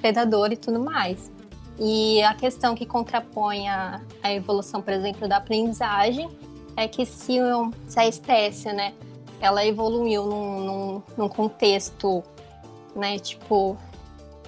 predador 0.00 0.52
e 0.52 0.56
tudo 0.56 0.80
mais. 0.80 1.30
E 1.84 2.22
a 2.22 2.32
questão 2.32 2.76
que 2.76 2.86
contrapõe 2.86 3.68
a, 3.68 4.00
a 4.22 4.32
evolução, 4.32 4.80
por 4.80 4.92
exemplo, 4.92 5.26
da 5.26 5.38
aprendizagem 5.38 6.30
é 6.76 6.86
que 6.86 7.04
se, 7.04 7.38
se 7.88 7.98
a 7.98 8.06
espécie, 8.06 8.72
né, 8.72 8.94
ela 9.40 9.66
evoluiu 9.66 10.24
num, 10.24 10.60
num, 10.60 11.02
num 11.16 11.28
contexto, 11.28 12.22
né, 12.94 13.18
tipo, 13.18 13.76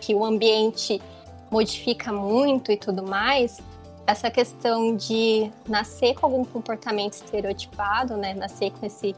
que 0.01 0.15
o 0.15 0.25
ambiente 0.25 1.03
modifica 1.51 2.13
muito 2.13 2.71
e 2.71 2.77
tudo 2.77 3.03
mais, 3.03 3.61
essa 4.07 4.31
questão 4.31 4.95
de 4.95 5.51
nascer 5.69 6.15
com 6.15 6.27
algum 6.27 6.45
comportamento 6.45 7.15
estereotipado, 7.15 8.17
né, 8.17 8.33
nascer 8.35 8.71
com 8.71 8.87
esse 8.87 9.13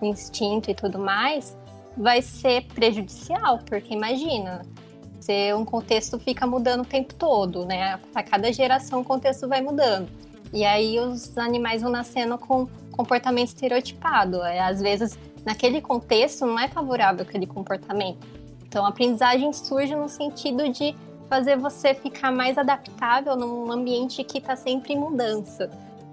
instinto 0.00 0.70
e 0.70 0.74
tudo 0.74 1.00
mais, 1.00 1.56
vai 1.96 2.22
ser 2.22 2.62
prejudicial, 2.66 3.58
porque 3.66 3.92
imagina, 3.92 4.62
você, 5.26 5.52
um 5.52 5.64
contexto 5.64 6.18
fica 6.18 6.46
mudando 6.46 6.82
o 6.82 6.84
tempo 6.84 7.12
todo, 7.14 7.66
né? 7.66 7.98
A 8.14 8.22
cada 8.22 8.52
geração 8.52 9.00
o 9.00 9.04
contexto 9.04 9.48
vai 9.48 9.60
mudando. 9.60 10.08
E 10.52 10.64
aí 10.64 10.98
os 11.00 11.36
animais 11.36 11.82
vão 11.82 11.90
nascendo 11.90 12.38
com 12.38 12.68
comportamento 12.92 13.48
estereotipado. 13.48 14.42
É, 14.44 14.60
às 14.60 14.80
vezes, 14.80 15.18
naquele 15.44 15.80
contexto, 15.80 16.46
não 16.46 16.58
é 16.58 16.68
favorável 16.68 17.22
aquele 17.22 17.46
comportamento. 17.46 18.26
Então, 18.66 18.84
a 18.84 18.88
aprendizagem 18.88 19.52
surge 19.52 19.94
no 19.94 20.08
sentido 20.08 20.68
de 20.70 20.94
fazer 21.28 21.56
você 21.56 21.92
ficar 21.92 22.30
mais 22.30 22.56
adaptável 22.56 23.36
num 23.36 23.70
ambiente 23.72 24.22
que 24.22 24.38
está 24.38 24.54
sempre 24.54 24.92
em 24.92 24.98
mudança. 24.98 25.68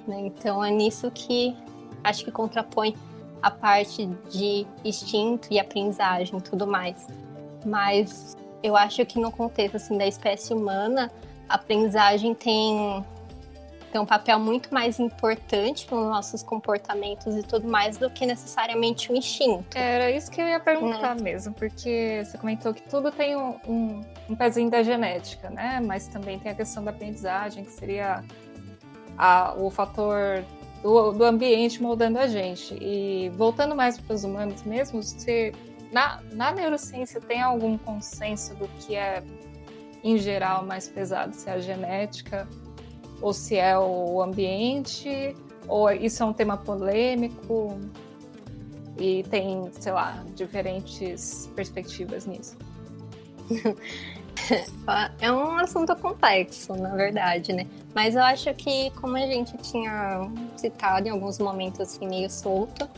Né? 0.07 0.21
Então, 0.21 0.63
é 0.63 0.71
nisso 0.71 1.11
que 1.11 1.55
acho 2.03 2.25
que 2.25 2.31
contrapõe 2.31 2.95
a 3.41 3.51
parte 3.51 4.07
de 4.29 4.65
instinto 4.83 5.49
e 5.51 5.59
aprendizagem 5.59 6.39
e 6.39 6.41
tudo 6.41 6.65
mais. 6.65 7.07
Mas 7.65 8.35
eu 8.63 8.77
acho 8.77 9.05
que 9.05 9.19
no 9.19 9.31
contexto 9.31 9.75
assim, 9.75 9.97
da 9.97 10.07
espécie 10.07 10.53
humana, 10.53 11.11
a 11.49 11.55
aprendizagem 11.55 12.33
tem, 12.33 13.05
tem 13.91 13.99
um 13.99 14.05
papel 14.05 14.39
muito 14.39 14.73
mais 14.73 14.99
importante 14.99 15.85
nos 15.91 16.05
nossos 16.05 16.41
comportamentos 16.41 17.35
e 17.35 17.43
tudo 17.43 17.67
mais 17.67 17.97
do 17.97 18.09
que 18.09 18.25
necessariamente 18.25 19.11
o 19.11 19.15
instinto. 19.15 19.77
Era 19.77 20.09
isso 20.09 20.31
que 20.31 20.41
eu 20.41 20.47
ia 20.47 20.59
perguntar 20.61 21.15
né? 21.15 21.21
mesmo, 21.21 21.53
porque 21.53 22.23
você 22.23 22.37
comentou 22.37 22.73
que 22.73 22.81
tudo 22.83 23.11
tem 23.11 23.35
um, 23.35 23.59
um, 23.67 24.01
um 24.29 24.35
pezinho 24.35 24.69
da 24.69 24.81
genética, 24.81 25.49
né? 25.49 25.81
Mas 25.85 26.07
também 26.07 26.39
tem 26.39 26.53
a 26.53 26.55
questão 26.55 26.83
da 26.83 26.91
aprendizagem, 26.91 27.65
que 27.65 27.71
seria 27.71 28.23
a, 29.17 29.53
o 29.57 29.69
fator 29.69 30.43
do, 30.81 31.11
do 31.11 31.25
ambiente 31.25 31.81
moldando 31.83 32.17
a 32.17 32.27
gente. 32.27 32.77
E 32.81 33.29
voltando 33.35 33.75
mais 33.75 33.99
para 33.99 34.15
os 34.15 34.23
humanos 34.23 34.63
mesmo, 34.63 35.03
você 35.03 35.51
na, 35.93 36.21
na 36.31 36.51
neurociência 36.51 37.21
tem 37.21 37.41
algum 37.41 37.77
consenso 37.77 38.55
do 38.55 38.67
que 38.79 38.95
é, 38.95 39.23
em 40.03 40.17
geral, 40.17 40.65
mais 40.65 40.87
pesado? 40.87 41.35
Se 41.35 41.47
é 41.47 41.53
a 41.53 41.59
genética 41.59 42.47
ou 43.21 43.31
se 43.31 43.55
é 43.55 43.77
o 43.77 44.21
ambiente? 44.21 45.35
Ou 45.67 45.91
isso 45.91 46.23
é 46.23 46.25
um 46.25 46.33
tema 46.33 46.57
polêmico? 46.57 47.79
E 48.97 49.23
tem, 49.23 49.69
sei 49.71 49.91
lá, 49.91 50.23
diferentes 50.35 51.49
perspectivas 51.55 52.25
nisso? 52.25 52.57
é 55.21 55.31
um 55.31 55.57
assunto 55.57 55.95
complexo, 55.95 56.75
na 56.75 56.95
verdade, 56.95 57.53
né? 57.53 57.67
Mas 57.93 58.15
eu 58.15 58.23
acho 58.23 58.51
que, 58.55 58.89
como 58.99 59.15
a 59.15 59.27
gente 59.27 59.55
tinha 59.57 60.27
citado 60.57 61.07
em 61.07 61.11
alguns 61.11 61.37
momentos 61.37 61.79
assim, 61.79 62.07
meio 62.07 62.29
solto, 62.29 62.89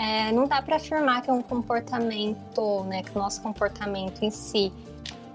é, 0.00 0.32
não 0.32 0.46
dá 0.46 0.62
para 0.62 0.76
afirmar 0.76 1.20
que 1.20 1.28
é 1.28 1.32
um 1.32 1.42
comportamento, 1.42 2.84
né, 2.84 3.02
que 3.02 3.10
o 3.14 3.18
nosso 3.18 3.42
comportamento 3.42 4.22
em 4.22 4.30
si 4.30 4.72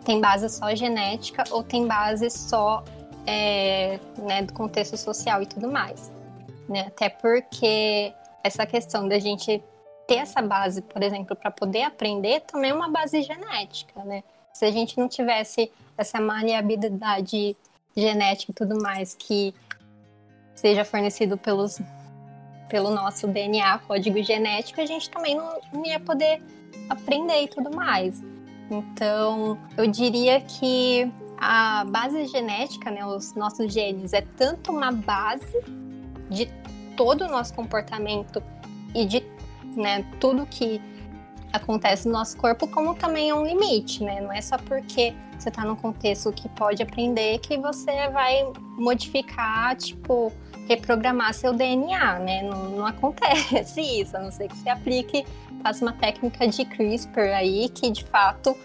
tem 0.04 0.20
base 0.20 0.50
só 0.50 0.74
genética 0.74 1.44
ou 1.52 1.62
tem 1.62 1.86
base 1.86 2.32
só 2.32 2.84
é, 3.28 4.00
né, 4.18 4.42
do 4.42 4.54
contexto 4.54 4.98
social 4.98 5.44
e 5.44 5.46
tudo 5.46 5.72
mais. 5.72 6.12
Né? 6.68 6.86
Até 6.88 7.10
porque 7.10 8.12
essa 8.44 8.66
questão 8.66 9.08
da 9.08 9.20
gente 9.20 9.64
ter 10.08 10.16
essa 10.16 10.42
base, 10.42 10.82
por 10.82 11.04
exemplo, 11.04 11.36
para 11.36 11.52
poder 11.52 11.84
aprender, 11.84 12.42
também 12.42 12.72
é 12.72 12.74
uma 12.74 12.90
base 12.90 13.22
genética, 13.22 14.04
né? 14.04 14.24
Se 14.54 14.66
a 14.66 14.72
gente 14.72 14.98
não 15.00 15.08
tivesse 15.08 15.72
essa 15.98 16.20
maleabilidade 16.20 17.56
genética 17.96 18.52
e 18.52 18.56
tudo 18.56 18.82
mais 18.82 19.16
que 19.16 19.54
seja 20.54 20.86
fornecido 20.86 21.38
pelos 21.38 21.80
pelo 22.76 22.90
nosso 22.90 23.26
DNA, 23.26 23.80
código 23.88 24.22
genético, 24.22 24.82
a 24.82 24.86
gente 24.86 25.10
também 25.10 25.34
não, 25.34 25.62
não 25.72 25.86
ia 25.86 25.98
poder 25.98 26.44
aprender 26.90 27.44
e 27.44 27.48
tudo 27.48 27.74
mais. 27.74 28.22
Então, 28.70 29.58
eu 29.78 29.88
diria 29.88 30.42
que 30.42 31.10
a 31.38 31.86
base 31.86 32.28
genética, 32.28 32.92
né, 32.92 33.06
os 33.06 33.34
nossos 33.34 33.72
genes, 33.72 34.12
é 34.12 34.20
tanto 34.20 34.74
uma 34.74 34.92
base 34.92 35.58
de 36.30 36.52
todo 36.98 37.24
o 37.24 37.30
nosso 37.30 37.54
comportamento 37.54 38.44
e 38.94 39.06
de 39.06 39.24
né, 39.74 40.06
tudo 40.20 40.46
que 40.46 40.82
acontece 41.54 42.08
no 42.08 42.12
nosso 42.12 42.36
corpo, 42.36 42.68
como 42.68 42.94
também 42.94 43.30
é 43.30 43.34
um 43.34 43.46
limite, 43.46 44.04
né? 44.04 44.20
Não 44.20 44.34
é 44.34 44.42
só 44.42 44.58
porque 44.58 45.16
você 45.44 45.50
está 45.50 45.64
num 45.64 45.76
contexto 45.76 46.32
que 46.32 46.48
pode 46.50 46.82
aprender 46.82 47.40
que 47.40 47.58
você 47.58 48.10
vai 48.10 48.52
modificar, 48.78 49.76
tipo, 49.76 50.32
reprogramar 50.68 51.34
seu 51.34 51.54
DNA, 51.54 52.20
né? 52.20 52.44
Não, 52.44 52.70
não 52.70 52.86
acontece 52.88 53.82
isso, 53.82 54.16
a 54.18 54.20
não 54.20 54.32
ser 54.32 54.48
que 54.48 54.58
você 54.58 54.70
aplique, 54.70 55.26
faça 55.62 55.86
uma 55.86 55.94
técnica 55.94 56.48
de 56.48 56.66
CRISPR 56.66 57.34
aí 57.36 57.70
que 57.70 57.90
de 57.90 58.04
fato 58.04 58.56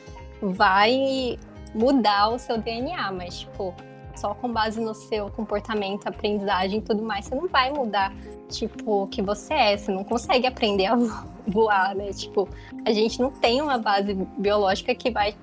vai 0.42 1.38
mudar 1.74 2.30
o 2.30 2.38
seu 2.38 2.59
DNA, 2.59 3.12
mas 3.12 3.40
tipo, 3.40 3.74
só 4.20 4.34
com 4.34 4.52
base 4.52 4.80
no 4.80 4.94
seu 4.94 5.30
comportamento, 5.30 6.06
aprendizagem 6.06 6.78
e 6.78 6.82
tudo 6.82 7.02
mais, 7.02 7.24
você 7.24 7.34
não 7.34 7.48
vai 7.48 7.72
mudar, 7.72 8.12
tipo, 8.48 9.05
o 9.05 9.06
que 9.06 9.22
você 9.22 9.55
é, 9.55 9.76
você 9.76 9.90
não 9.90 10.05
consegue 10.05 10.47
aprender 10.47 10.86
a 10.86 10.97
voar, 11.48 11.94
né? 11.94 12.12
Tipo, 12.12 12.48
a 12.84 12.92
gente 12.92 13.20
não 13.20 13.30
tem 13.30 13.62
uma 13.62 13.78
base 13.78 14.14
biológica 14.36 14.94
que 14.94 15.10
vai 15.10 15.34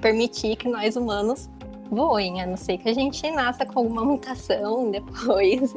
permitir 0.00 0.56
que 0.56 0.68
nós 0.68 0.96
humanos 0.96 1.50
voem, 1.90 2.40
a 2.40 2.46
não 2.46 2.56
ser 2.56 2.78
que 2.78 2.88
a 2.88 2.94
gente 2.94 3.28
nasça 3.30 3.66
com 3.66 3.80
alguma 3.80 4.04
mutação 4.04 4.90
depois 4.92 5.74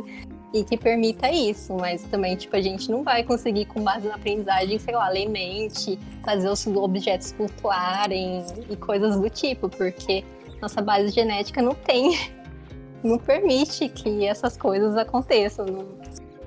e 0.54 0.64
que 0.64 0.78
permita 0.78 1.30
isso, 1.30 1.76
mas 1.76 2.04
também, 2.04 2.36
tipo, 2.36 2.56
a 2.56 2.62
gente 2.62 2.90
não 2.90 3.04
vai 3.04 3.24
conseguir, 3.24 3.66
com 3.66 3.84
base 3.84 4.08
na 4.08 4.16
aprendizagem, 4.16 4.80
sei 4.80 4.96
lá, 4.96 5.10
ler 5.10 5.28
mente, 5.28 6.00
fazer 6.24 6.50
os 6.50 6.66
objetos 6.68 7.32
flutuarem 7.32 8.46
e 8.70 8.76
coisas 8.76 9.20
do 9.20 9.30
tipo, 9.30 9.68
porque 9.70 10.24
nossa 10.62 10.82
base 10.82 11.10
genética 11.10 11.62
não 11.62 11.74
tem, 11.74 12.18
não 13.04 13.18
permite 13.18 13.90
que 13.90 14.26
essas 14.26 14.58
coisas 14.58 14.96
aconteçam, 14.98 15.66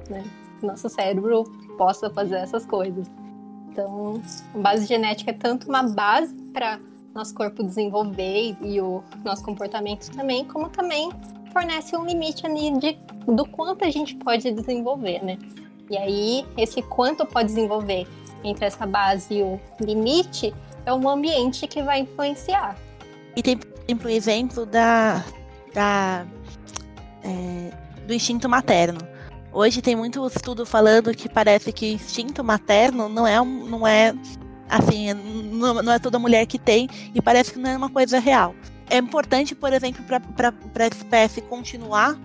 né? 0.09 0.25
Nosso 0.63 0.89
cérebro 0.89 1.45
possa 1.79 2.11
fazer 2.11 2.37
essas 2.37 2.67
coisas. 2.67 3.07
Então, 3.71 4.21
a 4.55 4.59
base 4.59 4.87
genética 4.87 5.31
é 5.31 5.35
tanto 5.35 5.69
uma 5.69 5.83
base 5.83 6.35
para 6.53 6.79
nosso 7.15 7.35
corpo 7.35 7.63
desenvolver 7.63 8.57
e 8.61 8.81
o 8.81 9.03
nosso 9.25 9.43
comportamento 9.45 10.11
também, 10.11 10.45
como 10.45 10.69
também 10.69 11.11
fornece 11.53 11.97
um 11.97 12.05
limite 12.05 12.47
ali 12.47 12.71
de, 12.79 12.99
do 13.27 13.47
quanto 13.47 13.85
a 13.85 13.91
gente 13.91 14.15
pode 14.17 14.51
desenvolver, 14.51 15.25
né? 15.25 15.39
E 15.89 15.97
aí, 15.97 16.47
esse 16.57 16.83
quanto 16.83 17.27
pode 17.27 17.49
desenvolver 17.49 18.07
entre 18.45 18.65
essa 18.65 18.87
base 18.87 19.35
e 19.35 19.43
o 19.43 19.61
limite 19.81 20.55
é 20.87 20.93
um 20.93 21.09
ambiente 21.09 21.67
que 21.67 21.83
vai 21.83 22.01
influenciar. 22.01 22.77
E 23.37 23.43
tem, 23.43 23.59
exemplo, 23.91 24.07
o 24.07 24.11
exemplo 24.11 24.67
da, 24.67 25.25
da, 25.75 26.27
é, 27.23 27.73
do 28.07 28.15
instinto 28.15 28.49
materno. 28.49 29.01
Hoje 29.53 29.83
tem 29.83 29.97
muito 29.97 30.25
estudo 30.27 30.65
falando 30.65 31.13
que 31.15 31.29
parece 31.29 31.73
que 31.73 31.93
instinto 31.93 32.45
materno 32.45 33.09
não 33.09 33.27
é, 33.27 33.45
não 33.45 33.87
é 33.87 34.15
assim, 34.69 35.13
não, 35.13 35.83
não 35.83 35.93
é 35.93 35.99
toda 35.99 36.19
mulher 36.19 36.47
que 36.47 36.59
tem 36.59 36.89
e 37.13 37.21
parece 37.21 37.53
que 37.53 37.59
não 37.59 37.71
é 37.71 37.77
uma 37.77 37.91
coisa 37.91 38.21
real. 38.21 38.55
É 38.89 38.99
importante, 38.99 39.55
por 39.55 39.73
exemplo, 39.73 40.05
para 40.05 40.55
a 40.85 40.87
espécie 40.87 41.41
continuar, 41.41 42.17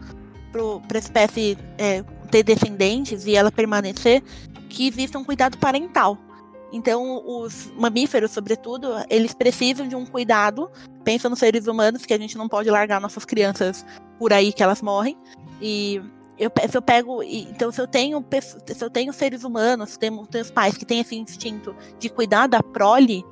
para 0.87 0.97
a 0.97 0.99
espécie 0.99 1.57
é, 1.77 2.03
ter 2.29 2.43
descendentes 2.43 3.25
e 3.25 3.35
ela 3.35 3.51
permanecer, 3.51 4.23
que 4.69 4.87
exista 4.87 5.17
um 5.17 5.23
cuidado 5.23 5.57
parental. 5.57 6.17
Então, 6.75 7.23
os 7.25 7.71
mamíferos, 7.77 8.31
sobretudo, 8.31 8.89
eles 9.09 9.33
precisam 9.33 9.87
de 9.87 9.95
um 9.95 10.05
cuidado. 10.05 10.69
Pensa 11.05 11.29
nos 11.29 11.39
seres 11.39 11.67
humanos, 11.67 12.05
que 12.05 12.13
a 12.13 12.17
gente 12.17 12.37
não 12.37 12.49
pode 12.49 12.69
largar 12.69 12.99
nossas 12.99 13.23
crianças 13.23 13.85
por 14.19 14.33
aí 14.33 14.51
que 14.51 14.61
elas 14.61 14.81
morrem. 14.81 15.17
E 15.61 16.01
eu, 16.37 16.51
se 16.69 16.77
eu 16.77 16.81
pego. 16.81 17.23
Então, 17.23 17.71
se 17.71 17.79
eu 17.79 17.87
tenho, 17.87 18.21
se 18.41 18.83
eu 18.83 18.89
tenho 18.89 19.13
seres 19.13 19.45
humanos, 19.45 19.91
se 19.91 19.99
tenho, 19.99 20.27
tenho 20.27 20.51
pais 20.51 20.75
que 20.75 20.83
têm 20.83 20.99
esse 20.99 21.15
instinto 21.15 21.73
de 21.97 22.09
cuidar 22.09 22.47
da 22.47 22.61
prole, 22.61 23.23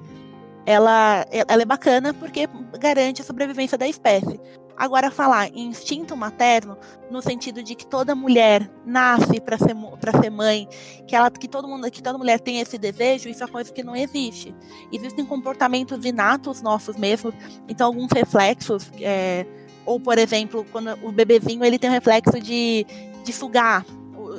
ela, 0.65 1.25
ela 1.29 1.61
é 1.61 1.65
bacana 1.65 2.13
porque 2.13 2.47
garante 2.79 3.21
a 3.21 3.25
sobrevivência 3.25 3.77
da 3.77 3.89
espécie. 3.89 4.39
Agora, 4.75 5.11
falar 5.11 5.49
em 5.49 5.67
instinto 5.67 6.17
materno, 6.17 6.77
no 7.09 7.21
sentido 7.21 7.61
de 7.61 7.75
que 7.75 7.85
toda 7.85 8.15
mulher 8.15 8.69
nasce 8.85 9.39
para 9.39 9.57
ser, 9.57 9.75
ser 10.21 10.29
mãe, 10.29 10.67
que, 11.07 11.15
ela, 11.15 11.29
que, 11.29 11.47
todo 11.47 11.67
mundo, 11.67 11.89
que 11.91 12.01
toda 12.01 12.17
mulher 12.17 12.39
tem 12.39 12.59
esse 12.59 12.77
desejo, 12.77 13.29
isso 13.29 13.43
é 13.43 13.47
coisa 13.47 13.71
que 13.71 13.83
não 13.83 13.95
existe. 13.95 14.53
Existem 14.91 15.25
comportamentos 15.25 16.03
inatos 16.05 16.61
nossos 16.61 16.95
mesmos, 16.95 17.33
então 17.67 17.87
alguns 17.87 18.11
reflexos, 18.11 18.91
é, 18.99 19.45
ou 19.85 19.99
por 19.99 20.17
exemplo, 20.17 20.65
quando 20.71 20.97
o 21.03 21.11
bebezinho 21.11 21.63
ele 21.63 21.77
tem 21.77 21.89
o 21.89 21.93
reflexo 21.93 22.39
de, 22.39 22.85
de 23.23 23.31
sugar, 23.33 23.85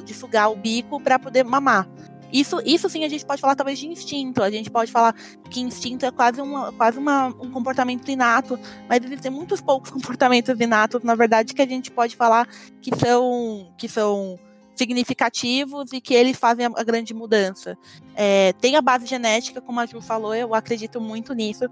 de 0.05 0.15
sugar 0.15 0.51
o 0.51 0.56
bico 0.56 1.01
para 1.01 1.19
poder 1.19 1.44
mamar. 1.44 1.89
Isso, 2.35 2.61
isso 2.66 2.89
sim 2.89 3.05
a 3.05 3.09
gente 3.09 3.24
pode 3.24 3.40
falar 3.40 3.55
talvez 3.55 3.78
de 3.78 3.86
instinto. 3.86 4.43
A 4.43 4.51
gente 4.51 4.69
pode 4.69 4.90
falar 4.90 5.15
que 5.48 5.61
instinto 5.61 6.05
é 6.05 6.11
quase, 6.11 6.40
uma, 6.40 6.73
quase 6.73 6.98
uma, 6.98 7.28
um 7.28 7.48
comportamento 7.48 8.11
inato, 8.11 8.59
mas 8.89 9.05
existem 9.05 9.31
muitos 9.31 9.61
poucos 9.61 9.89
comportamentos 9.94 10.59
inatos, 10.59 11.05
na 11.05 11.15
verdade, 11.15 11.55
que 11.55 11.62
a 11.62 11.66
gente 11.66 11.93
pode 11.93 12.16
falar 12.16 12.48
que 12.82 12.90
são, 12.97 13.73
que 13.78 13.89
são 13.89 14.36
significativos 14.74 15.93
e 15.93 16.01
que 16.01 16.12
eles 16.12 16.36
fazem 16.36 16.66
a, 16.66 16.82
grande 16.82 17.15
mudança. 17.15 17.78
É, 18.16 18.52
tem 18.55 18.74
a 18.74 18.82
base 18.82 19.06
genética, 19.06 19.61
como 19.61 19.78
a 19.78 19.86
Ju 19.86 20.01
falou, 20.01 20.35
eu 20.35 20.56
acredito 20.56 21.01
muito 21.01 21.32
nisso, 21.35 21.69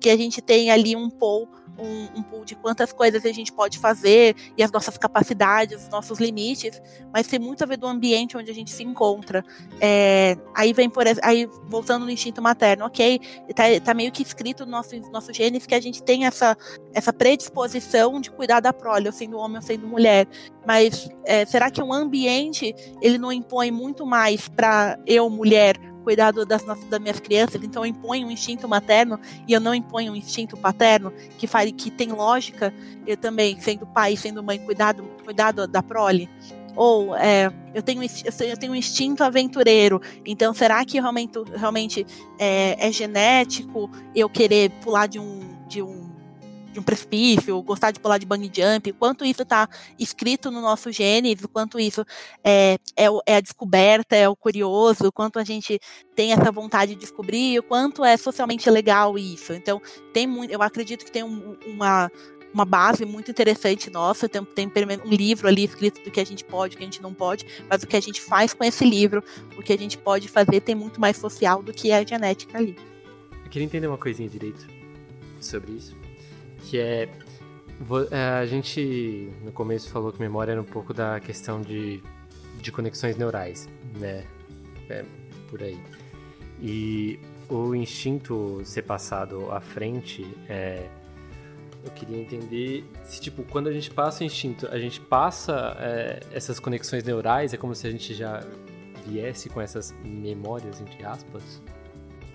que 0.00 0.08
a 0.08 0.16
gente 0.16 0.40
tem 0.40 0.70
ali 0.70 0.96
um 0.96 1.10
pouco 1.10 1.65
um, 1.78 2.18
um 2.18 2.22
pool 2.22 2.44
de 2.44 2.54
quantas 2.54 2.92
coisas 2.92 3.24
a 3.24 3.32
gente 3.32 3.52
pode 3.52 3.78
fazer 3.78 4.34
e 4.56 4.62
as 4.62 4.70
nossas 4.70 4.96
capacidades, 4.96 5.84
os 5.84 5.88
nossos 5.88 6.18
limites, 6.18 6.80
mas 7.12 7.26
tem 7.26 7.38
muito 7.38 7.62
a 7.62 7.66
ver 7.66 7.76
do 7.76 7.86
ambiente 7.86 8.36
onde 8.36 8.50
a 8.50 8.54
gente 8.54 8.70
se 8.70 8.82
encontra. 8.82 9.44
É, 9.80 10.36
aí 10.54 10.72
vem 10.72 10.88
por 10.88 11.04
aí 11.22 11.48
voltando 11.68 12.04
no 12.04 12.10
instinto 12.10 12.40
materno, 12.40 12.86
ok? 12.86 13.20
Tá, 13.54 13.64
tá 13.84 13.94
meio 13.94 14.12
que 14.12 14.22
escrito 14.22 14.64
no 14.64 14.72
nosso, 14.72 14.96
nosso 15.10 15.32
genes 15.32 15.66
que 15.66 15.74
a 15.74 15.80
gente 15.80 16.02
tem 16.02 16.26
essa, 16.26 16.56
essa 16.92 17.12
predisposição 17.12 18.20
de 18.20 18.30
cuidar 18.30 18.60
da 18.60 18.72
prole, 18.72 19.06
ou 19.06 19.12
sendo 19.12 19.38
homem 19.38 19.56
ou 19.56 19.62
sendo 19.62 19.86
mulher. 19.86 20.26
Mas 20.66 21.08
é, 21.24 21.44
será 21.44 21.70
que 21.70 21.82
o 21.82 21.92
ambiente 21.92 22.74
ele 23.00 23.18
não 23.18 23.32
impõe 23.32 23.70
muito 23.70 24.04
mais 24.04 24.48
para 24.48 24.98
eu, 25.06 25.28
mulher, 25.30 25.76
cuidado 26.06 26.46
das, 26.46 26.62
das 26.62 27.00
minhas 27.00 27.18
crianças, 27.18 27.60
então 27.64 27.82
eu 27.82 27.86
imponho 27.86 28.28
um 28.28 28.30
instinto 28.30 28.68
materno 28.68 29.18
e 29.44 29.52
eu 29.52 29.58
não 29.58 29.74
imponho 29.74 30.12
um 30.12 30.14
instinto 30.14 30.56
paterno, 30.56 31.12
que, 31.36 31.48
faz, 31.48 31.72
que 31.72 31.90
tem 31.90 32.12
lógica, 32.12 32.72
eu 33.04 33.16
também, 33.16 33.60
sendo 33.60 33.84
pai, 33.84 34.16
sendo 34.16 34.40
mãe, 34.40 34.56
cuidado, 34.56 35.02
cuidado 35.24 35.66
da 35.66 35.82
prole. 35.82 36.30
Ou 36.76 37.16
é, 37.16 37.52
eu, 37.74 37.82
tenho, 37.82 38.00
eu 38.04 38.56
tenho 38.56 38.72
um 38.72 38.76
instinto 38.76 39.24
aventureiro, 39.24 40.00
então 40.24 40.54
será 40.54 40.84
que 40.84 41.00
realmente, 41.00 41.40
realmente 41.56 42.06
é, 42.38 42.86
é 42.86 42.92
genético 42.92 43.90
eu 44.14 44.28
querer 44.28 44.70
pular 44.82 45.08
de 45.08 45.18
um, 45.18 45.40
de 45.66 45.82
um 45.82 46.05
de 46.76 46.80
um 46.80 46.82
precipício, 46.82 47.60
gostar 47.62 47.90
de 47.90 47.98
pular 47.98 48.18
de 48.18 48.26
bungee 48.26 48.52
jump, 48.54 48.92
quanto 48.92 49.24
isso 49.24 49.42
está 49.42 49.66
escrito 49.98 50.50
no 50.50 50.60
nosso 50.60 50.92
genes, 50.92 51.42
o 51.42 51.48
quanto 51.48 51.80
isso 51.80 52.04
é, 52.44 52.78
é, 52.94 53.06
é, 53.26 53.36
a 53.36 53.40
descoberta, 53.40 54.14
é 54.14 54.28
o 54.28 54.36
curioso, 54.36 55.08
o 55.08 55.12
quanto 55.12 55.38
a 55.38 55.44
gente 55.44 55.80
tem 56.14 56.32
essa 56.32 56.52
vontade 56.52 56.94
de 56.94 57.00
descobrir, 57.00 57.58
o 57.58 57.62
quanto 57.62 58.04
é 58.04 58.16
socialmente 58.16 58.68
legal 58.68 59.18
isso. 59.18 59.54
Então, 59.54 59.80
tem 60.12 60.26
muito, 60.26 60.50
eu 60.50 60.60
acredito 60.60 61.04
que 61.04 61.10
tem 61.10 61.22
um, 61.24 61.56
uma, 61.66 62.12
uma 62.52 62.66
base 62.66 63.06
muito 63.06 63.30
interessante 63.30 63.88
nossa, 63.88 64.28
tem, 64.28 64.44
tem 64.44 64.70
um 65.02 65.08
livro 65.08 65.48
ali 65.48 65.64
escrito 65.64 66.04
do 66.04 66.10
que 66.10 66.20
a 66.20 66.26
gente 66.26 66.44
pode, 66.44 66.74
o 66.74 66.78
que 66.78 66.84
a 66.84 66.86
gente 66.86 67.00
não 67.00 67.14
pode, 67.14 67.46
mas 67.70 67.82
o 67.82 67.86
que 67.86 67.96
a 67.96 68.00
gente 68.00 68.20
faz 68.20 68.52
com 68.52 68.62
esse 68.62 68.84
livro, 68.84 69.24
o 69.56 69.62
que 69.62 69.72
a 69.72 69.78
gente 69.78 69.96
pode 69.96 70.28
fazer 70.28 70.60
tem 70.60 70.74
muito 70.74 71.00
mais 71.00 71.16
social 71.16 71.62
do 71.62 71.72
que 71.72 71.90
a 71.90 72.04
genética 72.04 72.58
ali. 72.58 72.76
Eu 73.42 73.50
queria 73.50 73.64
entender 73.64 73.86
uma 73.86 73.96
coisinha 73.96 74.28
direito 74.28 74.66
sobre 75.40 75.72
isso 75.72 75.95
que 76.66 76.78
é, 76.78 77.08
é 78.10 78.22
a 78.40 78.44
gente 78.44 79.32
no 79.42 79.52
começo 79.52 79.88
falou 79.90 80.12
que 80.12 80.20
memória 80.20 80.52
era 80.52 80.60
um 80.60 80.64
pouco 80.64 80.92
da 80.92 81.20
questão 81.20 81.60
de, 81.62 82.02
de 82.60 82.72
conexões 82.72 83.16
neurais, 83.16 83.68
né? 83.98 84.24
É, 84.90 85.04
por 85.48 85.62
aí. 85.62 85.78
E 86.60 87.18
o 87.48 87.74
instinto 87.74 88.60
ser 88.64 88.82
passado 88.82 89.50
à 89.52 89.60
frente, 89.60 90.26
é, 90.48 90.88
eu 91.84 91.90
queria 91.92 92.20
entender 92.20 92.84
se, 93.04 93.20
tipo, 93.20 93.44
quando 93.44 93.68
a 93.68 93.72
gente 93.72 93.90
passa 93.90 94.24
o 94.24 94.26
instinto, 94.26 94.66
a 94.68 94.78
gente 94.78 95.00
passa 95.00 95.76
é, 95.78 96.20
essas 96.32 96.58
conexões 96.58 97.04
neurais, 97.04 97.54
é 97.54 97.56
como 97.56 97.74
se 97.74 97.86
a 97.86 97.90
gente 97.90 98.14
já 98.14 98.44
viesse 99.06 99.48
com 99.48 99.60
essas 99.60 99.94
memórias, 100.04 100.80
entre 100.80 101.04
aspas? 101.04 101.62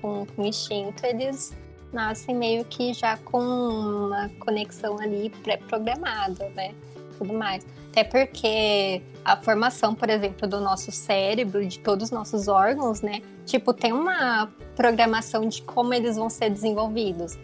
Com 0.01 0.25
o 0.37 0.45
instinto, 0.45 1.05
eles 1.05 1.53
nascem 1.91 2.35
meio 2.35 2.65
que 2.65 2.93
já 2.93 3.17
com 3.17 3.39
uma 3.39 4.29
conexão 4.39 4.99
ali 4.99 5.29
pré-programada, 5.43 6.49
né? 6.49 6.73
Tudo 7.17 7.33
mais. 7.33 7.65
Até 7.89 8.03
porque 8.03 9.01
a 9.23 9.35
formação, 9.37 9.93
por 9.93 10.09
exemplo, 10.09 10.47
do 10.47 10.59
nosso 10.59 10.91
cérebro, 10.91 11.65
de 11.65 11.79
todos 11.79 12.05
os 12.05 12.11
nossos 12.11 12.47
órgãos, 12.47 13.01
né? 13.01 13.21
Tipo, 13.45 13.73
tem 13.73 13.91
uma 13.91 14.49
programação 14.75 15.47
de 15.47 15.61
como 15.61 15.93
eles 15.93 16.15
vão 16.15 16.29
ser 16.29 16.49
desenvolvidos, 16.49 17.37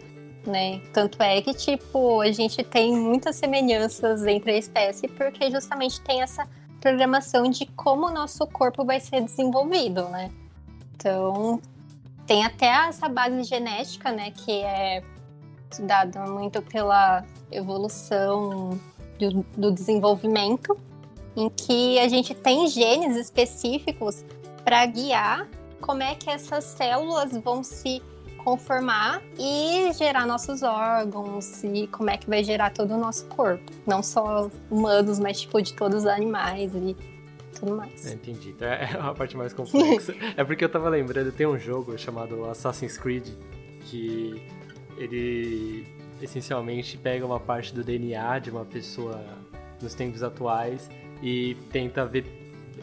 né? 0.46 0.80
Tanto 0.92 1.22
é 1.22 1.40
que, 1.42 1.52
tipo, 1.52 2.20
a 2.20 2.32
gente 2.32 2.62
tem 2.62 2.96
muitas 2.96 3.36
semelhanças 3.36 4.26
entre 4.26 4.52
a 4.52 4.56
espécie 4.56 5.06
porque 5.08 5.50
justamente 5.50 6.00
tem 6.00 6.22
essa 6.22 6.48
programação 6.80 7.50
de 7.50 7.66
como 7.66 8.06
o 8.06 8.10
nosso 8.10 8.46
corpo 8.46 8.84
vai 8.84 9.00
ser 9.00 9.20
desenvolvido, 9.20 10.08
né? 10.08 10.30
Então, 10.94 11.60
tem 12.28 12.44
até 12.44 12.66
essa 12.66 13.08
base 13.08 13.42
genética, 13.42 14.12
né, 14.12 14.30
que 14.30 14.52
é 14.62 15.02
estudada 15.70 16.26
muito 16.26 16.60
pela 16.60 17.24
evolução 17.50 18.78
do, 19.18 19.42
do 19.56 19.72
desenvolvimento, 19.72 20.76
em 21.34 21.48
que 21.48 21.98
a 21.98 22.06
gente 22.06 22.34
tem 22.34 22.68
genes 22.68 23.16
específicos 23.16 24.24
para 24.62 24.84
guiar 24.84 25.48
como 25.80 26.02
é 26.02 26.14
que 26.14 26.28
essas 26.28 26.64
células 26.64 27.34
vão 27.38 27.64
se 27.64 28.02
conformar 28.44 29.22
e 29.38 29.90
gerar 29.94 30.26
nossos 30.26 30.62
órgãos 30.62 31.64
e 31.64 31.86
como 31.86 32.10
é 32.10 32.18
que 32.18 32.28
vai 32.28 32.44
gerar 32.44 32.72
todo 32.72 32.94
o 32.94 32.98
nosso 32.98 33.26
corpo. 33.26 33.72
Não 33.86 34.02
só 34.02 34.50
humanos, 34.70 35.18
mas 35.18 35.40
tipo 35.40 35.60
de 35.62 35.72
todos 35.74 36.02
os 36.02 36.06
animais 36.06 36.74
e 36.74 36.96
tudo 37.58 37.76
mais. 37.76 38.06
É, 38.06 38.14
entendi. 38.14 38.50
Então 38.50 38.68
é 38.68 38.90
a 38.98 39.14
parte 39.14 39.36
mais 39.36 39.52
complexa. 39.52 40.14
é 40.36 40.44
porque 40.44 40.64
eu 40.64 40.68
tava 40.68 40.88
lembrando, 40.88 41.32
tem 41.32 41.46
um 41.46 41.58
jogo 41.58 41.96
chamado 41.98 42.44
Assassin's 42.46 42.96
Creed 42.96 43.28
que 43.82 44.42
ele 44.96 45.86
essencialmente 46.20 46.96
pega 46.96 47.24
uma 47.24 47.38
parte 47.38 47.74
do 47.74 47.84
DNA 47.84 48.40
de 48.40 48.50
uma 48.50 48.64
pessoa 48.64 49.22
nos 49.80 49.94
tempos 49.94 50.22
atuais 50.22 50.90
e 51.22 51.56
tenta 51.70 52.04
ver 52.04 52.24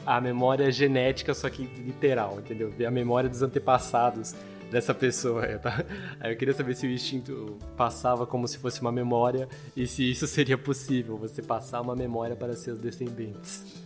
a 0.05 0.21
memória 0.21 0.71
genética, 0.71 1.33
só 1.33 1.49
que 1.49 1.63
literal, 1.63 2.39
entendeu? 2.39 2.69
Ver 2.69 2.85
a 2.85 2.91
memória 2.91 3.29
dos 3.29 3.41
antepassados 3.41 4.35
dessa 4.71 4.93
pessoa. 4.93 5.43
Aí 6.19 6.33
eu 6.33 6.37
queria 6.37 6.53
saber 6.53 6.75
se 6.75 6.85
o 6.85 6.89
instinto 6.89 7.57
passava 7.75 8.25
como 8.25 8.47
se 8.47 8.57
fosse 8.57 8.81
uma 8.81 8.91
memória 8.91 9.47
e 9.75 9.87
se 9.87 10.09
isso 10.09 10.27
seria 10.27 10.57
possível, 10.57 11.17
você 11.17 11.41
passar 11.41 11.81
uma 11.81 11.95
memória 11.95 12.35
para 12.35 12.55
seus 12.55 12.79
descendentes. 12.79 13.84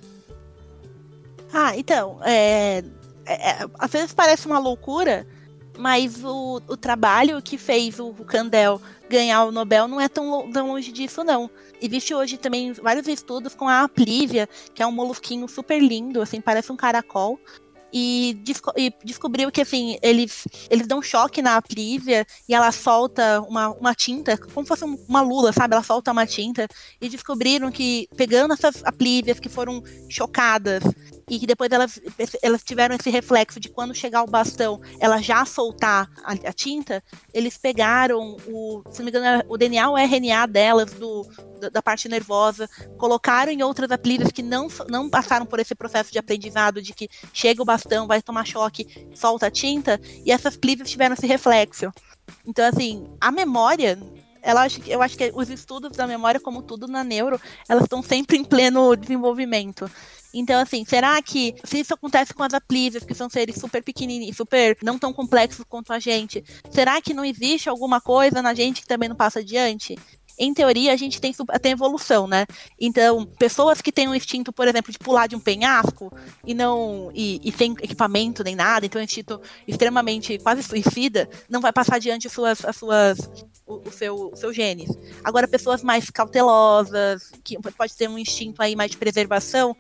Ah, 1.51 1.76
então, 1.76 2.19
é, 2.23 2.84
é, 3.26 3.49
é, 3.49 3.69
às 3.77 3.91
vezes 3.91 4.13
parece 4.13 4.45
uma 4.45 4.59
loucura, 4.59 5.27
mas 5.77 6.23
o, 6.23 6.61
o 6.67 6.77
trabalho 6.77 7.41
que 7.41 7.57
fez 7.57 7.99
o, 7.99 8.13
Candel 8.26 8.81
ganhar 9.09 9.45
o 9.45 9.51
Nobel 9.51 9.88
não 9.88 9.99
é 9.99 10.07
tão, 10.07 10.51
tão 10.51 10.67
longe 10.67 10.91
disso, 10.91 11.23
não. 11.23 11.49
Existe 11.81 12.13
hoje 12.13 12.38
também 12.38 12.73
vários 12.73 13.07
estudos 13.07 13.55
com 13.55 13.67
a 13.67 13.84
Aplívia, 13.84 14.47
que 14.73 14.84
é 14.84 14.88
um 14.88 14.91
molusquinho 14.91 15.47
super 15.47 15.81
lindo, 15.81 16.21
assim, 16.21 16.41
parece 16.41 16.71
um 16.71 16.76
caracol, 16.76 17.39
e, 17.91 18.38
desco 18.43 18.71
e, 18.77 18.93
descobriu 19.03 19.51
que 19.51 19.61
assim 19.61 19.97
eles 20.01 20.47
eles 20.69 20.88
dão 20.88 21.01
choque 21.01 21.41
na 21.41 21.57
Aplívia 21.57 22.26
e 22.47 22.53
ela 22.53 22.71
solta 22.71 23.41
uma, 23.41 23.69
uma 23.69 23.95
tinta 23.95 24.38
como 24.38 24.65
se 24.65 24.67
fosse 24.67 24.84
uma 25.07 25.21
lula 25.21 25.51
sabe 25.51 25.73
ela 25.73 25.84
solta 25.84 26.11
uma 26.11 26.26
tinta 26.26 26.67
e 27.01 27.09
descobriram 27.09 27.71
que 27.71 28.07
pegando 28.15 28.53
essas 28.53 28.84
Aplívias 28.84 29.39
que 29.39 29.49
foram 29.49 29.84
chocadas 30.07 30.84
e 31.30 31.39
que 31.39 31.45
depois 31.45 31.72
elas, 31.72 32.01
elas 32.41 32.64
tiveram 32.64 32.95
esse 32.95 33.10
reflexo 33.10 33.60
de 33.60 33.69
quando 33.69 33.93
chegar 33.93 34.23
o 34.23 34.27
bastão, 34.27 34.81
ela 34.99 35.22
já 35.22 35.45
soltar 35.45 36.10
a, 36.23 36.34
a 36.34 36.53
tinta, 36.53 37.03
eles 37.34 37.57
pegaram 37.57 38.35
o, 38.47 38.81
se 38.91 38.99
não 38.99 39.06
me 39.06 39.11
engano, 39.11 39.43
o 39.47 39.57
DNA 39.57 39.89
ou 39.89 39.97
RNA 39.97 40.47
delas, 40.47 40.91
do, 40.93 41.27
da, 41.72 41.81
parte 41.81 42.10
nervosa, 42.10 42.68
colocaram 42.97 43.51
em 43.51 43.61
outras 43.61 43.91
apelidas 43.91 44.31
que 44.31 44.41
não, 44.41 44.68
não 44.89 45.10
passaram 45.10 45.45
por 45.45 45.60
esse 45.60 45.76
processo 45.76 46.11
de 46.11 46.18
aprendizado 46.18 46.81
de 46.81 46.93
que 46.93 47.07
chega 47.31 47.61
o 47.61 47.65
bastão, 47.65 48.07
vai 48.07 48.22
tomar 48.22 48.45
choque, 48.45 49.07
solta 49.14 49.47
a 49.47 49.51
tinta, 49.51 49.99
e 50.26 50.31
essas 50.31 50.57
plívias 50.57 50.89
tiveram 50.89 51.14
esse 51.14 51.27
reflexo. 51.27 51.91
Então, 52.45 52.65
assim, 52.65 53.07
a 53.22 53.31
memória 53.31 53.99
ela 54.41 54.65
eu 54.88 55.01
acho 55.01 55.18
que 55.18 55.31
os 55.35 55.49
estudos 55.49 55.97
da 55.97 56.07
memória, 56.07 56.39
como 56.39 56.61
tudo 56.61 56.88
na 56.88 57.03
neuro, 57.03 57.39
elas 57.68 57.84
estão 57.84 58.01
sempre 58.01 58.38
em 58.38 58.43
pleno 58.43 58.95
desenvolvimento. 58.95 59.89
Então, 60.34 60.60
assim, 60.61 60.85
será 60.85 61.22
que 61.22 61.56
se 61.64 61.80
isso 61.80 61.93
acontece 61.93 62.34
com 62.34 62.43
as 62.43 62.53
aplívias, 62.53 63.03
que 63.03 63.14
são 63.14 63.30
seres 63.30 63.56
super 63.56 63.84
pequenininhos, 63.84 64.38
super 64.38 64.77
não 64.84 64.99
tão 64.99 65.11
complexos 65.11 65.65
quanto 65.68 65.91
a 65.91 65.99
gente, 65.99 66.43
será 66.72 67.01
que 67.01 67.14
não 67.14 67.26
existe 67.26 67.69
alguma 67.69 67.99
coisa 67.99 68.41
na 68.41 68.53
gente 68.53 68.81
que 68.81 68.88
também 68.88 69.10
não 69.10 69.15
passa 69.15 69.39
adiante? 69.39 69.95
em 70.39 70.53
teoria, 70.53 70.93
a 70.93 70.95
gente 70.95 71.19
tem, 71.19 71.34
tem 71.61 71.73
evolução, 71.73 72.26
né? 72.26 72.45
Então, 72.80 73.26
pessoas 73.26 73.81
que 73.81 73.91
têm 73.91 74.07
um 74.07 74.15
instinto, 74.15 74.53
por 74.53 74.68
exemplo, 74.69 74.89
de 74.89 74.97
pular 74.97 75.27
de 75.27 75.35
um 75.35 75.39
penhasco 75.39 76.10
e 76.45 76.53
não 76.53 77.11
e, 77.14 77.41
e 77.43 77.51
sem 77.51 77.73
equipamento 77.73 78.41
nem 78.41 78.56
nada, 78.56 78.85
então 78.85 78.99
é 78.99 79.03
um 79.03 79.06
instinto 79.06 79.41
extremamente 79.68 80.39
quase 80.39 80.64
suicida, 80.64 81.30
não 81.49 81.60
vai 81.60 81.73
passar 81.73 81.97
adiante 81.97 82.27
as 82.27 82.34
suas, 82.34 82.64
as 82.64 82.77
suas 82.77 83.19
o, 83.68 83.88
o 83.88 83.91
seu, 83.91 84.31
o 84.31 84.35
seu 84.35 84.53
genes. 84.53 84.89
Agora, 85.23 85.45
pessoas 85.45 85.84
mais 85.84 86.10
cautelosas, 86.10 87.31
que 87.43 87.57
pode 87.77 87.95
ter 87.95 88.07
um 88.07 88.18
instinto 88.18 88.61
aí 88.61 88.77
mais 88.77 88.91
de 88.91 88.97
preservação, 88.97 89.76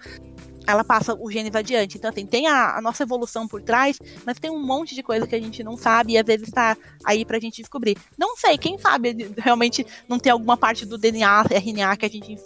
ela 0.69 0.83
passa 0.83 1.15
o 1.15 1.31
genes 1.31 1.55
adiante. 1.55 1.97
Então, 1.97 2.09
assim, 2.09 2.25
tem 2.25 2.47
a, 2.47 2.77
a, 2.77 2.81
nossa 2.81 3.03
evolução 3.03 3.47
por 3.47 3.61
trás, 3.61 3.97
mas 4.25 4.39
tem 4.39 4.51
um 4.51 4.59
monte 4.59 4.93
de 4.95 5.01
coisa 5.01 5.25
que 5.25 5.35
a 5.35 5.39
gente 5.39 5.63
não 5.63 5.75
sabe 5.75 6.13
e 6.13 6.17
às 6.17 6.25
vezes 6.25 6.47
está 6.47 6.77
aí 7.03 7.25
pra 7.25 7.39
gente 7.39 7.61
descobrir. 7.61 7.97
Não 8.17 8.35
sei, 8.35 8.57
quem 8.57 8.77
sabe 8.77 9.33
realmente 9.37 9.85
não 10.07 10.19
tem 10.19 10.31
alguma 10.31 10.57
parte 10.57 10.85
do 10.85 10.97
DNA, 10.97 11.45
RNA 11.49 11.97
que 11.97 12.05
a 12.05 12.09
gente 12.09 12.37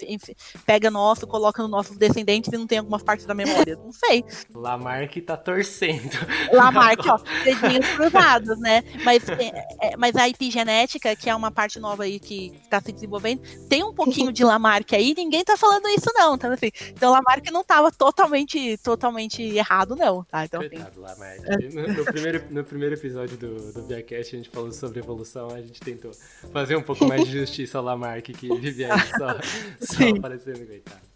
pega 0.65 0.89
nosso, 0.89 1.27
coloca 1.27 1.61
nos 1.61 1.71
nossos 1.71 1.97
descendentes 1.97 2.51
e 2.51 2.57
não 2.57 2.67
tem 2.67 2.77
algumas 2.77 3.03
partes 3.03 3.25
da 3.25 3.33
memória. 3.33 3.75
Não 3.75 3.91
sei. 3.91 4.23
Lamarck 4.53 5.21
tá 5.21 5.35
torcendo. 5.35 6.17
Lamarck, 6.51 7.05
ó, 7.07 7.17
dedinhos 7.43 7.87
cruzados, 7.89 8.59
né? 8.59 8.83
Mas, 9.03 9.27
é, 9.29 9.67
é, 9.81 9.97
mas 9.97 10.15
a 10.15 10.29
epigenética, 10.29 11.15
que 11.15 11.29
é 11.29 11.35
uma 11.35 11.51
parte 11.51 11.79
nova 11.79 12.03
aí 12.03 12.19
que 12.19 12.53
está 12.63 12.79
se 12.81 12.91
desenvolvendo, 12.91 13.41
tem 13.67 13.83
um 13.83 13.93
pouquinho 13.93 14.31
de 14.31 14.43
Lamarck 14.43 14.93
aí, 14.93 15.13
ninguém 15.15 15.43
tá 15.43 15.57
falando 15.57 15.87
isso 15.89 16.11
não, 16.13 16.37
tá 16.37 16.53
assim. 16.53 16.71
Então 16.89 17.11
Lamarck 17.11 17.51
não 17.51 17.63
tava 17.63 17.91
totalmente, 18.14 18.77
totalmente 18.77 19.41
errado, 19.41 19.95
não, 19.95 20.23
tá? 20.23 20.45
Então, 20.45 20.61
Coitado 20.61 21.02
lá, 21.02 21.15
Mark. 21.15 21.40
No, 21.73 21.88
no, 21.94 22.06
primeiro, 22.14 22.44
no 22.52 22.64
primeiro 22.64 22.95
episódio 22.95 23.35
do, 23.38 23.73
do 23.73 23.81
Biacast, 23.84 24.35
a 24.35 24.38
gente 24.38 24.49
falou 24.49 24.72
sobre 24.72 24.99
evolução, 24.99 25.49
a 25.49 25.61
gente 25.61 25.80
tentou 25.80 26.11
fazer 26.52 26.76
um 26.76 26.84
pouco 26.84 27.06
mais 27.06 27.26
de 27.26 27.31
justiça 27.31 27.80
ao 27.80 27.84
Lamarck, 27.84 28.31
que 28.34 28.48
vivia 28.60 28.94
aí 28.94 28.99
só, 29.18 29.40
só 29.81 30.10
aparecendo, 30.18 30.65
coitado. 30.68 31.14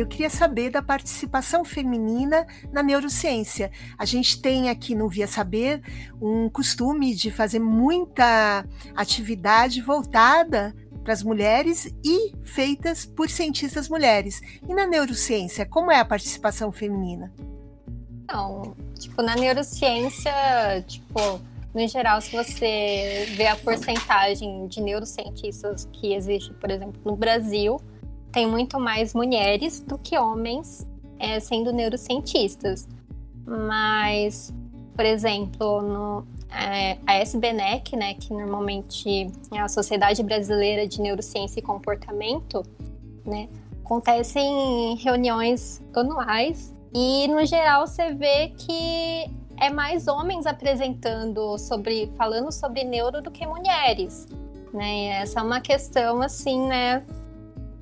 Eu 0.00 0.06
queria 0.06 0.30
saber 0.30 0.70
da 0.70 0.82
participação 0.82 1.64
feminina 1.64 2.46
na 2.72 2.82
neurociência. 2.82 3.70
A 3.98 4.04
gente 4.04 4.40
tem 4.40 4.68
aqui 4.68 4.94
no 4.94 5.08
Via 5.08 5.26
Saber 5.26 5.82
um 6.20 6.48
costume 6.48 7.14
de 7.14 7.30
fazer 7.30 7.58
muita 7.58 8.64
atividade 8.94 9.80
voltada 9.80 10.74
para 11.02 11.12
as 11.12 11.22
mulheres 11.22 11.92
e 12.04 12.32
feitas 12.42 13.06
por 13.06 13.30
cientistas 13.30 13.88
mulheres. 13.88 14.40
E 14.68 14.74
na 14.74 14.86
neurociência, 14.86 15.64
como 15.64 15.90
é 15.90 16.00
a 16.00 16.04
participação 16.04 16.72
feminina? 16.72 17.32
Não, 18.28 18.74
tipo, 18.98 19.22
na 19.22 19.36
neurociência, 19.36 20.32
tipo, 20.86 21.40
no 21.72 21.86
geral, 21.86 22.20
se 22.20 22.34
você 22.34 23.26
vê 23.36 23.46
a 23.46 23.54
porcentagem 23.54 24.66
de 24.66 24.80
neurocientistas 24.80 25.88
que 25.92 26.12
existe, 26.12 26.52
por 26.54 26.70
exemplo, 26.70 27.00
no 27.04 27.14
Brasil, 27.14 27.80
tem 28.36 28.46
muito 28.46 28.78
mais 28.78 29.14
mulheres 29.14 29.80
do 29.80 29.96
que 29.96 30.18
homens 30.18 30.86
é, 31.18 31.40
sendo 31.40 31.72
neurocientistas. 31.72 32.86
Mas, 33.46 34.52
por 34.94 35.06
exemplo, 35.06 35.80
no, 35.80 36.26
é, 36.54 36.98
a 37.06 37.18
SBNEC, 37.22 37.96
né, 37.96 38.12
que 38.12 38.34
normalmente 38.34 39.32
é 39.50 39.58
a 39.58 39.68
Sociedade 39.68 40.22
Brasileira 40.22 40.86
de 40.86 41.00
Neurociência 41.00 41.60
e 41.60 41.62
Comportamento, 41.62 42.62
né, 43.24 43.48
acontecem 43.82 44.96
reuniões 44.96 45.82
anuais 45.94 46.74
e, 46.92 47.26
no 47.28 47.42
geral, 47.46 47.86
você 47.86 48.12
vê 48.12 48.48
que 48.48 49.30
é 49.58 49.70
mais 49.70 50.08
homens 50.08 50.44
apresentando 50.44 51.56
sobre, 51.56 52.12
falando 52.18 52.52
sobre 52.52 52.84
neuro 52.84 53.22
do 53.22 53.30
que 53.30 53.46
mulheres, 53.46 54.26
né? 54.74 54.94
E 54.94 55.06
essa 55.06 55.40
é 55.40 55.42
uma 55.42 55.62
questão 55.62 56.20
assim, 56.20 56.60
né, 56.66 57.02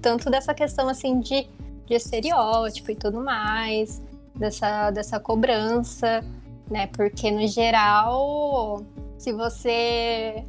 tanto 0.04 0.28
dessa 0.28 0.52
questão 0.52 0.86
assim 0.86 1.18
de, 1.18 1.48
de 1.86 1.94
estereótipo 1.94 2.90
e 2.90 2.94
tudo 2.94 3.24
mais, 3.24 4.02
dessa, 4.36 4.90
dessa 4.90 5.18
cobrança, 5.18 6.22
né? 6.70 6.88
Porque 6.88 7.30
no 7.30 7.48
geral, 7.48 8.84
se 9.16 9.32
você 9.32 10.44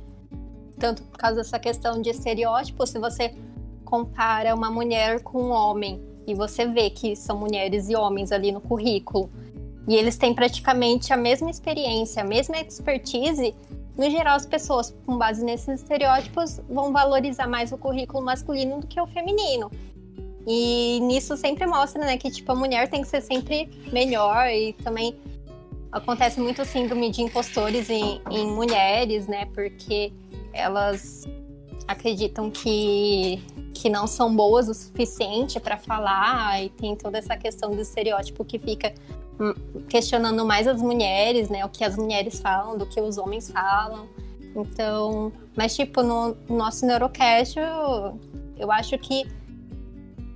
tanto 0.78 1.04
por 1.04 1.18
causa 1.18 1.38
dessa 1.38 1.58
questão 1.58 2.02
de 2.02 2.10
estereótipo, 2.10 2.86
se 2.86 3.00
você 3.00 3.34
compara 3.86 4.54
uma 4.54 4.70
mulher 4.70 5.22
com 5.22 5.44
um 5.44 5.52
homem 5.52 6.04
e 6.28 6.36
você 6.36 6.68
vê 6.68 6.90
que 6.90 7.16
são 7.16 7.38
mulheres 7.38 7.88
e 7.88 7.96
homens 7.96 8.34
ali 8.34 8.52
no 8.52 8.60
currículo, 8.60 9.30
e 9.88 9.96
eles 9.96 10.18
têm 10.18 10.34
praticamente 10.34 11.14
a 11.14 11.18
mesma 11.18 11.50
experiência, 11.50 12.22
a 12.22 12.26
mesma 12.26 12.58
expertise, 12.58 13.56
no 13.98 14.10
geral, 14.10 14.36
as 14.36 14.46
pessoas, 14.46 14.94
com 15.06 15.18
base 15.18 15.44
nesses 15.44 15.82
estereótipos, 15.82 16.60
vão 16.70 16.92
valorizar 16.92 17.48
mais 17.48 17.72
o 17.72 17.78
currículo 17.78 18.24
masculino 18.24 18.82
do 18.82 18.88
que 18.88 19.00
o 19.00 19.08
feminino. 19.08 19.72
E 20.48 21.00
nisso 21.02 21.36
sempre 21.38 21.66
mostra, 21.66 22.06
né, 22.06 22.18
que 22.18 22.30
tipo 22.30 22.52
a 22.52 22.56
mulher 22.56 22.90
tem 22.90 23.02
que 23.02 23.08
ser 23.08 23.22
sempre 23.22 23.70
melhor 23.92 24.48
e 24.48 24.74
também 24.74 25.18
acontece 25.92 26.40
muito 26.40 26.64
síndrome 26.66 27.10
de 27.10 27.22
impostores 27.22 27.90
em, 27.90 28.22
em 28.30 28.46
mulheres, 28.48 29.28
né, 29.28 29.46
porque 29.54 30.12
elas 30.54 31.26
acreditam 31.88 32.52
que 32.52 33.42
que 33.76 33.90
não 33.90 34.08
são 34.08 34.34
boas 34.34 34.70
o 34.70 34.74
suficiente 34.74 35.60
para 35.60 35.78
falar 35.78 36.64
e 36.64 36.70
tem 36.70 36.96
toda 36.96 37.18
essa 37.18 37.36
questão 37.36 37.72
do 37.72 37.82
estereótipo 37.82 38.44
que 38.46 38.58
fica 38.58 38.94
questionando 39.90 40.46
mais 40.46 40.66
as 40.66 40.82
mulheres, 40.82 41.50
né? 41.50 41.66
O 41.66 41.70
que 41.70 41.84
as 41.84 41.98
mulheres 41.98 42.40
falam 42.40 42.78
do 42.78 42.86
que 42.86 43.00
os 43.02 43.18
homens 43.18 43.52
falam. 43.52 44.08
Então, 44.56 45.32
mas 45.56 45.76
tipo, 45.76 46.02
no, 46.02 46.38
nosso 46.48 46.86
Neurocast, 46.86 47.60
eu, 47.60 48.18
eu 48.58 48.72
acho 48.72 48.98
que 48.98 49.28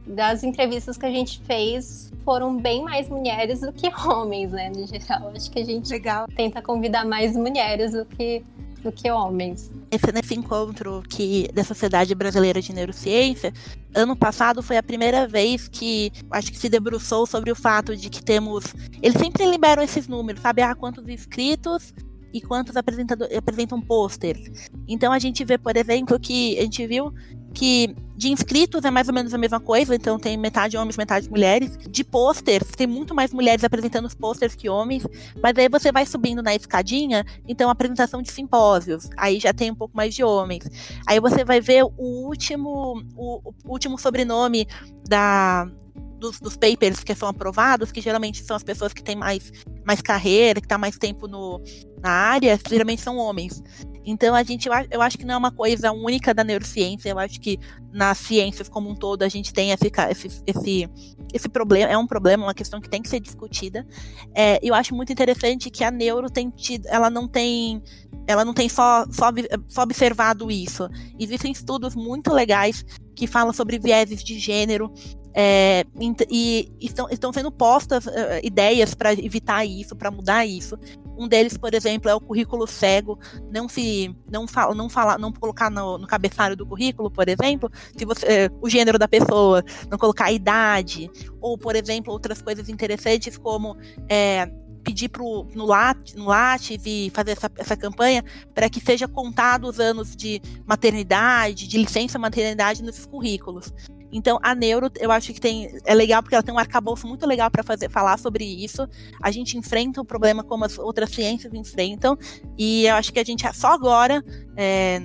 das 0.05 0.43
entrevistas 0.43 0.97
que 0.97 1.05
a 1.05 1.11
gente 1.11 1.39
fez 1.41 2.11
foram 2.25 2.57
bem 2.57 2.83
mais 2.83 3.07
mulheres 3.07 3.61
do 3.61 3.71
que 3.71 3.87
homens, 4.05 4.51
né? 4.51 4.69
No 4.69 4.85
geral, 4.85 5.31
acho 5.33 5.49
que 5.49 5.59
a 5.59 5.65
gente 5.65 5.89
Legal. 5.89 6.27
tenta 6.35 6.61
convidar 6.61 7.05
mais 7.05 7.37
mulheres 7.37 7.93
do 7.93 8.03
que 8.03 8.43
do 8.83 8.91
que 8.91 9.09
homens. 9.09 9.71
Esse, 9.91 10.11
nesse 10.11 10.35
encontro 10.35 11.03
que 11.09 11.49
da 11.53 11.63
Sociedade 11.63 12.13
Brasileira 12.15 12.61
de 12.61 12.73
Neurociência, 12.73 13.53
ano 13.93 14.15
passado 14.15 14.61
foi 14.61 14.77
a 14.77 14.83
primeira 14.83 15.27
vez 15.27 15.67
que 15.67 16.11
acho 16.31 16.51
que 16.51 16.57
se 16.57 16.69
debruçou 16.69 17.25
sobre 17.25 17.51
o 17.51 17.55
fato 17.55 17.95
de 17.95 18.09
que 18.09 18.23
temos. 18.23 18.65
Eles 19.01 19.17
sempre 19.19 19.45
liberam 19.49 19.83
esses 19.83 20.07
números, 20.07 20.41
sabe? 20.41 20.61
Ah, 20.61 20.75
quantos 20.75 21.07
inscritos 21.07 21.93
e 22.33 22.41
quantos 22.41 22.75
apresentam 22.75 23.81
pôsteres. 23.81 24.69
Então 24.87 25.11
a 25.11 25.19
gente 25.19 25.43
vê, 25.43 25.57
por 25.57 25.75
exemplo, 25.75 26.19
que 26.19 26.57
a 26.59 26.61
gente 26.61 26.85
viu 26.85 27.13
que 27.59 27.93
de 28.15 28.29
inscritos 28.29 28.85
é 28.85 28.91
mais 28.91 29.09
ou 29.09 29.13
menos 29.13 29.33
a 29.33 29.37
mesma 29.37 29.59
coisa, 29.59 29.93
então 29.93 30.17
tem 30.17 30.37
metade 30.37 30.77
homens, 30.77 30.95
metade 30.95 31.29
mulheres. 31.29 31.77
De 31.89 32.05
posters, 32.05 32.69
tem 32.71 32.87
muito 32.87 33.13
mais 33.13 33.33
mulheres 33.33 33.65
apresentando 33.65 34.05
os 34.05 34.15
posters 34.15 34.55
que 34.55 34.69
homens, 34.69 35.05
mas 35.43 35.57
aí 35.57 35.67
você 35.67 35.91
vai 35.91 36.05
subindo 36.05 36.41
na 36.41 36.55
escadinha, 36.55 37.25
então 37.45 37.69
apresentação 37.69 38.21
de 38.21 38.31
simpósios, 38.31 39.09
aí 39.17 39.41
já 39.41 39.53
tem 39.53 39.71
um 39.71 39.75
pouco 39.75 39.95
mais 39.95 40.15
de 40.15 40.23
homens. 40.23 40.69
Aí 41.05 41.19
você 41.19 41.43
vai 41.43 41.59
ver 41.59 41.83
o 41.83 41.91
último, 41.97 43.03
o, 43.17 43.53
o 43.65 43.71
último 43.71 43.97
sobrenome 43.97 44.65
da, 45.05 45.69
dos, 46.17 46.39
dos, 46.39 46.55
papers 46.55 47.03
que 47.03 47.13
são 47.13 47.27
aprovados, 47.27 47.91
que 47.91 47.99
geralmente 47.99 48.41
são 48.41 48.55
as 48.55 48.63
pessoas 48.63 48.93
que 48.93 49.03
têm 49.03 49.17
mais, 49.17 49.51
mais 49.85 50.01
carreira, 50.01 50.61
que 50.61 50.67
tá 50.67 50.77
mais 50.77 50.97
tempo 50.97 51.27
no, 51.27 51.61
na 52.01 52.09
área, 52.09 52.57
geralmente 52.69 53.01
são 53.01 53.17
homens. 53.17 53.61
Então 54.05 54.33
a 54.33 54.43
gente, 54.43 54.69
eu 54.89 55.01
acho 55.01 55.17
que 55.17 55.25
não 55.25 55.35
é 55.35 55.37
uma 55.37 55.51
coisa 55.51 55.91
única 55.91 56.33
da 56.33 56.43
neurociência, 56.43 57.09
eu 57.09 57.19
acho 57.19 57.39
que 57.39 57.59
nas 57.91 58.17
ciências 58.17 58.69
como 58.69 58.89
um 58.89 58.95
todo 58.95 59.23
a 59.23 59.27
gente 59.29 59.53
tem 59.53 59.71
esse, 59.71 59.91
esse, 60.09 60.43
esse, 60.45 60.89
esse 61.33 61.49
problema, 61.49 61.91
é 61.91 61.97
um 61.97 62.07
problema, 62.07 62.45
uma 62.45 62.53
questão 62.53 62.79
que 62.79 62.89
tem 62.89 63.01
que 63.01 63.09
ser 63.09 63.19
discutida. 63.19 63.85
É, 64.33 64.59
eu 64.61 64.73
acho 64.73 64.95
muito 64.95 65.11
interessante 65.11 65.69
que 65.69 65.83
a 65.83 65.91
neuro 65.91 66.29
tem 66.29 66.49
tido, 66.49 66.87
ela 66.87 67.09
não 67.09 67.27
tem, 67.27 67.81
ela 68.27 68.45
não 68.45 68.53
tem 68.53 68.69
só, 68.69 69.05
só, 69.11 69.29
só 69.67 69.83
observado 69.83 70.49
isso. 70.49 70.89
Existem 71.19 71.51
estudos 71.51 71.95
muito 71.95 72.33
legais 72.33 72.85
que 73.15 73.27
falam 73.27 73.51
sobre 73.51 73.77
vieses 73.77 74.23
de 74.23 74.39
gênero, 74.39 74.91
é, 75.33 75.85
e 76.29 76.71
estão, 76.79 77.07
estão 77.09 77.31
sendo 77.31 77.51
postas 77.51 78.05
uh, 78.07 78.11
ideias 78.43 78.93
para 78.93 79.13
evitar 79.13 79.63
isso, 79.63 79.95
para 79.95 80.09
mudar 80.09 80.45
isso. 80.45 80.77
Um 81.19 81.27
deles, 81.27 81.57
por 81.57 81.73
exemplo, 81.73 82.09
é 82.09 82.15
o 82.15 82.21
currículo 82.21 82.65
cego. 82.65 83.19
Não 83.51 83.67
se 83.67 84.15
não 84.31 84.47
fala, 84.47 84.73
não 84.73 84.89
falar, 84.89 85.19
não 85.19 85.33
colocar 85.33 85.69
no, 85.69 85.97
no, 85.97 86.07
cabeçário 86.07 86.55
do 86.55 86.65
currículo, 86.65 87.11
por 87.11 87.27
exemplo, 87.27 87.69
se 87.97 88.05
você, 88.05 88.25
é, 88.25 88.51
o 88.61 88.69
gênero 88.69 88.97
da 88.97 89.07
pessoa, 89.07 89.63
não 89.91 89.97
colocar 89.97 90.25
a 90.25 90.31
idade, 90.31 91.11
ou 91.41 91.57
por 91.57 91.75
exemplo 91.75 92.13
outras 92.13 92.41
coisas 92.41 92.69
interessantes 92.69 93.37
como 93.37 93.75
é, 94.07 94.49
pedir 94.83 95.09
pro, 95.09 95.45
no, 95.53 95.65
Lattes, 95.65 96.15
no 96.15 96.25
Lattes 96.25 96.81
e 96.85 97.11
fazer 97.13 97.31
essa, 97.31 97.51
essa 97.57 97.75
campanha 97.75 98.23
para 98.53 98.69
que 98.69 98.79
seja 98.79 99.07
contado 99.07 99.65
os 99.65 99.79
anos 99.79 100.15
de 100.15 100.41
maternidade, 100.65 101.67
de 101.67 101.77
licença 101.77 102.17
maternidade 102.17 102.81
nesses 102.81 103.05
currículos. 103.05 103.73
Então, 104.11 104.39
a 104.41 104.55
neuro, 104.55 104.89
eu 104.99 105.11
acho 105.11 105.33
que 105.33 105.39
tem 105.39 105.69
é 105.85 105.93
legal 105.93 106.21
porque 106.21 106.35
ela 106.35 106.43
tem 106.43 106.53
um 106.53 106.59
arcabouço 106.59 107.07
muito 107.07 107.25
legal 107.27 107.49
para 107.51 107.63
fazer 107.63 107.89
falar 107.89 108.17
sobre 108.17 108.43
isso. 108.43 108.87
A 109.21 109.31
gente 109.31 109.57
enfrenta 109.57 110.01
o 110.01 110.05
problema 110.05 110.43
como 110.43 110.65
as 110.65 110.77
outras 110.77 111.11
ciências 111.11 111.53
enfrentam, 111.53 112.17
e 112.57 112.85
eu 112.85 112.95
acho 112.95 113.13
que 113.13 113.19
a 113.19 113.23
gente 113.23 113.45
só 113.53 113.73
agora, 113.73 114.23
é, 114.55 115.01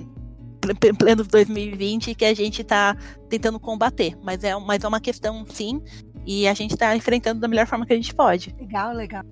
pleno 0.97 1.23
2020, 1.23 2.15
que 2.15 2.25
a 2.25 2.33
gente 2.33 2.61
está 2.61 2.97
tentando 3.29 3.59
combater. 3.59 4.17
Mas 4.23 4.43
é, 4.43 4.57
mas 4.57 4.83
é 4.83 4.87
uma 4.87 4.99
questão, 4.99 5.45
sim, 5.47 5.81
e 6.25 6.47
a 6.47 6.53
gente 6.53 6.71
está 6.73 6.95
enfrentando 6.95 7.39
da 7.39 7.47
melhor 7.47 7.67
forma 7.67 7.85
que 7.85 7.93
a 7.93 7.95
gente 7.95 8.13
pode. 8.13 8.55
Legal, 8.59 8.93
legal. 8.93 9.23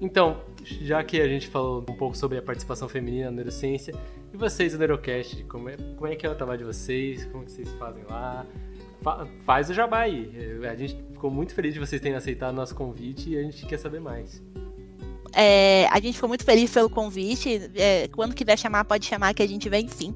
Então, 0.00 0.40
já 0.64 1.02
que 1.02 1.20
a 1.20 1.28
gente 1.28 1.48
falou 1.48 1.80
um 1.88 1.96
pouco 1.96 2.16
sobre 2.16 2.38
a 2.38 2.42
participação 2.42 2.88
feminina 2.88 3.26
na 3.26 3.32
neurociência, 3.32 3.94
e 4.32 4.36
vocês, 4.36 4.74
o 4.74 4.78
Neurocast, 4.78 5.42
como 5.44 5.68
é, 5.68 5.76
como 5.76 6.06
é 6.06 6.14
que 6.14 6.26
é 6.26 6.30
o 6.30 6.34
trabalho 6.34 6.58
de 6.58 6.64
vocês? 6.64 7.24
Como 7.26 7.44
que 7.44 7.52
vocês 7.52 7.72
fazem 7.74 8.04
lá? 8.04 8.46
Fa 9.02 9.26
faz 9.44 9.70
o 9.70 9.74
jabá 9.74 10.00
aí. 10.00 10.30
A 10.70 10.74
gente 10.74 10.96
ficou 11.12 11.30
muito 11.30 11.54
feliz 11.54 11.74
de 11.74 11.80
vocês 11.80 12.00
terem 12.00 12.16
aceitado 12.16 12.52
o 12.52 12.56
nosso 12.56 12.74
convite 12.74 13.30
e 13.30 13.38
a 13.38 13.42
gente 13.42 13.64
quer 13.66 13.78
saber 13.78 14.00
mais. 14.00 14.42
É, 15.32 15.86
a 15.90 16.00
gente 16.00 16.14
ficou 16.14 16.28
muito 16.28 16.44
feliz 16.44 16.72
pelo 16.72 16.90
convite. 16.90 17.70
É, 17.74 18.08
quando 18.08 18.34
quiser 18.34 18.58
chamar, 18.58 18.84
pode 18.84 19.06
chamar 19.06 19.34
que 19.34 19.42
a 19.42 19.46
gente 19.46 19.68
vem 19.68 19.86
sim. 19.88 20.14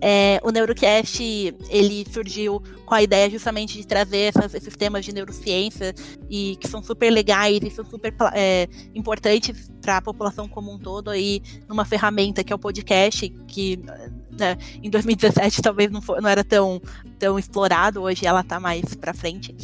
É, 0.00 0.40
o 0.42 0.50
Neurocast 0.50 1.20
ele 1.68 2.06
surgiu 2.10 2.62
com 2.86 2.94
a 2.94 3.02
ideia 3.02 3.28
justamente 3.28 3.76
de 3.76 3.86
trazer 3.86 4.34
essas, 4.34 4.54
esses 4.54 4.76
temas 4.76 5.04
de 5.04 5.12
neurociência 5.12 5.94
e 6.30 6.56
que 6.56 6.68
são 6.68 6.82
super 6.82 7.10
legais 7.10 7.58
e 7.62 7.70
são 7.70 7.84
super 7.84 8.14
é, 8.32 8.68
importantes 8.94 9.70
para 9.80 9.96
a 9.96 10.02
população 10.02 10.48
como 10.48 10.72
um 10.72 10.78
todo 10.78 11.10
aí 11.10 11.42
numa 11.68 11.84
ferramenta 11.84 12.44
que 12.44 12.52
é 12.52 12.56
o 12.56 12.58
podcast 12.58 13.28
que 13.48 13.80
né, 14.38 14.56
em 14.82 14.88
2017 14.88 15.60
talvez 15.62 15.90
não, 15.90 16.00
for, 16.00 16.22
não 16.22 16.28
era 16.28 16.44
tão, 16.44 16.80
tão 17.18 17.38
explorado 17.38 18.02
hoje 18.02 18.24
ela 18.24 18.40
está 18.40 18.60
mais 18.60 18.94
para 18.94 19.12
frente 19.12 19.54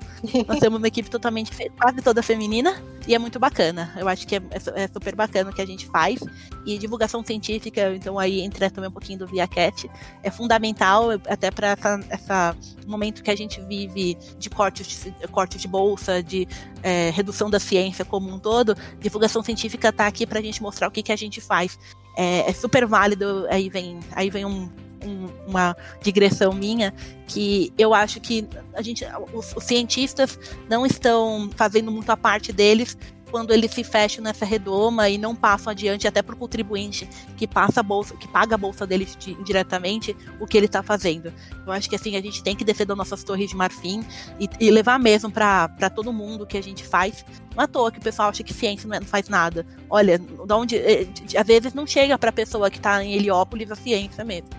Nós 0.49 0.59
temos 0.59 0.79
uma 0.79 0.89
equipe 0.89 1.09
totalmente, 1.09 1.53
quase 1.81 2.03
toda 2.03 2.25
feminina. 2.25 2.83
E 3.07 3.15
é 3.15 3.21
muito 3.21 3.39
bacana. 3.39 3.95
Eu 3.97 4.09
acho 4.09 4.27
que 4.27 4.35
é, 4.35 4.43
é, 4.75 4.89
super 4.89 5.15
bacana 5.15 5.51
o 5.51 5.53
que 5.53 5.63
a 5.63 5.67
gente 5.67 5.87
faz. 5.87 6.19
E 6.67 6.77
divulgação 6.77 7.25
científica, 7.25 7.95
então 7.95 8.19
aí 8.19 8.41
entra 8.41 8.69
também 8.69 8.91
um 8.91 8.93
pouquinho 8.93 9.21
do 9.21 9.29
ViaCat. 9.29 9.89
É 10.25 10.31
fundamental, 10.31 11.11
até 11.29 11.53
para 11.53 11.77
essa, 12.09 12.57
momento 12.85 13.23
que 13.23 13.31
a 13.31 13.37
gente 13.37 13.61
vive 13.61 14.19
de 14.37 14.51
cortes 14.51 15.05
de, 15.05 15.29
cortes 15.29 15.63
de 15.63 15.69
bolsa, 15.69 16.21
de 16.21 16.49
é, 16.83 17.11
redução 17.11 17.49
da 17.49 17.61
ciência 17.61 18.05
como 18.05 18.29
um 18.29 18.41
todo. 18.41 18.77
Divulgação 18.99 19.41
científica 19.41 19.91
está 19.91 20.09
aqui 20.09 20.27
para 20.27 20.41
a 20.41 20.43
gente 20.43 20.61
mostrar 20.61 20.89
o 20.89 20.91
que, 20.91 21.01
que 21.01 21.13
a 21.13 21.17
gente 21.17 21.41
faz. 21.41 21.79
É, 22.17 22.51
é 22.51 22.53
super 22.53 22.87
válido. 22.87 23.47
Aí 23.49 23.69
vem, 23.69 24.01
aí 24.17 24.31
vem 24.31 24.45
um 24.45 24.69
um, 25.05 25.29
uma 25.49 25.77
digressão 26.03 26.53
minha, 26.53 26.93
que 27.27 27.73
eu 27.79 27.95
acho 27.95 28.21
que 28.21 28.47
a 28.75 28.83
gente, 28.83 29.05
os, 29.33 29.55
os 29.57 29.65
cientistas 29.65 30.39
não 30.69 30.85
estão 30.85 31.51
fazendo 31.57 31.91
muito 31.91 32.11
a 32.11 32.17
parte 32.17 32.53
deles 32.53 32.97
quando 33.31 33.53
eles 33.53 33.71
se 33.71 33.85
fecham 33.85 34.23
nessa 34.23 34.45
redoma 34.45 35.09
e 35.09 35.17
não 35.17 35.35
passam 35.35 35.71
adiante 35.71 36.07
até 36.07 36.21
para 36.21 36.35
o 36.35 36.39
contribuinte 36.39 37.09
que 37.37 37.47
passa 37.47 37.83
bolsa, 37.83 38.17
que 38.17 38.29
paga 38.29 38.57
a 38.57 38.59
bolsa 38.59 38.87
deles 38.87 39.17
de, 39.17 39.35
diretamente 39.45 40.17
o 40.39 40.47
que 40.47 40.57
ele 40.57 40.67
está 40.67 40.83
fazendo. 40.83 41.33
Eu 41.67 41.73
acho 41.73 41.89
que 41.89 41.95
assim 41.95 42.17
a 42.17 42.21
gente 42.21 42.43
tem 42.43 42.57
que 42.57 42.65
descer 42.65 42.87
das 42.87 42.97
nossas 42.97 43.23
torres 43.23 43.51
de 43.51 43.57
marfim 43.57 44.05
e, 44.39 44.49
e 44.59 44.71
levar 44.71 44.99
mesmo 44.99 45.31
para 45.31 45.91
todo 45.95 46.13
mundo 46.13 46.45
o 46.45 46.47
que 46.47 46.59
a 46.59 46.63
gente 46.63 46.85
faz. 46.85 47.25
Não 47.55 47.63
é 47.63 47.65
à 47.65 47.69
toa 47.69 47.91
que 47.91 47.99
o 47.99 48.03
pessoal 48.03 48.29
acha 48.29 48.43
que 48.43 48.53
ciência 48.53 48.89
não, 48.89 48.97
é, 48.97 49.01
não 49.01 49.07
faz 49.07 49.29
nada. 49.29 49.65
Olha, 49.89 50.19
de 50.19 50.53
onde, 50.53 50.77
eh, 50.77 51.07
às 51.39 51.47
vezes 51.47 51.73
não 51.75 51.87
chega 51.87 52.19
para 52.19 52.31
a 52.31 52.33
pessoa 52.33 52.71
que 52.71 52.79
está 52.79 53.03
em 53.05 53.15
Heliópolis 53.15 53.71
a 53.71 53.77
ciência 53.77 54.25
mesmo. 54.25 54.51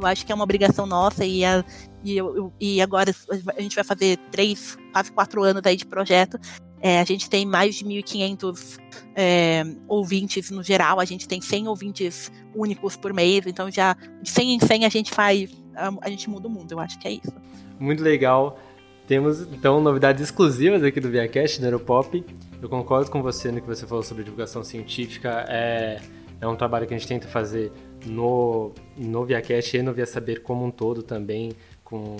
Eu 0.00 0.06
acho 0.06 0.24
que 0.24 0.32
é 0.32 0.34
uma 0.34 0.44
obrigação 0.44 0.86
nossa 0.86 1.24
e, 1.24 1.44
a, 1.44 1.64
e, 2.02 2.16
eu, 2.16 2.52
e 2.58 2.80
agora 2.80 3.14
a 3.56 3.60
gente 3.60 3.74
vai 3.74 3.84
fazer 3.84 4.18
três, 4.30 4.76
quase 4.92 5.12
quatro 5.12 5.42
anos 5.42 5.62
aí 5.64 5.76
de 5.76 5.86
projeto. 5.86 6.38
É, 6.80 6.98
a 6.98 7.04
gente 7.04 7.28
tem 7.28 7.44
mais 7.44 7.74
de 7.74 7.84
1.500 7.84 8.78
é, 9.14 9.64
ouvintes 9.86 10.50
no 10.50 10.62
geral, 10.62 10.98
a 10.98 11.04
gente 11.04 11.28
tem 11.28 11.38
100 11.38 11.68
ouvintes 11.68 12.32
únicos 12.54 12.96
por 12.96 13.12
mês, 13.12 13.46
então 13.46 13.70
já 13.70 13.94
de 14.22 14.30
100 14.30 14.54
em 14.54 14.60
100 14.60 14.84
a 14.86 14.88
gente 14.88 15.10
faz, 15.10 15.50
a, 15.76 15.92
a 16.00 16.08
gente 16.08 16.30
muda 16.30 16.48
o 16.48 16.50
mundo, 16.50 16.72
eu 16.72 16.80
acho 16.80 16.98
que 16.98 17.06
é 17.06 17.12
isso. 17.12 17.32
Muito 17.78 18.02
legal. 18.02 18.58
Temos 19.06 19.42
então 19.52 19.80
novidades 19.82 20.22
exclusivas 20.22 20.82
aqui 20.82 21.00
do 21.00 21.10
ViaCast, 21.10 21.60
Neuropop. 21.60 22.24
Eu 22.62 22.68
concordo 22.68 23.10
com 23.10 23.20
você 23.20 23.52
no 23.52 23.60
que 23.60 23.66
você 23.66 23.86
falou 23.86 24.02
sobre 24.02 24.24
divulgação 24.24 24.64
científica. 24.64 25.44
É 25.48 26.00
É 26.40 26.46
um 26.46 26.56
trabalho 26.56 26.86
que 26.86 26.94
a 26.94 26.96
gente 26.96 27.06
tenta 27.06 27.28
fazer 27.28 27.70
no, 28.06 28.72
no 28.96 29.24
ViaCast 29.24 29.76
e 29.76 29.82
no 29.82 29.92
Via 29.92 30.06
Saber 30.06 30.42
como 30.42 30.64
um 30.64 30.70
todo 30.70 31.02
também. 31.02 31.52
Com, 31.84 32.16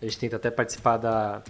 a 0.00 0.04
gente 0.04 0.18
tenta 0.18 0.36
até 0.36 0.50
participar 0.50 0.96
da, 0.96 1.42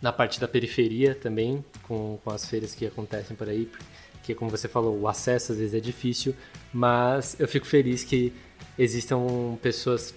na 0.00 0.12
parte 0.12 0.40
da 0.40 0.48
periferia 0.48 1.14
também, 1.14 1.64
com, 1.82 2.18
com 2.22 2.30
as 2.30 2.48
feiras 2.48 2.74
que 2.74 2.86
acontecem 2.86 3.36
por 3.36 3.48
aí, 3.48 3.66
porque, 4.12 4.34
como 4.34 4.50
você 4.50 4.68
falou, 4.68 4.98
o 4.98 5.08
acesso 5.08 5.52
às 5.52 5.58
vezes 5.58 5.74
é 5.74 5.80
difícil, 5.80 6.34
mas 6.72 7.38
eu 7.38 7.46
fico 7.46 7.66
feliz 7.66 8.04
que 8.04 8.32
existam 8.78 9.56
pessoas 9.62 10.14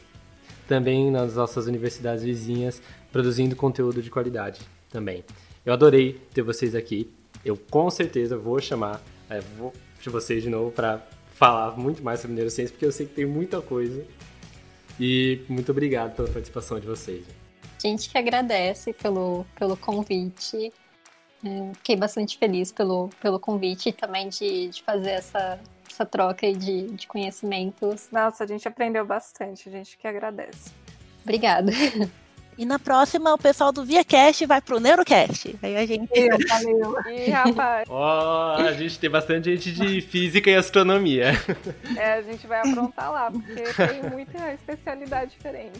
também 0.68 1.10
nas 1.10 1.36
nossas 1.36 1.65
universidades 1.65 2.23
vizinhas 2.23 2.81
produzindo 3.11 3.56
conteúdo 3.56 4.02
de 4.02 4.10
qualidade 4.10 4.61
também. 4.90 5.23
Eu 5.65 5.73
adorei 5.73 6.22
ter 6.34 6.41
vocês 6.41 6.76
aqui. 6.76 7.10
Eu 7.44 7.57
com 7.57 7.90
certeza 7.90 8.38
vou 8.38 8.60
chamar 8.60 9.02
é, 9.30 9.40
vou 9.57 9.73
de 10.02 10.10
vocês 10.10 10.41
de 10.41 10.49
novo 10.49 10.72
para 10.72 11.06
falar 11.39 11.77
muito 11.77 12.03
mais 12.03 12.19
sobre 12.19 12.35
neurociência, 12.35 12.73
porque 12.73 12.85
eu 12.85 12.91
sei 12.91 13.05
que 13.05 13.13
tem 13.13 13.25
muita 13.25 13.61
coisa. 13.61 14.05
E 14.99 15.41
muito 15.47 15.71
obrigado 15.71 16.13
pela 16.13 16.27
participação 16.27 16.77
de 16.77 16.85
vocês. 16.85 17.25
Gente 17.81 18.09
que 18.09 18.17
agradece 18.17 18.91
pelo, 18.91 19.45
pelo 19.57 19.77
convite. 19.77 20.73
É, 21.41 21.73
fiquei 21.75 21.95
bastante 21.95 22.37
feliz 22.37 22.73
pelo, 22.73 23.09
pelo 23.21 23.39
convite 23.39 23.87
e 23.87 23.93
também 23.93 24.27
de, 24.27 24.67
de 24.67 24.83
fazer 24.83 25.11
essa, 25.11 25.57
essa 25.89 26.05
troca 26.05 26.51
de, 26.51 26.87
de 26.87 27.07
conhecimentos. 27.07 28.09
Nossa, 28.11 28.43
a 28.43 28.47
gente 28.47 28.67
aprendeu 28.67 29.05
bastante, 29.05 29.69
a 29.69 29.71
gente 29.71 29.97
que 29.97 30.05
agradece. 30.05 30.71
Obrigada. 31.23 31.71
E 32.60 32.65
na 32.65 32.77
próxima, 32.77 33.34
o 33.34 33.38
pessoal 33.38 33.72
do 33.72 33.86
ViaCast 33.86 34.45
vai 34.45 34.60
pro 34.60 34.81
Neurocast. 34.81 35.57
Aí 35.64 35.77
a 35.77 35.86
gente. 35.86 36.10
Eu, 36.14 36.38
valeu. 36.45 36.95
Ih, 37.10 37.30
rapaz. 37.30 37.88
Ó, 37.90 38.57
oh, 38.57 38.61
a 38.61 38.73
gente 38.73 38.99
tem 38.99 39.10
bastante 39.10 39.56
gente 39.56 39.72
de 39.72 40.02
física 40.02 40.52
e 40.52 40.56
astronomia. 40.56 41.31
É, 41.95 42.15
a 42.15 42.22
gente 42.22 42.45
vai 42.45 42.60
aprontar 42.60 43.14
lá, 43.14 43.31
porque 43.31 43.64
tem 43.64 44.10
muita 44.11 44.53
especialidade 44.53 45.31
diferente. 45.31 45.80